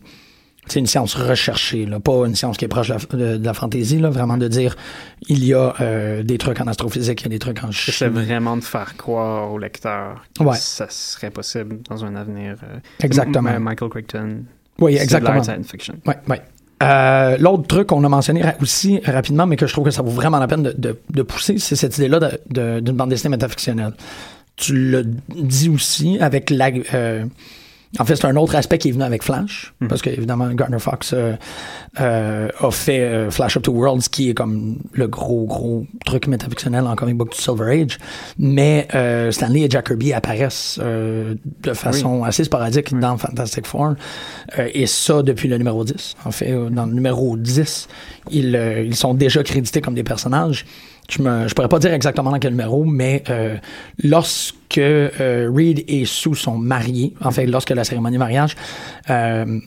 c'est 0.66 0.78
une 0.78 0.86
science 0.86 1.14
recherchée, 1.14 1.86
là, 1.86 1.98
pas 2.00 2.24
une 2.26 2.34
science 2.36 2.56
qui 2.56 2.64
est 2.64 2.68
proche 2.68 2.88
de 2.88 2.94
la, 2.94 2.98
de, 3.32 3.36
de 3.38 3.44
la 3.44 3.52
fantaisie, 3.54 3.98
là, 3.98 4.10
vraiment 4.10 4.36
de 4.36 4.46
dire 4.48 4.76
il 5.28 5.44
y 5.44 5.52
a 5.54 5.74
euh, 5.80 6.22
des 6.22 6.38
trucs 6.38 6.60
en 6.60 6.66
astrophysique, 6.68 7.20
il 7.22 7.24
y 7.24 7.26
a 7.26 7.30
des 7.30 7.38
trucs 7.40 7.62
en 7.64 7.72
C'est 7.72 7.90
chimie. 7.92 8.10
vraiment 8.24 8.56
de 8.56 8.62
faire 8.64 8.96
croire 8.96 9.52
au 9.52 9.58
lecteur 9.58 10.22
que 10.38 10.44
Ouais. 10.44 10.56
ça 10.56 10.86
serait 10.88 11.30
possible 11.30 11.78
dans 11.90 12.04
un 12.04 12.14
avenir. 12.14 12.56
euh, 12.62 12.78
Exactement. 13.02 13.50
M- 13.50 13.62
Michael 13.62 13.88
Crichton. 13.90 14.44
Oui, 14.78 14.92
c'est 14.92 14.98
de 14.98 15.02
exactement. 15.04 15.34
l'art 15.34 15.44
science 15.44 15.70
fiction. 15.70 15.94
Ouais, 16.06 16.16
ouais. 16.28 16.40
Euh, 16.82 17.36
L'autre 17.38 17.66
truc 17.68 17.88
qu'on 17.88 18.02
a 18.04 18.08
mentionné 18.08 18.42
ra- 18.42 18.54
aussi 18.60 19.00
rapidement, 19.04 19.46
mais 19.46 19.56
que 19.56 19.66
je 19.66 19.72
trouve 19.72 19.84
que 19.84 19.90
ça 19.92 20.02
vaut 20.02 20.10
vraiment 20.10 20.38
la 20.38 20.48
peine 20.48 20.62
de, 20.64 20.74
de- 20.76 20.98
de 21.10 21.22
pousser, 21.22 21.58
c'est 21.58 21.76
cette 21.76 21.96
idée-là 21.98 22.32
d'une 22.50 22.96
bande 22.96 23.10
dessinée 23.10 23.30
métafictionnelle. 23.36 23.92
Tu 24.56 24.74
le 24.74 25.04
dis 25.28 25.68
aussi 25.68 26.18
avec 26.20 26.50
la. 26.50 26.70
En 27.98 28.04
fait, 28.06 28.16
c'est 28.16 28.24
un 28.26 28.36
autre 28.36 28.54
aspect 28.54 28.78
qui 28.78 28.88
est 28.88 28.92
venu 28.92 29.04
avec 29.04 29.22
Flash, 29.22 29.74
parce 29.88 30.00
que 30.00 30.08
évidemment 30.08 30.48
Gardner 30.54 30.78
Fox 30.78 31.12
euh, 31.12 31.34
euh, 32.00 32.48
a 32.58 32.70
fait 32.70 33.00
euh, 33.00 33.30
Flash 33.30 33.56
Up 33.58 33.64
to 33.64 33.72
Worlds, 33.72 34.08
qui 34.10 34.30
est 34.30 34.34
comme 34.34 34.78
le 34.92 35.08
gros 35.08 35.44
gros 35.44 35.86
truc 36.06 36.26
métafictionnel 36.26 36.86
en 36.86 36.96
comic 36.96 37.16
book 37.16 37.32
du 37.32 37.38
Silver 37.38 37.82
Age. 37.82 37.98
Mais 38.38 38.88
euh, 38.94 39.30
Stanley 39.30 39.60
et 39.62 39.70
Jack 39.70 39.88
Kirby 39.88 40.14
apparaissent 40.14 40.80
euh, 40.82 41.34
de 41.62 41.74
façon 41.74 42.24
assez 42.24 42.44
sporadique 42.44 42.98
dans 42.98 43.16
Fantastic 43.18 43.66
Four, 43.66 43.94
Euh, 44.58 44.68
et 44.72 44.86
ça 44.86 45.22
depuis 45.22 45.48
le 45.48 45.58
numéro 45.58 45.84
10. 45.84 46.14
En 46.24 46.30
fait, 46.30 46.50
dans 46.70 46.86
le 46.86 46.92
numéro 46.94 47.36
10, 47.36 47.88
ils, 48.30 48.56
euh, 48.56 48.82
ils 48.82 48.96
sont 48.96 49.14
déjà 49.14 49.42
crédités 49.42 49.80
comme 49.80 49.94
des 49.94 50.02
personnages. 50.04 50.64
Je 51.12 51.18
je 51.18 51.54
pourrais 51.54 51.68
pas 51.68 51.78
dire 51.78 51.92
exactement 51.92 52.30
dans 52.30 52.38
quel 52.38 52.52
numéro, 52.52 52.84
mais 52.84 53.22
euh, 53.28 53.56
lorsque 54.02 54.78
euh, 54.78 55.50
Reed 55.54 55.84
et 55.86 56.06
Sue 56.06 56.34
sont 56.34 56.56
mariés, 56.56 57.12
en 57.20 57.30
fait, 57.30 57.46
lorsque 57.46 57.70
la 57.70 57.84
cérémonie 57.84 58.14
de 58.14 58.18
mariage, 58.18 58.56
euh, 59.10 59.60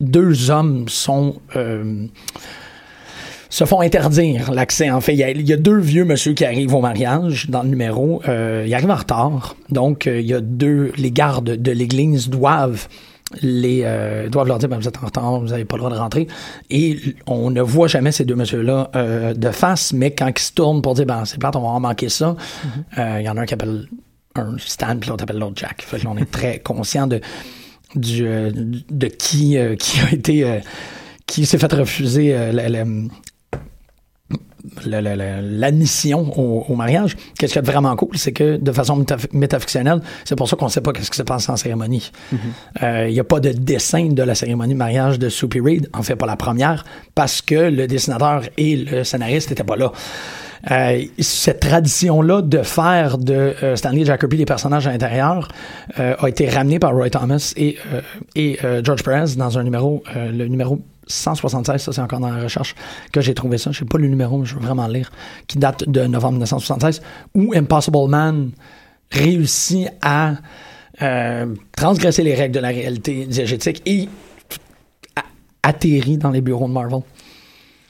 deux 0.00 0.50
hommes 0.50 0.88
sont 0.88 1.36
se 3.48 3.64
font 3.64 3.80
interdire 3.80 4.50
l'accès. 4.50 4.90
En 4.90 5.00
fait, 5.00 5.14
il 5.14 5.48
y, 5.48 5.52
a, 5.52 5.56
deux 5.56 5.78
vieux 5.78 6.04
monsieur 6.04 6.32
qui 6.32 6.44
arrivent 6.44 6.74
au 6.74 6.80
mariage 6.80 7.48
dans 7.48 7.62
le 7.62 7.68
numéro. 7.68 8.20
Ils 8.26 8.74
arrivent 8.74 8.90
en 8.90 8.96
retard, 8.96 9.54
donc 9.70 10.06
il 10.06 10.26
y 10.26 10.34
a 10.34 10.40
deux. 10.40 10.90
Les 10.96 11.12
gardes 11.12 11.50
de 11.50 11.70
l'église 11.70 12.28
doivent 12.28 12.88
les 13.42 13.82
euh, 13.84 14.28
doivent 14.28 14.48
leur 14.48 14.58
dire 14.58 14.68
ben, 14.68 14.78
vous 14.78 14.88
êtes 14.88 14.96
en 15.02 15.06
retard, 15.06 15.40
vous 15.40 15.48
n'avez 15.48 15.64
pas 15.64 15.76
le 15.76 15.80
droit 15.82 15.92
de 15.94 15.98
rentrer. 15.98 16.26
Et 16.70 16.98
on 17.26 17.50
ne 17.50 17.60
voit 17.60 17.88
jamais 17.88 18.12
ces 18.12 18.24
deux 18.24 18.34
messieurs-là 18.36 18.90
euh, 18.96 19.34
de 19.34 19.50
face, 19.50 19.92
mais 19.92 20.12
quand 20.12 20.28
ils 20.28 20.38
se 20.42 20.52
tournent 20.52 20.82
pour 20.82 20.94
dire 20.94 21.06
ben 21.06 21.24
c'est 21.24 21.38
plate, 21.38 21.56
on 21.56 21.60
va 21.62 21.68
en 21.68 21.80
manquer 21.80 22.08
ça, 22.08 22.36
euh, 22.98 23.16
il 23.20 23.24
y 23.24 23.28
en 23.28 23.36
a 23.36 23.42
un 23.42 23.46
qui 23.46 23.54
appelle 23.54 23.86
un 24.36 24.56
Stan, 24.58 24.96
puis 24.98 25.10
l'autre 25.10 25.22
appelle 25.24 25.38
l'autre 25.38 25.54
Jack. 25.56 25.82
Fait 25.82 25.98
que 26.00 26.06
on 26.06 26.16
est 26.16 26.30
très 26.30 26.58
conscient 26.58 27.06
de 27.06 27.20
du, 27.94 28.26
euh, 28.26 28.50
de 28.54 29.06
qui 29.06 29.56
euh, 29.56 29.76
qui 29.76 30.00
a 30.00 30.12
été 30.12 30.44
euh, 30.44 30.58
qui 31.26 31.46
s'est 31.46 31.58
fait 31.58 31.72
refuser 31.72 32.34
euh, 32.34 32.50
la- 32.52 32.68
la- 32.68 32.84
la- 34.86 35.00
la- 35.02 35.16
la- 35.16 35.40
l'admission 35.42 36.32
au, 36.38 36.64
au 36.68 36.74
mariage. 36.76 37.16
Qu'est-ce 37.38 37.52
qui 37.52 37.58
est 37.58 37.62
vraiment 37.62 37.94
cool, 37.96 38.16
c'est 38.16 38.32
que 38.32 38.56
de 38.56 38.72
façon 38.72 38.98
métaf- 39.02 39.28
métafictionnelle, 39.32 40.00
c'est 40.24 40.36
pour 40.36 40.48
ça 40.48 40.56
qu'on 40.56 40.66
ne 40.66 40.70
sait 40.70 40.80
pas 40.80 40.92
qu'est-ce 40.92 41.10
qui 41.10 41.16
se 41.18 41.22
passe 41.22 41.48
en 41.48 41.56
cérémonie. 41.56 42.10
Euh, 42.82 43.06
Il 43.08 43.12
n'y 43.14 43.20
a 43.20 43.24
pas 43.24 43.40
de 43.40 43.50
dessin 43.50 44.06
de 44.10 44.22
la 44.22 44.34
cérémonie 44.34 44.74
de 44.74 44.78
mariage 44.78 45.18
de 45.18 45.28
Soupy 45.28 45.60
Reed, 45.60 45.88
en 45.92 46.02
fait 46.02 46.16
pas 46.16 46.26
la 46.26 46.36
première, 46.36 46.84
parce 47.14 47.42
que 47.42 47.54
le 47.54 47.86
dessinateur 47.86 48.42
et 48.56 48.76
le 48.76 49.04
scénariste 49.04 49.50
n'étaient 49.50 49.64
pas 49.64 49.76
là. 49.76 49.92
Euh, 50.70 51.02
cette 51.18 51.60
tradition-là 51.60 52.40
de 52.40 52.62
faire 52.62 53.18
de 53.18 53.52
euh, 53.62 53.76
Stanley 53.76 54.04
Kirby 54.04 54.38
des 54.38 54.46
personnages 54.46 54.86
à 54.86 54.92
l'intérieur 54.92 55.48
euh, 56.00 56.14
a 56.18 56.26
été 56.28 56.48
ramenée 56.48 56.78
par 56.78 56.94
Roy 56.94 57.10
Thomas 57.10 57.52
et, 57.58 57.76
et 58.34 58.58
George 58.82 59.02
Perez 59.02 59.36
dans 59.36 59.58
un 59.58 59.62
numéro, 59.62 60.02
le 60.16 60.46
numéro 60.46 60.80
176, 61.06 61.82
ça 61.82 61.92
c'est 61.92 62.00
encore 62.00 62.20
dans 62.20 62.30
la 62.30 62.42
recherche 62.42 62.74
que 63.12 63.20
j'ai 63.20 63.34
trouvé 63.34 63.58
ça. 63.58 63.72
Je 63.72 63.80
sais 63.80 63.84
pas 63.84 63.98
le 63.98 64.08
numéro, 64.08 64.38
mais 64.38 64.46
je 64.46 64.54
veux 64.54 64.60
vraiment 64.60 64.86
le 64.86 64.94
lire, 64.94 65.12
qui 65.46 65.58
date 65.58 65.88
de 65.88 66.06
novembre 66.06 66.34
1976, 66.34 67.02
où 67.34 67.52
Impossible 67.54 68.08
Man 68.08 68.50
réussit 69.10 69.88
à 70.02 70.34
euh, 71.02 71.54
transgresser 71.76 72.22
les 72.22 72.34
règles 72.34 72.54
de 72.54 72.60
la 72.60 72.68
réalité 72.68 73.26
diégétique 73.26 73.82
et 73.86 74.08
atterrit 75.62 76.18
dans 76.18 76.30
les 76.30 76.40
bureaux 76.40 76.68
de 76.68 76.72
Marvel. 76.72 77.00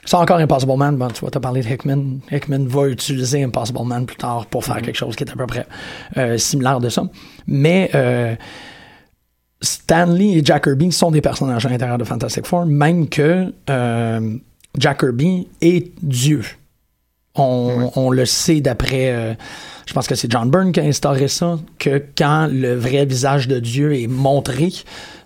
C'est 0.05 0.17
encore 0.17 0.37
Impossible 0.37 0.77
Man. 0.77 0.97
Bon, 0.97 1.07
tu 1.07 1.21
vois, 1.21 1.31
t'as 1.31 1.39
parlé 1.39 1.61
de 1.61 1.67
Hickman. 1.67 2.19
Hickman 2.31 2.67
va 2.67 2.87
utiliser 2.87 3.43
Impossible 3.43 3.83
Man 3.83 4.05
plus 4.05 4.17
tard 4.17 4.45
pour 4.45 4.63
faire 4.63 4.81
quelque 4.81 4.95
chose 4.95 5.15
qui 5.15 5.23
est 5.23 5.31
à 5.31 5.35
peu 5.35 5.47
près 5.47 5.65
euh, 6.17 6.37
similaire 6.37 6.79
de 6.79 6.89
ça. 6.89 7.03
Mais 7.47 7.89
euh, 7.95 8.35
Stanley 9.65 10.37
et 10.37 10.41
Jack 10.45 10.63
Kirby 10.63 10.91
sont 10.91 11.11
des 11.11 11.21
personnages 11.21 11.65
à 11.65 11.69
l'intérieur 11.69 11.97
de 11.97 12.03
Fantastic 12.03 12.45
Four, 12.45 12.65
même 12.65 13.09
que 13.09 13.53
euh, 13.69 14.37
Jack 14.77 14.99
Kirby 14.99 15.47
est 15.61 15.91
Dieu. 16.01 16.43
On, 17.37 17.91
on 17.97 18.11
le 18.11 18.25
sait 18.25 18.61
d'après, 18.61 19.11
euh, 19.11 19.33
je 19.85 19.93
pense 19.93 20.07
que 20.07 20.15
c'est 20.15 20.31
John 20.31 20.49
Byrne 20.49 20.71
qui 20.71 20.79
a 20.79 20.83
instauré 20.83 21.27
ça, 21.27 21.59
que 21.79 22.01
quand 22.17 22.47
le 22.49 22.75
vrai 22.75 23.05
visage 23.05 23.49
de 23.49 23.59
Dieu 23.59 23.93
est 23.99 24.07
montré 24.07 24.71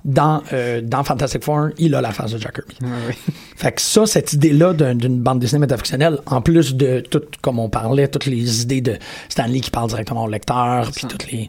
dans, 0.05 0.41
euh, 0.53 0.81
dans 0.81 1.03
Fantastic 1.03 1.43
Four, 1.43 1.69
il 1.77 1.93
a 1.93 2.01
la 2.01 2.11
face 2.11 2.31
de 2.31 2.39
Jack 2.39 2.55
Kirby. 2.55 2.77
Fait 3.57 3.73
que 3.73 3.81
ça, 3.81 4.07
cette 4.07 4.33
idée-là 4.33 4.73
d'un- 4.73 4.95
d'une 4.95 5.19
bande 5.19 5.37
dessinée 5.37 5.59
métafictionnelle, 5.59 6.17
en 6.25 6.41
plus 6.41 6.73
de 6.73 7.01
tout, 7.01 7.21
comme 7.41 7.59
on 7.59 7.69
parlait, 7.69 8.07
toutes 8.07 8.25
les 8.25 8.63
idées 8.63 8.81
de 8.81 8.95
Stanley 9.27 9.59
qui 9.59 9.69
parle 9.69 9.89
directement 9.89 10.23
au 10.23 10.29
lecteur, 10.29 10.89
puis 10.95 11.05
toutes 11.07 11.31
les, 11.31 11.47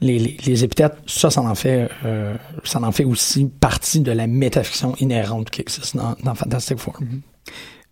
les, 0.00 0.18
les, 0.18 0.36
les 0.46 0.64
épithètes, 0.64 0.94
ça, 1.06 1.30
ça 1.30 1.40
en 1.42 1.54
fait, 1.54 1.88
euh, 2.04 2.34
ça 2.64 2.80
en 2.82 2.92
fait 2.92 3.04
aussi 3.04 3.46
partie 3.60 4.00
de 4.00 4.12
la 4.12 4.26
métafiction 4.26 4.94
inhérente 5.00 5.50
qui 5.50 5.60
existe 5.60 5.96
dans, 5.96 6.14
dans 6.24 6.34
Fantastic 6.34 6.78
Four. 6.78 6.98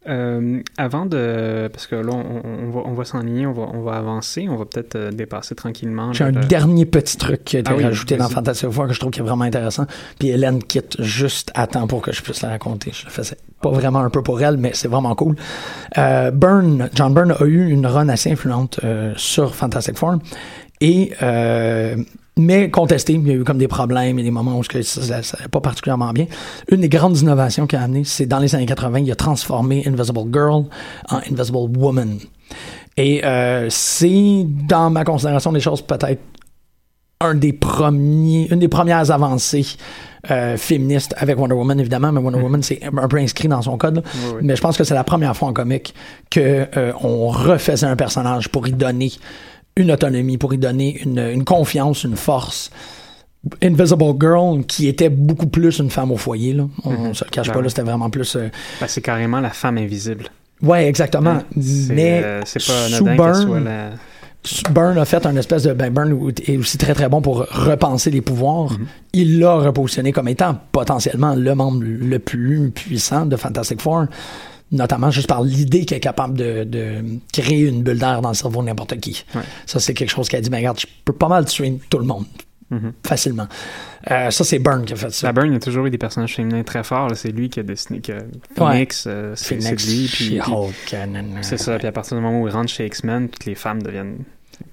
Euh, 0.08 0.60
avant 0.78 1.04
de. 1.04 1.68
Parce 1.72 1.88
que 1.88 1.96
là, 1.96 2.12
on, 2.12 2.40
on 2.44 2.70
va, 2.70 2.80
on 2.84 2.92
va 2.92 3.04
s'enligner, 3.04 3.44
on 3.44 3.52
va, 3.52 3.62
on 3.74 3.82
va 3.82 3.94
avancer, 3.94 4.46
on 4.48 4.54
va 4.54 4.64
peut-être 4.64 4.94
euh, 4.94 5.10
dépasser 5.10 5.56
tranquillement. 5.56 6.12
J'ai 6.12 6.22
un 6.22 6.30
le- 6.30 6.44
dernier 6.44 6.86
petit 6.86 7.16
truc 7.16 7.42
qui 7.42 7.56
a 7.56 7.60
été 7.60 7.72
Ah 7.72 7.76
oui, 7.76 7.82
rajouté 7.82 8.16
dans. 8.16 8.28
Fantastic 8.28 8.70
Four 8.70 8.86
que 8.86 8.92
je 8.92 9.00
trouve 9.00 9.10
qui 9.10 9.18
est 9.18 9.24
vraiment 9.24 9.42
intéressant. 9.42 9.84
Puis 10.20 10.28
Hélène 10.28 10.62
quitte 10.62 11.02
juste 11.02 11.50
à 11.56 11.66
temps 11.66 11.88
pour 11.88 12.02
que 12.02 12.12
je 12.12 12.22
puisse 12.22 12.40
la 12.42 12.50
raconter. 12.50 12.92
Je 12.94 13.04
le 13.06 13.10
faisais 13.10 13.36
pas 13.60 13.70
vraiment 13.70 13.98
un 13.98 14.10
peu 14.10 14.22
pour 14.22 14.40
elle, 14.40 14.58
mais 14.58 14.70
c'est 14.74 14.86
vraiment 14.86 15.16
cool. 15.16 15.34
Euh, 15.98 16.30
Byrne, 16.30 16.88
John 16.94 17.12
Byrne 17.12 17.34
a 17.40 17.44
eu 17.44 17.68
une 17.68 17.84
run 17.88 18.08
assez 18.08 18.30
influente 18.30 18.78
sur 19.16 19.56
Fantastic 19.56 19.96
Four. 19.98 20.18
Et 20.80 21.12
euh, 21.22 21.96
mais 22.38 22.68
contesté, 22.68 23.14
il 23.14 23.26
y 23.26 23.30
a 23.30 23.34
eu 23.34 23.44
comme 23.44 23.56
des 23.56 23.68
problèmes 23.68 24.18
et 24.18 24.22
des 24.22 24.30
moments 24.30 24.58
où 24.58 24.62
ça 24.62 25.00
n'allait 25.00 25.48
pas 25.50 25.60
particulièrement 25.62 26.12
bien. 26.12 26.26
Une 26.70 26.82
des 26.82 26.90
grandes 26.90 27.18
innovations 27.18 27.66
qu'il 27.66 27.78
a 27.78 27.82
amené, 27.82 28.04
c'est 28.04 28.26
dans 28.26 28.40
les 28.40 28.54
années 28.54 28.66
80, 28.66 28.98
il 28.98 29.10
a 29.10 29.14
transformé 29.14 29.84
Invisible 29.86 30.30
Girl 30.30 30.64
en 31.08 31.16
Invisible 31.30 31.78
Woman. 31.78 32.18
Et 32.98 33.24
euh, 33.24 33.68
c'est, 33.70 34.44
dans 34.68 34.90
ma 34.90 35.04
considération 35.04 35.50
des 35.50 35.60
choses, 35.60 35.80
peut-être 35.80 36.20
un 37.20 37.34
des 37.34 37.54
premiers, 37.54 38.48
une 38.50 38.58
des 38.58 38.68
premières 38.68 39.10
avancées 39.10 39.66
euh, 40.30 40.58
féministes 40.58 41.14
avec 41.16 41.38
Wonder 41.38 41.54
Woman, 41.54 41.80
évidemment, 41.80 42.12
mais 42.12 42.20
Wonder 42.20 42.40
Woman, 42.40 42.62
c'est 42.62 42.80
un 42.84 43.08
peu 43.08 43.16
inscrit 43.16 43.48
dans 43.48 43.62
son 43.62 43.78
code. 43.78 43.96
là. 43.96 44.02
Oui, 44.04 44.20
oui. 44.34 44.40
Mais 44.42 44.56
je 44.56 44.60
pense 44.60 44.76
que 44.76 44.84
c'est 44.84 44.94
la 44.94 45.04
première 45.04 45.34
fois 45.34 45.48
en 45.48 45.52
comique 45.54 45.94
que 46.30 46.66
euh, 46.76 46.92
on 47.00 47.28
refaisait 47.28 47.86
un 47.86 47.96
personnage 47.96 48.50
pour 48.50 48.68
y 48.68 48.72
donner 48.72 49.12
une 49.76 49.90
autonomie, 49.90 50.38
pour 50.38 50.54
y 50.54 50.58
donner 50.58 50.98
une, 51.02 51.18
une 51.18 51.44
confiance, 51.44 52.04
une 52.04 52.16
force. 52.16 52.70
Invisible 53.62 54.14
Girl, 54.20 54.64
qui 54.66 54.88
était 54.88 55.08
beaucoup 55.10 55.46
plus 55.46 55.78
une 55.78 55.90
femme 55.90 56.10
au 56.10 56.16
foyer, 56.16 56.52
là. 56.52 56.66
On, 56.84 56.90
on 56.90 57.14
se 57.14 57.24
le 57.24 57.30
cache 57.30 57.46
Ben 57.46 57.52
pas, 57.52 57.60
là, 57.60 57.66
oui. 57.66 57.70
c'était 57.70 57.82
vraiment 57.82 58.10
plus... 58.10 58.34
euh, 58.36 58.48
Ben, 58.80 58.86
c'est 58.88 59.02
carrément 59.02 59.40
la 59.40 59.50
femme 59.50 59.78
invisible. 59.78 60.26
Ouais, 60.62 60.86
exactement. 60.88 61.42
C'est, 61.60 61.94
Mais 61.94 62.22
euh, 62.24 62.40
c'est 62.44 62.64
pas 63.16 63.34
sous 63.34 63.42
soit 63.48 63.60
la. 63.60 63.90
A 65.00 65.04
fait 65.04 65.26
un 65.26 65.36
espèce 65.36 65.64
de. 65.64 65.72
Ben, 65.74 65.92
Byrne 65.92 66.32
est 66.46 66.56
aussi 66.56 66.78
très 66.78 66.94
très 66.94 67.08
bon 67.08 67.20
pour 67.20 67.46
repenser 67.50 68.10
les 68.10 68.20
pouvoirs. 68.22 68.72
Mhm. 68.72 68.86
Il 69.12 69.38
l'a 69.38 69.54
repositionné 69.56 70.12
comme 70.12 70.28
étant 70.28 70.56
potentiellement 70.72 71.34
le 71.34 71.54
membre 71.54 71.82
le 71.84 72.18
plus 72.18 72.70
puissant 72.70 73.26
de 73.26 73.36
Fantastic 73.36 73.80
Four. 73.80 74.06
Notamment 74.72 75.10
juste 75.10 75.28
par 75.28 75.42
l'idée 75.42 75.84
qu'elle 75.84 75.98
est 75.98 76.00
capable 76.00 76.36
de, 76.36 76.64
de 76.64 77.02
créer 77.32 77.68
une 77.68 77.82
bulle 77.82 77.98
d'air 77.98 78.20
dans 78.22 78.30
le 78.30 78.34
cerveau 78.34 78.60
de 78.62 78.66
n'importe 78.66 78.98
qui. 79.00 79.24
Ouais. 79.34 79.42
Ça, 79.66 79.78
c'est 79.80 79.94
quelque 79.94 80.10
chose 80.10 80.28
qu'elle 80.28 80.42
dit, 80.42 80.50
ben 80.50 80.58
regarde, 80.58 80.80
je 80.80 80.86
peux 81.04 81.12
pas 81.12 81.28
mal 81.28 81.44
tuer 81.44 81.78
tout 81.88 81.98
le 81.98 82.04
monde, 82.04 82.24
Mhm. 82.68 82.92
facilement. 83.06 83.46
Euh, 84.10 84.30
ça, 84.32 84.42
c'est 84.42 84.58
Byrne 84.58 84.84
qui 84.84 84.92
a 84.92 84.96
fait 84.96 85.12
ça. 85.12 85.28
La 85.28 85.32
Burn, 85.32 85.46
il 85.48 85.52
y 85.52 85.56
a 85.56 85.60
toujours 85.60 85.86
eu 85.86 85.90
des 85.90 85.98
personnages 85.98 86.34
féminins 86.34 86.64
très 86.64 86.82
forts. 86.82 87.10
C'est 87.14 87.30
lui 87.30 87.48
qui 87.48 87.60
a 87.60 87.62
dessiné 87.62 88.00
que 88.00 88.12
Phoenix, 88.56 89.04
euh, 89.06 89.34
c'est 89.36 89.54
lui. 89.54 90.08
Puis, 90.12 90.40
c'est 91.42 91.58
ça. 91.58 91.78
Puis 91.78 91.86
à 91.86 91.92
partir 91.92 92.16
du 92.16 92.22
moment 92.24 92.40
où 92.40 92.48
il 92.48 92.52
rentre 92.52 92.68
chez 92.70 92.86
X-Men, 92.86 93.28
toutes 93.28 93.44
les 93.46 93.54
femmes 93.54 93.82
deviennent 93.82 94.18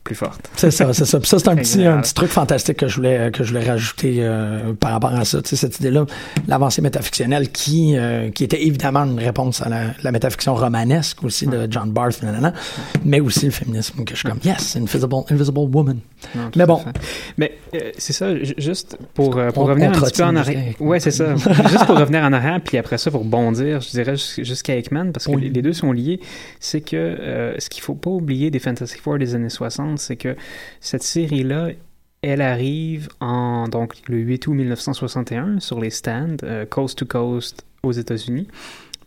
plus 0.03 0.15
fortes. 0.15 0.49
C'est 0.55 0.71
ça, 0.71 0.93
c'est 0.93 1.05
ça. 1.05 1.19
Puis 1.19 1.29
ça, 1.29 1.39
c'est 1.39 1.47
un 1.49 1.55
petit, 1.57 1.85
un 1.85 2.01
petit 2.01 2.13
truc 2.13 2.29
fantastique 2.29 2.77
que 2.77 2.87
je 2.87 2.95
voulais, 2.97 3.31
que 3.31 3.43
je 3.43 3.53
voulais 3.53 3.65
rajouter 3.69 4.17
euh, 4.19 4.73
par 4.73 4.91
rapport 4.91 5.13
à 5.13 5.25
ça. 5.25 5.41
Tu 5.41 5.49
sais, 5.49 5.55
cette 5.55 5.79
idée-là, 5.79 6.05
l'avancée 6.47 6.81
métafictionnelle 6.81 7.51
qui, 7.51 7.95
euh, 7.97 8.29
qui 8.31 8.43
était 8.43 8.63
évidemment 8.65 9.03
une 9.05 9.19
réponse 9.19 9.61
à 9.61 9.69
la, 9.69 9.81
la 10.03 10.11
métafiction 10.11 10.55
romanesque 10.55 11.23
aussi 11.23 11.47
de 11.47 11.67
John 11.69 11.91
Barth, 11.91 12.21
nanana, 12.23 12.53
mais 13.05 13.19
aussi 13.19 13.45
le 13.45 13.51
féminisme 13.51 14.03
que 14.03 14.13
je 14.13 14.19
suis 14.19 14.29
comme, 14.29 14.39
yes, 14.43 14.75
Invisible, 14.75 15.15
Invisible 15.29 15.59
Woman. 15.59 15.99
Non, 16.35 16.51
Mais 16.55 16.65
bon. 16.65 16.81
Mais 17.37 17.57
euh, 17.75 17.91
c'est 17.97 18.13
ça, 18.13 18.35
ju- 18.37 18.53
juste 18.57 18.97
pour, 19.13 19.37
euh, 19.37 19.51
pour 19.51 19.63
On- 19.63 19.67
revenir 19.67 19.91
on 19.93 19.97
un 19.97 20.01
petit 20.01 20.17
peu 20.21 20.23
en 20.27 20.35
arrière. 20.35 20.73
Ouais, 20.79 20.99
c'est 20.99 21.11
ça. 21.11 21.35
juste 21.35 21.85
pour 21.85 21.97
revenir 21.97 22.23
en 22.23 22.31
arrière, 22.33 22.59
puis 22.63 22.77
après 22.77 22.97
ça, 22.97 23.11
pour 23.11 23.23
bondir, 23.25 23.81
je 23.81 23.89
dirais 23.89 24.15
jus- 24.15 24.45
jusqu'à 24.45 24.75
Hickman, 24.77 25.11
parce 25.11 25.25
que 25.25 25.31
Oui. 25.31 25.49
les- 25.53 25.61
deux 25.61 25.73
sont 25.73 25.91
liés. 25.91 26.19
C'est 26.59 26.81
que 26.81 26.95
euh, 26.97 27.55
ce 27.59 27.69
qu'il 27.69 27.81
faut 27.83 27.95
pas 27.95 28.09
oublier 28.09 28.51
des 28.51 28.59
Fantastic 28.59 29.01
Four 29.01 29.17
des 29.17 29.33
années 29.35 29.49
60, 29.49 29.72
c'est 29.97 30.15
que 30.15 30.35
cette 30.79 31.03
série-là, 31.03 31.69
elle 32.21 32.41
arrive 32.41 33.09
en 33.19 33.67
donc 33.67 33.95
le 34.07 34.17
8 34.17 34.47
août 34.47 34.53
1961 34.53 35.59
sur 35.59 35.79
les 35.81 35.89
stands, 35.89 36.37
euh, 36.43 36.65
coast 36.65 36.97
to 36.99 37.05
coast 37.05 37.65
aux 37.83 37.91
États-Unis. 37.91 38.47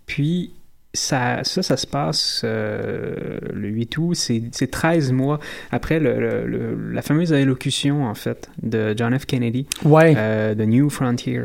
Puis 0.06 0.52
ça, 0.92 1.42
ça, 1.44 1.62
ça 1.62 1.76
se 1.76 1.86
passe 1.86 2.42
euh, 2.44 3.38
le 3.52 3.68
8 3.68 3.98
août, 3.98 4.14
c'est 4.14 4.42
c'est 4.52 4.70
13 4.70 5.12
mois 5.12 5.40
après 5.70 5.98
le, 6.00 6.18
le- 6.20 6.46
le- 6.46 6.92
la 6.92 7.02
fameuse 7.02 7.32
allocution, 7.32 8.04
en 8.04 8.14
fait, 8.14 8.48
de 8.62 8.94
John 8.96 9.18
F. 9.18 9.26
Kennedy, 9.26 9.66
Ouais. 9.84 10.14
euh, 10.16 10.54
de 10.54 10.64
New 10.64 10.88
Frontier, 10.90 11.42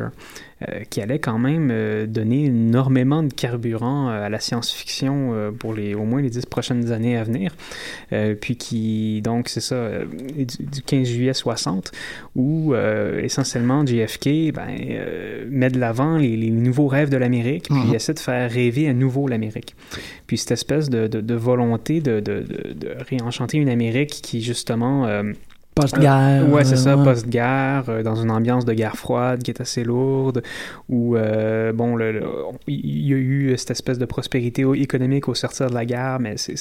qui 0.90 1.02
allait 1.02 1.20
quand 1.20 1.40
même 1.40 1.70
euh, 1.72 2.06
donner 2.06 2.46
énormément 2.46 3.24
de 3.24 3.34
carburant 3.34 4.10
euh, 4.10 4.26
à 4.26 4.30
la 4.30 4.40
science-fiction 4.40 5.32
euh, 5.34 5.52
pour 5.52 5.74
les, 5.74 5.96
au 5.96 6.04
moins 6.06 6.22
les 6.22 6.30
10 6.30 6.46
prochaines 6.46 6.92
années 6.92 7.18
à 7.18 7.24
venir. 7.24 7.56
Euh, 8.14 8.36
puis 8.40 8.56
qui, 8.58 9.22
donc, 9.22 9.50
c'est 9.50 9.62
ça, 9.62 9.76
euh, 9.76 10.06
du, 10.38 10.46
du 10.66 10.82
15 10.82 11.08
juillet 11.08 11.34
60, 11.34 11.92
où 12.36 12.74
euh, 12.74 13.22
essentiellement 13.22 13.86
JFK 13.86 14.54
ben, 14.54 14.68
euh, 14.92 15.46
met 15.50 15.70
de 15.70 15.80
l'avant 15.80 16.18
les, 16.18 16.36
les 16.38 16.52
nouveaux 16.52 16.88
rêves 16.88 17.10
de 17.10 17.18
l'Amérique, 17.18 17.66
puis 17.66 17.76
Mhm. 17.76 17.86
il 17.90 17.96
essaie 17.96 18.14
de 18.14 18.20
faire 18.20 18.50
rêver 18.52 18.88
à 18.88 18.94
nouveau 18.94 19.28
l'Amérique. 19.28 19.76
Puis 20.28 20.38
cette 20.38 20.52
espèce 20.52 20.90
de, 20.90 21.08
de- 21.08 21.22
de 21.22 21.36
volonté 21.36 22.02
de, 22.02 22.20
de- 22.20 22.42
de- 22.42 22.74
de 22.74 22.90
réenchanter 23.10 23.58
une 23.58 23.70
Amérique 23.70 24.10
qui, 24.22 24.42
justement, 24.42 25.06
euh, 25.08 25.24
Post-guerre. 25.74 26.50
ouais, 26.50 26.64
c'est 26.66 26.76
ça, 26.76 26.98
ouais. 26.98 27.04
post-guerre, 27.04 27.86
euh, 27.90 28.04
dans 28.04 28.16
une 28.16 28.30
ambiance 28.30 28.66
de 28.66 28.74
guerre 28.74 28.98
froide 28.98 29.42
qui 29.42 29.52
est 29.52 29.62
assez 29.62 29.84
lourde, 29.86 30.44
où, 30.90 31.16
euh, 31.16 31.72
bon, 31.72 31.98
il 32.68 33.08
y 33.08 33.14
a 33.14 33.18
eu 33.18 33.54
cette 33.58 33.72
espèce 33.72 33.98
de 33.98 34.06
prospérité 34.06 34.66
économique 34.76 35.28
au 35.30 35.34
sortir 35.34 35.70
de 35.70 35.74
la 35.74 35.86
guerre, 35.86 36.20
mais 36.20 36.36
c'est 36.38 36.56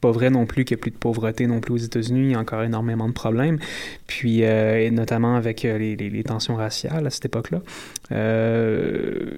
pas 0.00 0.10
vrai 0.10 0.30
non 0.30 0.46
plus 0.46 0.64
qu'il 0.64 0.76
n'y 0.76 0.80
a 0.80 0.82
plus 0.82 0.90
de 0.90 0.96
pauvreté 0.96 1.46
non 1.46 1.60
plus 1.60 1.74
aux 1.74 1.76
États-Unis, 1.76 2.20
il 2.28 2.30
y 2.32 2.34
a 2.34 2.38
encore 2.38 2.62
énormément 2.62 3.08
de 3.08 3.12
problèmes, 3.12 3.58
puis 4.06 4.44
euh, 4.44 4.80
et 4.80 4.90
notamment 4.90 5.36
avec 5.36 5.62
les, 5.62 5.94
les- 5.96 6.10
les 6.10 6.24
tensions 6.24 6.56
raciales 6.56 7.06
à 7.06 7.10
cette 7.10 7.26
époque-là. 7.26 7.60
Euh, 8.12 9.30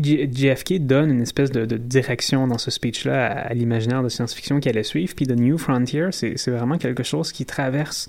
JFK 0.00 0.78
donne 0.86 1.10
une 1.10 1.22
espèce 1.22 1.50
de, 1.50 1.64
direction 1.76 2.46
dans 2.46 2.58
ce 2.58 2.70
speech-là 2.70 3.26
à, 3.26 3.30
à 3.48 3.54
l'imaginaire 3.54 4.02
de 4.02 4.08
science-fiction 4.08 4.60
qui 4.60 4.68
allait 4.68 4.82
suivre. 4.82 5.14
Puis 5.14 5.26
The 5.26 5.36
New 5.36 5.58
Frontier, 5.58 6.08
c'est 6.12 6.50
vraiment 6.50 6.78
quelque 6.78 7.02
chose 7.02 7.32
qui 7.32 7.44
traverse 7.46 8.06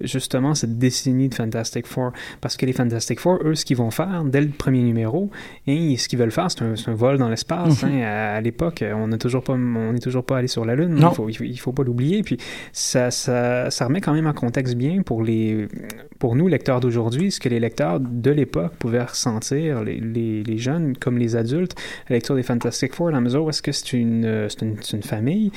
justement 0.00 0.54
cette 0.54 0.78
décennie 0.78 1.28
de 1.28 1.34
Fantastic 1.34 1.86
Four. 1.86 2.12
Parce 2.40 2.56
que 2.56 2.66
les 2.66 2.72
Fantastic 2.72 3.20
Four, 3.20 3.38
eux, 3.44 3.54
ce 3.54 3.64
qu'ils 3.64 3.76
vont 3.76 3.90
faire 3.90 4.24
dès 4.24 4.40
le 4.40 4.48
premier 4.48 4.82
numéro, 4.82 5.30
hein, 5.66 5.94
ce 5.96 6.08
qu'ils 6.08 6.18
veulent 6.18 6.30
faire, 6.30 6.50
c'est 6.50 6.62
un, 6.62 6.94
vol 6.94 7.18
dans 7.18 7.28
l'espace. 7.28 7.82
Mhm. 7.82 7.90
hein. 7.90 8.02
à, 8.02 8.34
à 8.36 8.40
l'époque, 8.40 8.84
on 8.94 9.08
n'est 9.08 9.18
toujours 9.18 9.42
pas, 9.42 9.54
on 9.54 9.92
n'est 9.92 9.98
toujours 9.98 10.24
pas 10.24 10.38
allé 10.38 10.48
sur 10.48 10.64
la 10.64 10.74
Lune. 10.74 10.94
Non. 10.94 11.10
Il 11.10 11.14
faut, 11.14 11.28
il 11.28 11.34
faut, 11.34 11.44
il 11.44 11.56
faut 11.58 11.72
pas 11.72 11.82
l'oublier. 11.82 12.22
Puis 12.22 12.38
ça, 12.72 13.10
ça, 13.10 13.70
ça 13.70 13.86
remet 13.86 14.00
quand 14.00 14.12
même 14.12 14.26
en 14.26 14.32
contexte 14.32 14.74
bien 14.74 15.02
pour 15.02 15.22
les, 15.22 15.68
pour 16.18 16.36
nous 16.36 16.48
lecteurs 16.48 16.80
d'aujourd'hui, 16.80 17.30
ce 17.30 17.40
que 17.40 17.48
les 17.48 17.60
lecteurs 17.60 18.00
de 18.00 18.30
l'époque 18.30 18.74
pouvaient 18.78 19.02
ressentir, 19.02 19.82
les, 19.82 20.00
les, 20.00 20.42
les 20.42 20.58
jeunes 20.58 20.96
comme 20.96 21.18
les 21.18 21.36
adultes, 21.36 21.74
à 22.06 22.10
la 22.10 22.16
lecture 22.16 22.34
des 22.34 22.42
Fantastic 22.42 22.94
Four, 22.94 23.08
dans 23.08 23.16
la 23.16 23.20
mesure 23.20 23.44
où 23.44 23.50
est-ce 23.50 23.62
que 23.62 23.72
c'est 23.72 23.92
une, 23.92 24.46
c'est 24.48 24.62
une, 24.62 24.76
c'est 24.82 24.96
une 24.96 25.02
famille 25.02 25.52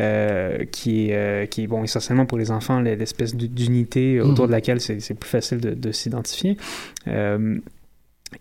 euh, 0.00 0.64
qui, 0.70 1.10
est, 1.10 1.14
euh, 1.14 1.46
qui 1.46 1.62
est, 1.62 1.66
bon, 1.66 1.82
essentiellement 1.84 2.26
pour 2.26 2.38
les 2.38 2.50
enfants, 2.50 2.80
l'espèce 2.80 3.34
d'unité 3.34 3.83
autour 4.20 4.44
Mhm. 4.44 4.46
de 4.46 4.52
laquelle 4.52 4.80
c'est 4.80 5.00
c'est 5.00 5.14
plus 5.14 5.30
facile 5.30 5.58
de, 5.60 5.70
de 5.74 5.92
s'identifier. 5.92 6.56
Euh, 7.08 7.58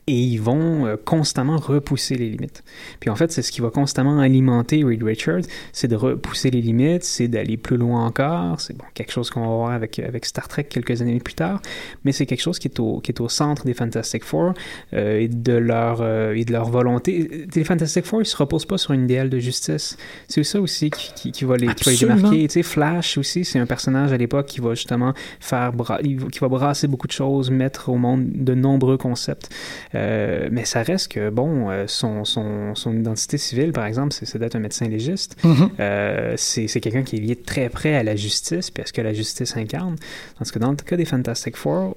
et 0.08 0.18
ils 0.18 0.38
vont 0.38 0.86
euh, 0.86 0.96
constamment 1.04 1.58
repousser 1.58 2.16
les 2.16 2.30
limites. 2.30 2.64
Puis 3.00 3.10
en 3.10 3.16
fait, 3.16 3.32
c'est 3.32 3.42
ce 3.42 3.52
qui 3.52 3.62
va 3.62 3.70
constamment 3.70 4.20
alimenter 4.20 4.84
Reed 4.84 5.04
Richards, 5.04 5.44
c'est 5.72 5.88
de 5.88 5.96
repousser 5.96 6.52
les 6.52 6.62
limites, 6.62 7.04
c'est 7.04 7.28
d'aller 7.28 7.58
plus 7.58 7.78
loin 7.78 8.06
encore. 8.06 8.60
C'est 8.60 8.78
bon, 8.78 8.86
quelque 8.94 9.12
chose 9.12 9.30
qu'on 9.30 9.42
va 9.42 9.48
voir 9.48 9.72
avec, 9.72 10.00
avec 10.00 10.26
Star 10.26 10.48
Trek 10.48 10.66
quelques 10.66 11.02
années 11.02 11.20
plus 11.20 11.34
tard, 11.34 11.62
mais 12.04 12.12
c'est 12.12 12.26
quelque 12.26 12.42
chose 12.42 12.60
qui 12.60 12.68
est 12.68 12.80
au, 12.80 13.00
qui 13.00 13.12
est 13.12 13.22
au 13.22 13.30
centre 13.30 13.66
des 13.66 13.74
Fantastic 13.74 14.24
Four 14.24 14.54
euh, 14.94 15.20
et, 15.20 15.28
de 15.28 15.54
leur, 15.54 16.00
euh, 16.02 16.34
et 16.34 16.46
de 16.46 16.52
leur 16.52 16.70
volonté. 16.70 17.48
Les 17.56 17.64
Fantastic 17.64 18.06
Four, 18.06 18.22
ils 18.22 18.26
se 18.26 18.38
reposent 18.38 18.66
pas 18.66 18.78
sur 18.78 18.92
une 18.94 19.04
idéal 19.06 19.30
de 19.30 19.40
justice. 19.40 19.98
C'est 20.28 20.44
ça 20.44 20.60
aussi 20.60 20.90
qui, 20.90 21.14
qui, 21.14 21.32
qui 21.32 21.46
va 21.46 21.58
les, 21.58 21.74
qui 21.74 21.84
va 21.86 21.92
les 21.92 21.98
démarquer. 21.98 22.48
Tu 22.48 22.54
sais, 22.54 22.64
Flash 22.64 23.18
aussi, 23.18 23.46
c'est 23.46 23.60
un 23.60 23.66
personnage 23.66 24.12
à 24.12 24.18
l'époque 24.18 24.48
qui 24.48 24.62
va 24.62 24.74
justement 24.74 25.14
faire 25.40 25.74
bra- 25.74 26.00
qui 26.02 26.40
va 26.40 26.48
brasser 26.48 26.88
beaucoup 26.88 27.08
de 27.08 27.12
choses, 27.12 27.52
mettre 27.52 27.90
au 27.90 27.98
monde 27.98 28.30
de 28.34 28.54
nombreux 28.54 28.98
concepts. 28.98 29.50
Euh, 29.96 30.50
mais 30.52 30.66
ça 30.66 30.84
reste 30.84 31.12
que, 31.12 31.30
bon, 31.30 31.70
euh, 31.70 31.86
son, 31.88 32.26
son, 32.26 32.76
son 32.76 32.98
identité 32.98 33.38
civile, 33.38 33.72
par 33.72 33.86
exemple, 33.86 34.14
c'est 34.14 34.38
d'être 34.38 34.56
un 34.56 34.60
médecin 34.60 34.88
légiste. 34.88 35.36
Mhm. 35.44 35.70
Euh, 35.80 36.34
c'est 36.38 36.68
quelqu'un 36.80 37.04
qui 37.04 37.18
est 37.18 37.20
lié 37.20 37.36
très 37.36 37.70
près 37.70 37.96
à 37.96 38.04
la 38.04 38.16
justice, 38.16 38.72
puis 38.72 38.84
à 38.84 38.86
ce 38.86 38.94
que 38.94 39.02
la 39.02 39.14
justice 39.14 39.56
incarne. 39.58 39.96
Tandis 40.38 40.52
que 40.52 40.60
dans 40.60 40.72
le 40.72 40.76
cas 40.78 40.98
des 40.98 41.06
Fantastic 41.06 41.56
Four, 41.58 41.96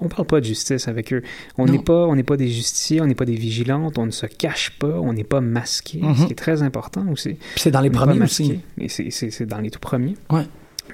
on 0.00 0.08
parle 0.08 0.26
pas 0.26 0.40
de 0.40 0.46
justice 0.46 0.88
avec 0.88 1.12
eux. 1.12 1.22
On 1.58 1.66
n'est 1.66 1.78
pas, 1.78 2.06
on 2.06 2.14
n'est 2.16 2.22
pas 2.22 2.38
des 2.38 2.48
justiciers, 2.48 3.02
on 3.02 3.06
n'est 3.06 3.14
pas 3.14 3.26
des 3.26 3.34
vigilantes, 3.34 3.98
on 3.98 4.06
ne 4.06 4.10
se 4.10 4.24
cache 4.24 4.70
pas, 4.78 4.88
on 5.00 5.12
n'est 5.12 5.22
pas 5.24 5.42
masqué, 5.42 5.98
Mhm. 6.00 6.14
ce 6.16 6.24
qui 6.26 6.32
est 6.32 6.36
très 6.36 6.62
important 6.62 7.06
aussi. 7.12 7.36
C'est 7.56 7.70
dans 7.70 7.82
les 7.82 7.90
premiers 7.90 8.22
aussi. 8.22 8.60
C'est 8.88 9.44
dans 9.46 9.60
les 9.60 9.70
tout 9.70 9.80
premiers. 9.80 10.14
Ouais. 10.30 10.44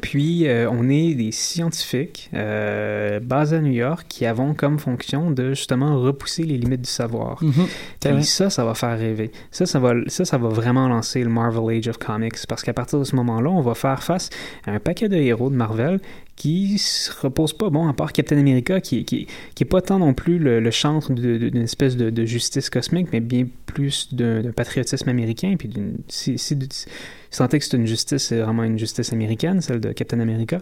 Puis, 0.00 0.46
euh, 0.46 0.68
on 0.70 0.88
est 0.88 1.14
des 1.14 1.32
scientifiques 1.32 2.30
euh, 2.34 3.20
basés 3.20 3.56
à 3.56 3.60
New 3.60 3.72
York 3.72 4.06
qui 4.08 4.26
avons 4.26 4.54
comme 4.54 4.78
fonction 4.78 5.30
de 5.30 5.50
justement 5.50 6.00
repousser 6.00 6.44
les 6.44 6.58
limites 6.58 6.82
du 6.82 6.90
savoir. 6.90 7.38
Vrai. 7.42 8.14
Puis 8.14 8.24
ça, 8.24 8.50
ça 8.50 8.64
va 8.64 8.74
faire 8.74 8.98
rêver. 8.98 9.30
Ça, 9.50 9.66
ça 9.66 9.78
va, 9.78 9.92
ça, 10.06 10.24
ça 10.24 10.38
va 10.38 10.48
vraiment 10.48 10.88
lancer 10.88 11.22
le 11.22 11.30
Marvel 11.30 11.78
Age 11.78 11.88
of 11.88 11.98
Comics 11.98 12.46
parce 12.48 12.62
qu'à 12.62 12.72
partir 12.72 12.98
de 12.98 13.04
ce 13.04 13.14
moment-là, 13.16 13.50
on 13.50 13.60
va 13.60 13.74
faire 13.74 14.02
face 14.02 14.30
à 14.66 14.72
un 14.72 14.80
paquet 14.80 15.08
de 15.08 15.16
héros 15.16 15.50
de 15.50 15.56
Marvel 15.56 16.00
qui 16.36 16.78
se 16.78 17.10
reposent 17.20 17.52
pas, 17.52 17.70
bon, 17.70 17.88
à 17.88 17.92
part 17.92 18.12
Captain 18.12 18.38
America, 18.38 18.80
qui, 18.80 19.04
qui, 19.04 19.26
qui 19.54 19.62
est 19.64 19.66
pas 19.66 19.80
tant 19.80 19.98
non 19.98 20.14
plus 20.14 20.38
le, 20.38 20.60
le 20.60 20.70
chantre 20.70 21.12
d'une 21.12 21.62
espèce 21.62 21.96
de, 21.96 22.10
de 22.10 22.24
justice 22.24 22.70
cosmique, 22.70 23.08
mais 23.12 23.20
bien 23.20 23.46
plus 23.66 24.12
d'un 24.14 24.50
patriotisme 24.52 25.08
américain, 25.08 25.54
puis. 25.58 25.70
Si, 26.08 26.38
si, 26.38 26.54
est 26.54 27.58
que 27.58 27.64
c'est 27.64 27.76
une 27.76 27.86
justice, 27.86 28.24
c'est 28.24 28.38
vraiment 28.38 28.62
une 28.62 28.78
justice 28.78 29.12
américaine, 29.12 29.60
celle 29.60 29.80
de 29.80 29.92
Captain 29.92 30.20
America, 30.20 30.58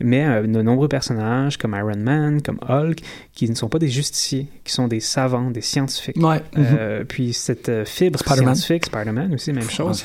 mais 0.00 0.24
euh, 0.24 0.42
de 0.46 0.62
nombreux 0.62 0.88
personnages 0.88 1.58
comme 1.58 1.74
Iron 1.78 1.98
Man, 1.98 2.40
comme 2.40 2.58
Hulk, 2.66 3.00
qui 3.34 3.48
ne 3.48 3.54
sont 3.54 3.68
pas 3.68 3.78
des 3.78 3.88
justiciers, 3.88 4.46
qui 4.64 4.72
sont 4.72 4.88
des 4.88 5.00
savants, 5.00 5.50
des 5.50 5.60
scientifiques. 5.60 6.16
Ouais. 6.16 6.40
Euh, 6.56 7.04
puis 7.04 7.32
cette 7.32 7.68
euh, 7.68 7.84
fibre 7.84 8.18
scientifique, 8.18 8.86
Spider-Man 8.86 9.34
aussi, 9.34 9.52
même 9.52 9.68
chose. 9.68 10.04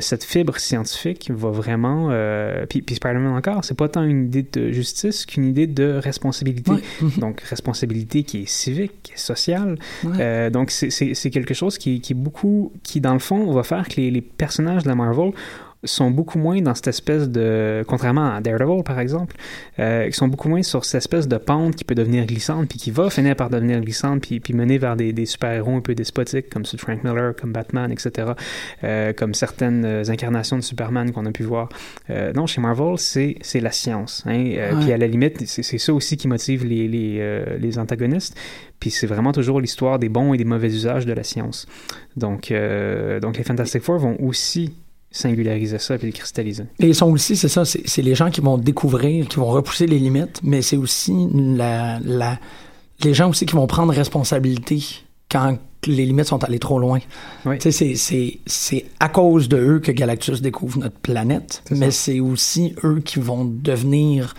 cette 0.00 0.24
fibre 0.24 0.58
scientifique 0.58 1.30
va 1.32 1.50
vraiment. 1.50 2.08
puis, 2.68 2.82
puis 2.82 2.96
Spider-Man 2.96 3.34
encore, 3.34 3.64
c'est 3.64 3.76
pas 3.76 3.88
tant 3.88 4.02
une 4.02 4.26
idée 4.26 4.43
de 4.52 4.70
justice 4.72 5.26
qu'une 5.26 5.44
idée 5.44 5.66
de 5.66 6.00
responsabilité. 6.02 6.72
Donc, 7.18 7.40
responsabilité 7.40 8.22
qui 8.22 8.42
est 8.42 8.48
civique, 8.48 8.92
qui 9.02 9.12
est 9.12 9.18
sociale. 9.18 9.78
Euh, 10.04 10.50
donc, 10.50 10.70
c'est 10.70 11.30
quelque 11.30 11.54
chose 11.54 11.78
qui, 11.78 12.00
qui 12.00 12.12
est 12.12 12.16
beaucoup. 12.16 12.72
qui, 12.82 13.00
dans 13.00 13.12
le 13.12 13.18
fond, 13.18 13.50
va 13.52 13.62
faire 13.62 13.88
que 13.88 14.00
les, 14.00 14.10
les 14.10 14.20
personnages 14.20 14.82
de 14.82 14.88
la 14.88 14.94
Marvel 14.94 15.32
sont 15.84 16.10
beaucoup 16.10 16.38
moins 16.38 16.60
dans 16.60 16.74
cette 16.74 16.88
espèce 16.88 17.28
de, 17.28 17.84
contrairement 17.86 18.34
à 18.34 18.40
Daredevil 18.40 18.82
par 18.84 18.98
exemple, 18.98 19.36
euh, 19.78 20.06
qui 20.06 20.12
sont 20.12 20.28
beaucoup 20.28 20.48
moins 20.48 20.62
sur 20.62 20.84
cette 20.84 20.98
espèce 20.98 21.28
de 21.28 21.36
pente 21.36 21.76
qui 21.76 21.84
peut 21.84 21.94
devenir 21.94 22.26
glissante, 22.26 22.68
puis 22.68 22.78
qui 22.78 22.90
va 22.90 23.10
finir 23.10 23.36
par 23.36 23.50
devenir 23.50 23.80
glissante, 23.80 24.22
puis, 24.22 24.40
puis 24.40 24.54
mener 24.54 24.78
vers 24.78 24.96
des, 24.96 25.12
des 25.12 25.26
super-héros 25.26 25.76
un 25.76 25.80
peu 25.80 25.94
despotiques, 25.94 26.48
comme 26.50 26.64
ceux 26.64 26.76
de 26.76 26.82
Frank 26.82 27.04
Miller, 27.04 27.34
comme 27.36 27.52
Batman, 27.52 27.90
etc., 27.90 28.32
euh, 28.82 29.12
comme 29.12 29.34
certaines 29.34 29.84
euh, 29.84 30.02
incarnations 30.08 30.56
de 30.56 30.62
Superman 30.62 31.12
qu'on 31.12 31.26
a 31.26 31.32
pu 31.32 31.42
voir. 31.42 31.68
Euh, 32.10 32.32
non, 32.32 32.46
chez 32.46 32.60
Marvel, 32.60 32.98
c'est, 32.98 33.36
la 33.60 33.70
science. 33.70 34.22
Hein, 34.26 34.34
Ouais. 34.44 34.70
Puis 34.80 34.92
à 34.92 34.98
la 34.98 35.06
limite, 35.06 35.46
c'est, 35.46 35.62
c'est 35.62 35.78
ça 35.78 35.94
aussi 35.94 36.16
qui 36.16 36.28
motive 36.28 36.64
les, 36.64 36.86
les, 36.86 37.44
les 37.58 37.78
antagonistes. 37.78 38.36
Puis 38.78 38.90
c'est 38.90 39.06
vraiment 39.06 39.32
toujours 39.32 39.60
l'histoire 39.60 39.98
des 39.98 40.08
bons 40.08 40.34
et 40.34 40.36
des 40.36 40.44
mauvais 40.44 40.68
usages 40.68 41.06
de 41.06 41.12
la 41.12 41.22
science. 41.22 41.66
Donc, 42.16 42.52
donc 43.22 43.36
les 43.38 43.44
Fantastic 43.44 43.82
Four 43.82 43.98
vont 43.98 44.16
aussi 44.20 44.74
singulariser 45.16 45.78
ça 45.78 45.96
puis 45.96 46.08
le 46.08 46.12
cristalliser. 46.12 46.64
Et 46.80 46.88
ils 46.88 46.94
sont 46.94 47.10
aussi, 47.10 47.36
c'est 47.36 47.48
ça, 47.48 47.64
c'est 47.64 48.02
les 48.02 48.14
gens 48.16 48.30
qui 48.30 48.40
vont 48.40 48.58
découvrir, 48.58 49.28
qui 49.28 49.36
vont 49.36 49.46
repousser 49.46 49.86
les 49.86 49.98
limites, 50.00 50.40
mais 50.42 50.60
c'est 50.60 50.76
aussi 50.76 51.14
la, 51.32 52.00
la, 52.00 52.38
les 53.04 53.14
gens 53.14 53.30
aussi 53.30 53.46
qui 53.46 53.54
vont 53.54 53.66
prendre 53.68 53.92
responsabilité 53.94 54.82
quand 55.30 55.56
les 55.86 56.04
limites 56.04 56.26
sont 56.26 56.42
allées 56.42 56.58
trop 56.58 56.78
loin. 56.80 56.98
Oui. 57.46 57.56
C'est- 57.60 58.84
à 58.98 59.08
cause 59.08 59.48
de 59.48 59.56
eux 59.56 59.78
que 59.80 59.92
Galactus 59.92 60.40
découvre 60.42 60.78
notre 60.80 60.98
planète, 60.98 61.62
mais 61.70 61.90
c'est 61.92 62.18
aussi 62.20 62.74
eux 62.84 63.00
qui 63.04 63.20
vont 63.20 63.44
devenir... 63.44 64.34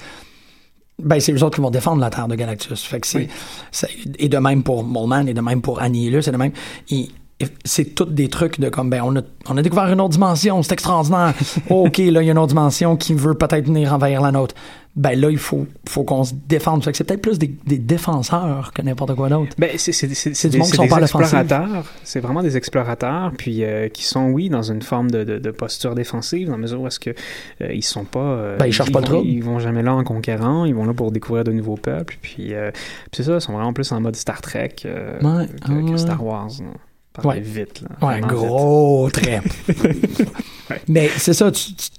Ben, 1.02 1.20
c'est 1.20 1.34
eux 1.34 1.44
autres 1.44 1.56
qui 1.56 1.62
vont 1.62 1.72
défendre 1.72 2.02
la 2.02 2.10
Terre 2.10 2.28
de 2.28 2.36
Galactus. 2.36 2.82
Fait 2.84 3.00
que. 3.02 3.18
Oui. 3.18 3.28
ça- 3.72 3.88
Et 4.18 4.28
de 4.30 4.38
même 4.38 4.64
pour 4.64 4.84
Molman, 4.84 5.28
et 5.28 5.34
de 5.34 5.42
même 5.42 5.62
pour 5.62 5.82
Annihilus, 5.82 6.28
et 6.28 6.32
de 6.32 6.38
même... 6.38 6.52
et 6.90 7.10
c'est 7.66 7.96
tous 7.96 8.06
des 8.06 8.30
trucs 8.30 8.60
de 8.62 8.70
comme, 8.70 8.90
ben, 8.90 9.02
on 9.04 9.16
a, 9.18 9.22
on 9.50 9.58
a 9.58 9.62
découvert 9.62 9.92
une 9.92 10.00
autre 10.00 10.12
dimension, 10.14 10.64
c'est 10.64 10.72
extraordinaire. 10.74 11.34
Oh, 11.70 11.86
OK, 11.88 11.98
là, 11.98 12.22
il 12.22 12.26
y 12.26 12.30
a 12.30 12.32
une 12.32 12.38
autre 12.38 12.48
dimension 12.48 12.96
qui 12.96 13.14
veut 13.14 13.34
peut-être 13.34 13.66
venir 13.66 13.94
envahir 13.94 14.22
la 14.22 14.32
nôtre. 14.32 14.56
Ben 14.96 15.20
là, 15.20 15.30
il 15.30 15.38
faut, 15.38 15.68
faut 15.90 16.06
qu'on 16.06 16.24
se 16.24 16.34
défende. 16.48 16.82
C'est 16.94 17.04
peut-être 17.04 17.22
plus 17.22 17.38
des, 17.38 17.54
des 17.68 17.78
défenseurs 17.78 18.72
que 18.74 18.82
n'importe 18.82 19.14
quoi 19.16 19.28
d'autre. 19.28 19.52
Ben, 19.58 19.72
c'est, 19.76 19.92
c'est, 19.92 20.08
c'est, 20.14 20.48
des, 20.48 20.58
monde 20.58 20.68
qui 20.68 20.72
c'est 20.72 20.78
sont 20.78 20.96
des 20.96 21.04
explorateurs. 21.04 21.84
C'est 22.06 22.22
vraiment 22.22 22.42
des 22.42 22.56
explorateurs, 22.56 23.34
puis 23.38 23.66
euh, 23.66 23.90
qui 23.90 24.06
sont, 24.06 24.30
oui, 24.30 24.48
dans 24.48 24.64
une 24.64 24.82
forme 24.82 25.12
de, 25.12 25.26
de, 25.26 25.38
de 25.38 25.52
posture 25.52 25.96
défensive, 25.96 26.48
dans 26.48 26.54
la 26.54 26.60
mesure 26.60 26.80
où 26.80 26.88
est-ce 26.88 27.02
que 27.02 27.10
euh, 27.10 27.74
ils 27.74 27.84
sont 27.84 28.06
pas... 28.06 28.20
euh, 28.22 28.58
Ben, 28.58 28.68
ils 28.68 28.72
cherchent 28.72 28.94
pas 28.94 29.02
vont, 29.02 29.06
trouble. 29.06 29.28
Ils 29.28 29.44
vont 29.44 29.60
jamais 29.60 29.84
là 29.84 29.94
en 29.94 30.06
conquérant, 30.06 30.64
ils 30.64 30.74
vont 30.74 30.86
là 30.86 30.94
pour 30.94 31.12
découvrir 31.12 31.44
de 31.44 31.52
nouveaux 31.52 31.76
peuples, 31.76 32.18
puis, 32.22 32.54
puis 32.54 32.54
c'est 33.12 33.24
ça, 33.24 33.34
ils 33.36 33.42
sont 33.42 33.52
vraiment 33.52 33.74
plus 33.74 33.92
en 33.92 34.00
mode 34.00 34.16
Star 34.16 34.40
Trek 34.40 34.76
Ouais, 34.86 35.48
que. 35.66 35.98
Star 35.98 36.24
Wars. 36.26 36.52
Parlez 37.22 37.40
Ouais. 37.40 37.46
vite, 37.46 37.82
là. 37.82 38.08
Ouais, 38.08 38.22
gros 38.22 39.10
trait. 39.12 39.42
Ouais. 40.70 40.82
Mais 40.88 41.10
c'est 41.18 41.34
ça, 41.34 41.52
tu- 41.52 41.74
tu- 41.76 41.90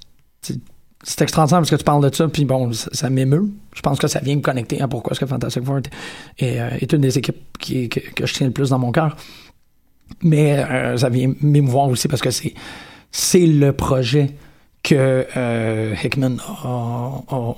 tu- 0.43 0.61
c'est 1.05 1.23
extraordinaire 1.23 1.61
parce 1.61 1.71
que 1.71 1.77
tu 1.77 1.85
parles 1.85 2.09
de 2.11 2.13
ça, 2.13 2.27
puis 2.27 2.45
bon, 2.45 2.73
ça, 2.73 2.89
ça 2.93 3.09
m'émeut. 3.11 3.49
Je 3.75 3.81
pense 3.81 3.97
que 4.01 4.09
ça 4.09 4.19
vient 4.19 4.35
me 4.35 4.41
connecter 4.41 4.81
à 4.81 4.89
pourquoi 4.89 5.13
est-ce 5.13 5.21
que 5.21 5.27
Fantastic 5.27 5.63
Four 5.63 5.79
est, 5.79 5.91
est, 6.45 6.61
euh, 6.61 6.71
est 6.81 6.93
une 6.93 7.01
des 7.01 7.17
équipes 7.17 7.37
qui, 7.61 7.89
que, 7.89 8.01
que 8.01 8.27
je 8.27 8.35
tiens 8.35 8.49
le 8.49 8.53
plus 8.53 8.71
dans 8.71 8.81
mon 8.81 8.91
cœur. 8.91 9.17
Mais 10.23 10.59
euh, 10.59 10.97
ça 10.97 11.09
vient 11.09 11.33
m'émouvoir 11.41 11.89
aussi 11.89 12.09
parce 12.09 12.23
que 12.23 12.31
c'est 12.33 12.55
c'est 13.13 13.47
le 13.47 13.73
projet 13.73 14.33
que 14.83 15.27
euh, 15.37 15.95
Hickman 16.03 16.39
a, 16.65 17.23
a 17.29 17.55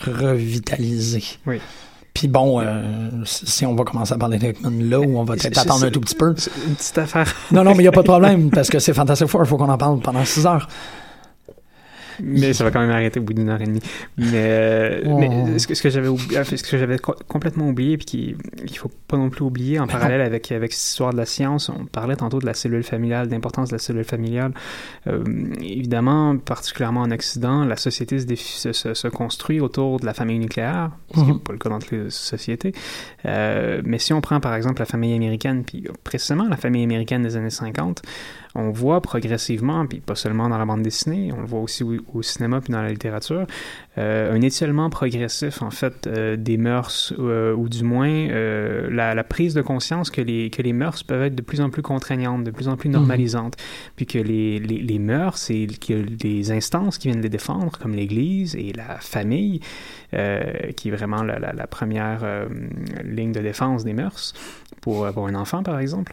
revitalisé. 0.00 1.22
Oui. 1.46 1.60
Puis 2.14 2.28
bon, 2.28 2.60
euh, 2.60 3.10
si 3.24 3.64
on 3.64 3.74
va 3.74 3.84
commencer 3.84 4.12
à 4.12 4.18
parler 4.18 4.38
de 4.38 4.48
Hickman 4.48 4.82
là, 4.82 5.00
ou 5.00 5.18
on 5.18 5.24
va 5.24 5.34
peut-être 5.34 5.58
attendre 5.58 5.84
un 5.84 5.90
tout 5.90 6.00
petit 6.00 6.14
peu. 6.14 6.34
Une 6.66 6.74
petite 6.74 6.98
affaire. 6.98 7.34
Non, 7.50 7.64
non, 7.64 7.70
mais 7.70 7.78
il 7.78 7.82
n'y 7.82 7.88
a 7.88 7.92
pas 7.92 8.02
de 8.02 8.08
problème, 8.08 8.50
parce 8.50 8.68
que 8.68 8.78
c'est 8.78 8.92
Fantastic 8.92 9.28
Four, 9.28 9.42
il 9.44 9.46
faut 9.46 9.56
qu'on 9.56 9.68
en 9.68 9.78
parle 9.78 10.00
pendant 10.00 10.24
six 10.24 10.46
heures. 10.46 10.68
Mais 12.20 12.52
ça 12.52 12.64
va 12.64 12.70
quand 12.70 12.80
même 12.80 12.90
arrêter 12.90 13.20
au 13.20 13.22
bout 13.22 13.32
d'une 13.34 13.48
heure 13.48 13.60
et 13.60 13.66
demie. 13.66 13.82
Mais, 14.16 14.28
euh, 14.34 15.02
Oh. 15.06 15.18
mais 15.18 15.58
ce 15.58 15.66
que, 15.66 15.74
ce 15.74 15.82
que 15.82 15.90
j'avais 15.90 16.08
ce 16.56 16.62
que 16.62 16.96
complètement 17.28 17.68
oublié, 17.68 17.96
puis 17.96 18.06
qu'il 18.06 18.36
qu'il 18.66 18.78
faut 18.78 18.90
pas 19.08 19.16
non 19.16 19.30
plus 19.30 19.42
oublier 19.42 19.78
en 19.78 19.86
parallèle 19.86 20.20
avec, 20.20 20.50
avec 20.52 20.72
cette 20.72 20.88
histoire 20.90 21.12
de 21.12 21.16
la 21.18 21.26
science, 21.26 21.68
on 21.68 21.84
parlait 21.86 22.16
tantôt 22.16 22.38
de 22.38 22.46
la 22.46 22.54
cellule 22.54 22.82
familiale, 22.82 23.26
de 23.28 23.32
l'importance 23.32 23.68
de 23.70 23.74
la 23.74 23.78
cellule 23.78 24.04
familiale. 24.04 24.52
Euh, 25.06 25.22
évidemment, 25.60 26.36
particulièrement 26.36 27.00
en 27.02 27.10
Occident, 27.10 27.64
la 27.64 27.76
société 27.76 28.18
se, 28.18 28.26
défi- 28.26 28.58
se, 28.58 28.72
se- 28.72 28.94
se 28.94 29.08
construit 29.08 29.60
autour 29.60 30.00
de 30.00 30.06
la 30.06 30.14
famille 30.14 30.38
nucléaire, 30.38 30.90
ce 31.14 31.20
qui 31.20 31.26
n'est 31.26 31.32
Mhm. 31.32 31.40
pas 31.40 31.52
le 31.52 31.58
cas 31.58 31.68
dans 31.68 31.78
toutes 31.78 31.92
les 31.92 32.10
sociétés. 32.10 32.72
Euh, 33.26 33.80
mais 33.84 33.98
si 33.98 34.12
on 34.12 34.20
prend 34.20 34.40
par 34.40 34.54
exemple 34.54 34.80
la 34.80 34.86
famille 34.86 35.14
américaine, 35.14 35.64
puis 35.64 35.84
précisément 36.04 36.48
la 36.48 36.56
famille 36.56 36.82
américaine 36.84 37.22
des 37.22 37.36
années 37.36 37.50
50, 37.50 38.02
on 38.54 38.70
voit 38.70 39.00
progressivement, 39.00 39.86
puis 39.86 40.00
pas 40.00 40.14
seulement 40.14 40.48
dans 40.48 40.58
la 40.58 40.64
bande 40.66 40.82
dessinée, 40.82 41.32
on 41.32 41.40
le 41.40 41.46
voit 41.46 41.60
aussi 41.60 41.82
au, 41.82 41.94
au 42.12 42.22
cinéma 42.22 42.60
puis 42.60 42.72
dans 42.72 42.82
la 42.82 42.90
littérature, 42.90 43.46
euh, 43.98 44.32
un 44.32 44.40
étiolement 44.42 44.90
progressif 44.90 45.62
en 45.62 45.70
fait 45.70 46.06
euh, 46.06 46.36
des 46.36 46.58
mœurs, 46.58 47.14
euh, 47.18 47.54
ou 47.54 47.68
du 47.68 47.82
moins 47.82 48.28
la, 48.28 49.14
la 49.14 49.24
prise 49.24 49.54
de 49.54 49.62
conscience 49.62 50.10
que 50.10 50.20
les, 50.20 50.50
que 50.50 50.62
les 50.62 50.72
mœurs 50.72 51.02
peuvent 51.02 51.22
être 51.22 51.34
de 51.34 51.42
plus 51.42 51.60
en 51.60 51.70
plus 51.70 51.82
contraignantes, 51.82 52.44
de 52.44 52.50
plus 52.50 52.68
en 52.68 52.76
plus 52.76 52.90
normalisantes, 52.90 53.56
puis 53.96 54.06
que 54.06 54.18
les, 54.18 54.58
les, 54.58 54.78
les 54.78 54.98
mœurs, 54.98 55.50
y 55.50 55.64
a 55.92 55.96
des 56.02 56.52
instances 56.52 56.98
qui 56.98 57.08
viennent 57.08 57.22
les 57.22 57.28
défendre, 57.28 57.78
comme 57.78 57.94
l'Église 57.94 58.54
et 58.56 58.72
la 58.72 58.98
famille, 58.98 59.60
qui 60.10 60.88
est 60.88 60.90
vraiment 60.90 61.22
la, 61.22 61.38
la, 61.38 61.52
la 61.52 61.66
première 61.66 62.46
ligne 63.04 63.32
de 63.32 63.40
défense 63.40 63.84
des 63.84 63.94
mœurs 63.94 64.34
pour, 64.80 65.10
pour 65.12 65.26
un 65.26 65.34
enfant, 65.34 65.62
par 65.62 65.78
exemple. 65.78 66.12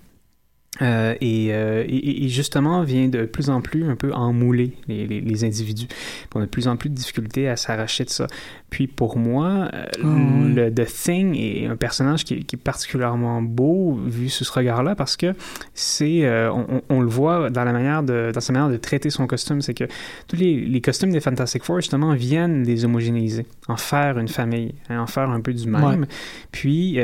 Euh, 0.82 1.14
et, 1.20 1.48
euh, 1.52 1.84
et, 1.88 2.24
et 2.26 2.30
justement 2.30 2.84
vient 2.84 3.10
de 3.10 3.26
plus 3.26 3.50
en 3.50 3.60
plus 3.60 3.84
un 3.84 3.96
peu 3.98 4.14
emmouler 4.14 4.72
les, 4.88 5.06
les, 5.08 5.20
les 5.20 5.44
individus. 5.44 5.88
On 6.34 6.40
a 6.40 6.46
de 6.46 6.50
plus 6.50 6.68
en 6.70 6.78
plus 6.78 6.90
de 6.90 6.96
difficultés 6.96 7.50
à 7.50 7.58
s'arracher 7.58 8.06
de 8.06 8.10
ça. 8.10 8.28
Puis 8.70 8.88
pour 8.88 9.18
moi, 9.18 9.70
euh, 9.74 9.84
Ah, 10.02 10.08
le 10.56 10.70
The 10.74 10.86
Thing 10.86 11.36
est 11.36 11.66
un 11.66 11.76
personnage 11.76 12.24
qui, 12.24 12.36
est- 12.36 12.44
qui 12.44 12.56
est 12.56 12.60
particulièrement 12.60 13.42
beau 13.42 14.00
vu 14.06 14.30
sous 14.30 14.44
ce 14.46 14.52
regard-là 14.54 14.96
parce 14.96 15.18
que 15.18 15.34
c'est, 15.74 16.24
euh, 16.24 16.52
on, 16.54 16.66
on- 16.76 16.82
on 16.90 17.02
le 17.02 17.08
voit 17.10 17.50
dans 17.50 17.64
la 17.66 17.74
manière 17.74 18.04
de, 18.04 18.32
dans 18.34 18.40
sa 18.40 18.54
manière 18.54 18.70
de 18.70 18.78
traiter 18.78 19.10
son 19.10 19.28
costume, 19.28 19.62
c'est 19.62 19.74
que 19.74 19.86
tous 20.28 20.36
les, 20.38 20.62
les 20.62 20.82
costumes 20.82 21.12
des 21.12 21.20
Fantastic 21.20 21.64
Four 21.64 21.78
justement 21.82 22.14
viennent 22.14 22.64
les 22.64 22.86
homogénéiser, 22.86 23.46
en 23.68 23.76
faire 23.78 24.18
une 24.18 24.28
famille, 24.30 24.76
hein, 24.90 25.02
en 25.02 25.08
faire 25.08 25.30
un 25.30 25.42
peu 25.42 25.54
du 25.54 25.68
même. 25.68 25.84
Ouais. 26.02 26.08
Puis 26.52 26.98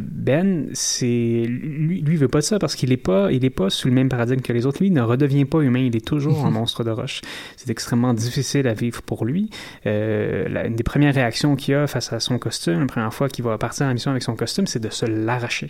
Ben, 0.00 0.66
c'est 0.72 1.44
lui, 1.46 2.00
lui 2.02 2.16
veut 2.16 2.28
pas 2.28 2.38
de 2.38 2.44
ça 2.44 2.58
parce 2.58 2.74
qu'il 2.74 2.92
est 2.92 2.95
pas, 2.96 3.30
il 3.32 3.44
est 3.44 3.50
pas 3.50 3.70
sous 3.70 3.88
le 3.88 3.94
même 3.94 4.08
paradigme 4.08 4.40
que 4.40 4.52
les 4.52 4.66
autres. 4.66 4.78
Lui, 4.80 4.88
il 4.88 4.92
ne 4.92 5.02
redevient 5.02 5.44
pas 5.44 5.60
humain, 5.60 5.80
il 5.80 5.94
est 5.96 6.04
toujours 6.06 6.44
un 6.44 6.50
monstre 6.60 6.84
de 6.84 6.90
roche. 6.90 7.20
C'est 7.56 7.70
extrêmement 7.70 8.14
difficile 8.14 8.66
à 8.68 8.74
vivre 8.74 9.02
pour 9.02 9.24
lui. 9.24 9.50
Euh, 9.86 10.48
la- 10.48 10.66
une 10.66 10.76
des 10.76 10.82
premières 10.84 11.14
réactions 11.14 11.56
qu'il 11.56 11.74
a 11.74 11.86
face 11.86 12.12
à 12.12 12.20
son 12.20 12.38
costume, 12.38 12.80
la 12.80 12.86
première 12.86 13.14
fois 13.14 13.28
qu'il 13.28 13.44
va 13.44 13.58
partir 13.58 13.86
en 13.86 13.92
mission 13.92 14.10
avec 14.10 14.22
son 14.22 14.36
costume, 14.36 14.66
c'est 14.66 14.80
de 14.80 14.90
se 14.90 15.06
l'arracher. 15.06 15.68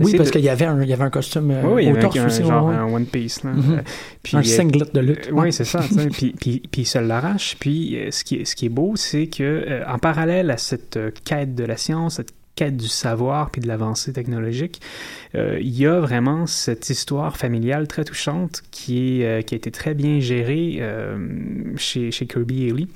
Oui, 0.00 0.14
parce 0.16 0.30
de- 0.30 0.32
qu'il 0.32 0.40
y 0.44 0.48
avait 0.48 0.64
un, 0.64 0.82
il 0.82 0.88
y 0.88 0.92
avait 0.92 1.04
un 1.04 1.10
costume 1.10 1.50
euh, 1.52 1.62
Oui, 1.64 1.82
il 1.84 1.88
y 1.88 1.92
au 1.92 1.94
avait 1.94 2.00
torse 2.02 2.16
un, 2.18 2.26
aussi. 2.26 2.42
genre 2.42 2.66
ouais, 2.66 2.74
un 2.74 2.92
One 2.92 3.06
Piece. 3.06 3.44
Là. 3.44 3.52
Mhm. 3.52 3.72
Euh, 3.78 3.82
puis, 4.22 4.36
un 4.36 4.42
singlet 4.42 4.86
de 4.92 5.00
lutte. 5.00 5.28
euh, 5.28 5.32
oui, 5.34 5.52
c'est 5.52 5.64
ça. 5.64 5.80
puis, 6.12 6.34
puis, 6.38 6.60
puis 6.72 6.82
il 6.82 6.86
se 6.86 6.98
l'arrache. 6.98 7.56
Puis 7.60 7.96
ce 8.10 8.24
qui 8.24 8.36
est, 8.36 8.44
ce 8.46 8.56
qui 8.56 8.66
est 8.66 8.70
beau, 8.70 8.94
c'est 8.96 9.28
que 9.28 9.42
euh, 9.44 9.84
en 9.86 9.98
parallèle 9.98 10.50
à 10.50 10.56
cette 10.56 10.98
quête 11.24 11.54
de 11.54 11.62
la 11.62 11.76
science, 11.76 12.16
cette 12.16 12.32
quête 12.54 12.76
du 12.76 12.88
savoir 12.88 13.50
puis 13.50 13.60
de 13.60 13.68
l'avancée 13.68 14.12
technologique, 14.12 14.80
euh, 15.34 15.58
il 15.60 15.76
y 15.78 15.86
a 15.86 16.00
vraiment 16.00 16.46
cette 16.46 16.88
histoire 16.90 17.36
familiale 17.36 17.88
très 17.88 18.04
touchante 18.04 18.62
qui, 18.70 19.20
est, 19.22 19.26
euh, 19.26 19.42
qui 19.42 19.54
a 19.54 19.56
été 19.56 19.70
très 19.70 19.94
bien 19.94 20.20
gérée 20.20 20.76
euh, 20.80 21.76
chez, 21.76 22.10
chez 22.10 22.26
Kirby 22.26 22.64
et 22.64 22.72
Lee. 22.72 22.88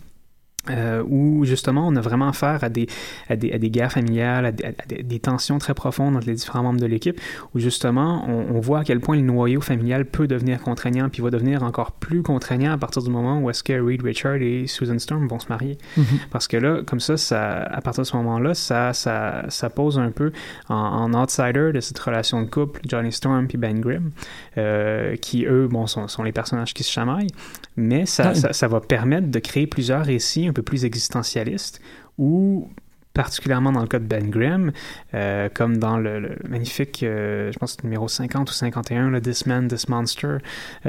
Euh, 0.70 1.02
où 1.08 1.44
justement 1.44 1.86
on 1.88 1.96
a 1.96 2.00
vraiment 2.00 2.28
affaire 2.28 2.62
à 2.62 2.68
des, 2.68 2.86
à 3.30 3.36
des, 3.36 3.52
à 3.52 3.58
des 3.58 3.70
guerres 3.70 3.92
familiales, 3.92 4.44
à 4.46 4.52
des, 4.52 4.64
à 4.64 4.72
des- 4.86 5.02
des 5.02 5.18
tensions 5.18 5.58
très 5.58 5.72
profondes 5.74 6.16
entre 6.16 6.26
les 6.26 6.34
différents 6.34 6.62
membres 6.62 6.80
de 6.80 6.86
l'équipe, 6.86 7.18
où 7.54 7.58
justement 7.58 8.24
on, 8.28 8.56
on 8.56 8.60
voit 8.60 8.80
à 8.80 8.84
quel 8.84 9.00
point 9.00 9.16
le 9.16 9.22
noyau 9.22 9.60
familial 9.60 10.04
peut 10.04 10.26
devenir 10.26 10.60
contraignant, 10.60 11.08
puis 11.08 11.22
va 11.22 11.30
devenir 11.30 11.62
encore 11.62 11.92
plus 11.92 12.22
contraignant 12.22 12.72
à 12.72 12.78
partir 12.78 13.02
du 13.02 13.10
moment 13.10 13.40
où 13.40 13.48
est-ce 13.50 13.62
que 13.62 13.72
Reed 13.80 14.02
Richard 14.02 14.36
et 14.36 14.66
Susan 14.66 14.98
Storm 14.98 15.26
vont 15.26 15.38
se 15.38 15.48
marier. 15.48 15.78
Mhm. 15.96 16.04
Parce 16.30 16.46
que 16.48 16.56
là, 16.56 16.82
comme 16.86 17.00
ça, 17.00 17.16
ça 17.16 17.62
à 17.62 17.80
partir 17.80 18.02
de 18.02 18.06
ce 18.06 18.16
moment-là, 18.16 18.54
ça, 18.54 18.92
ça, 18.92 19.44
ça 19.48 19.70
pose 19.70 19.98
un 19.98 20.10
peu 20.10 20.32
en, 20.68 20.74
en 20.74 21.14
outsider 21.22 21.72
de 21.72 21.80
cette 21.80 21.98
relation 21.98 22.42
de 22.42 22.46
couple, 22.50 22.80
Johnny 22.86 23.12
Storm 23.12 23.46
puis 23.48 23.56
Ben 23.58 23.80
Grimm, 23.80 24.10
euh, 24.58 25.16
qui 25.16 25.44
eux, 25.46 25.68
bon, 25.70 25.86
sont, 25.86 26.08
sont 26.08 26.22
les 26.22 26.32
personnages 26.32 26.74
qui 26.74 26.82
se 26.84 26.90
chamaillent, 26.92 27.30
mais 27.76 28.06
ça, 28.06 28.34
ça, 28.34 28.52
ça 28.52 28.68
va 28.68 28.80
permettre 28.80 29.28
de 29.30 29.38
créer 29.38 29.66
plusieurs 29.66 30.04
récits 30.04 30.46
un 30.48 30.52
peu 30.52 30.57
plus 30.62 30.84
existentialistes 30.84 31.80
où 32.18 32.68
particulièrement 33.14 33.72
dans 33.72 33.80
le 33.80 33.88
cas 33.88 33.98
de 33.98 34.04
Ben 34.04 34.30
Grimm, 34.30 34.70
euh, 35.12 35.48
comme 35.52 35.78
dans 35.78 35.96
le, 35.98 36.20
le 36.20 36.36
magnifique, 36.48 37.02
euh, 37.02 37.50
je 37.50 37.58
pense 37.58 37.74
que 37.74 37.82
numéro 37.82 38.06
50 38.06 38.48
ou 38.48 38.52
51, 38.52 39.10
là, 39.10 39.20
This 39.20 39.44
Man, 39.46 39.66
This 39.66 39.88
Monster, 39.88 40.36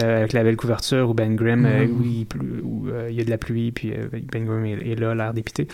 euh, 0.03 0.19
avec 0.19 0.33
la 0.33 0.43
belle 0.43 0.55
couverture 0.55 1.09
où 1.09 1.15
Ben 1.15 1.35
Grimm, 1.35 1.61
Mhm. 1.61 1.91
où, 1.99 2.03
il, 2.03 2.25
pleut- 2.27 2.61
où, 2.63 2.87
il 3.09 3.15
y 3.15 3.21
a 3.21 3.23
de 3.23 3.29
la 3.31 3.39
pluie, 3.39 3.71
puis 3.71 3.93
Ben 4.31 4.45
Grimm 4.45 4.65
est, 4.65 4.91
est 4.91 4.95
là, 4.95 5.15
l'air 5.15 5.33
dépité. 5.33 5.67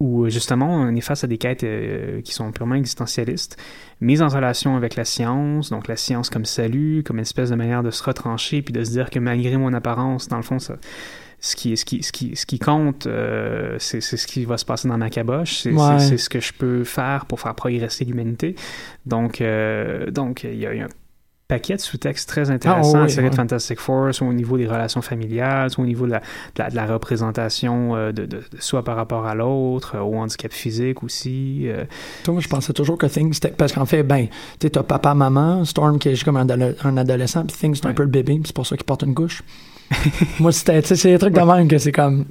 Où 0.00 0.28
justement 0.30 0.72
on 0.72 0.94
est 0.94 1.00
face 1.00 1.24
à 1.24 1.26
des 1.26 1.38
quêtes 1.38 1.66
qui 2.22 2.32
sont 2.32 2.52
purement 2.52 2.76
existentialistes, 2.76 3.56
mises 4.00 4.22
en 4.22 4.28
relation 4.28 4.76
avec 4.76 4.94
la 4.94 5.04
science, 5.04 5.70
donc 5.70 5.88
la 5.88 5.96
science 5.96 6.30
comme 6.30 6.44
salut, 6.44 7.02
comme 7.04 7.16
une 7.16 7.22
espèce 7.22 7.50
de 7.50 7.56
manière 7.56 7.82
de 7.82 7.90
se 7.90 8.04
retrancher, 8.04 8.62
puis 8.62 8.72
de 8.72 8.84
se 8.84 8.92
dire 8.92 9.10
que 9.10 9.18
malgré 9.18 9.56
mon 9.56 9.72
apparence, 9.74 10.28
dans 10.28 10.36
le 10.36 10.44
fond, 10.44 10.60
ça, 10.60 10.76
ce 11.40 11.54
qui, 11.56 11.76
ce 11.76 11.84
qui, 11.84 12.02
ce 12.02 12.10
qui, 12.12 12.34
ce 12.36 12.46
qui 12.46 12.58
compte, 12.58 13.06
euh, 13.06 13.76
c'est 13.78 14.00
ce 14.00 14.26
qui 14.26 14.44
va 14.44 14.58
se 14.58 14.64
passer 14.64 14.88
dans 14.88 14.98
ma 14.98 15.08
caboche, 15.10 15.58
c'est 15.62 15.72
Ouais. 15.72 15.98
c'est 16.00 16.16
ce 16.18 16.28
que 16.28 16.40
je 16.40 16.52
peux 16.52 16.82
faire 16.84 17.26
pour 17.26 17.40
faire 17.40 17.54
progresser 17.54 18.04
l'humanité. 18.04 18.56
Donc, 19.06 19.40
euh, 19.40 20.10
donc 20.10 20.42
il 20.44 20.58
y 20.58 20.66
a, 20.66 20.74
y 20.74 20.80
a 20.80 20.84
un 20.84 20.88
paquet 21.46 21.76
de 21.76 21.80
sous-textes 21.80 22.28
très 22.28 22.50
intéressants 22.50 22.98
Ah, 22.98 23.02
oui, 23.04 23.08
tirer 23.08 23.30
de. 23.30 23.34
Fantastic 23.34 23.78
Four, 23.80 24.12
soit 24.12 24.26
au 24.26 24.32
niveau 24.34 24.58
des 24.58 24.66
relations 24.66 25.00
familiales, 25.00 25.70
soit 25.70 25.82
au 25.82 25.86
niveau 25.86 26.04
de 26.06 26.10
la, 26.10 26.18
de 26.18 26.24
la, 26.58 26.70
de 26.70 26.76
la 26.76 26.86
représentation 26.86 27.96
euh, 27.96 28.12
de, 28.12 28.26
de, 28.26 28.42
soi 28.58 28.82
par 28.84 28.96
rapport 28.96 29.24
à 29.26 29.34
l'autre, 29.34 29.94
euh, 29.96 30.00
au 30.00 30.16
handicap 30.16 30.52
physique 30.52 31.02
aussi. 31.02 31.62
euh. 31.68 31.84
Moi, 32.26 32.40
je 32.40 32.48
pensais 32.48 32.72
toujours 32.74 32.98
que 32.98 33.06
Things, 33.06 33.38
parce 33.56 33.72
qu'en 33.72 33.86
fait, 33.86 34.02
ben, 34.02 34.26
tu 34.60 34.68
t'as 34.70 34.82
papa, 34.82 35.14
maman, 35.14 35.64
Storm 35.64 35.98
qui 35.98 36.08
est 36.08 36.12
juste 36.12 36.24
comme 36.24 36.36
un, 36.36 36.44
adole- 36.46 36.74
un 36.84 36.96
adolescent, 36.98 37.46
puis 37.46 37.56
Things, 37.56 37.76
c'est 37.76 37.86
un 37.86 37.94
peu 37.94 38.02
le 38.02 38.10
bébé, 38.10 38.38
c'est 38.44 38.54
pour 38.54 38.66
ça 38.66 38.76
qu'il 38.76 38.84
porte 38.84 39.04
une 39.04 39.14
couche. 39.14 39.42
moi, 40.40 40.52
c'était, 40.52 40.82
c'est 40.82 41.10
des 41.12 41.18
trucs 41.18 41.34
de 41.34 41.40
même 41.40 41.66
que 41.66 41.78
c'est 41.78 41.92
comme, 41.92 42.24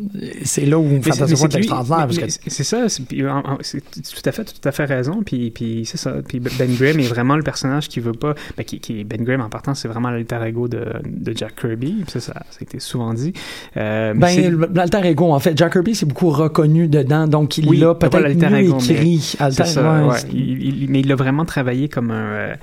c'est 0.43 0.65
là 0.65 0.77
où 0.77 1.01
Four 1.01 1.15
c'est 1.15 1.55
est 1.55 1.55
extraordinaire, 1.57 2.07
C'est 2.47 2.63
ça, 2.63 2.87
c'est 2.87 3.03
tout 3.03 4.21
à 4.25 4.31
fait, 4.31 4.43
tout 4.45 4.67
à 4.67 4.71
fait 4.71 4.85
raison. 4.85 5.21
Puis, 5.25 5.49
puis 5.51 5.83
c'est 5.85 5.97
ça. 5.97 6.13
Puis 6.27 6.39
Ben 6.39 6.73
Grimm 6.75 6.99
est 6.99 7.07
vraiment 7.07 7.35
le 7.35 7.43
personnage 7.43 7.87
qui 7.89 7.99
veut 7.99 8.13
pas, 8.13 8.35
ben, 8.57 8.63
qui, 8.63 8.79
qui- 8.79 9.03
Ben 9.03 9.23
Grimm 9.23 9.41
en 9.41 9.49
partant, 9.49 9.73
c'est 9.73 9.87
vraiment 9.87 10.09
l'alter 10.11 10.37
ego 10.45 10.67
de, 10.67 10.85
de 11.05 11.35
Jack 11.35 11.55
Kirby. 11.59 12.03
Ça, 12.07 12.19
ça, 12.19 12.33
ça 12.33 12.57
a 12.59 12.63
été 12.63 12.79
souvent 12.79 13.13
dit. 13.13 13.33
Euh, 13.75 14.13
Ben, 14.13 14.67
l'alter 14.75 15.05
ego, 15.05 15.31
en 15.33 15.39
fait, 15.39 15.57
Jack 15.57 15.73
Kirby 15.73 15.95
c'est 15.95 16.05
beaucoup 16.05 16.29
reconnu 16.29 16.87
dedans, 16.87 17.27
donc 17.27 17.57
il 17.57 17.67
Oui, 17.67 17.77
l'a 17.77 17.95
pas 17.95 18.09
peut-être 18.09 18.35
mieux 18.51 18.69
écrit. 18.93 19.35
Alter, 19.39 19.65
ça, 19.65 19.81
ouais, 20.03 20.07
ouais. 20.09 20.17
c'est- 20.19 20.27
Il- 20.31 20.83
il- 20.83 20.89
mais 20.89 20.99
il 20.99 21.07
l'a 21.07 21.15
vraiment 21.15 21.45
travaillé 21.45 21.89
comme 21.89 22.11
un. 22.11 22.15
euh, 22.33 22.55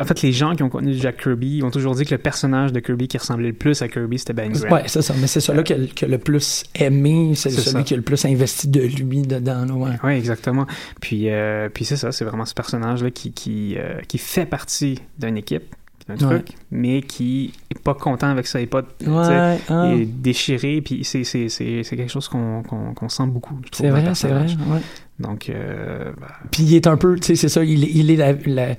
en 0.00 0.04
fait, 0.04 0.22
les 0.22 0.32
gens 0.32 0.54
qui 0.56 0.62
ont 0.62 0.70
connu 0.70 0.94
Jack 0.94 1.18
Kirby 1.22 1.62
ont 1.62 1.70
toujours 1.70 1.94
dit 1.94 2.04
que 2.06 2.14
le 2.14 2.18
personnage 2.18 2.72
de 2.72 2.80
Kirby 2.80 3.08
qui 3.08 3.18
ressemblait 3.18 3.48
le 3.48 3.52
plus 3.52 3.82
à 3.82 3.88
Kirby, 3.88 4.18
c'était 4.18 4.32
Ben 4.32 4.50
Grimm. 4.50 4.72
Ouais, 4.72 4.84
c'est 4.86 5.02
ça. 5.02 5.14
Mais 5.20 5.26
c'est 5.26 5.40
celui-là 5.40 5.62
qui 5.64 5.72
a, 5.74 5.76
qui 5.94 6.04
a 6.04 6.08
le 6.08 6.18
plus 6.18 6.64
aimé, 6.74 7.32
c'est 7.34 7.50
celui 7.50 7.70
ça. 7.70 7.82
qui 7.82 7.92
a 7.92 7.96
le 7.98 8.02
plus 8.02 8.24
investi 8.24 8.68
de 8.68 8.80
lui 8.80 9.22
dedans. 9.22 9.64
Là, 9.66 9.74
ouais. 9.74 9.90
Oui, 10.02 10.12
exactement. 10.12 10.66
Puis, 11.00 11.28
euh, 11.28 11.68
puis 11.68 11.84
c'est 11.84 11.96
ça, 11.96 12.10
c'est 12.12 12.24
vraiment 12.24 12.46
ce 12.46 12.54
personnage-là 12.54 13.10
qui, 13.10 13.32
qui, 13.32 13.74
euh, 13.76 13.98
qui 14.08 14.16
fait 14.18 14.46
partie 14.46 14.98
d'une 15.18 15.36
équipe, 15.36 15.74
d'un 16.08 16.14
Ouais. 16.14 16.36
truc, 16.36 16.48
mais 16.70 17.02
qui 17.02 17.52
est 17.70 17.78
pas 17.82 17.92
content 17.94 18.28
avec 18.28 18.46
ça, 18.46 18.60
et 18.60 18.66
pas 18.66 18.82
Ouais, 19.06 19.58
ah. 19.68 19.92
est 19.92 20.06
déchiré, 20.06 20.80
puis 20.80 21.04
c'est, 21.04 21.24
c'est, 21.24 21.48
c'est, 21.48 21.82
c'est 21.82 21.96
quelque 21.96 22.12
chose 22.12 22.28
qu'on, 22.28 22.62
qu'on, 22.62 22.94
qu'on 22.94 23.08
sent 23.08 23.26
beaucoup. 23.26 23.58
c'est 23.72 23.90
vrai, 23.90 24.14
c'est 24.14 24.28
vrai. 24.28 24.46
ouais. 24.46 24.80
Donc, 25.18 25.50
euh, 25.50 26.12
ben, 26.20 26.26
Puis 26.50 26.62
il 26.62 26.74
est 26.76 26.86
un 26.86 26.96
peu, 26.96 27.16
tu 27.16 27.22
sais, 27.26 27.34
c'est 27.36 27.48
ça, 27.48 27.64
il, 27.64 27.84
est- 27.84 27.90
il 27.92 28.10
est 28.10 28.16
la, 28.16 28.32
la- 28.46 28.76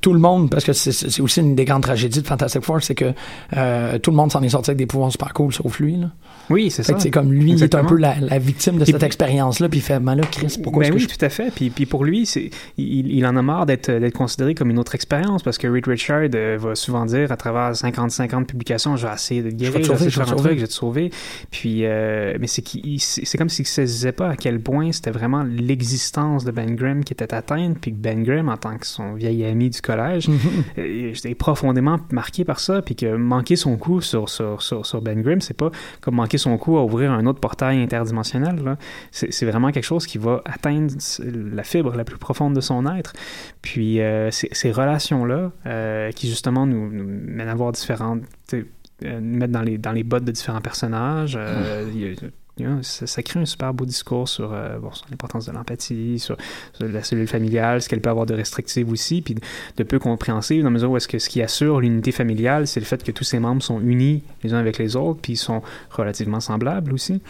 tout 0.00 0.12
le 0.12 0.18
monde, 0.20 0.50
parce 0.50 0.64
que 0.64 0.72
c'est- 0.72 1.20
aussi 1.20 1.40
une 1.40 1.54
des 1.54 1.64
grandes 1.64 1.82
tragédies 1.82 2.22
de 2.22 2.26
Fantastic 2.26 2.62
Four, 2.62 2.82
c'est 2.82 2.94
que 2.94 3.12
euh, 3.56 3.98
tout 3.98 4.10
le 4.10 4.16
monde 4.16 4.30
s'en 4.32 4.42
est 4.42 4.48
sorti 4.50 4.70
avec 4.70 4.78
des 4.78 4.86
pouvoirs 4.86 5.10
super 5.12 5.32
cool, 5.34 5.52
sauf 5.52 5.78
lui. 5.80 5.96
Là. 5.96 6.10
Oui, 6.50 6.70
c'est 6.70 6.82
ça. 6.82 6.98
c'est 6.98 7.10
comme 7.10 7.32
lui, 7.32 7.40
il 7.42 7.48
est 7.48 7.52
un 7.52 7.54
Exactement. 7.66 7.88
peu 7.88 7.96
la, 7.96 8.14
la 8.20 8.38
victime 8.38 8.78
de 8.78 8.84
cette 8.84 9.02
expérience-là, 9.02 9.68
puis 9.68 9.78
il 9.78 9.82
fait, 9.82 9.98
ben 10.00 10.14
là, 10.14 10.22
Chris, 10.30 10.58
pourquoi 10.62 10.84
ben 10.84 10.92
oui, 10.94 11.00
je... 11.00 11.06
tout 11.06 11.24
à 11.24 11.28
fait. 11.28 11.50
Puis, 11.54 11.70
puis 11.70 11.86
pour 11.86 12.04
lui, 12.04 12.26
c'est, 12.26 12.50
il, 12.76 13.10
il 13.12 13.24
en 13.26 13.36
a 13.36 13.42
marre 13.42 13.66
d'être, 13.66 13.90
d'être 13.90 14.14
considéré 14.16 14.54
comme 14.54 14.70
une 14.70 14.78
autre 14.78 14.94
expérience 14.94 15.42
parce 15.42 15.58
que 15.58 15.66
Reed 15.66 15.86
Richard 15.86 16.28
euh, 16.34 16.56
va 16.60 16.74
souvent 16.74 17.06
dire 17.06 17.30
à 17.32 17.36
travers 17.36 17.72
50-50 17.72 18.44
publications, 18.46 18.96
je 18.96 19.06
vais 19.06 19.12
essayer 19.14 19.42
de 19.42 19.50
te 19.50 19.54
guérir, 19.54 19.74
vais 19.78 19.80
te 19.80 19.86
je 19.86 19.92
vais 19.92 19.96
sauver, 19.96 20.06
essayer 20.06 20.10
de 20.10 20.10
je 20.12 20.18
vais 20.18 20.24
faire 20.24 20.26
te 20.26 20.32
un 20.32 20.36
sauver. 20.36 20.48
truc, 20.48 20.58
je 20.58 20.62
vais 20.64 20.68
te 20.68 20.72
sauver. 20.72 21.10
Puis, 21.50 21.80
euh, 21.84 22.36
mais 22.40 22.46
c'est, 22.46 22.62
qu'il, 22.62 22.98
comme 23.38 23.48
s'il 23.48 23.62
ne 23.64 23.68
saisissait 23.68 24.12
pas 24.12 24.30
à 24.30 24.36
quel 24.36 24.60
point 24.60 24.92
c'était 24.92 25.10
vraiment 25.10 25.42
l'existence 25.44 26.44
de 26.44 26.50
Ben 26.50 26.74
Grimm 26.74 27.04
qui 27.04 27.12
était 27.12 27.32
atteinte, 27.34 27.78
puis 27.80 27.92
que 27.92 27.96
Ben 27.96 28.22
Grimm, 28.22 28.48
en 28.48 28.56
tant 28.56 28.76
que 28.76 28.86
son 28.86 29.14
vieil 29.14 29.44
ami 29.44 29.70
du 29.70 29.80
collège, 29.80 30.28
Mhm. 30.28 30.38
euh, 30.78 31.10
j'étais 31.14 31.34
profondément 31.34 31.98
marqué 32.12 32.44
par 32.44 32.60
ça, 32.60 32.82
puis 32.82 32.94
que 32.96 33.16
manquer 33.16 33.56
son 33.56 33.76
coup 33.76 34.00
sur, 34.00 34.28
sur, 34.28 34.60
sur, 34.62 34.84
sur 34.84 35.00
Ben 35.00 35.20
Grimm, 35.22 35.40
c'est 35.40 35.56
pas 35.56 35.70
comme 36.00 36.16
manquer 36.16 36.38
son 36.40 36.56
coup 36.58 36.76
à 36.78 36.84
ouvrir 36.84 37.12
un 37.12 37.26
autre 37.26 37.40
portail 37.40 37.80
interdimensionnel. 37.82 38.76
C'est 39.10 39.46
vraiment 39.46 39.70
quelque 39.70 39.84
chose 39.84 40.06
qui 40.06 40.18
va 40.18 40.42
atteindre 40.44 40.92
la 41.24 41.62
fibre 41.62 41.94
la 41.96 42.04
plus 42.04 42.18
profonde 42.18 42.54
de 42.54 42.60
son 42.60 42.86
être. 42.96 43.12
Puis 43.62 44.00
euh, 44.00 44.30
ces, 44.30 44.72
relations-là, 44.72 45.52
euh, 45.66 46.10
qui 46.12 46.28
justement 46.28 46.66
nous, 46.66 46.90
nous 46.90 47.04
mènent 47.06 47.48
à 47.48 47.54
voir 47.54 47.72
différentes... 47.72 48.22
euh, 49.04 49.20
nous 49.20 49.38
mettre 49.38 49.52
dans 49.52 49.62
les, 49.62 49.78
dans 49.78 49.92
les 49.92 50.04
bottes 50.04 50.24
de 50.24 50.32
différents 50.32 50.60
personnages. 50.60 51.36
euh, 51.36 52.14
ça, 52.82 53.22
crée 53.22 53.40
un 53.40 53.44
super 53.44 53.74
beau 53.74 53.84
discours 53.84 54.28
sur, 54.28 54.52
euh, 54.52 54.78
l'importance 55.10 55.46
de 55.46 55.52
l'empathie, 55.52 56.18
sur, 56.18 56.36
sur 56.72 56.88
la 56.88 57.02
cellule 57.02 57.28
familiale, 57.28 57.82
ce 57.82 57.88
qu'elle 57.88 58.00
peut 58.00 58.10
avoir 58.10 58.26
de 58.26 58.34
restrictive 58.34 58.90
aussi, 58.90 59.22
puis 59.22 59.34
de 59.76 59.82
peu 59.84 59.98
compréhensible, 59.98 60.62
dans 60.62 60.70
la 60.70 60.74
mesure 60.74 60.90
où 60.90 60.96
est-ce 60.96 61.08
que 61.08 61.18
ce 61.18 61.28
qui 61.28 61.42
assure 61.42 61.80
l'unité 61.80 62.12
familiale, 62.12 62.66
c'est 62.66 62.80
le 62.80 62.86
fait 62.86 63.02
que 63.02 63.12
tous 63.12 63.24
ses 63.24 63.38
membres 63.38 63.62
sont 63.62 63.80
unis 63.80 64.22
les 64.42 64.54
uns 64.54 64.58
avec 64.58 64.78
les 64.78 64.96
autres, 64.96 65.20
puis 65.20 65.34
ils 65.34 65.36
sont 65.36 65.62
relativement 65.90 66.40
semblables 66.40 66.92
aussi. 66.92 67.20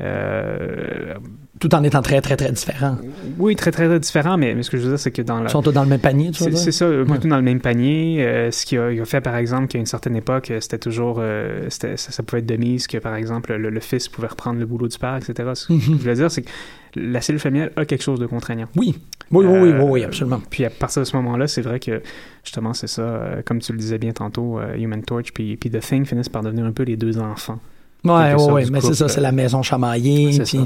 Euh, 0.00 1.14
Tout 1.58 1.74
en 1.74 1.82
étant 1.82 2.02
très, 2.02 2.20
très, 2.20 2.36
très 2.36 2.52
différent. 2.52 2.96
oui, 3.38 3.56
très, 3.56 3.72
très, 3.72 3.88
très 3.88 3.98
différents, 3.98 4.36
mais, 4.38 4.54
mais 4.54 4.62
ce 4.62 4.70
que 4.70 4.76
je 4.76 4.84
veux 4.84 4.90
dire, 4.90 4.98
c'est 4.98 5.10
que 5.10 5.22
dans 5.22 5.40
la... 5.40 5.48
Ils 5.48 5.50
sont 5.50 5.60
tous 5.62 5.72
dans 5.72 5.82
le 5.82 5.88
même 5.88 5.98
panier, 6.00 6.30
tu 6.30 6.44
vois. 6.44 6.56
c'est 6.56 6.70
ça, 6.70 6.84
euh, 6.84 7.04
tout 7.04 7.26
dans 7.26 7.36
le 7.36 7.42
même 7.42 7.60
panier. 7.60 8.24
Euh, 8.24 8.50
ce 8.52 8.64
qu'il 8.64 8.78
a, 8.78 9.04
fait, 9.04 9.20
par 9.20 9.36
exemple, 9.36 9.66
qu'à 9.66 9.78
une 9.78 9.86
certaine 9.86 10.14
époque, 10.14 10.52
c'était 10.60 10.78
toujours. 10.78 11.16
euh, 11.18 11.66
ça, 11.68 11.96
ça 11.96 12.22
pouvait 12.22 12.40
être 12.40 12.46
de 12.46 12.56
mise 12.56 12.86
que, 12.86 12.98
par 12.98 13.16
exemple, 13.16 13.54
le, 13.56 13.70
le 13.70 13.80
fils 13.80 14.08
pouvait 14.08 14.28
reprendre 14.28 14.60
le 14.60 14.66
boulot 14.66 14.86
du 14.86 14.98
père, 14.98 15.16
etc. 15.16 15.50
Ce 15.54 15.66
que 15.66 15.78
je 15.78 15.90
voulais 15.92 16.14
dire, 16.14 16.30
c'est 16.30 16.42
que 16.42 16.50
la 16.94 17.20
cellule 17.20 17.40
familiale 17.40 17.72
a 17.76 17.84
quelque 17.84 18.02
chose 18.02 18.20
de 18.20 18.26
contraignant. 18.26 18.66
Oui, 18.76 18.94
oui, 19.32 19.44
oui, 19.46 19.58
oui, 19.58 19.70
oui, 19.72 19.84
oui, 19.84 20.04
absolument. 20.04 20.40
Puis 20.48 20.64
à 20.64 20.70
partir 20.70 21.02
de 21.02 21.06
ce 21.06 21.16
moment-là, 21.16 21.48
c'est 21.48 21.62
vrai 21.62 21.80
que 21.80 22.02
justement, 22.44 22.72
c'est 22.72 22.86
ça, 22.86 23.20
comme 23.44 23.58
tu 23.58 23.72
le 23.72 23.78
disais 23.78 23.98
bien 23.98 24.12
tantôt, 24.12 24.60
Human 24.76 25.02
Torch 25.02 25.32
puis, 25.32 25.56
puis 25.56 25.70
The 25.70 25.80
Thing 25.80 26.06
finissent 26.06 26.28
par 26.28 26.42
devenir 26.42 26.64
un 26.64 26.72
peu 26.72 26.84
les 26.84 26.96
deux 26.96 27.18
enfants. 27.18 27.58
Ouais, 28.04 28.34
ouais, 28.34 28.52
ouais, 28.52 28.64
mais 28.70 28.80
c'est 28.80 28.94
ça, 28.94 29.08
c'est 29.08 29.20
la 29.20 29.32
maison 29.32 29.62
chamaillée. 29.62 30.38
Puis-. 30.44 30.60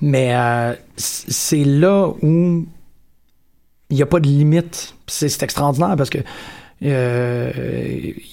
Mais 0.00 0.34
euh, 0.34 0.74
c'est 0.96 1.64
là 1.64 2.08
où 2.22 2.66
il 3.90 3.96
n'y 3.96 4.02
a 4.02 4.06
pas 4.06 4.20
de 4.20 4.26
limite. 4.26 4.94
C'est 5.06 5.42
extraordinaire 5.42 5.94
parce 5.96 6.10
que 6.10 6.18
euh, 6.82 7.52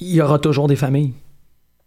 il 0.01 0.13
y 0.15 0.21
aura 0.21 0.39
toujours 0.39 0.67
des 0.67 0.75
familles. 0.75 1.13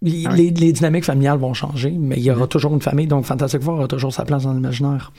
Il- 0.02 0.26
Ah 0.30 0.34
les, 0.36 0.50
les 0.50 0.72
dynamiques 0.72 1.04
familiales 1.04 1.38
vont 1.38 1.54
changer, 1.54 1.90
mais 1.90 2.16
il 2.16 2.22
y 2.22 2.30
aura 2.30 2.46
toujours 2.46 2.72
une 2.74 2.80
famille. 2.82 3.06
Donc 3.06 3.24
Fantastic 3.24 3.60
Four 3.62 3.74
aura 3.74 3.88
toujours 3.88 4.12
sa 4.12 4.24
place 4.24 4.44
dans 4.44 4.52
l'imaginaire. 4.54 5.12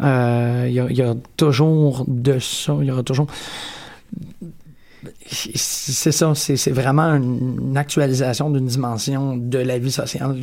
Euh, 0.00 0.64
Il 0.68 0.72
y, 0.72 0.94
y 0.96 1.02
a 1.02 1.14
toujours 1.36 2.04
de 2.08 2.38
ça. 2.38 2.76
Il 2.80 2.86
y 2.86 2.90
aura 2.90 3.02
toujours. 3.02 3.26
C'est 5.26 6.12
ça, 6.12 6.34
c'est 6.34 6.56
c'est 6.56 6.72
vraiment 6.72 7.14
une 7.14 7.76
actualisation 7.76 8.50
d'une 8.50 8.66
dimension 8.66 9.36
de 9.36 9.58
la 9.58 9.78
vie 9.78 9.90
sociale, 9.92 10.36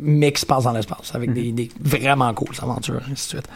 mais 0.00 0.32
qui 0.32 0.40
se 0.40 0.46
passe 0.46 0.64
dans 0.64 0.72
l'espace, 0.72 1.14
avec 1.14 1.32
des, 1.32 1.52
des 1.52 1.70
vraiment 1.80 2.32
cool 2.34 2.48
aventures, 2.60 3.00
et 3.08 3.12
ainsi 3.12 3.34
de 3.34 3.40
suite. 3.40 3.48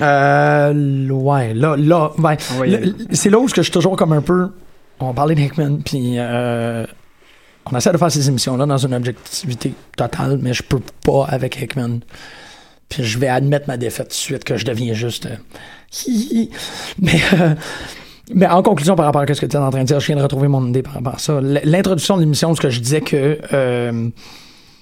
Euh, 0.00 1.08
ouais, 1.08 1.54
là, 1.54 1.76
là, 1.76 2.12
ben, 2.16 2.36
aller. 2.60 2.92
c'est 3.12 3.30
là 3.30 3.38
où 3.38 3.48
je 3.48 3.60
suis 3.60 3.72
toujours 3.72 3.96
comme 3.96 4.12
un 4.12 4.22
peu. 4.22 4.50
On 5.00 5.08
va 5.08 5.12
parler 5.12 5.34
d'Hickman, 5.34 5.78
puis 5.84 6.14
euh, 6.16 6.86
on 7.66 7.76
essaie 7.76 7.92
de 7.92 7.98
faire 7.98 8.10
ces 8.10 8.28
émissions-là 8.28 8.66
dans 8.66 8.78
une 8.78 8.94
objectivité 8.94 9.72
totale, 9.96 10.38
mais 10.40 10.52
je 10.52 10.62
peux 10.62 10.80
pas 11.04 11.26
avec 11.28 11.60
Hickman. 11.60 12.00
Puis 12.88 13.04
je 13.04 13.18
vais 13.18 13.28
admettre 13.28 13.68
ma 13.68 13.76
défaite 13.76 14.08
tout 14.08 14.14
de 14.14 14.14
suite, 14.14 14.44
que 14.44 14.56
je 14.56 14.64
deviens 14.64 14.92
juste. 14.94 15.26
euh, 15.26 15.36
hi, 16.06 16.28
hi. 16.30 16.50
mais, 17.00 17.20
euh, 17.34 17.54
mais 18.34 18.48
en 18.48 18.62
conclusion, 18.62 18.96
par 18.96 19.06
rapport 19.06 19.22
à 19.22 19.34
ce 19.34 19.40
que 19.40 19.46
tu 19.46 19.56
es 19.56 19.60
en 19.60 19.70
train 19.70 19.82
de 19.82 19.86
dire, 19.86 20.00
je 20.00 20.06
viens 20.06 20.16
de 20.16 20.22
retrouver 20.22 20.48
mon 20.48 20.66
idée 20.68 20.82
par 20.82 20.94
rapport 20.94 21.14
à 21.14 21.18
ça. 21.18 21.40
L'introduction 21.40 22.16
de 22.16 22.22
l'émission, 22.22 22.54
ce 22.54 22.60
que 22.60 22.70
je 22.70 22.80
disais 22.80 23.00
que 23.00 23.38
euh, 23.52 24.08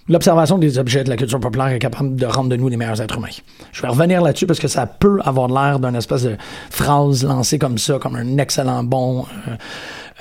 l'observation 0.09 0.59
des 0.59 0.79
objets 0.79 1.05
de 1.05 1.11
la 1.11 1.17
culture 1.17 1.41
populaire 1.41 1.69
est 1.69 1.79
capable 1.79 2.17
de 2.17 2.27
rendre 2.27 2.49
de 2.49 2.57
nous 2.57 2.69
les 2.69 2.77
meilleurs 2.77 3.01
êtres 3.01 3.17
humains. 3.17 3.29
Je 3.73 3.83
vais 3.83 3.89
revenir 3.89 4.23
là-dessus 4.23 4.47
parce 4.47 4.59
que 4.59 4.69
ça 4.69 4.87
peut 4.87 5.21
avoir 5.25 5.49
l'air 5.49 5.79
d'une 5.79 5.95
espèce 5.97 6.23
de 6.23 6.37
phrase 6.71 7.25
lancée 7.25 7.59
comme 7.59 7.79
ça, 7.79 7.99
comme 7.99 8.17
un 8.17 8.39
excellent 8.39 8.83
bon. 8.85 9.27
euh, 9.49 9.57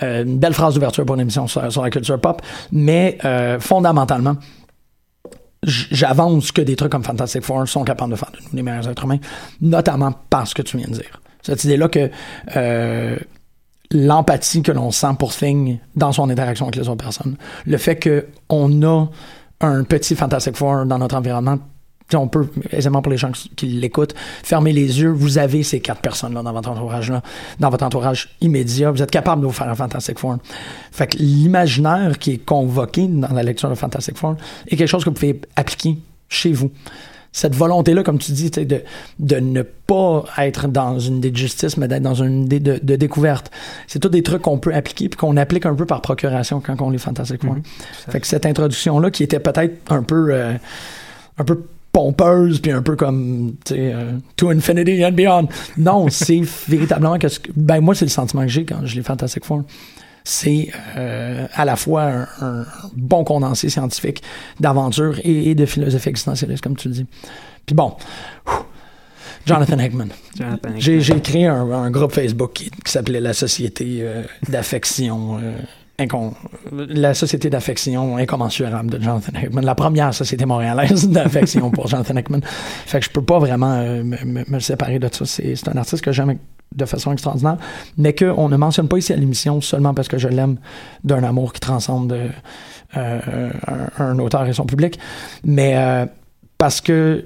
euh, 0.03 0.23
une 0.23 0.37
belle 0.37 0.53
phrase 0.53 0.75
d'ouverture 0.75 1.05
pour 1.05 1.15
une 1.15 1.21
émission 1.21 1.47
sur, 1.47 1.81
la 1.81 1.89
culture 1.89 2.19
pop, 2.19 2.41
mais 2.71 3.17
euh, 3.25 3.59
fondamentalement, 3.59 4.35
j'avance 5.63 6.51
que 6.51 6.61
des 6.61 6.75
trucs 6.75 6.91
comme 6.91 7.03
Fantastic 7.03 7.43
Four 7.43 7.67
sont 7.67 7.83
capables 7.83 8.11
de 8.11 8.15
faire 8.15 8.29
de 8.31 8.37
nous 8.37 8.49
les 8.53 8.61
meilleurs 8.61 8.87
êtres 8.87 9.05
humains, 9.05 9.17
notamment 9.59 10.13
par 10.29 10.47
ce 10.47 10.53
que 10.53 10.61
tu 10.61 10.77
viens 10.77 10.87
de 10.87 10.93
dire. 10.93 11.19
Cette 11.41 11.63
idée-là 11.63 11.87
que 11.87 12.11
l'empathie 13.89 14.61
que 14.61 14.71
l'on 14.71 14.91
sent 14.91 15.15
pour 15.17 15.33
Thing 15.33 15.79
dans 15.95 16.11
son 16.11 16.29
interaction 16.29 16.65
avec 16.65 16.75
les 16.75 16.89
autres 16.89 17.03
personnes, 17.03 17.37
le 17.65 17.77
fait 17.77 18.27
qu'on 18.49 18.83
a 18.83 19.07
un 19.61 19.83
petit 19.83 20.15
Fantastic 20.15 20.55
Four 20.55 20.85
dans 20.85 20.97
notre 20.97 21.15
environnement, 21.15 21.57
on 22.13 22.27
peut 22.27 22.47
aisément 22.71 23.01
pour 23.01 23.11
les 23.11 23.17
gens 23.17 23.31
qui 23.31 23.65
l'écoutent, 23.67 24.15
fermer 24.43 24.71
les 24.71 25.01
yeux, 25.01 25.09
vous 25.09 25.37
avez 25.37 25.63
ces 25.63 25.81
quatre 25.81 26.01
personnes-là 26.01 26.41
dans 26.41 26.53
votre 26.53 26.69
entourage-là, 26.69 27.21
dans 27.59 27.69
votre 27.69 27.83
entourage 27.83 28.29
immédiat, 28.39 28.91
vous 28.91 29.01
êtes 29.01 29.11
capable 29.11 29.41
de 29.41 29.47
vous 29.47 29.53
faire 29.53 29.67
un 29.67 29.75
Fantastic 29.75 30.17
Four. 30.19 30.37
Fait 30.91 31.07
que 31.07 31.17
l'imaginaire 31.17 32.17
qui 32.17 32.33
est 32.33 32.45
convoqué 32.45 33.07
dans 33.07 33.33
la 33.33 33.43
lecture 33.43 33.69
de 33.69 33.75
Fantastic 33.75 34.15
Four 34.15 34.37
est 34.67 34.77
quelque 34.77 34.87
chose 34.87 35.03
que 35.03 35.09
vous 35.09 35.15
pouvez 35.15 35.41
appliquer 35.55 35.97
chez 36.29 36.53
vous. 36.53 36.71
Cette 37.37 37.53
volonté-là, 37.53 38.01
comme 38.01 38.17
tu 38.17 38.31
dis, 38.31 38.49
de, 38.49 38.81
de 39.19 39.35
ne 39.35 39.61
pas 39.61 40.25
être 40.39 40.67
dans 40.67 40.97
une 40.97 41.17
idée 41.17 41.29
de 41.29 41.37
justice, 41.37 41.77
mais 41.77 41.87
d'être 41.87 42.01
dans 42.01 42.15
une 42.15 42.45
idée 42.45 42.59
de, 42.59 42.79
de 42.81 42.95
découverte. 42.95 43.51
C'est 43.85 43.99
tous 43.99 44.09
des 44.09 44.23
trucs 44.23 44.41
qu'on 44.41 44.57
peut 44.57 44.73
appliquer 44.73 45.07
puis 45.07 45.19
qu'on 45.19 45.37
applique 45.37 45.67
un 45.67 45.75
peu 45.75 45.85
par 45.85 46.01
procuration 46.01 46.59
quand 46.61 46.81
on 46.81 46.89
lit 46.89 46.97
Fantastic 46.97 47.43
Four. 47.43 47.53
Mhm. 47.57 47.61
Fait 48.09 48.19
que 48.19 48.25
cette 48.25 48.47
introduction-là, 48.47 49.11
qui 49.11 49.21
était 49.21 49.39
peut-être 49.39 49.75
un 49.91 50.01
peu, 50.01 50.29
euh, 50.31 50.53
un 51.37 51.43
peu 51.43 51.63
pompeuse 51.91 52.59
puis 52.59 52.71
un 52.71 52.81
peu 52.81 52.95
comme 52.95 53.53
tu 53.65 53.75
sais 53.75 53.93
euh, 53.93 54.13
to 54.35 54.49
infinity 54.49 55.03
and 55.05 55.11
beyond 55.13 55.47
non 55.77 56.07
c'est 56.11 56.41
véritablement 56.67 57.17
que- 57.17 57.27
ben 57.55 57.81
moi 57.81 57.95
c'est 57.95 58.05
le 58.05 58.11
sentiment 58.11 58.43
que 58.43 58.49
j'ai 58.49 58.65
quand 58.65 58.85
je 58.85 58.95
lis 58.97 59.03
Fantastic 59.03 59.43
Four 59.45 59.63
c'est 60.27 60.69
euh, 60.97 61.47
à 61.53 61.63
la 61.63 61.75
fois 61.77 62.03
un, 62.03 62.27
un 62.41 62.65
bon 62.95 63.23
condensé 63.23 63.69
scientifique 63.69 64.21
d'aventure 64.59 65.19
et, 65.23 65.51
et 65.51 65.55
de 65.55 65.65
philosophie 65.65 66.09
existentialiste 66.09 66.61
comme 66.63 66.75
tu 66.75 66.89
le 66.89 66.93
dis 66.95 67.05
puis 67.65 67.73
bon 67.75 67.93
Jonathan 69.45 69.79
Hickman 69.79 70.09
j'ai 70.77 71.21
créé 71.21 71.45
un, 71.47 71.71
un 71.71 71.91
groupe 71.91 72.11
Facebook 72.11 72.51
qui, 72.53 72.69
qui 72.69 72.91
s'appelait 72.91 73.21
la 73.21 73.33
Société 73.33 73.99
euh, 74.01 74.23
d'affection. 74.49 75.39
euh, 75.41 75.57
la 76.71 77.15
Société 77.15 77.49
d'affection 77.49 78.17
incommensurable 78.17 78.91
de 78.91 79.01
Jonathan 79.01 79.31
Hickman. 79.35 79.61
La 79.61 79.73
première 79.73 80.13
société 80.13 80.45
montréalaise 80.45 81.09
d'affection 81.09 81.71
pour 81.71 81.87
Jonathan 81.87 82.15
Hickman. 82.15 82.41
Fait 82.85 82.99
que 82.99 83.05
je 83.05 83.09
peux 83.09 83.23
pas 83.23 83.39
vraiment 83.39 83.73
euh, 83.73 84.03
me, 84.03 84.59
séparer 84.59 84.99
de 84.99 85.09
ça. 85.11 85.25
C'est 85.25 85.67
un 85.67 85.77
artiste 85.77 86.03
que 86.03 86.11
j'aime 86.11 86.37
de 86.75 86.85
façon 86.85 87.11
extraordinaire, 87.13 87.57
mais 87.97 88.13
qu'on 88.13 88.47
ne 88.47 88.57
mentionne 88.57 88.87
pas 88.87 88.97
ici 88.97 89.11
à 89.11 89.15
l'émission 89.15 89.59
seulement 89.59 89.95
parce 89.95 90.07
que 90.07 90.19
je 90.19 90.27
l'aime 90.27 90.57
d'un 91.03 91.23
amour 91.23 91.51
qui 91.51 91.61
transcende 91.61 92.11
euh, 92.11 92.29
euh, 92.95 93.49
un, 93.97 94.05
un 94.05 94.19
auteur 94.19 94.45
et 94.45 94.53
son 94.53 94.65
public, 94.65 94.99
mais 95.43 95.75
parce 96.59 96.81
que 96.81 97.25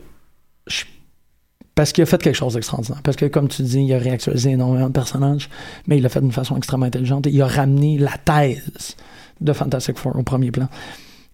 je 0.67 0.85
parce 1.81 1.93
qu'il 1.93 2.03
a 2.03 2.05
fait 2.05 2.21
quelque 2.21 2.35
chose 2.35 2.53
d'extraordinaire. 2.53 3.01
Parce 3.01 3.17
que, 3.17 3.25
comme 3.25 3.47
tu 3.47 3.63
dis, 3.63 3.79
il 3.79 3.91
a 3.91 3.97
réactualisé 3.97 4.51
énormément 4.51 4.85
de 4.85 4.93
personnages, 4.93 5.49
mais 5.87 5.97
il 5.97 6.03
l'a 6.03 6.09
fait 6.09 6.21
d'une 6.21 6.31
façon 6.31 6.55
extrêmement 6.55 6.85
intelligente. 6.85 7.25
Et 7.25 7.31
il 7.31 7.41
a 7.41 7.47
ramené 7.47 7.97
la 7.97 8.11
thèse 8.23 8.95
de 9.39 9.51
Fantastic 9.51 9.97
Four 9.97 10.15
au 10.15 10.21
premier 10.21 10.51
plan, 10.51 10.69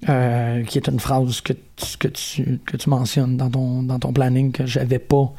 euh, 0.08 0.64
qui 0.64 0.78
est 0.78 0.88
une 0.88 1.02
phrase 1.02 1.42
que 1.42 1.52
tu, 1.52 1.98
que 2.00 2.08
tu, 2.08 2.62
que 2.66 2.78
tu 2.78 2.90
mentionnes 2.90 3.36
dans 3.36 3.50
ton, 3.50 3.84
dans 3.84 4.00
ton 4.00 4.14
planning 4.14 4.54
que 4.54 4.66
j'avais 4.66 5.00
pas, 5.00 5.34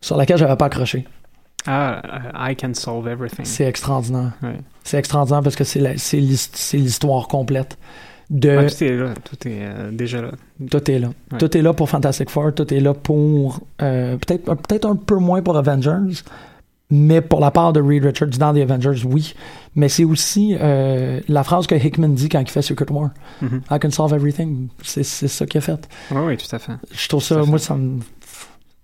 sur 0.00 0.16
laquelle 0.16 0.38
j'avais 0.38 0.56
pas 0.56 0.66
accroché. 0.66 1.06
Ah, 1.68 2.02
I 2.34 2.56
can 2.56 2.74
solve 2.74 3.06
everything. 3.06 3.44
C'est 3.44 3.66
extraordinaire. 3.66 4.32
Ouais. 4.42 4.58
C'est 4.82 4.98
extraordinaire 4.98 5.42
parce 5.42 5.54
que 5.54 5.62
c'est 5.62 6.16
l'histoire 6.72 7.28
complète 7.28 7.78
de 8.30 8.48
Ouais, 8.56 8.66
tout 8.68 8.84
est 8.84 8.96
là, 8.96 9.14
tout 9.24 9.48
est 9.48 9.58
euh, 9.62 9.90
déjà 9.92 10.20
là. 10.22 10.30
Tout 10.70 10.90
est 10.90 10.98
là. 10.98 11.08
Ouais. 11.32 11.38
Tout 11.38 11.56
est 11.56 11.62
là 11.62 11.72
pour 11.72 11.88
Fantastic 11.88 12.30
Four, 12.30 12.54
tout 12.54 12.72
est 12.74 12.80
là 12.80 12.92
pour 12.94 13.60
euh, 13.82 14.16
peut-être 14.16 14.54
peut-être 14.54 14.86
un 14.86 14.96
peu 14.96 15.16
moins 15.16 15.42
pour 15.42 15.56
Avengers, 15.56 16.22
mais 16.90 17.20
pour 17.20 17.40
la 17.40 17.50
part 17.50 17.72
de 17.72 17.80
Reed 17.80 18.04
Richards 18.04 18.38
dans 18.38 18.52
The 18.54 18.58
Avengers, 18.58 19.04
oui. 19.04 19.34
Mais 19.74 19.88
c'est 19.88 20.04
aussi 20.04 20.56
euh, 20.60 21.20
la 21.28 21.44
phrase 21.44 21.66
que 21.66 21.74
Hickman 21.74 22.08
dit 22.14 22.28
quand 22.28 22.40
il 22.40 22.48
fait 22.50 22.62
Secret 22.62 22.90
War. 22.90 23.10
Mhm. 23.42 23.62
I 23.70 23.78
can 23.80 23.90
solve 23.90 24.12
everything. 24.14 24.68
C'est 24.82 25.02
ça 25.04 25.46
qu'il 25.46 25.58
a 25.58 25.60
fait. 25.62 25.88
Oui, 26.10 26.20
oui, 26.26 26.36
tout 26.36 26.54
à 26.54 26.58
fait. 26.58 26.72
Je 26.92 27.08
trouve 27.08 27.22
ça, 27.22 27.40
fait. 27.42 27.46
moi, 27.48 27.58
ça 27.58 27.74
me 27.74 28.00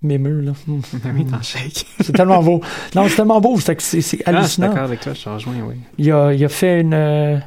m'émeut, 0.03 0.41
là. 0.41 0.53
Shake. 1.43 1.87
C'est 2.01 2.13
tellement 2.13 2.43
beau. 2.43 2.61
Non, 2.95 3.07
c'est 3.09 3.17
tellement 3.17 3.41
beau. 3.41 3.59
C'est 3.61 3.81
c'est 3.81 3.97
Ah, 3.99 4.01
je 4.01 4.01
suis 4.09 4.23
hallucinant. 4.27 4.69
d'accord 4.69 4.83
avec 4.85 5.01
toi, 5.01 5.15
je 5.15 5.23
te 5.23 5.29
rejoins, 5.29 5.55
oui. 5.69 5.77
il 5.99 6.11
a, 6.11 6.33
il 6.33 6.45
a 6.45 6.49
fait 6.49 6.81
une 6.81 6.93
euh, 6.95 7.39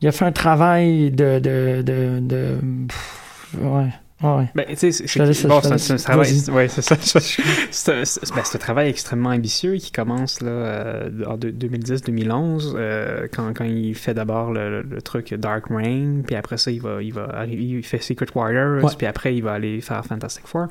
il 0.00 0.08
a 0.08 0.12
fait 0.12 0.24
un 0.24 0.32
travail 0.32 1.10
de 1.10 1.38
de 1.38 1.82
de, 1.82 2.18
de 2.20 2.56
pff, 2.88 3.54
ouais 3.60 3.88
ouais 4.22 4.48
Ben, 4.54 4.66
tu 4.68 4.76
sais, 4.76 4.92
c'est 4.92 5.46
bon, 5.48 5.58
un- 5.58 5.96
travail. 5.96 6.32
Ouais, 6.52 6.68
c'est 6.68 6.82
ça. 6.82 6.94
C'est 7.70 7.92
un, 8.00 8.04
c'est- 8.04 8.34
ben, 8.34 8.42
un 8.54 8.58
travail 8.58 8.90
extrêmement 8.90 9.30
ambitieux 9.30 9.76
qui 9.76 9.92
commence 9.92 10.42
là, 10.42 10.50
euh, 10.50 11.10
en 11.26 11.36
deux- 11.38 11.52
2010-2011, 11.52 12.74
euh, 12.76 13.28
quand, 13.32 13.52
quand 13.56 13.64
il 13.64 13.94
fait 13.94 14.12
d'abord 14.12 14.52
le, 14.52 14.82
le- 14.82 14.82
le 14.82 15.00
truc 15.02 15.32
Dark 15.34 15.64
Reign, 15.70 16.22
puis 16.26 16.34
après 16.36 16.58
ça, 16.58 16.70
il 16.70 16.82
va, 16.82 17.02
il 17.02 17.14
va 17.14 17.30
arriver, 17.32 17.62
il 17.62 17.82
fait 17.82 17.98
Secret 18.02 18.26
Warriors, 18.34 18.84
Ouais. 18.84 18.90
puis 18.98 19.06
après, 19.06 19.34
il 19.34 19.42
va 19.42 19.52
aller 19.52 19.80
faire 19.80 20.04
Fantastic 20.04 20.46
Four. 20.46 20.66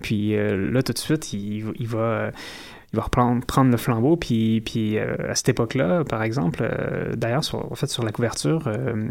Puis 0.00 0.36
euh, 0.36 0.70
là, 0.70 0.82
tout 0.84 0.92
de 0.92 0.98
suite, 0.98 1.32
il, 1.32 1.64
il 1.80 1.86
va. 1.88 2.30
Il 2.92 2.96
va 2.96 3.02
reprendre 3.02 3.44
prendre 3.46 3.70
le 3.70 3.76
flambeau, 3.76 4.16
puis, 4.16 4.60
puis 4.60 4.98
euh, 4.98 5.14
à 5.30 5.34
cette 5.34 5.48
époque-là, 5.50 6.04
par 6.04 6.22
exemple, 6.22 6.60
euh, 6.62 7.14
d'ailleurs, 7.16 7.44
sur, 7.44 7.70
en 7.70 7.74
fait, 7.74 7.88
sur 7.88 8.04
la 8.04 8.12
couverture, 8.12 8.64
euh, 8.66 9.08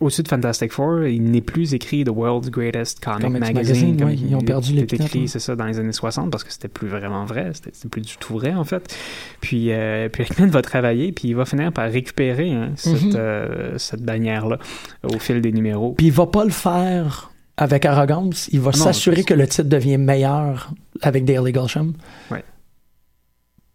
au-dessus 0.00 0.22
de 0.22 0.28
Fantastic 0.28 0.70
Four, 0.72 1.04
il 1.06 1.22
n'est 1.32 1.40
plus 1.40 1.74
écrit 1.74 2.04
The 2.04 2.10
World's 2.10 2.48
Greatest 2.50 3.02
Comic, 3.02 3.22
Comics 3.22 3.40
Magazine. 3.40 3.54
Magazine, 3.56 3.96
comme 3.96 4.08
ouais, 4.08 4.14
il 4.14 4.28
ils 4.30 4.36
ont 4.36 4.40
perdu 4.40 4.72
l'épithète, 4.74 5.06
écrit, 5.06 5.20
ouais. 5.22 5.26
c'est 5.26 5.40
ça, 5.40 5.56
dans 5.56 5.64
les 5.64 5.80
années 5.80 5.90
60, 5.92 6.30
parce 6.30 6.44
que 6.44 6.52
c'était 6.52 6.68
plus 6.68 6.86
vraiment 6.86 7.24
vrai, 7.24 7.50
c'était 7.54 7.88
plus 7.88 8.02
du 8.02 8.16
tout 8.18 8.34
vrai, 8.34 8.54
en 8.54 8.62
fait. 8.64 8.94
Puis, 9.40 9.72
euh, 9.72 10.08
puis 10.08 10.24
Hickman 10.24 10.46
va 10.48 10.62
travailler, 10.62 11.10
puis 11.10 11.28
il 11.28 11.34
va 11.34 11.44
finir 11.44 11.72
par 11.72 11.90
récupérer 11.90 12.52
hein, 12.52 12.70
cette, 12.76 13.02
Mhm. 13.02 13.12
euh, 13.16 13.78
cette 13.78 14.02
bannière-là 14.04 14.58
au 15.02 15.18
fil 15.18 15.40
des 15.40 15.50
numéros. 15.52 15.94
puis 15.94 16.06
il 16.06 16.12
va 16.12 16.26
pas 16.26 16.44
le 16.44 16.50
faire 16.50 17.32
avec 17.56 17.84
arrogance 17.84 18.48
il 18.52 18.60
va 18.60 18.70
Ah 18.72 18.76
s'assurer 18.76 19.22
que 19.24 19.34
le 19.34 19.46
titre 19.46 19.68
devient 19.68 19.98
meilleur 19.98 20.70
avec 21.02 21.24
Daily 21.24 21.52
Golsham 21.52 21.94
Ouais. 22.30 22.42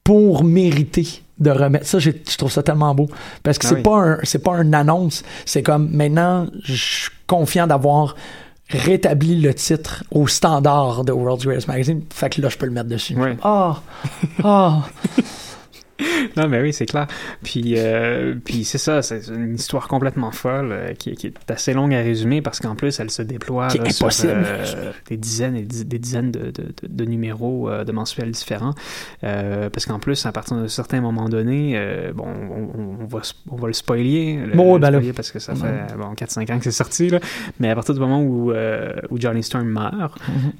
Pour 0.05 0.45
mériter 0.45 1.05
de 1.39 1.49
remettre. 1.51 1.85
Ça 1.85 1.99
je 1.99 2.11
trouve 2.37 2.49
ça 2.51 2.63
tellement 2.63 2.95
beau. 2.95 3.09
Parce 3.43 3.57
que 3.57 3.65
Ah 3.65 3.69
c'est 3.71 3.75
oui. 3.75 3.81
pas 3.81 3.97
un 3.97 4.17
c'est 4.23 4.39
pas 4.41 4.53
une 4.61 4.73
annonce. 4.73 5.23
C'est 5.45 5.63
comme 5.63 5.89
maintenant 5.91 6.47
je 6.63 6.73
suis 6.75 7.09
confiant 7.27 7.67
d'avoir 7.67 8.15
rétabli 8.69 9.39
le 9.41 9.53
titre 9.53 10.03
au 10.11 10.27
standard 10.27 11.03
de 11.03 11.11
World's 11.11 11.43
Greatest 11.45 11.67
Magazine. 11.67 12.01
Fait 12.13 12.29
que 12.29 12.41
là 12.41 12.47
je 12.49 12.57
peux 12.57 12.65
le 12.65 12.71
mettre 12.71 12.87
dessus. 12.89 13.17
Ah! 13.43 13.81
Ah 14.43 14.83
Non, 16.37 16.47
mais 16.49 16.59
oui, 16.61 16.73
c'est 16.73 16.85
clair. 16.85 17.07
Puis, 17.43 17.75
euh, 17.77 18.35
puis 18.43 18.63
c'est 18.65 18.77
ça, 18.77 19.01
c'est 19.01 19.27
une 19.27 19.55
histoire 19.55 19.87
complètement 19.87 20.31
folle 20.31 20.69
euh, 20.71 20.93
qui, 20.93 21.13
qui 21.15 21.27
est 21.27 21.51
assez 21.51 21.73
longue 21.73 21.93
à 21.93 21.99
résumer 22.01 22.41
parce 22.41 22.59
qu'en 22.59 22.75
plus, 22.75 22.99
elle 22.99 23.09
se 23.11 23.21
déploie 23.21 23.67
là, 23.67 23.89
sur, 24.11 24.29
euh, 24.29 24.91
des 25.07 25.17
dizaines 25.17 25.55
et 25.55 25.61
des 25.63 25.99
dizaines 25.99 26.31
de, 26.31 26.51
de, 26.83 27.05
numéros 27.05 27.69
de 27.85 27.91
mensuels 27.91 28.31
différents. 28.31 28.73
Parce 29.21 29.85
qu'en 29.85 29.99
plus, 29.99 30.25
à 30.25 30.31
partir 30.31 30.57
d'un 30.57 30.67
certain 30.67 30.99
moment 31.01 31.29
donné, 31.29 31.79
bon, 32.13 32.25
on, 32.27 33.05
va, 33.05 33.19
on 33.49 33.55
va 33.55 33.67
le 33.67 33.73
spoiler. 33.73 34.37
le- 34.45 34.55
Bon, 34.55 34.73
le 34.75 34.79
ben 34.79 34.87
spoiler 34.91 35.13
parce 35.13 35.31
que 35.31 35.39
ça 35.39 35.53
fait 35.55 35.95
bon, 35.97 36.13
4-5 36.13 36.51
ans 36.53 36.57
que 36.57 36.63
c'est 36.65 36.71
sorti. 36.71 37.09
Là. 37.09 37.19
Mais 37.59 37.69
à 37.69 37.75
partir 37.75 37.93
du 37.93 37.99
moment 37.99 38.21
où, 38.21 38.51
où 38.51 39.19
Johnny 39.19 39.43
Storm 39.43 39.67
meurt, 39.67 40.17
Mhm. 40.27 40.51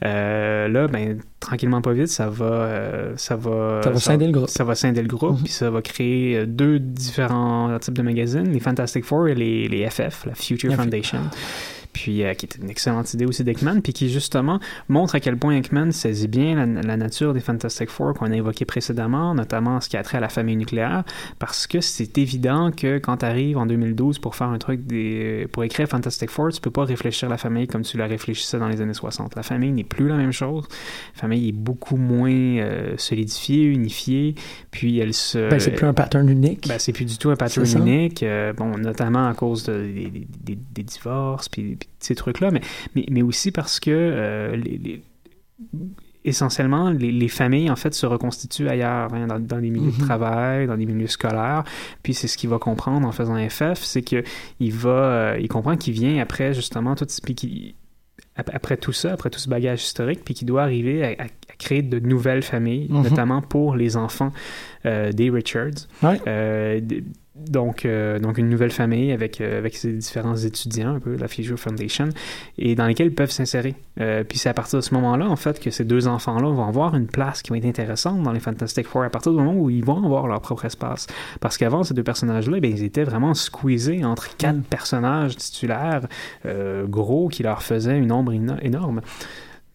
là, 0.74 0.88
ben, 0.88 1.18
tranquillement 1.40 1.82
pas 1.82 1.94
vite, 1.94 2.08
ça 2.08 2.30
va, 2.30 2.70
ça 3.18 3.36
va, 3.36 3.82
Ça 3.84 3.90
va 3.90 4.00
scinder 4.00 4.26
le 4.28 4.32
groupe. 4.32 4.50
Ça 4.50 4.64
va 4.64 4.76
scinder 4.76 5.02
le 5.02 5.08
groupe, 5.08 5.25
Mhm. 5.34 5.44
puis 5.44 5.52
ça 5.52 5.70
va 5.70 5.82
créer 5.82 6.38
euh, 6.38 6.46
deux 6.46 6.80
différents 6.80 7.78
types 7.80 7.94
de 7.98 8.02
magazines, 8.02 8.52
les 8.52 8.60
Fantastic 8.60 9.04
Four 9.06 9.28
et 9.30 9.36
les, 9.36 9.68
les 9.68 9.90
FF, 9.90 10.26
la 10.26 10.36
Future. 10.36 10.74
Foundation. 10.74 11.20
Puis, 11.96 12.24
euh, 12.26 12.34
qui 12.34 12.46
est 12.46 12.58
une 12.62 12.70
excellente 12.70 13.14
idée 13.14 13.26
aussi 13.26 13.46
d'Eckman, 13.46 13.80
puis 13.80 13.94
qui 13.94 14.10
justement 14.10 14.60
montre 14.90 15.16
à 15.16 15.22
quel 15.22 15.38
point 15.38 15.56
Eckman 15.56 15.92
saisit 15.94 16.28
bien 16.28 16.54
la, 16.66 16.82
la 16.82 16.98
nature 16.98 17.34
des 17.34 17.40
Fantastic 17.40 17.90
Four 17.90 18.14
qu'on 18.16 18.30
a 18.32 18.36
évoqué 18.36 18.66
précédemment, 18.66 19.34
notamment 19.34 19.80
ce 19.80 19.88
qui 19.88 19.96
a 19.96 20.04
trait 20.04 20.18
à 20.18 20.22
la 20.22 20.28
famille 20.28 20.58
nucléaire, 20.58 21.06
parce 21.40 21.68
que 21.68 21.80
c'est 21.80 22.18
évident 22.18 22.72
que 22.72 22.98
quand 22.98 23.16
tu 23.18 23.26
arrives 23.26 23.58
en 23.58 23.66
2012 23.66 24.20
pour 24.20 24.36
faire 24.36 24.50
un 24.50 24.58
truc 24.58 24.86
des, 24.86 25.48
pour 25.54 25.64
écrire 25.64 25.88
Fantastic 25.88 26.30
Four, 26.30 26.50
tu 26.52 26.60
peux 26.60 26.70
pas 26.70 26.84
réfléchir 26.84 27.30
la 27.30 27.38
famille 27.38 27.66
comme 27.68 27.84
tu 27.84 27.96
la 27.96 28.08
réfléchissais 28.08 28.60
dans 28.60 28.68
les 28.68 28.82
années 28.82 28.94
60. 28.94 29.34
La 29.38 29.44
famille 29.44 29.72
n'est 29.72 29.86
plus 29.86 30.10
la 30.10 30.18
même 30.18 30.34
chose. 30.34 30.66
La 31.16 31.22
famille 31.22 31.48
est 31.48 31.54
beaucoup 31.54 31.96
moins 31.96 32.30
euh, 32.30 32.96
solidifiée, 32.98 33.64
unifiée, 33.64 34.36
puis 34.70 35.00
elle 35.00 35.14
se... 35.14 35.50
ben, 35.50 35.60
c'est 35.62 35.72
plus 35.72 35.86
un 35.88 35.94
pattern 35.94 36.28
unique 36.28 36.68
Ben, 36.68 36.78
c'est 36.78 36.92
plus 36.92 37.06
du 37.06 37.18
tout 37.18 37.30
un 37.30 37.38
pattern 37.38 37.66
unique, 37.88 38.22
euh, 38.24 38.52
bon, 38.52 38.78
notamment 38.78 39.28
à 39.30 39.34
cause 39.34 39.64
de, 39.64 39.78
des, 39.82 40.10
des- 40.44 40.58
des- 40.74 40.84
divorces, 40.84 41.48
puis 41.50 41.78
ces 42.00 42.16
trucs-là, 42.16 42.52
mais, 42.52 42.62
mais, 42.96 43.06
mais 43.10 43.22
aussi 43.22 43.52
parce 43.52 43.80
que 43.80 43.90
euh, 43.92 44.56
les, 44.56 44.78
les- 44.78 45.02
essentiellement, 46.24 46.90
les, 46.90 47.12
les 47.12 47.28
familles, 47.28 47.70
en 47.70 47.76
fait, 47.76 47.94
se 47.94 48.06
reconstituent 48.06 48.68
ailleurs, 48.68 49.14
hein, 49.14 49.28
dans, 49.28 49.40
dans 49.40 49.60
des 49.60 49.70
milieux 49.70 49.92
Mhm. 49.92 49.98
de 50.00 50.04
travail, 50.06 50.68
dans 50.68 50.76
des 50.78 50.86
milieux 50.86 51.08
scolaires, 51.08 51.64
puis 52.02 52.14
c'est 52.16 52.28
ce 52.28 52.36
qu'il 52.38 52.50
va 52.50 52.58
comprendre 52.58 53.08
en 53.08 53.12
faisant 53.12 53.36
FF, 53.48 53.80
c'est 53.84 54.02
que 54.02 54.24
il 54.60 54.74
va, 54.74 54.90
euh, 54.90 55.38
il 55.40 55.48
comprend 55.48 55.78
qu'il 55.78 55.94
vient 55.94 56.20
après, 56.20 56.54
justement, 56.54 56.96
tout, 56.96 57.06
puis 57.24 57.36
qu'il- 57.36 57.76
ap- 58.36 58.50
après 58.54 58.76
tout 58.78 58.92
ça, 58.92 59.14
après 59.14 59.30
tout 59.30 59.40
ce 59.40 59.48
bagage 59.50 59.84
historique, 59.84 60.22
puis 60.26 60.34
qu'il 60.34 60.48
doit 60.48 60.64
arriver 60.64 61.04
à, 61.04 61.10
à- 61.10 61.26
à 61.26 61.56
créer 61.60 61.84
de 61.84 62.00
nouvelles 62.00 62.42
familles, 62.44 62.88
Mhm. 62.90 63.04
notamment 63.04 63.42
pour 63.44 63.76
les 63.76 63.96
enfants 63.96 64.34
euh, 64.88 65.12
des 65.12 65.30
Richards. 65.30 65.88
Ouais. 66.02 66.20
Euh, 66.28 66.82
donc, 67.36 67.86
euh, 67.86 68.20
donc 68.20 68.38
une 68.38 68.50
nouvelle 68.50 68.72
famille 68.72 69.12
avec, 69.12 69.42
euh, 69.42 69.58
avec 69.58 69.76
ses 69.76 69.92
différents 69.92 70.36
étudiants, 70.36 70.96
un 70.96 71.00
peu, 71.00 71.16
la 71.16 71.28
Future 71.28 71.60
Foundation, 71.60 72.10
et 72.58 72.76
dans 72.76 72.86
lesquels 72.88 73.08
ils 73.08 73.14
peuvent 73.16 73.32
s'insérer. 73.32 73.76
Euh, 74.00 74.24
puis 74.24 74.38
c'est 74.38 74.50
à 74.50 74.54
partir 74.54 74.80
de 74.80 74.84
ce 74.84 74.94
moment-là, 74.94 75.28
en 75.28 75.36
fait, 75.36 75.60
que 75.60 75.70
ces 75.72 75.84
deux 75.84 76.08
enfants-là 76.08 76.50
vont 76.50 76.66
avoir 76.66 76.96
une 76.96 77.08
place 77.08 77.42
qui 77.42 77.52
va 77.52 77.58
être 77.58 77.66
intéressante 77.66 78.24
dans 78.24 78.32
les 78.32 78.40
Fantastic 78.40 78.88
Four, 78.88 79.04
à 79.04 79.10
partir 79.10 79.32
du 79.32 79.38
moment 79.38 79.54
où 79.54 79.70
ils 79.70 79.84
vont 79.84 80.04
avoir 80.06 80.28
leur 80.28 80.42
propre 80.42 80.66
espace. 80.66 81.08
Parce 81.42 81.58
qu'avant, 81.58 81.84
ces 81.84 81.94
deux 81.94 82.04
personnages-là, 82.04 82.60
ben, 82.60 82.72
ils 82.72 82.84
étaient 82.84 83.04
vraiment 83.04 83.34
squeezés 83.34 84.06
entre 84.06 84.36
quatre 84.38 84.56
Mm. 84.58 84.64
personnages 84.64 85.36
titulaires 85.36 86.08
euh, 86.46 86.86
gros 86.88 87.28
qui 87.28 87.44
leur 87.44 87.64
faisaient 87.64 87.98
une 87.98 88.12
ombre 88.12 88.32
éno- 88.34 88.60
énorme. 88.62 89.02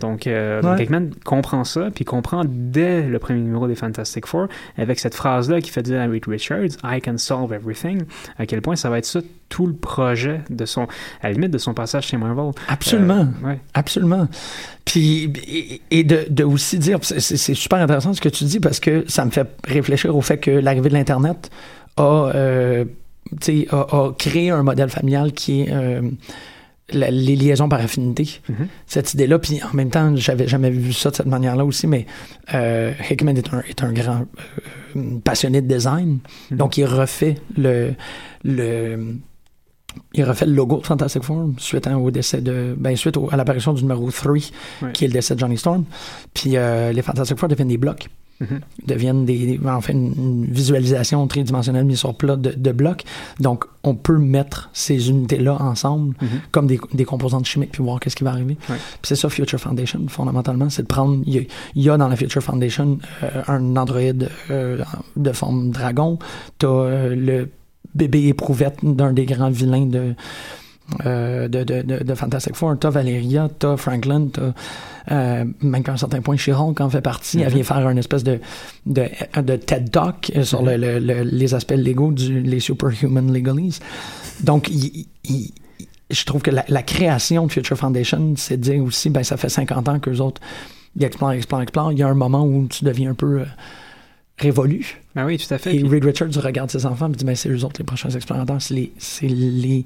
Donc, 0.00 0.26
euh, 0.26 0.62
donc. 0.62 0.80
Hickman 0.80 1.10
comprend 1.24 1.64
ça, 1.64 1.90
puis 1.94 2.04
comprend 2.04 2.42
dès 2.46 3.02
le 3.02 3.18
premier 3.18 3.40
numéro 3.40 3.68
des 3.68 3.74
Fantastic 3.74 4.26
Four, 4.26 4.48
avec 4.76 4.98
cette 4.98 5.14
phrase-là 5.14 5.60
qui 5.60 5.70
fait 5.70 5.82
dire 5.82 6.00
à 6.00 6.06
Reed 6.06 6.26
Richards, 6.26 6.76
I 6.82 7.00
can 7.00 7.18
solve 7.18 7.52
everything, 7.52 8.02
à 8.38 8.46
quel 8.46 8.62
point 8.62 8.76
ça 8.76 8.90
va 8.90 8.98
être 8.98 9.04
ça 9.04 9.20
tout 9.50 9.66
le 9.66 9.74
projet 9.74 10.40
de 10.48 10.64
son, 10.64 10.84
à 11.20 11.28
la 11.28 11.32
limite 11.32 11.50
de 11.50 11.58
son 11.58 11.74
passage 11.74 12.06
chez 12.06 12.16
Marvel. 12.16 12.52
Absolument. 12.68 13.28
Euh, 13.42 13.46
ouais. 13.48 13.58
Absolument. 13.74 14.28
Puis, 14.84 15.32
et, 15.90 16.04
de, 16.04 16.26
de 16.30 16.44
aussi 16.44 16.78
dire, 16.78 16.98
c'est 17.02 17.54
super 17.54 17.80
intéressant 17.80 18.14
ce 18.14 18.20
que 18.20 18.28
tu 18.28 18.44
dis 18.44 18.60
parce 18.60 18.80
que 18.80 19.04
ça 19.08 19.24
me 19.24 19.30
fait 19.30 19.46
réfléchir 19.66 20.16
au 20.16 20.20
fait 20.20 20.38
que 20.38 20.50
l'arrivée 20.50 20.88
de 20.88 20.94
l'Internet 20.94 21.50
a, 21.96 22.30
euh, 22.34 22.84
a 23.70 24.12
créé 24.18 24.50
un 24.50 24.62
modèle 24.62 24.88
familial 24.88 25.32
qui 25.32 25.62
est 25.62 25.72
euh, 25.72 26.02
la- 26.92 27.10
les 27.10 27.36
liaisons 27.36 27.68
par 27.68 27.80
affinité. 27.80 28.40
Mhm. 28.48 28.68
Cette 28.86 29.14
idée-là, 29.14 29.38
puis 29.38 29.60
en 29.62 29.74
même 29.74 29.90
temps, 29.90 30.14
j'avais 30.16 30.46
jamais 30.48 30.70
vu 30.70 30.92
ça 30.92 31.10
de 31.10 31.16
cette 31.16 31.26
manière-là 31.26 31.64
aussi, 31.64 31.86
mais 31.86 32.06
euh, 32.54 32.92
Hickman 33.10 33.34
est 33.36 33.52
un, 33.54 33.60
est 33.68 33.82
un 33.82 33.92
grand 33.92 34.26
euh, 34.96 35.18
passionné 35.24 35.60
de 35.62 35.66
design, 35.72 36.18
Mhm. 36.50 36.56
donc 36.58 36.76
il 36.76 36.84
refait 36.84 37.36
le, 37.56 37.92
le 38.44 39.16
il 40.14 40.22
refait 40.24 40.46
le 40.46 40.52
logo 40.52 40.78
de 40.78 40.86
Fantastic 40.86 41.22
Four 41.24 41.50
suite 41.58 41.88
hein, 41.88 41.96
au 41.96 42.12
décès 42.12 42.40
de 42.40 42.76
ben 42.78 42.94
suite 42.96 43.16
au- 43.16 43.28
à 43.32 43.36
l'apparition 43.36 43.72
du 43.72 43.82
numéro 43.82 44.08
3 44.10 44.32
Ouais. 44.82 44.92
qui 44.92 45.04
est 45.04 45.08
le 45.08 45.12
décès 45.14 45.34
de 45.34 45.40
Johnny 45.40 45.58
Storm 45.58 45.84
puis 46.32 46.56
euh, 46.56 46.92
les 46.92 47.02
Fantastic 47.02 47.36
Four 47.36 47.48
deviennent 47.48 47.66
des 47.68 47.76
blocs 47.76 48.06
Mhm. 48.40 48.60
deviennent 48.86 49.24
des 49.26 49.60
en 49.66 49.80
fait 49.82 49.92
une, 49.92 50.46
visualisation 50.50 51.26
tridimensionnelle 51.26 51.84
mise 51.84 51.98
sur 51.98 52.14
plat 52.14 52.36
de, 52.36 52.54
de 52.56 52.72
blocs 52.72 53.04
donc 53.38 53.64
on 53.82 53.94
peut 53.94 54.16
mettre 54.16 54.70
ces 54.72 55.10
unités 55.10 55.38
là 55.38 55.56
ensemble 55.60 56.14
Mhm. 56.22 56.28
comme 56.50 56.66
des, 56.66 56.80
des 56.94 57.04
composantes 57.04 57.44
chimiques 57.46 57.72
puis 57.72 57.82
voir 57.84 58.00
qu'est-ce 58.00 58.16
qui 58.16 58.24
va 58.24 58.30
arriver 58.30 58.56
Ouais. 58.70 58.76
Puis 58.76 59.00
c'est 59.08 59.16
ça 59.16 59.28
Future 59.28 59.60
Foundation 59.60 60.00
fondamentalement 60.08 60.70
c'est 60.70 60.82
de 60.82 60.86
prendre 60.86 61.22
il 61.26 61.34
y, 61.34 61.38
a- 61.38 61.42
il 61.74 61.82
y 61.82 61.90
a 61.90 61.96
dans 61.98 62.08
la 62.08 62.16
Future 62.16 62.42
Foundation 62.42 62.98
euh, 63.22 63.42
un 63.48 63.76
androïde 63.76 64.30
euh, 64.50 64.82
de 65.16 65.32
forme 65.32 65.70
dragon 65.70 66.18
t'as 66.58 66.66
euh, 66.68 67.14
le 67.14 67.50
bébé 67.94 68.28
éprouvette 68.28 68.78
d'un 68.82 69.12
des 69.12 69.26
grands 69.26 69.50
vilains 69.50 69.86
de 69.86 70.14
euh, 71.06 71.48
de, 71.48 71.62
de, 71.64 71.82
de, 71.82 72.14
Fantastic 72.14 72.54
Four. 72.56 72.76
T'as 72.78 72.90
Valeria, 72.90 73.48
t'as 73.58 73.76
Franklin, 73.76 74.28
t'as 74.32 74.52
euh, 75.10 75.44
même 75.62 75.82
qu'à 75.82 75.92
un 75.92 75.96
certain 75.96 76.20
point 76.20 76.36
She-Hulk 76.36 76.80
en 76.80 76.90
fait 76.90 77.00
partie. 77.00 77.40
Elle 77.40 77.52
vient 77.52 77.62
faire 77.64 77.88
une 77.88 77.98
espèce 77.98 78.24
de, 78.24 78.38
de, 78.86 79.04
de 79.42 79.56
TED 79.56 79.90
Talk 79.90 80.32
euh, 80.36 80.42
sur 80.44 80.62
le, 80.62 80.76
le- 80.76 80.98
le- 80.98 81.22
les 81.22 81.54
aspects 81.54 81.72
légaux 81.76 82.12
du 82.12 82.40
les 82.40 82.60
superhuman 82.60 83.32
legalese. 83.32 83.80
Donc, 84.42 84.68
il- 84.70 85.06
il- 85.24 85.50
je 86.10 86.24
trouve 86.24 86.42
que 86.42 86.50
la, 86.50 86.64
la 86.68 86.82
création 86.82 87.46
de 87.46 87.52
Future 87.52 87.76
Foundation, 87.76 88.34
c'est 88.36 88.56
de 88.56 88.62
dire 88.62 88.82
aussi, 88.82 89.10
ben 89.10 89.22
ça 89.22 89.36
fait 89.36 89.48
50 89.48 89.88
ans 89.88 89.98
qu'eux 90.00 90.18
autres, 90.18 90.40
ils 90.96 91.04
explorent, 91.04 91.32
explorent, 91.32 91.62
explorent. 91.62 91.92
Il 91.92 91.98
y 91.98 92.02
a 92.02 92.08
un 92.08 92.14
moment 92.14 92.44
où 92.44 92.66
tu 92.68 92.84
deviens 92.84 93.12
un 93.12 93.14
peu 93.14 93.40
euh, 93.40 93.44
révolu. 94.40 94.96
Ben 95.14 95.26
oui, 95.26 95.38
tout 95.38 95.52
à 95.52 95.58
fait. 95.58 95.74
Et 95.76 95.82
Reed 95.86 96.04
Richards 96.04 96.30
regarde 96.42 96.70
ses 96.70 96.86
enfants 96.86 97.08
et 97.12 97.16
dit 97.16 97.24
ben, 97.24 97.34
c'est 97.36 97.48
eux 97.48 97.64
autres 97.64 97.76
les 97.80 97.84
prochains 97.84 98.10
explorateurs, 98.10 98.60
c'est 98.60 98.74
les, 98.74 98.92
les, 99.28 99.84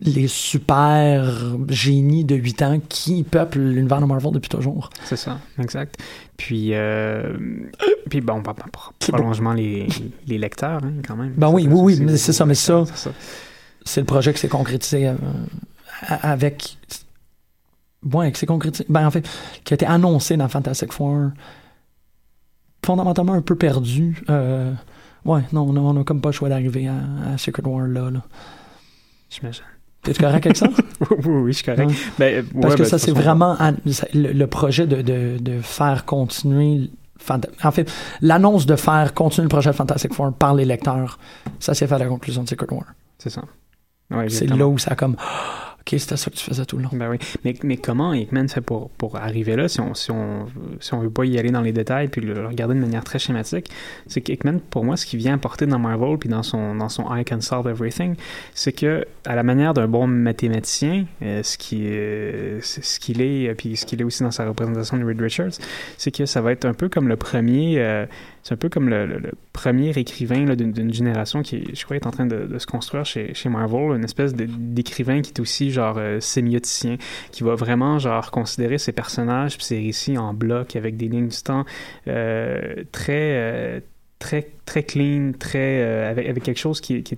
les 0.00 0.26
super 0.28 1.56
génies 1.68 2.24
de 2.24 2.34
8 2.34 2.62
ans 2.62 2.80
qui 2.88 3.22
peuplent 3.22 3.58
l'univers 3.60 4.00
de 4.00 4.06
Marvel 4.06 4.32
depuis 4.32 4.48
toujours. 4.48 4.90
C'est 5.04 5.16
ça, 5.16 5.38
exact. 5.58 5.96
Puis, 6.36 6.70
euh, 6.72 7.34
puis 8.10 8.20
bon, 8.20 8.40
bah, 8.40 8.54
bah, 8.58 8.66
prolongement 8.98 9.52
les, 9.52 9.86
les 10.26 10.38
lecteurs, 10.38 10.82
hein, 10.82 10.94
quand 11.06 11.16
même. 11.16 11.32
Ben 11.36 11.48
oui, 11.50 11.68
oui, 11.70 11.98
oui, 12.00 12.18
c'est 12.18 12.32
ça, 12.32 12.44
mais 12.46 12.54
ça- 12.54 12.84
c'est 12.86 12.96
ça. 12.96 13.10
C'est 13.84 14.00
le 14.00 14.06
projet 14.06 14.32
qui 14.32 14.38
s'est 14.40 14.48
concrétisé 14.48 15.08
euh, 15.08 15.14
avec. 16.08 16.78
Ouais, 18.12 18.32
qui 18.32 18.40
s'est 18.40 18.46
concrétisé. 18.46 18.84
Ben 18.88 19.06
en 19.06 19.10
fait, 19.10 19.28
qui 19.64 19.72
a 19.72 19.76
été 19.76 19.86
annoncé 19.86 20.36
dans 20.36 20.48
Fantastic 20.48 20.92
Four, 20.92 21.30
fondamentalement 22.84 23.32
un 23.34 23.42
peu 23.42 23.54
perdu. 23.56 24.22
Euh, 24.30 24.72
ouais, 25.24 25.42
non, 25.52 25.68
on 25.68 26.00
a 26.00 26.04
comme 26.04 26.20
pas 26.20 26.30
le 26.30 26.34
choix 26.34 26.48
d'arriver 26.48 26.88
à, 26.88 27.32
à 27.34 27.38
Secret 27.38 27.62
War 27.66 27.86
là. 27.86 28.10
là. 28.10 28.22
J'imagine. 29.30 29.64
T'es 30.02 30.14
correct 30.14 30.44
avec 30.46 30.56
ça? 30.56 30.66
oui, 31.00 31.06
oui, 31.10 31.26
oui, 31.26 31.52
je 31.52 31.56
suis 31.58 31.64
correct. 31.64 31.88
Ouais. 31.88 31.94
Ben, 32.18 32.34
euh, 32.34 32.60
Parce 32.60 32.74
que 32.74 32.82
ben, 32.82 32.88
ça, 32.88 32.98
c'est 32.98 33.12
vraiment 33.12 33.54
an- 33.60 33.74
le, 34.14 34.32
le 34.32 34.46
projet 34.48 34.86
de, 34.86 35.00
de, 35.00 35.38
de 35.38 35.60
faire 35.60 36.04
continuer. 36.04 36.90
En 37.62 37.70
fait, 37.70 37.88
l'annonce 38.20 38.66
de 38.66 38.74
faire 38.74 39.14
continuer 39.14 39.44
le 39.44 39.48
projet 39.48 39.70
de 39.70 39.76
Fantastic 39.76 40.12
Four 40.12 40.32
par 40.32 40.54
les 40.54 40.64
lecteurs, 40.64 41.20
ça 41.60 41.72
s'est 41.72 41.86
fait 41.86 41.94
à 41.94 41.98
la 41.98 42.06
conclusion 42.06 42.42
de 42.42 42.48
Secret 42.48 42.66
War. 42.72 42.82
C'est 43.18 43.30
ça. 43.30 43.42
Ouais, 44.10 44.28
C'est 44.28 44.46
là 44.46 44.66
où 44.66 44.76
ça 44.76 44.90
a 44.90 44.94
comme. 44.96 45.16
Ok, 45.82 45.98
c'était 45.98 46.16
ça 46.16 46.30
que 46.30 46.36
tu 46.36 46.44
faisais 46.44 46.64
tout 46.64 46.76
le 46.76 46.84
long. 46.84 46.90
Ben 46.92 47.10
oui. 47.10 47.18
Mais, 47.44 47.54
mais 47.64 47.76
comment 47.76 48.14
Hickman 48.14 48.46
fait 48.46 48.60
pour, 48.60 48.90
pour 48.90 49.16
arriver 49.16 49.56
là, 49.56 49.66
si 49.66 49.80
on, 49.80 49.94
si, 49.94 50.12
on, 50.12 50.46
si 50.78 50.94
on 50.94 51.00
veut 51.00 51.10
pas 51.10 51.24
y 51.24 51.38
aller 51.38 51.50
dans 51.50 51.60
les 51.60 51.72
détails 51.72 52.06
puis 52.06 52.20
le, 52.20 52.46
regarder 52.46 52.76
de 52.76 52.80
manière 52.80 53.02
très 53.02 53.18
schématique, 53.18 53.68
c'est 54.06 54.20
qu'Hickman, 54.20 54.60
pour 54.70 54.84
moi, 54.84 54.96
ce 54.96 55.04
qu'il 55.06 55.18
vient 55.18 55.34
apporter 55.34 55.66
dans 55.66 55.80
Marvel 55.80 56.18
puis 56.18 56.28
dans 56.28 56.44
son, 56.44 56.76
dans 56.76 56.88
son 56.88 57.12
I 57.12 57.24
Can 57.24 57.40
Solve 57.40 57.66
Everything, 57.66 58.14
c'est 58.54 58.72
que, 58.72 59.04
à 59.24 59.34
la 59.34 59.42
manière 59.42 59.74
d'un 59.74 59.88
bon 59.88 60.06
mathématicien, 60.06 61.06
euh, 61.22 61.42
ce 61.42 61.58
qui 61.58 61.86
est, 61.86 62.58
c'est 62.62 62.84
ce 62.84 63.00
qu'il 63.00 63.20
est, 63.20 63.48
euh, 63.48 63.54
puis 63.54 63.76
ce 63.76 63.84
qu'il 63.84 64.00
est 64.00 64.04
aussi 64.04 64.22
dans 64.22 64.30
sa 64.30 64.46
représentation 64.46 64.96
de 64.98 65.04
Reed 65.04 65.20
Richards, 65.20 65.58
c'est 65.98 66.12
que 66.12 66.26
ça 66.26 66.40
va 66.40 66.52
être 66.52 66.64
un 66.64 66.74
peu 66.74 66.88
comme 66.88 67.08
le 67.08 67.16
premier, 67.16 67.80
euh, 67.80 68.06
c'est 68.42 68.54
un 68.54 68.56
peu 68.56 68.68
comme 68.68 68.88
le, 68.88 69.20
premier 69.52 69.90
écrivain 69.90 70.44
d'une 70.54 70.92
génération 70.92 71.42
qui, 71.42 71.64
je 71.74 71.84
crois, 71.84 71.96
est 71.96 72.06
en 72.06 72.10
train 72.10 72.26
de, 72.26 72.58
se 72.58 72.66
construire 72.66 73.04
chez, 73.04 73.34
chez 73.34 73.48
Marvel, 73.48 73.96
une 73.96 74.04
espèce 74.04 74.34
d'écrivain 74.34 75.22
qui 75.22 75.30
est 75.30 75.40
aussi 75.40 75.70
genre 75.70 75.96
euh, 75.98 76.18
sémioticien, 76.20 76.96
qui 77.30 77.44
va 77.44 77.54
vraiment 77.54 77.98
genre 77.98 78.30
considérer 78.30 78.78
ses 78.78 78.92
personnages 78.92 79.56
puis 79.56 79.64
ses 79.64 79.78
récits 79.78 80.18
en 80.18 80.34
bloc 80.34 80.74
avec 80.76 80.96
des 80.96 81.08
lignes 81.08 81.28
du 81.28 81.42
temps 81.42 81.64
euh, 82.08 82.82
très 82.90 83.12
euh, 83.36 83.80
très 84.18 84.50
très 84.64 84.82
clean, 84.82 85.32
très 85.38 85.82
euh, 85.82 86.10
avec, 86.10 86.42
quelque 86.42 86.58
chose 86.60 86.80
qui, 86.80 86.94
est- 86.96 87.16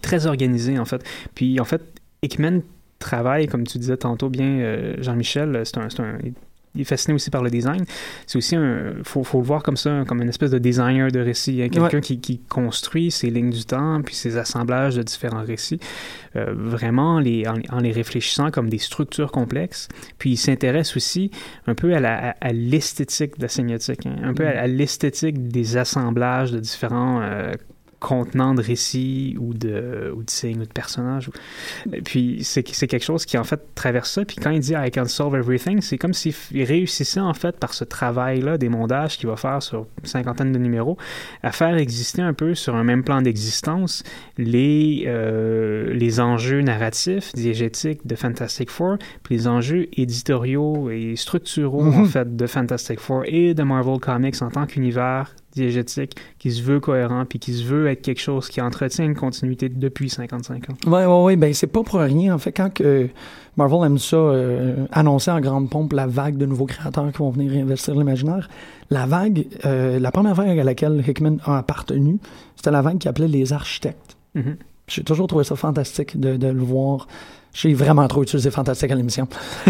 très 0.00 0.26
organisé 0.26 0.78
en 0.78 0.84
fait. 0.84 1.02
Puis 1.34 1.58
en 1.60 1.64
fait, 1.64 1.82
Hickman 2.22 2.60
travaille, 3.00 3.48
comme 3.48 3.66
tu 3.66 3.78
disais 3.78 3.96
tantôt 3.96 4.28
bien, 4.28 4.46
euh, 4.60 4.94
Jean-Michel, 5.00 5.62
c'est 5.64 5.78
un- 5.78 5.88
il 6.74 6.82
est 6.82 6.84
fasciné 6.84 7.14
aussi 7.14 7.30
par 7.30 7.42
le 7.42 7.50
design. 7.50 7.84
C'est 8.26 8.38
aussi 8.38 8.54
un, 8.56 8.94
faut, 9.02 9.24
faut 9.24 9.38
le 9.40 9.44
voir 9.44 9.62
comme 9.62 9.76
ça, 9.76 10.04
comme 10.06 10.22
une 10.22 10.28
espèce 10.28 10.50
de 10.52 10.58
designer 10.58 11.10
de 11.10 11.18
récit, 11.20 11.56
quelqu'un 11.56 11.80
Ouais. 11.96 12.00
qui, 12.00 12.20
qui 12.20 12.38
construit 12.48 13.10
ses 13.10 13.28
lignes 13.30 13.50
du 13.50 13.64
temps 13.64 14.00
puis 14.02 14.14
ses 14.14 14.36
assemblages 14.36 14.94
de 14.94 15.02
différents 15.02 15.42
récits, 15.44 15.80
euh, 16.36 16.52
vraiment 16.54 17.18
les, 17.18 17.44
en, 17.48 17.54
en 17.76 17.80
les 17.80 17.92
réfléchissant 17.92 18.50
comme 18.50 18.68
des 18.68 18.78
structures 18.78 19.32
complexes. 19.32 19.88
Puis 20.18 20.30
il 20.30 20.36
s'intéresse 20.36 20.96
aussi 20.96 21.30
un 21.66 21.74
peu 21.74 21.94
à 21.94 22.00
la- 22.00 22.30
à- 22.30 22.36
à 22.40 22.52
l'esthétique 22.52 23.36
de 23.38 23.42
la 23.42 23.48
sémiotique, 23.48 24.06
hein, 24.06 24.16
un 24.22 24.34
peu 24.34 24.46
à, 24.46 24.60
à 24.60 24.66
l'esthétique 24.66 25.48
des 25.48 25.76
assemblages 25.76 26.52
de 26.52 26.60
différents 26.60 27.20
euh, 27.22 27.52
contenants 28.00 28.54
de 28.54 28.62
récits 28.62 29.36
ou 29.38 29.54
de, 29.54 30.12
ou 30.16 30.22
de 30.24 30.30
signes 30.30 30.60
ou 30.62 30.64
de 30.64 30.72
personnages. 30.72 31.30
Puis 32.04 32.38
c'est 32.42 32.62
quelque 32.62 33.04
chose 33.04 33.26
qui 33.26 33.38
en 33.38 33.44
fait 33.44 33.60
traverse 33.74 34.10
ça. 34.12 34.24
Puis 34.24 34.36
quand 34.36 34.50
il 34.50 34.60
dit 34.60 34.72
I 34.76 34.90
can 34.90 35.04
solve 35.04 35.34
everything, 35.36 35.80
c'est 35.80 35.98
comme 35.98 36.14
s'il 36.14 36.34
réussissait 36.54 37.20
en 37.20 37.34
fait 37.34 37.58
par 37.58 37.74
ce 37.74 37.84
travail-là 37.84 38.58
des 38.58 38.68
mondages 38.68 39.18
qu'il 39.18 39.28
va 39.28 39.36
faire 39.36 39.62
sur 39.62 39.86
une 40.00 40.06
cinquantaine 40.06 40.50
de 40.52 40.58
numéros 40.58 40.96
à 41.42 41.52
faire 41.52 41.76
exister 41.76 42.22
un 42.22 42.32
peu 42.32 42.54
sur 42.54 42.74
un 42.74 42.84
même 42.84 43.04
plan 43.04 43.22
d'existence 43.22 44.02
les, 44.38 45.04
euh, 45.06 45.92
les 45.94 46.20
enjeux 46.20 46.62
narratifs, 46.62 47.32
diégétiques 47.34 48.06
de 48.06 48.14
Fantastic 48.14 48.70
Four, 48.70 48.96
puis 49.22 49.36
les 49.36 49.46
enjeux 49.46 49.88
éditoriaux 49.92 50.90
et 50.90 51.16
structuraux 51.16 51.82
en 51.82 52.00
Mhm. 52.00 52.06
fait 52.06 52.36
de 52.36 52.46
Fantastic 52.46 52.98
Four 52.98 53.22
et 53.26 53.52
de 53.54 53.62
Marvel 53.62 53.98
Comics 54.00 54.40
en 54.42 54.50
tant 54.50 54.66
qu'univers 54.66 55.34
diégétique 55.52 56.16
qui 56.38 56.52
se 56.52 56.62
veut 56.62 56.80
cohérent 56.80 57.24
puis 57.24 57.38
qui 57.38 57.54
se 57.54 57.64
veut 57.64 57.88
être 57.88 58.02
quelque 58.02 58.20
chose 58.20 58.48
qui 58.48 58.60
entretient 58.60 59.04
une 59.04 59.16
continuité 59.16 59.68
depuis 59.68 60.08
55 60.08 60.70
ans. 60.70 60.90
Ouais, 60.90 61.06
ouais, 61.06 61.22
ouais. 61.24 61.36
Ben, 61.36 61.52
c'est 61.54 61.66
pas 61.66 61.82
pour 61.82 62.00
rien. 62.00 62.34
En 62.34 62.38
fait, 62.38 62.52
quand 62.52 62.72
que 62.72 63.08
Marvel 63.56 63.86
aime 63.86 63.98
ça, 63.98 64.16
euh, 64.16 64.86
annoncer 64.92 65.30
en 65.30 65.40
grande 65.40 65.68
pompe 65.68 65.92
la 65.92 66.06
vague 66.06 66.36
de 66.36 66.46
nouveaux 66.46 66.66
créateurs 66.66 67.10
qui 67.12 67.18
vont 67.18 67.30
venir 67.30 67.50
réinvestir 67.50 67.94
l'imaginaire, 67.94 68.48
la 68.90 69.06
vague, 69.06 69.46
euh, 69.64 69.98
la 69.98 70.10
première 70.10 70.34
vague 70.34 70.58
à 70.58 70.64
laquelle 70.64 71.04
Hickman 71.06 71.38
a 71.44 71.58
appartenu, 71.58 72.18
c'était 72.56 72.70
la 72.70 72.82
vague 72.82 72.98
qui 72.98 73.08
appelait 73.08 73.28
les 73.28 73.52
architectes. 73.52 74.16
Mhm. 74.34 74.56
J'ai 74.88 75.04
toujours 75.04 75.26
trouvé 75.28 75.44
ça 75.44 75.56
fantastique 75.56 76.18
de, 76.18 76.36
de 76.36 76.48
le 76.48 76.62
voir. 76.62 77.06
J'ai 77.52 77.74
vraiment 77.74 78.06
trop 78.08 78.22
utilisé 78.22 78.50
fantastique 78.50 78.90
à 78.90 78.94
l'émission. 78.94 79.26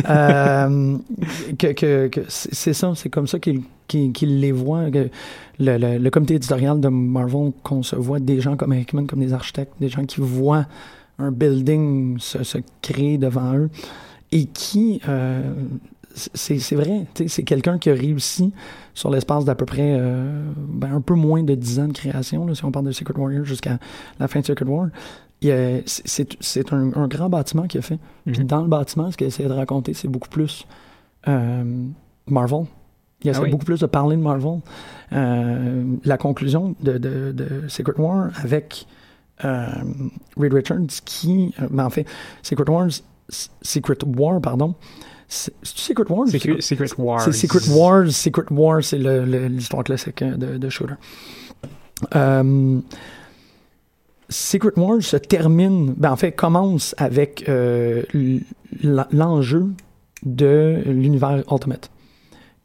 euh, 0.09 0.97
que, 1.59 1.73
que, 1.73 2.09
que 2.09 2.21
c'est 2.29 2.75
ça, 2.75 2.93
c'est 2.95 3.09
comme 3.09 3.27
ça 3.27 3.39
qu'il 3.39 3.63
qu'il- 3.89 4.13
qu'il 4.13 4.39
les 4.41 4.53
voit. 4.53 4.91
que 4.91 5.09
le, 5.59 5.77
le, 5.79 5.99
le 5.99 6.11
comité 6.11 6.35
éditorial 6.35 6.81
de 6.81 6.89
Marvel 6.89 7.53
concevoit 7.63 8.21
des 8.21 8.41
gens 8.41 8.57
comme 8.57 8.73
Hickman, 8.75 9.07
comme 9.07 9.21
des 9.21 9.33
architectes, 9.33 9.73
des 9.81 9.89
gens 9.89 10.05
qui 10.05 10.21
voient 10.21 10.67
un 11.19 11.31
building 11.33 12.19
se, 12.19 12.43
se 12.45 12.59
créer 12.83 13.19
devant 13.19 13.55
eux 13.57 13.69
et 14.33 14.45
qui, 14.47 15.01
euh, 15.09 15.43
c'est 16.15 16.75
vrai, 16.77 17.07
c'est 17.27 17.43
quelqu'un 17.43 17.79
qui 17.79 17.91
a 17.91 17.95
réussi 17.95 18.53
sur 18.95 19.11
l'espace 19.11 19.45
d'à 19.45 19.55
peu 19.55 19.67
près 19.67 19.97
euh, 19.99 20.45
ben, 20.57 20.95
un 20.95 21.01
peu 21.01 21.15
moins 21.15 21.43
de 21.43 21.55
10 21.55 21.81
ans 21.81 21.89
de 21.89 21.93
création, 21.93 22.47
là, 22.47 22.55
si 22.55 22.65
on 22.65 22.71
parle 22.71 22.87
de 22.87 22.93
Secret 22.93 23.15
Warrior 23.19 23.45
jusqu'à 23.45 23.79
la 24.19 24.29
fin 24.29 24.41
de 24.41 24.47
Secret 24.47 24.67
War. 24.67 24.89
C'est 25.43 26.73
un, 26.73 26.93
un 26.95 27.09
grand 27.09 27.29
bâtiment 27.29 27.67
qu'il 27.67 27.79
a 27.79 27.83
fait. 27.83 27.99
Puis 28.27 28.41
Mhm. 28.41 28.47
dans 28.47 28.63
le 28.63 28.69
bâtiment, 28.69 29.11
ce 29.11 29.17
qu'il 29.17 29.27
essaie 29.27 29.45
de 29.45 29.53
raconter, 29.53 29.95
c'est 29.95 30.09
beaucoup 30.09 30.29
plus 30.29 30.67
euh, 31.29 31.65
Marvel. 32.27 32.65
Il 33.23 33.31
essaie 33.31 33.41
Ah 33.41 33.45
oui. 33.45 33.51
beaucoup 33.51 33.65
plus 33.67 33.81
de 33.81 33.87
parler 33.87 34.17
de 34.17 34.23
Marvel. 34.23 34.61
Euh, 35.13 35.85
la 36.05 36.17
conclusion 36.17 36.75
de, 36.83 36.99
de, 36.99 37.33
de 37.33 37.69
Secret 37.69 37.99
War 37.99 38.31
avec 38.43 38.87
euh, 39.45 39.67
Reed 40.37 40.53
Richards 40.55 40.87
qui, 41.05 41.55
euh, 41.61 41.67
ben 41.71 41.87
en 41.87 41.91
fait, 41.91 42.07
Secret 42.43 42.69
Wars, 42.71 42.89
Secret 43.63 43.99
War, 44.17 44.41
pardon. 44.41 44.75
C'est 45.29 45.53
Secret 45.63 46.05
War? 46.11 46.21
ou 46.21 46.27
Secret, 46.27 46.61
Secret 46.61 46.89
Wars. 46.99 47.21
c'est 47.23 47.33
Secret 47.33 47.69
Wars. 47.71 48.09
Secret 48.11 48.47
War, 48.51 48.83
c'est 48.83 48.99
l'histoire 48.99 49.85
classique 49.85 50.23
de, 50.25 50.57
de 50.59 50.69
Shooter. 50.69 50.95
Euh, 52.17 52.81
Secret 54.31 54.73
Wars 54.79 55.03
se 55.03 55.17
termine, 55.19 55.93
ben 55.97 56.13
en 56.13 56.17
fait, 56.17 56.33
commence 56.33 56.95
avec 56.99 57.49
euh, 57.49 58.03
l'enjeu 59.13 59.67
de 60.25 60.83
l'univers 60.87 61.43
Ultimate. 61.51 61.91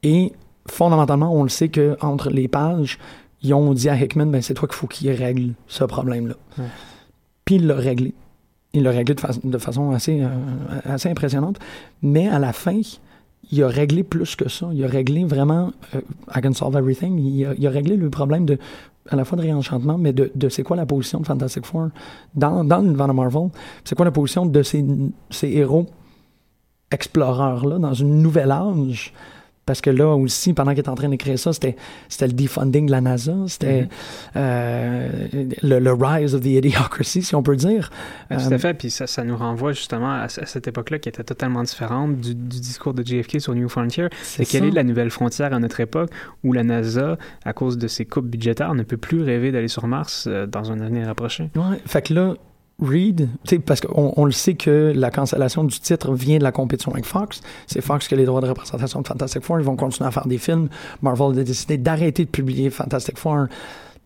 Et 0.04 0.32
fondamentalement, 0.70 1.34
on 1.34 1.44
le 1.44 1.50
sait 1.50 1.70
que 1.70 1.98
entre 2.02 2.30
les 2.30 2.48
pages, 2.48 2.98
ils 3.42 3.54
ont 3.54 3.74
dit 3.74 3.90
à 3.90 3.96
Hickman, 3.96 4.28
ben 4.28 4.42
c'est 4.42 4.54
toi 4.54 4.68
qu'il 4.68 4.76
faut 4.78 4.88
qu'il 4.88 5.10
règle 5.12 5.54
ce 5.68 5.84
problème-là. 5.84 6.36
Puis 7.46 7.56
il 7.56 7.68
l'a 7.68 7.76
réglé. 7.76 8.14
Il 8.74 8.84
l'a 8.84 8.92
réglé 8.92 9.16
de, 9.16 9.20
fa- 9.20 9.30
de 9.44 9.58
façon 9.58 9.92
assez, 9.92 10.22
euh, 10.22 10.28
assez 10.84 11.10
impressionnante. 11.10 11.58
Mais 12.02 12.28
à 12.28 12.40
la 12.40 12.54
fin, 12.54 12.80
il 13.52 13.64
a 13.64 13.68
réglé 13.68 14.04
plus 14.04 14.36
que 14.36 14.50
ça. 14.50 14.70
Il 14.74 14.84
a 14.84 14.88
réglé 14.88 15.24
vraiment 15.24 15.72
euh, 15.94 16.02
I 16.36 16.42
Can 16.42 16.54
Solve 16.54 16.76
Everything. 16.76 17.20
Il 17.20 17.68
a, 17.68 17.70
réglé 17.70 17.96
le 17.96 18.10
problème 18.10 18.46
de 18.46 18.58
à 19.10 19.16
la 19.16 19.24
fois 19.24 19.38
de 19.38 19.44
réenchantement, 19.44 20.00
mais 20.00 20.14
de, 20.14 20.32
de 20.34 20.50
c'est 20.50 20.64
quoi 20.64 20.76
la 20.76 20.88
position 20.88 21.20
de 21.20 21.28
Fantastic 21.28 21.66
Four 21.66 21.90
dans, 22.34 22.64
dans 22.64 22.80
l'univers 22.80 23.08
de 23.08 23.14
Marvel? 23.14 23.50
C'est 23.84 23.96
quoi 23.96 24.06
la 24.06 24.12
position 24.12 24.48
de 24.48 24.64
ces, 24.64 24.84
ces 25.30 25.50
héros 25.50 25.86
exploreurs-là 26.90 27.78
dans 27.78 27.94
une 27.94 28.22
nouvelle 28.24 28.52
âge? 28.52 29.14
Parce 29.66 29.82
que 29.82 29.90
là 29.90 30.16
aussi, 30.16 30.54
pendant 30.54 30.72
qu'il 30.72 30.84
est 30.84 30.90
en 30.90 30.96
train 30.96 31.10
d'écrire 31.10 31.40
ça, 31.40 31.52
c'était, 31.52 31.76
c'était 32.08 32.28
le 32.28 32.34
defunding 32.34 32.86
de 32.86 32.92
la 32.92 33.02
NASA, 33.02 33.34
c'était 33.48 33.88
euh, 34.36 35.10
le, 35.64 35.80
le 35.80 35.94
rise 35.94 36.36
of 36.36 36.42
the 36.42 36.46
idiocracy, 36.48 37.22
si 37.24 37.36
on 37.36 37.44
peut 37.44 37.56
dire. 37.56 37.90
Tout 38.30 38.36
Euh, 38.36 38.52
à 38.52 38.58
fait, 38.58 38.74
puis 38.74 38.90
ça, 38.92 39.08
ça 39.08 39.24
nous 39.24 39.36
renvoie 39.38 39.72
justement 39.72 40.12
à, 40.12 40.24
à 40.26 40.28
cette 40.30 40.68
époque-là 40.68 41.00
qui 41.00 41.10
était 41.10 41.24
totalement 41.24 41.64
différente 41.64 42.16
du, 42.18 42.36
du 42.36 42.60
discours 42.60 42.94
de 42.94 43.04
JFK 43.04 43.42
sur 43.42 43.56
New 43.56 43.70
Frontier. 43.70 44.08
c'est 44.22 44.46
quelle 44.46 44.66
est 44.66 44.72
la 44.72 44.84
nouvelle 44.84 45.10
frontière 45.10 45.54
à 45.54 45.60
notre 45.60 45.80
époque 45.80 46.10
où 46.44 46.54
la 46.54 46.64
NASA, 46.64 47.18
à 47.44 47.54
cause 47.54 47.78
de 47.78 47.88
ses 47.88 48.06
coupes 48.06 48.28
budgétaires, 48.28 48.74
ne 48.76 48.84
peut 48.84 48.98
plus 48.98 49.22
rêver 49.22 49.52
d'aller 49.52 49.68
sur 49.68 49.88
Mars 49.88 50.26
euh, 50.28 50.46
dans 50.46 50.72
un 50.72 50.80
avenir 50.80 51.08
rapproché? 51.08 51.50
Ouais, 51.56 51.80
fait 51.86 52.02
que 52.04 52.14
là, 52.14 52.36
Reed, 52.82 53.30
parce 53.66 53.80
qu'on 53.80 54.14
on 54.18 54.26
le 54.26 54.32
sait 54.32 54.56
que 54.56 54.92
la 54.94 55.10
cancellation 55.10 55.64
du 55.64 55.80
titre 55.80 56.14
vient 56.14 56.40
de 56.40 56.44
la 56.44 56.52
compétition 56.52 56.92
avec 56.92 57.06
Fox. 57.06 57.40
C'est 57.68 57.82
Fox 57.82 58.08
qui 58.08 58.14
a 58.14 58.18
les 58.18 58.26
droits 58.26 58.42
de 58.42 58.48
représentation 58.48 59.02
de 59.02 59.08
Fantastic 59.08 59.44
Four. 59.44 59.60
Ils 59.60 59.66
vont 59.66 59.78
continuer 59.78 60.08
à 60.08 60.12
faire 60.12 60.28
des 60.28 60.38
films. 60.38 60.68
Marvel 61.02 61.40
a 61.40 61.44
décidé 61.44 61.78
d'arrêter 61.78 62.26
de 62.26 62.30
publier 62.30 62.70
Fantastic 62.70 63.18
Four 63.18 63.48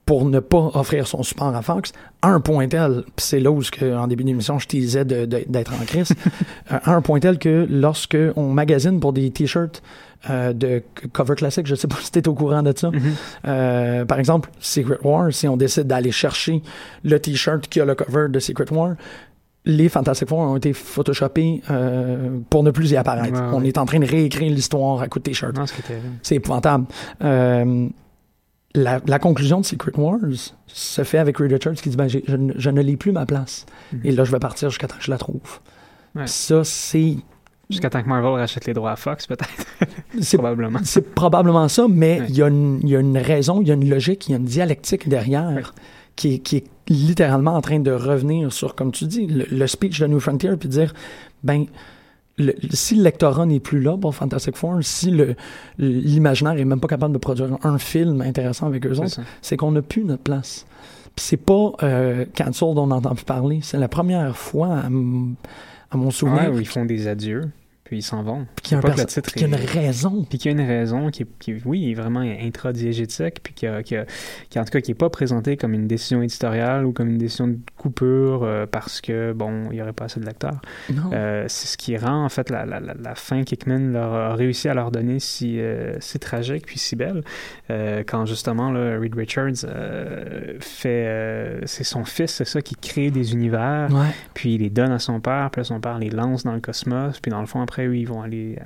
pour 0.10 0.26
ne 0.26 0.40
pas 0.40 0.72
offrir 0.74 1.06
son 1.06 1.22
support 1.22 1.56
à 1.56 1.62
Fox. 1.62 1.94
À 2.24 2.30
un 2.30 2.40
point 2.40 2.68
tel, 2.68 3.04
c'est 3.18 3.40
là 3.40 3.52
où, 3.52 3.62
en 3.84 4.08
début 4.08 4.24
d'émission, 4.24 4.58
je 4.58 4.66
te 4.66 4.76
disais 4.76 5.06
d'être 5.06 5.72
en 5.72 5.86
crise, 5.86 6.14
euh, 6.72 6.80
à 6.84 6.96
un 6.96 7.02
point 7.04 7.20
tel 7.20 7.38
que 7.38 7.68
lorsque 7.70 8.18
on 8.36 8.52
magasine 8.52 9.00
pour 9.00 9.14
des 9.14 9.30
t-shirts 9.30 9.84
euh, 10.32 10.52
de 10.52 10.82
cover 11.14 11.36
classique, 11.36 11.68
je 11.68 11.76
sais 11.76 11.88
pas 11.88 11.98
si 12.02 12.10
t'es 12.12 12.28
au 12.28 12.34
courant 12.34 12.64
de 12.64 12.74
ça, 12.76 12.90
euh, 13.48 14.04
par 14.06 14.18
exemple, 14.18 14.50
Secret 14.60 14.98
War, 15.04 15.32
si 15.32 15.48
on 15.48 15.58
décide 15.58 15.86
d'aller 15.86 16.12
chercher 16.12 16.64
le 17.04 17.20
t-shirt 17.20 17.68
qui 17.68 17.80
a 17.80 17.86
le 17.86 17.94
cover 17.94 18.30
de 18.30 18.40
Secret 18.40 18.74
War, 18.74 18.96
les 19.66 19.90
Fantastic 19.90 20.28
Four 20.28 20.40
ont 20.40 20.58
été 20.58 20.74
photoshopés 20.74 21.62
euh, 21.70 22.40
pour 22.50 22.64
ne 22.64 22.72
plus 22.72 22.90
y 22.90 22.98
apparaître. 22.98 23.32
Ouais, 23.32 23.40
ouais. 23.40 23.54
On 23.54 23.64
est 23.64 23.78
en 23.78 23.86
train 23.86 24.00
de 24.00 24.08
réécrire 24.08 24.52
l'histoire 24.52 25.04
à 25.04 25.08
coup 25.08 25.20
de 25.20 25.26
t-shirt. 25.26 25.56
C'est 26.24 26.36
épouvantable. 26.36 26.86
Euh, 27.24 27.88
la, 28.76 29.02
la 29.08 29.20
conclusion 29.20 29.60
de 29.62 29.66
Secret 29.66 29.94
Wars 29.98 30.20
se 30.68 31.04
fait 31.04 31.18
avec 31.18 31.38
Reed 31.38 31.52
Richards 31.52 31.74
qui 31.76 31.90
dit 31.90 31.98
ben, 31.98 32.08
je, 32.08 32.36
ne- 32.36 32.54
je 32.56 32.70
ne 32.70 32.82
l'ai 32.82 32.98
plus 32.98 33.12
ma 33.12 33.26
place. 33.26 33.66
Mhm. 33.94 34.02
Et 34.04 34.12
là, 34.12 34.24
je 34.24 34.32
vais 34.32 34.40
partir 34.40 34.70
jusqu'à 34.70 34.88
temps 34.88 34.98
que 34.98 35.04
je 35.04 35.12
la 35.12 35.18
trouve. 35.18 35.60
Ouais. 36.16 36.28
Ça, 36.28 36.64
c'est 36.64 37.16
Jusqu'à 37.70 37.92
temps 37.92 38.02
que 38.02 38.08
Marvel 38.10 38.32
rachète 38.32 38.66
les 38.66 38.74
droits 38.74 38.94
à 38.94 38.96
Fox, 38.96 39.28
peut-être, 39.28 39.48
c'est 40.22 40.38
probablement. 40.38 40.80
C'est 40.84 41.14
probablement 41.14 41.68
ça, 41.68 41.86
mais 41.88 42.20
Ouais. 42.22 42.26
il 42.30 42.36
y, 42.36 42.42
a 42.42 42.48
une- 42.48 42.80
il 42.82 42.90
y 42.90 42.96
a 42.96 43.00
une 43.00 43.16
raison, 43.20 43.62
il 43.62 43.68
y 43.68 43.72
a 43.72 43.76
une 43.76 43.88
logique, 43.88 44.28
il 44.28 44.32
y 44.32 44.34
a 44.34 44.38
une 44.40 44.46
dialectique 44.46 45.08
derrière 45.08 45.52
Ouais. 45.54 45.62
qui, 46.16 46.34
est, 46.36 46.40
qui 46.40 46.58
est 46.58 46.64
littéralement 46.88 47.54
en 47.54 47.62
train 47.62 47.80
de 47.80 47.92
revenir 47.92 48.52
sur, 48.52 48.74
comme 48.74 48.92
tu 48.92 49.06
dis, 49.06 49.28
le, 49.28 49.46
le 49.52 49.68
speech 49.68 50.00
de 50.00 50.08
New 50.08 50.20
Frontier, 50.20 50.50
puis 50.60 50.68
dire, 50.68 50.94
ben, 51.44 51.66
le- 52.40 52.56
si 52.72 52.96
le 52.96 53.04
lectorat 53.04 53.46
n'est 53.46 53.60
plus 53.60 53.80
là 53.82 53.98
pour 53.98 54.16
Fantastic 54.16 54.56
Four, 54.56 54.78
si 54.82 55.12
le 55.12 55.36
l'imaginaire 55.78 56.54
est 56.58 56.66
même 56.66 56.80
pas 56.80 56.88
capable 56.88 57.14
de 57.14 57.20
produire 57.20 57.58
un 57.64 57.78
film 57.78 58.22
intéressant 58.22 58.68
avec 58.68 58.86
eux 58.86 58.94
C'est 58.96 59.02
autres, 59.02 59.22
c'est 59.42 59.58
qu'on 59.58 59.72
n'a 59.72 59.82
plus 59.82 60.04
notre 60.04 60.24
place. 60.24 60.66
Puis 61.16 61.26
c'est 61.26 61.38
pas 61.38 61.72
euh, 61.84 62.26
Cancel 62.36 62.74
dont 62.74 62.84
on 62.84 62.88
n'entend 62.88 63.14
plus 63.16 63.26
parler. 63.26 63.60
C'est 63.62 63.78
la 63.78 63.88
première 63.88 64.36
fois 64.38 64.68
à, 64.78 64.86
à 64.86 65.98
mon 65.98 66.12
souvenir 66.12 66.44
Ouais, 66.44 66.48
où 66.50 66.60
ils 66.60 66.68
font 66.68 66.86
des 66.86 67.08
adieux, 67.08 67.50
puis 67.90 67.98
ils 67.98 68.02
s'en 68.04 68.22
vont. 68.22 68.46
qu'il 68.62 68.78
y 68.78 68.80
qu'il 69.34 69.42
y 69.42 69.46
a 69.46 69.48
une 69.48 69.56
raison. 69.56 70.24
Puis 70.30 70.38
qu'il 70.38 70.52
y 70.52 70.56
a 70.56 70.62
une 70.62 70.68
raison 70.68 71.10
qui, 71.10 71.26
qui 71.40 71.56
oui, 71.66 71.90
est 71.90 71.96
vraiment 71.96 72.20
intradiégétique, 72.20 73.42
puis 73.42 73.54
qui, 73.56 73.66
a- 73.66 73.82
qui, 73.82 73.96
a- 73.96 74.06
qui, 74.52 74.60
en 74.60 74.64
tout 74.64 74.70
cas, 74.70 74.80
qui 74.82 74.92
est 74.92 74.96
pas 74.96 75.10
présentée 75.10 75.58
comme 75.58 75.74
une 75.74 75.88
décision 75.88 76.22
éditoriale 76.22 76.86
ou 76.86 76.92
comme 76.94 77.10
une 77.10 77.18
décision 77.18 77.48
de 77.48 77.58
coupure 77.78 78.44
euh, 78.44 78.68
parce 78.68 79.02
que, 79.02 79.34
bon, 79.34 79.72
il 79.72 79.78
y 79.78 79.82
aurait 79.82 79.94
pas 79.94 80.06
assez 80.06 80.20
de 80.20 80.26
lecteurs. 80.28 80.62
Non. 80.94 81.10
Euh, 81.14 81.46
c'est 81.48 81.66
ce 81.68 81.78
qui 81.78 81.98
rend, 81.98 82.24
en 82.24 82.30
fait, 82.30 82.52
la, 82.52 82.64
la, 82.68 82.80
la, 82.80 82.94
la 82.94 83.16
fin 83.16 83.42
qu'Hickman 83.44 83.92
leur 83.92 84.14
a 84.14 84.36
réussi 84.36 84.70
à 84.70 84.76
leur 84.76 84.92
donner 84.92 85.20
si, 85.20 85.60
euh, 85.60 85.96
si 86.00 86.20
tragique 86.20 86.68
puis 86.68 86.78
si 86.78 86.96
belle. 86.96 87.24
Euh, 87.72 88.04
quand, 88.06 88.28
justement, 88.28 88.72
là, 88.72 89.00
Reed 89.00 89.16
Richards 89.16 89.66
fait... 90.60 91.62
c'est 91.66 91.84
son 91.84 92.06
fils, 92.06 92.32
c'est 92.36 92.46
ça, 92.46 92.62
qui 92.62 92.76
crée 92.76 93.10
des 93.12 93.34
univers, 93.34 93.88
ouais. 93.92 94.08
puis 94.34 94.56
il 94.56 94.62
les 94.62 94.70
donne 94.70 94.92
à 94.92 95.00
son 95.00 95.20
père, 95.20 95.50
puis 95.52 95.62
là, 95.62 95.64
son 95.64 95.80
père 95.80 95.98
les 95.98 96.10
lance 96.10 96.44
dans 96.44 96.54
le 96.54 96.60
cosmos, 96.60 97.20
puis 97.20 97.32
dans 97.32 97.42
le 97.42 97.48
fond, 97.48 97.62
après, 97.62 97.79
eux, 97.88 97.98
ils 97.98 98.08
vont 98.08 98.22
aller 98.22 98.58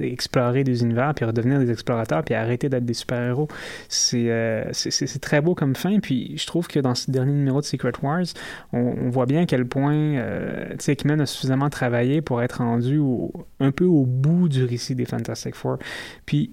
explorer 0.00 0.64
des 0.64 0.82
univers, 0.82 1.14
puis 1.14 1.24
redevenir 1.24 1.58
des 1.58 1.70
explorateurs, 1.70 2.22
puis 2.24 2.34
arrêter 2.34 2.68
d'être 2.68 2.84
des 2.84 2.94
super-héros. 2.94 3.48
C'est 3.88 4.30
euh, 4.30 4.64
c'est- 4.72 5.18
très 5.20 5.40
beau 5.40 5.54
comme 5.54 5.74
fin, 5.74 5.98
puis 6.00 6.36
je 6.36 6.46
trouve 6.46 6.68
que 6.68 6.78
dans 6.80 6.94
ce 6.94 7.10
dernier 7.10 7.32
numéro 7.32 7.60
de 7.60 7.66
Secret 7.66 7.92
Wars, 8.02 8.24
on, 8.72 9.10
voit 9.10 9.26
bien 9.26 9.42
à 9.42 9.46
quel 9.46 9.66
point 9.66 9.94
euh, 9.94 10.74
a 10.74 11.26
suffisamment 11.26 11.70
travaillé 11.70 12.20
pour 12.20 12.42
être 12.42 12.58
rendu 12.58 12.98
au- 12.98 13.32
un 13.60 13.72
peu 13.72 13.84
au 13.84 14.04
bout 14.04 14.48
du 14.48 14.64
récit 14.64 14.94
des 14.94 15.04
Fantastic 15.04 15.54
Four. 15.54 15.78
Puis 16.26 16.50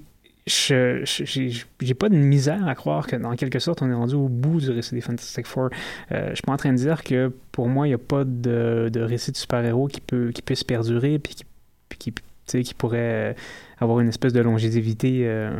je 0.48 1.02
j'ai 1.80 1.94
pas 1.96 2.08
de 2.08 2.16
misère 2.16 2.68
à 2.68 2.76
croire 2.76 3.08
que 3.08 3.16
dans 3.16 3.36
quelque 3.36 3.58
sorte 3.58 3.82
on 3.82 3.90
est 3.90 3.94
rendu 3.96 4.14
au 4.14 4.30
bout 4.30 4.60
du 4.62 4.70
récit 4.70 4.94
des 4.94 5.02
Fantastic 5.02 5.48
Four. 5.48 5.70
Euh, 6.12 6.30
je 6.30 6.36
suis 6.36 6.44
pas 6.44 6.54
en 6.54 6.58
train 6.58 6.72
de 6.72 6.78
dire 6.78 7.04
que 7.04 7.32
pour 7.52 7.68
moi 7.68 7.88
il 7.88 7.90
n'y 7.92 7.96
a 7.96 8.00
pas 8.00 8.24
de, 8.26 8.90
de 8.94 9.02
récit 9.02 9.32
de 9.32 9.38
super-héros 9.38 9.88
qui 9.88 10.02
peut 10.02 10.32
qui 10.34 10.42
puisse 10.44 10.64
perdurer 10.64 11.18
puis 11.18 11.34
qui, 11.36 11.46
puis 11.97 12.13
qui, 12.47 12.63
qui 12.63 12.73
pourrait 12.73 13.31
euh, 13.31 13.34
avoir 13.80 13.99
une 13.99 14.10
espèce 14.10 14.34
de 14.34 14.39
longévité 14.41 15.23
euh, 15.26 15.52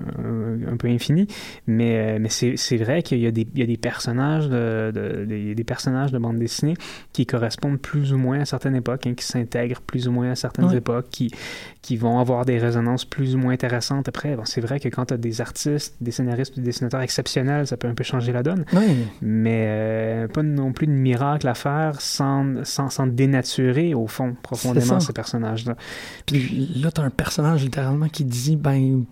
un, 0.71 0.77
peu 0.77 0.87
infinie. 0.87 1.27
Mais, 1.67 2.15
euh, 2.15 2.19
mais 2.19 2.29
c'est 2.29 2.77
vrai 2.77 3.03
qu'il 3.03 3.19
y, 3.19 3.27
a 3.27 3.31
des- 3.31 3.47
il 3.53 3.59
y 3.59 3.63
a 3.63 3.65
des 3.67 3.77
personnages 3.77 4.47
de, 4.49 4.91
de- 4.93 5.25
des, 5.25 5.55
des 5.55 5.63
personnages 5.63 6.11
de 6.11 6.17
bande 6.17 6.37
dessinée 6.39 6.75
qui 7.13 7.25
correspondent 7.25 7.79
plus 7.79 8.13
ou 8.13 8.17
moins 8.17 8.39
à 8.41 8.45
certaines 8.45 8.75
époques, 8.75 9.07
hein, 9.07 9.13
qui 9.15 9.25
s'intègrent 9.25 9.81
plus 9.81 10.07
ou 10.07 10.11
moins 10.11 10.31
à 10.31 10.35
certaines 10.35 10.65
époques, 10.73 11.07
qui, 11.09 11.31
qui 11.81 11.97
vont 11.97 12.19
avoir 12.19 12.45
des 12.45 12.57
résonances 12.57 13.05
plus 13.05 13.35
ou 13.35 13.37
moins 13.37 13.53
intéressantes 13.53 14.07
après. 14.07 14.35
Bon, 14.35 14.45
c'est 14.45 14.61
vrai 14.61 14.79
que 14.79 14.89
quand 14.89 15.05
tu 15.07 15.13
as 15.13 15.17
des 15.17 15.41
artistes, 15.41 15.95
des 16.01 16.11
scénaristes, 16.11 16.55
des 16.55 16.61
dessinateurs 16.63 17.01
exceptionnels, 17.01 17.67
ça 17.67 17.77
peut 17.77 17.87
un 17.87 17.93
peu 17.93 18.03
changer 18.03 18.31
la 18.31 18.43
donne, 18.43 18.65
mais 19.21 19.65
euh, 19.67 20.27
pas 20.27 20.43
non 20.43 20.71
plus 20.73 20.87
de 20.87 20.91
miracle 20.91 21.47
à 21.47 21.53
faire 21.53 22.01
sans, 22.01 22.63
sans, 22.65 22.89
sans 22.89 23.07
dénaturer, 23.07 23.93
au 23.93 24.07
fond, 24.07 24.35
profondément 24.41 24.85
ces 24.99 25.13
personnages-là. 25.13 25.75
Puis 26.25 26.71
là, 26.81 26.91
t'as 26.91 27.03
un 27.03 27.09
personnage 27.09 27.63
littéralement 27.63 28.07
qui 28.15 28.23
dit, 28.25 28.55
ben, 28.55 29.03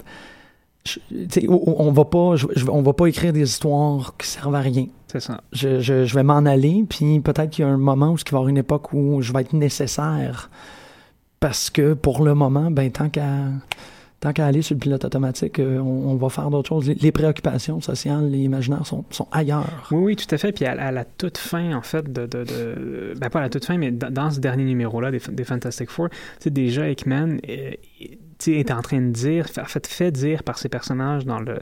je- 0.85 0.99
on 1.49 1.91
va 1.91 2.05
pas, 2.05 2.35
je- 2.35 2.47
on 2.69 2.81
va 2.81 2.93
pas 2.93 3.07
écrire 3.07 3.31
des 3.33 3.43
histoires 3.43 4.15
qui 4.17 4.27
servent 4.27 4.55
à 4.55 4.59
rien. 4.61 4.87
C'est 5.07 5.19
ça. 5.21 5.41
Je, 5.51 5.79
je, 5.79 6.05
je 6.05 6.15
vais 6.15 6.23
m'en 6.23 6.37
aller, 6.45 6.83
puis 6.89 7.19
peut-être 7.19 7.51
qu'il 7.51 7.63
y 7.63 7.67
a 7.67 7.71
un 7.71 7.77
moment 7.77 8.11
où 8.11 8.15
il 8.17 8.23
va 8.23 8.25
y 8.31 8.35
avoir 8.35 8.47
une 8.47 8.57
époque 8.57 8.93
où 8.93 9.21
je 9.21 9.31
vais 9.31 9.41
être 9.41 9.53
nécessaire. 9.53 10.49
Parce 11.39 11.69
que 11.69 11.93
pour 11.93 12.23
le 12.23 12.33
moment, 12.35 12.71
ben, 12.71 12.89
tant 12.91 13.09
qu'à 13.09 13.27
tant 14.21 14.31
qu'à 14.31 14.45
aller 14.45 14.61
sur 14.61 14.75
le 14.75 14.79
pilote 14.79 15.03
automatique, 15.03 15.59
euh, 15.59 15.79
on, 15.79 16.11
on 16.11 16.15
va 16.15 16.29
faire 16.29 16.49
d'autres 16.49 16.69
choses. 16.69 16.87
Les, 16.87 16.95
les 16.95 17.11
préoccupations 17.11 17.81
sociales, 17.81 18.29
les 18.31 18.37
imaginaires 18.37 18.85
sont, 18.87 19.03
sont 19.09 19.27
ailleurs. 19.33 19.89
Oui, 19.91 20.01
oui, 20.01 20.15
tout 20.15 20.33
à 20.33 20.37
fait. 20.37 20.53
Puis 20.53 20.63
à, 20.63 20.71
à 20.71 20.91
la 20.93 21.03
toute 21.03 21.37
fin, 21.37 21.75
en 21.75 21.81
fait, 21.81 22.05
de, 22.11 22.25
de, 22.25 22.45
de- 22.45 23.13
ben 23.19 23.29
pas 23.29 23.39
à 23.39 23.41
la 23.41 23.49
toute 23.49 23.65
fin, 23.65 23.77
mais 23.77 23.91
dans, 23.91 24.09
dans 24.09 24.31
ce 24.31 24.39
dernier 24.39 24.63
numéro-là 24.63 25.11
des, 25.11 25.19
des 25.29 25.43
Fantastic 25.43 25.89
Four, 25.89 26.07
sais, 26.39 26.49
déjà 26.49 26.89
Hickman, 26.89 27.35
euh, 27.49 27.71
est 28.47 28.71
en 28.71 28.81
train 28.81 29.01
de 29.01 29.11
dire, 29.11 29.47
en 29.57 29.65
fait, 29.65 29.87
fait 29.87 30.11
dire 30.11 30.43
par 30.43 30.57
ces 30.57 30.69
personnages 30.69 31.25
dans 31.25 31.39
le, 31.39 31.59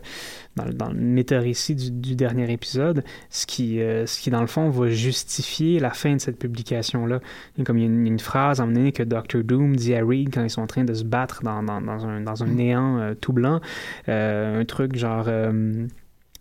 dans, 0.56 0.66
le, 0.66 0.74
dans 0.74 0.90
le 0.90 1.74
du, 1.76 2.16
dernier 2.16 2.52
épisode, 2.52 3.04
ce 3.30 3.46
qui, 3.46 3.82
euh, 3.82 4.06
ce 4.06 4.20
qui, 4.20 4.30
dans 4.30 4.42
le 4.42 4.48
fond, 4.48 4.70
va 4.70 4.90
justifier 4.90 5.80
la 5.80 5.92
fin 5.92 6.16
de 6.16 6.22
cette 6.22 6.40
publication-là. 6.40 7.20
Comme 7.66 7.78
il 7.78 7.82
y 7.82 7.84
a 7.84 7.88
une, 7.88 8.08
une 8.08 8.20
phrase 8.20 8.60
à 8.62 8.66
que 8.92 9.04
Dr. 9.04 9.44
Doom 9.44 9.76
dit 9.76 9.94
à 9.96 10.04
Reed 10.04 10.34
quand 10.34 10.44
ils 10.44 10.50
sont 10.50 10.62
en 10.62 10.68
train 10.68 10.84
de 10.84 10.94
se 10.94 11.04
battre 11.04 11.44
dans, 11.44 11.64
dans, 11.64 12.06
un, 12.06 12.26
un 12.26 12.48
néant 12.48 12.98
euh, 13.00 13.14
tout 13.14 13.34
blanc, 13.34 13.62
euh, 14.10 14.62
un 14.62 14.66
truc 14.66 14.96
genre... 14.96 15.28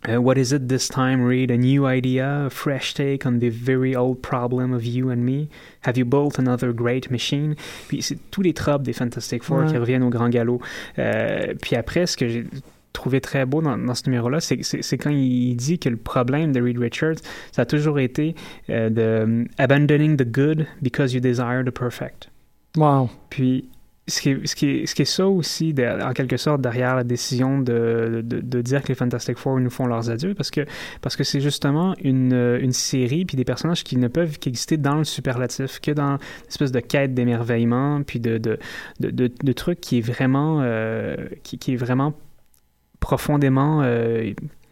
Uh, 0.07 0.19
what 0.19 0.35
is 0.37 0.51
it 0.51 0.67
this 0.67 0.87
time, 0.87 1.21
Reed? 1.21 1.51
A 1.51 1.57
new 1.57 1.85
idea, 1.85 2.45
a 2.47 2.49
fresh 2.49 2.93
take 2.95 3.25
on 3.25 3.39
the 3.39 3.49
very 3.49 3.95
old 3.95 4.21
problem 4.23 4.73
of 4.73 4.83
you 4.83 5.11
and 5.11 5.17
me? 5.23 5.47
Have 5.81 5.95
you 5.97 6.05
built 6.05 6.39
another 6.39 6.73
great 6.73 7.11
machine? 7.11 7.55
Puis 7.87 8.01
c'est 8.01 8.17
tous 8.31 8.41
les 8.41 8.53
tropes 8.53 8.81
des 8.83 8.93
Fantastic 8.93 9.43
Four 9.43 9.59
Ouais. 9.59 9.67
qui 9.71 9.77
reviennent 9.77 10.03
au 10.03 10.09
grand 10.09 10.29
galop. 10.29 10.59
Euh, 10.97 11.53
puis 11.61 11.75
après, 11.75 12.07
ce 12.07 12.17
que 12.17 12.27
j'ai 12.27 12.45
trouvé 12.93 13.21
très 13.21 13.45
beau 13.45 13.61
dans, 13.61 13.77
dans 13.77 13.93
ce 13.95 14.03
numéro-là, 14.09 14.39
c'est 14.41 14.97
quand 14.97 15.11
il 15.11 15.55
dit 15.55 15.77
que 15.77 15.87
le 15.89 15.97
problème 15.97 16.51
de 16.51 16.61
Reed 16.61 16.79
Richards, 16.79 17.17
ça 17.51 17.61
a 17.61 17.65
toujours 17.65 17.99
été 17.99 18.35
euh, 18.69 18.89
de 18.89 19.23
um, 19.23 19.47
abandoning 19.59 20.17
the 20.17 20.25
good 20.25 20.65
because 20.81 21.13
you 21.13 21.19
desire 21.19 21.63
the 21.63 21.71
perfect. 21.71 22.27
Wow. 22.75 23.09
Puis, 23.29 23.69
ce 24.11 24.21
qui, 24.21 24.29
est, 24.29 24.45
ce, 24.45 24.55
qui 24.55 25.01
est, 25.01 25.05
ça 25.05 25.27
aussi, 25.27 25.73
en 26.03 26.13
quelque 26.13 26.37
sorte, 26.37 26.61
derrière 26.61 26.95
la 26.95 27.03
décision 27.03 27.59
de, 27.59 28.21
dire 28.61 28.83
que 28.83 28.89
les 28.89 28.95
Fantastic 28.95 29.37
Four 29.37 29.59
nous 29.59 29.69
font 29.69 29.87
leurs 29.87 30.09
adieux, 30.09 30.33
parce 30.35 30.51
que 30.51 30.65
parce 31.01 31.15
que 31.15 31.23
c'est 31.23 31.41
justement 31.41 31.95
une, 32.03 32.33
une 32.61 32.73
série, 32.73 33.25
puis 33.25 33.37
des 33.37 33.45
personnages 33.45 33.83
qui 33.83 33.97
ne 33.97 34.07
peuvent 34.07 34.37
qu'exister 34.39 34.77
dans 34.77 34.95
le 34.95 35.03
superlatif, 35.03 35.79
que 35.79 35.91
dans 35.91 36.17
l'espèce 36.45 36.71
de 36.71 36.79
quête 36.79 37.13
d'émerveillement, 37.13 38.03
puis 38.03 38.19
de, 38.19 38.37
de, 38.37 38.59
de, 38.99 39.53
trucs 39.53 39.81
qui 39.81 39.97
est 39.97 40.01
vraiment, 40.01 40.59
euh, 40.61 41.15
qui, 41.43 41.57
qui 41.57 41.73
est 41.73 41.77
vraiment 41.77 42.13
profondément 42.99 43.81
euh, 43.83 44.31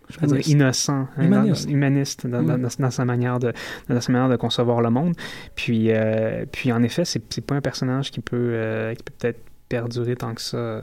je 0.09 0.15
veux 0.19 0.27
dire, 0.27 0.35
Humaniste. 0.35 0.49
innocent, 0.49 0.93
hein, 0.93 1.07
dans- 1.17 1.23
Humaniste. 1.23 1.69
humaniste 1.69 2.27
dans, 2.27 2.41
Mm. 2.41 2.61
dans- 2.61 2.69
dans 2.79 2.91
sa 2.91 3.05
manière 3.05 3.39
de 3.39 3.53
dans 3.89 4.01
sa 4.01 4.11
manière 4.11 4.29
de 4.29 4.35
concevoir 4.35 4.81
le 4.81 4.89
monde. 4.89 5.13
Puis, 5.55 5.87
euh, 5.91 6.45
puis 6.51 6.71
en 6.71 6.81
effet, 6.83 7.05
c'est 7.05 7.21
c'est 7.33 7.45
pas 7.45 7.55
un 7.55 7.61
personnage 7.61 8.11
qui 8.11 8.19
peut 8.21 8.35
euh, 8.53 8.93
qui 8.95 9.03
peut 9.03 9.13
peut-être 9.19 9.39
perdurer 9.69 10.15
tant 10.15 10.33
que 10.33 10.41
ça. 10.41 10.81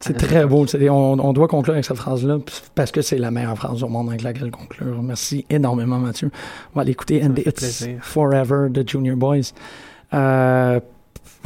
C'est 0.00 0.12
très 0.14 0.44
beau. 0.44 0.66
On, 0.90 1.18
on 1.18 1.32
doit 1.32 1.48
conclure 1.48 1.72
avec 1.72 1.86
cette 1.86 1.96
phrase-là 1.96 2.38
parce 2.74 2.90
que 2.92 3.00
c'est 3.00 3.16
la 3.16 3.30
meilleure 3.30 3.56
phrase 3.56 3.82
au 3.82 3.88
monde 3.88 4.08
avec 4.10 4.22
laquelle 4.22 4.50
conclure. 4.50 5.02
Merci 5.02 5.46
énormément, 5.48 5.98
Mathieu. 5.98 6.30
On 6.72 6.76
va 6.76 6.82
aller 6.82 6.90
écouter 6.90 7.24
And 7.24 7.32
It's 7.36 7.52
plaisir. 7.54 7.98
Forever 8.02 8.68
de 8.68 8.86
Junior 8.86 9.16
Boys. 9.16 9.52
Euh, 10.12 10.80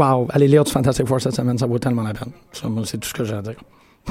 wow, 0.01 0.27
allez 0.31 0.49
lire 0.49 0.65
du 0.65 0.73
Fantastic 0.73 1.07
Four 1.07 1.21
cette 1.21 1.35
semaine, 1.37 1.59
ça 1.59 1.67
vaut 1.67 1.79
tellement 1.79 2.03
la 2.03 2.13
peine. 2.13 2.33
Ça, 2.53 2.69
moi, 2.69 2.83
c'est 2.87 2.99
tout 2.99 3.09
ce 3.09 3.15
que 3.15 3.23
j'ai 3.25 3.35
à 3.35 3.43
dire. 3.43 3.55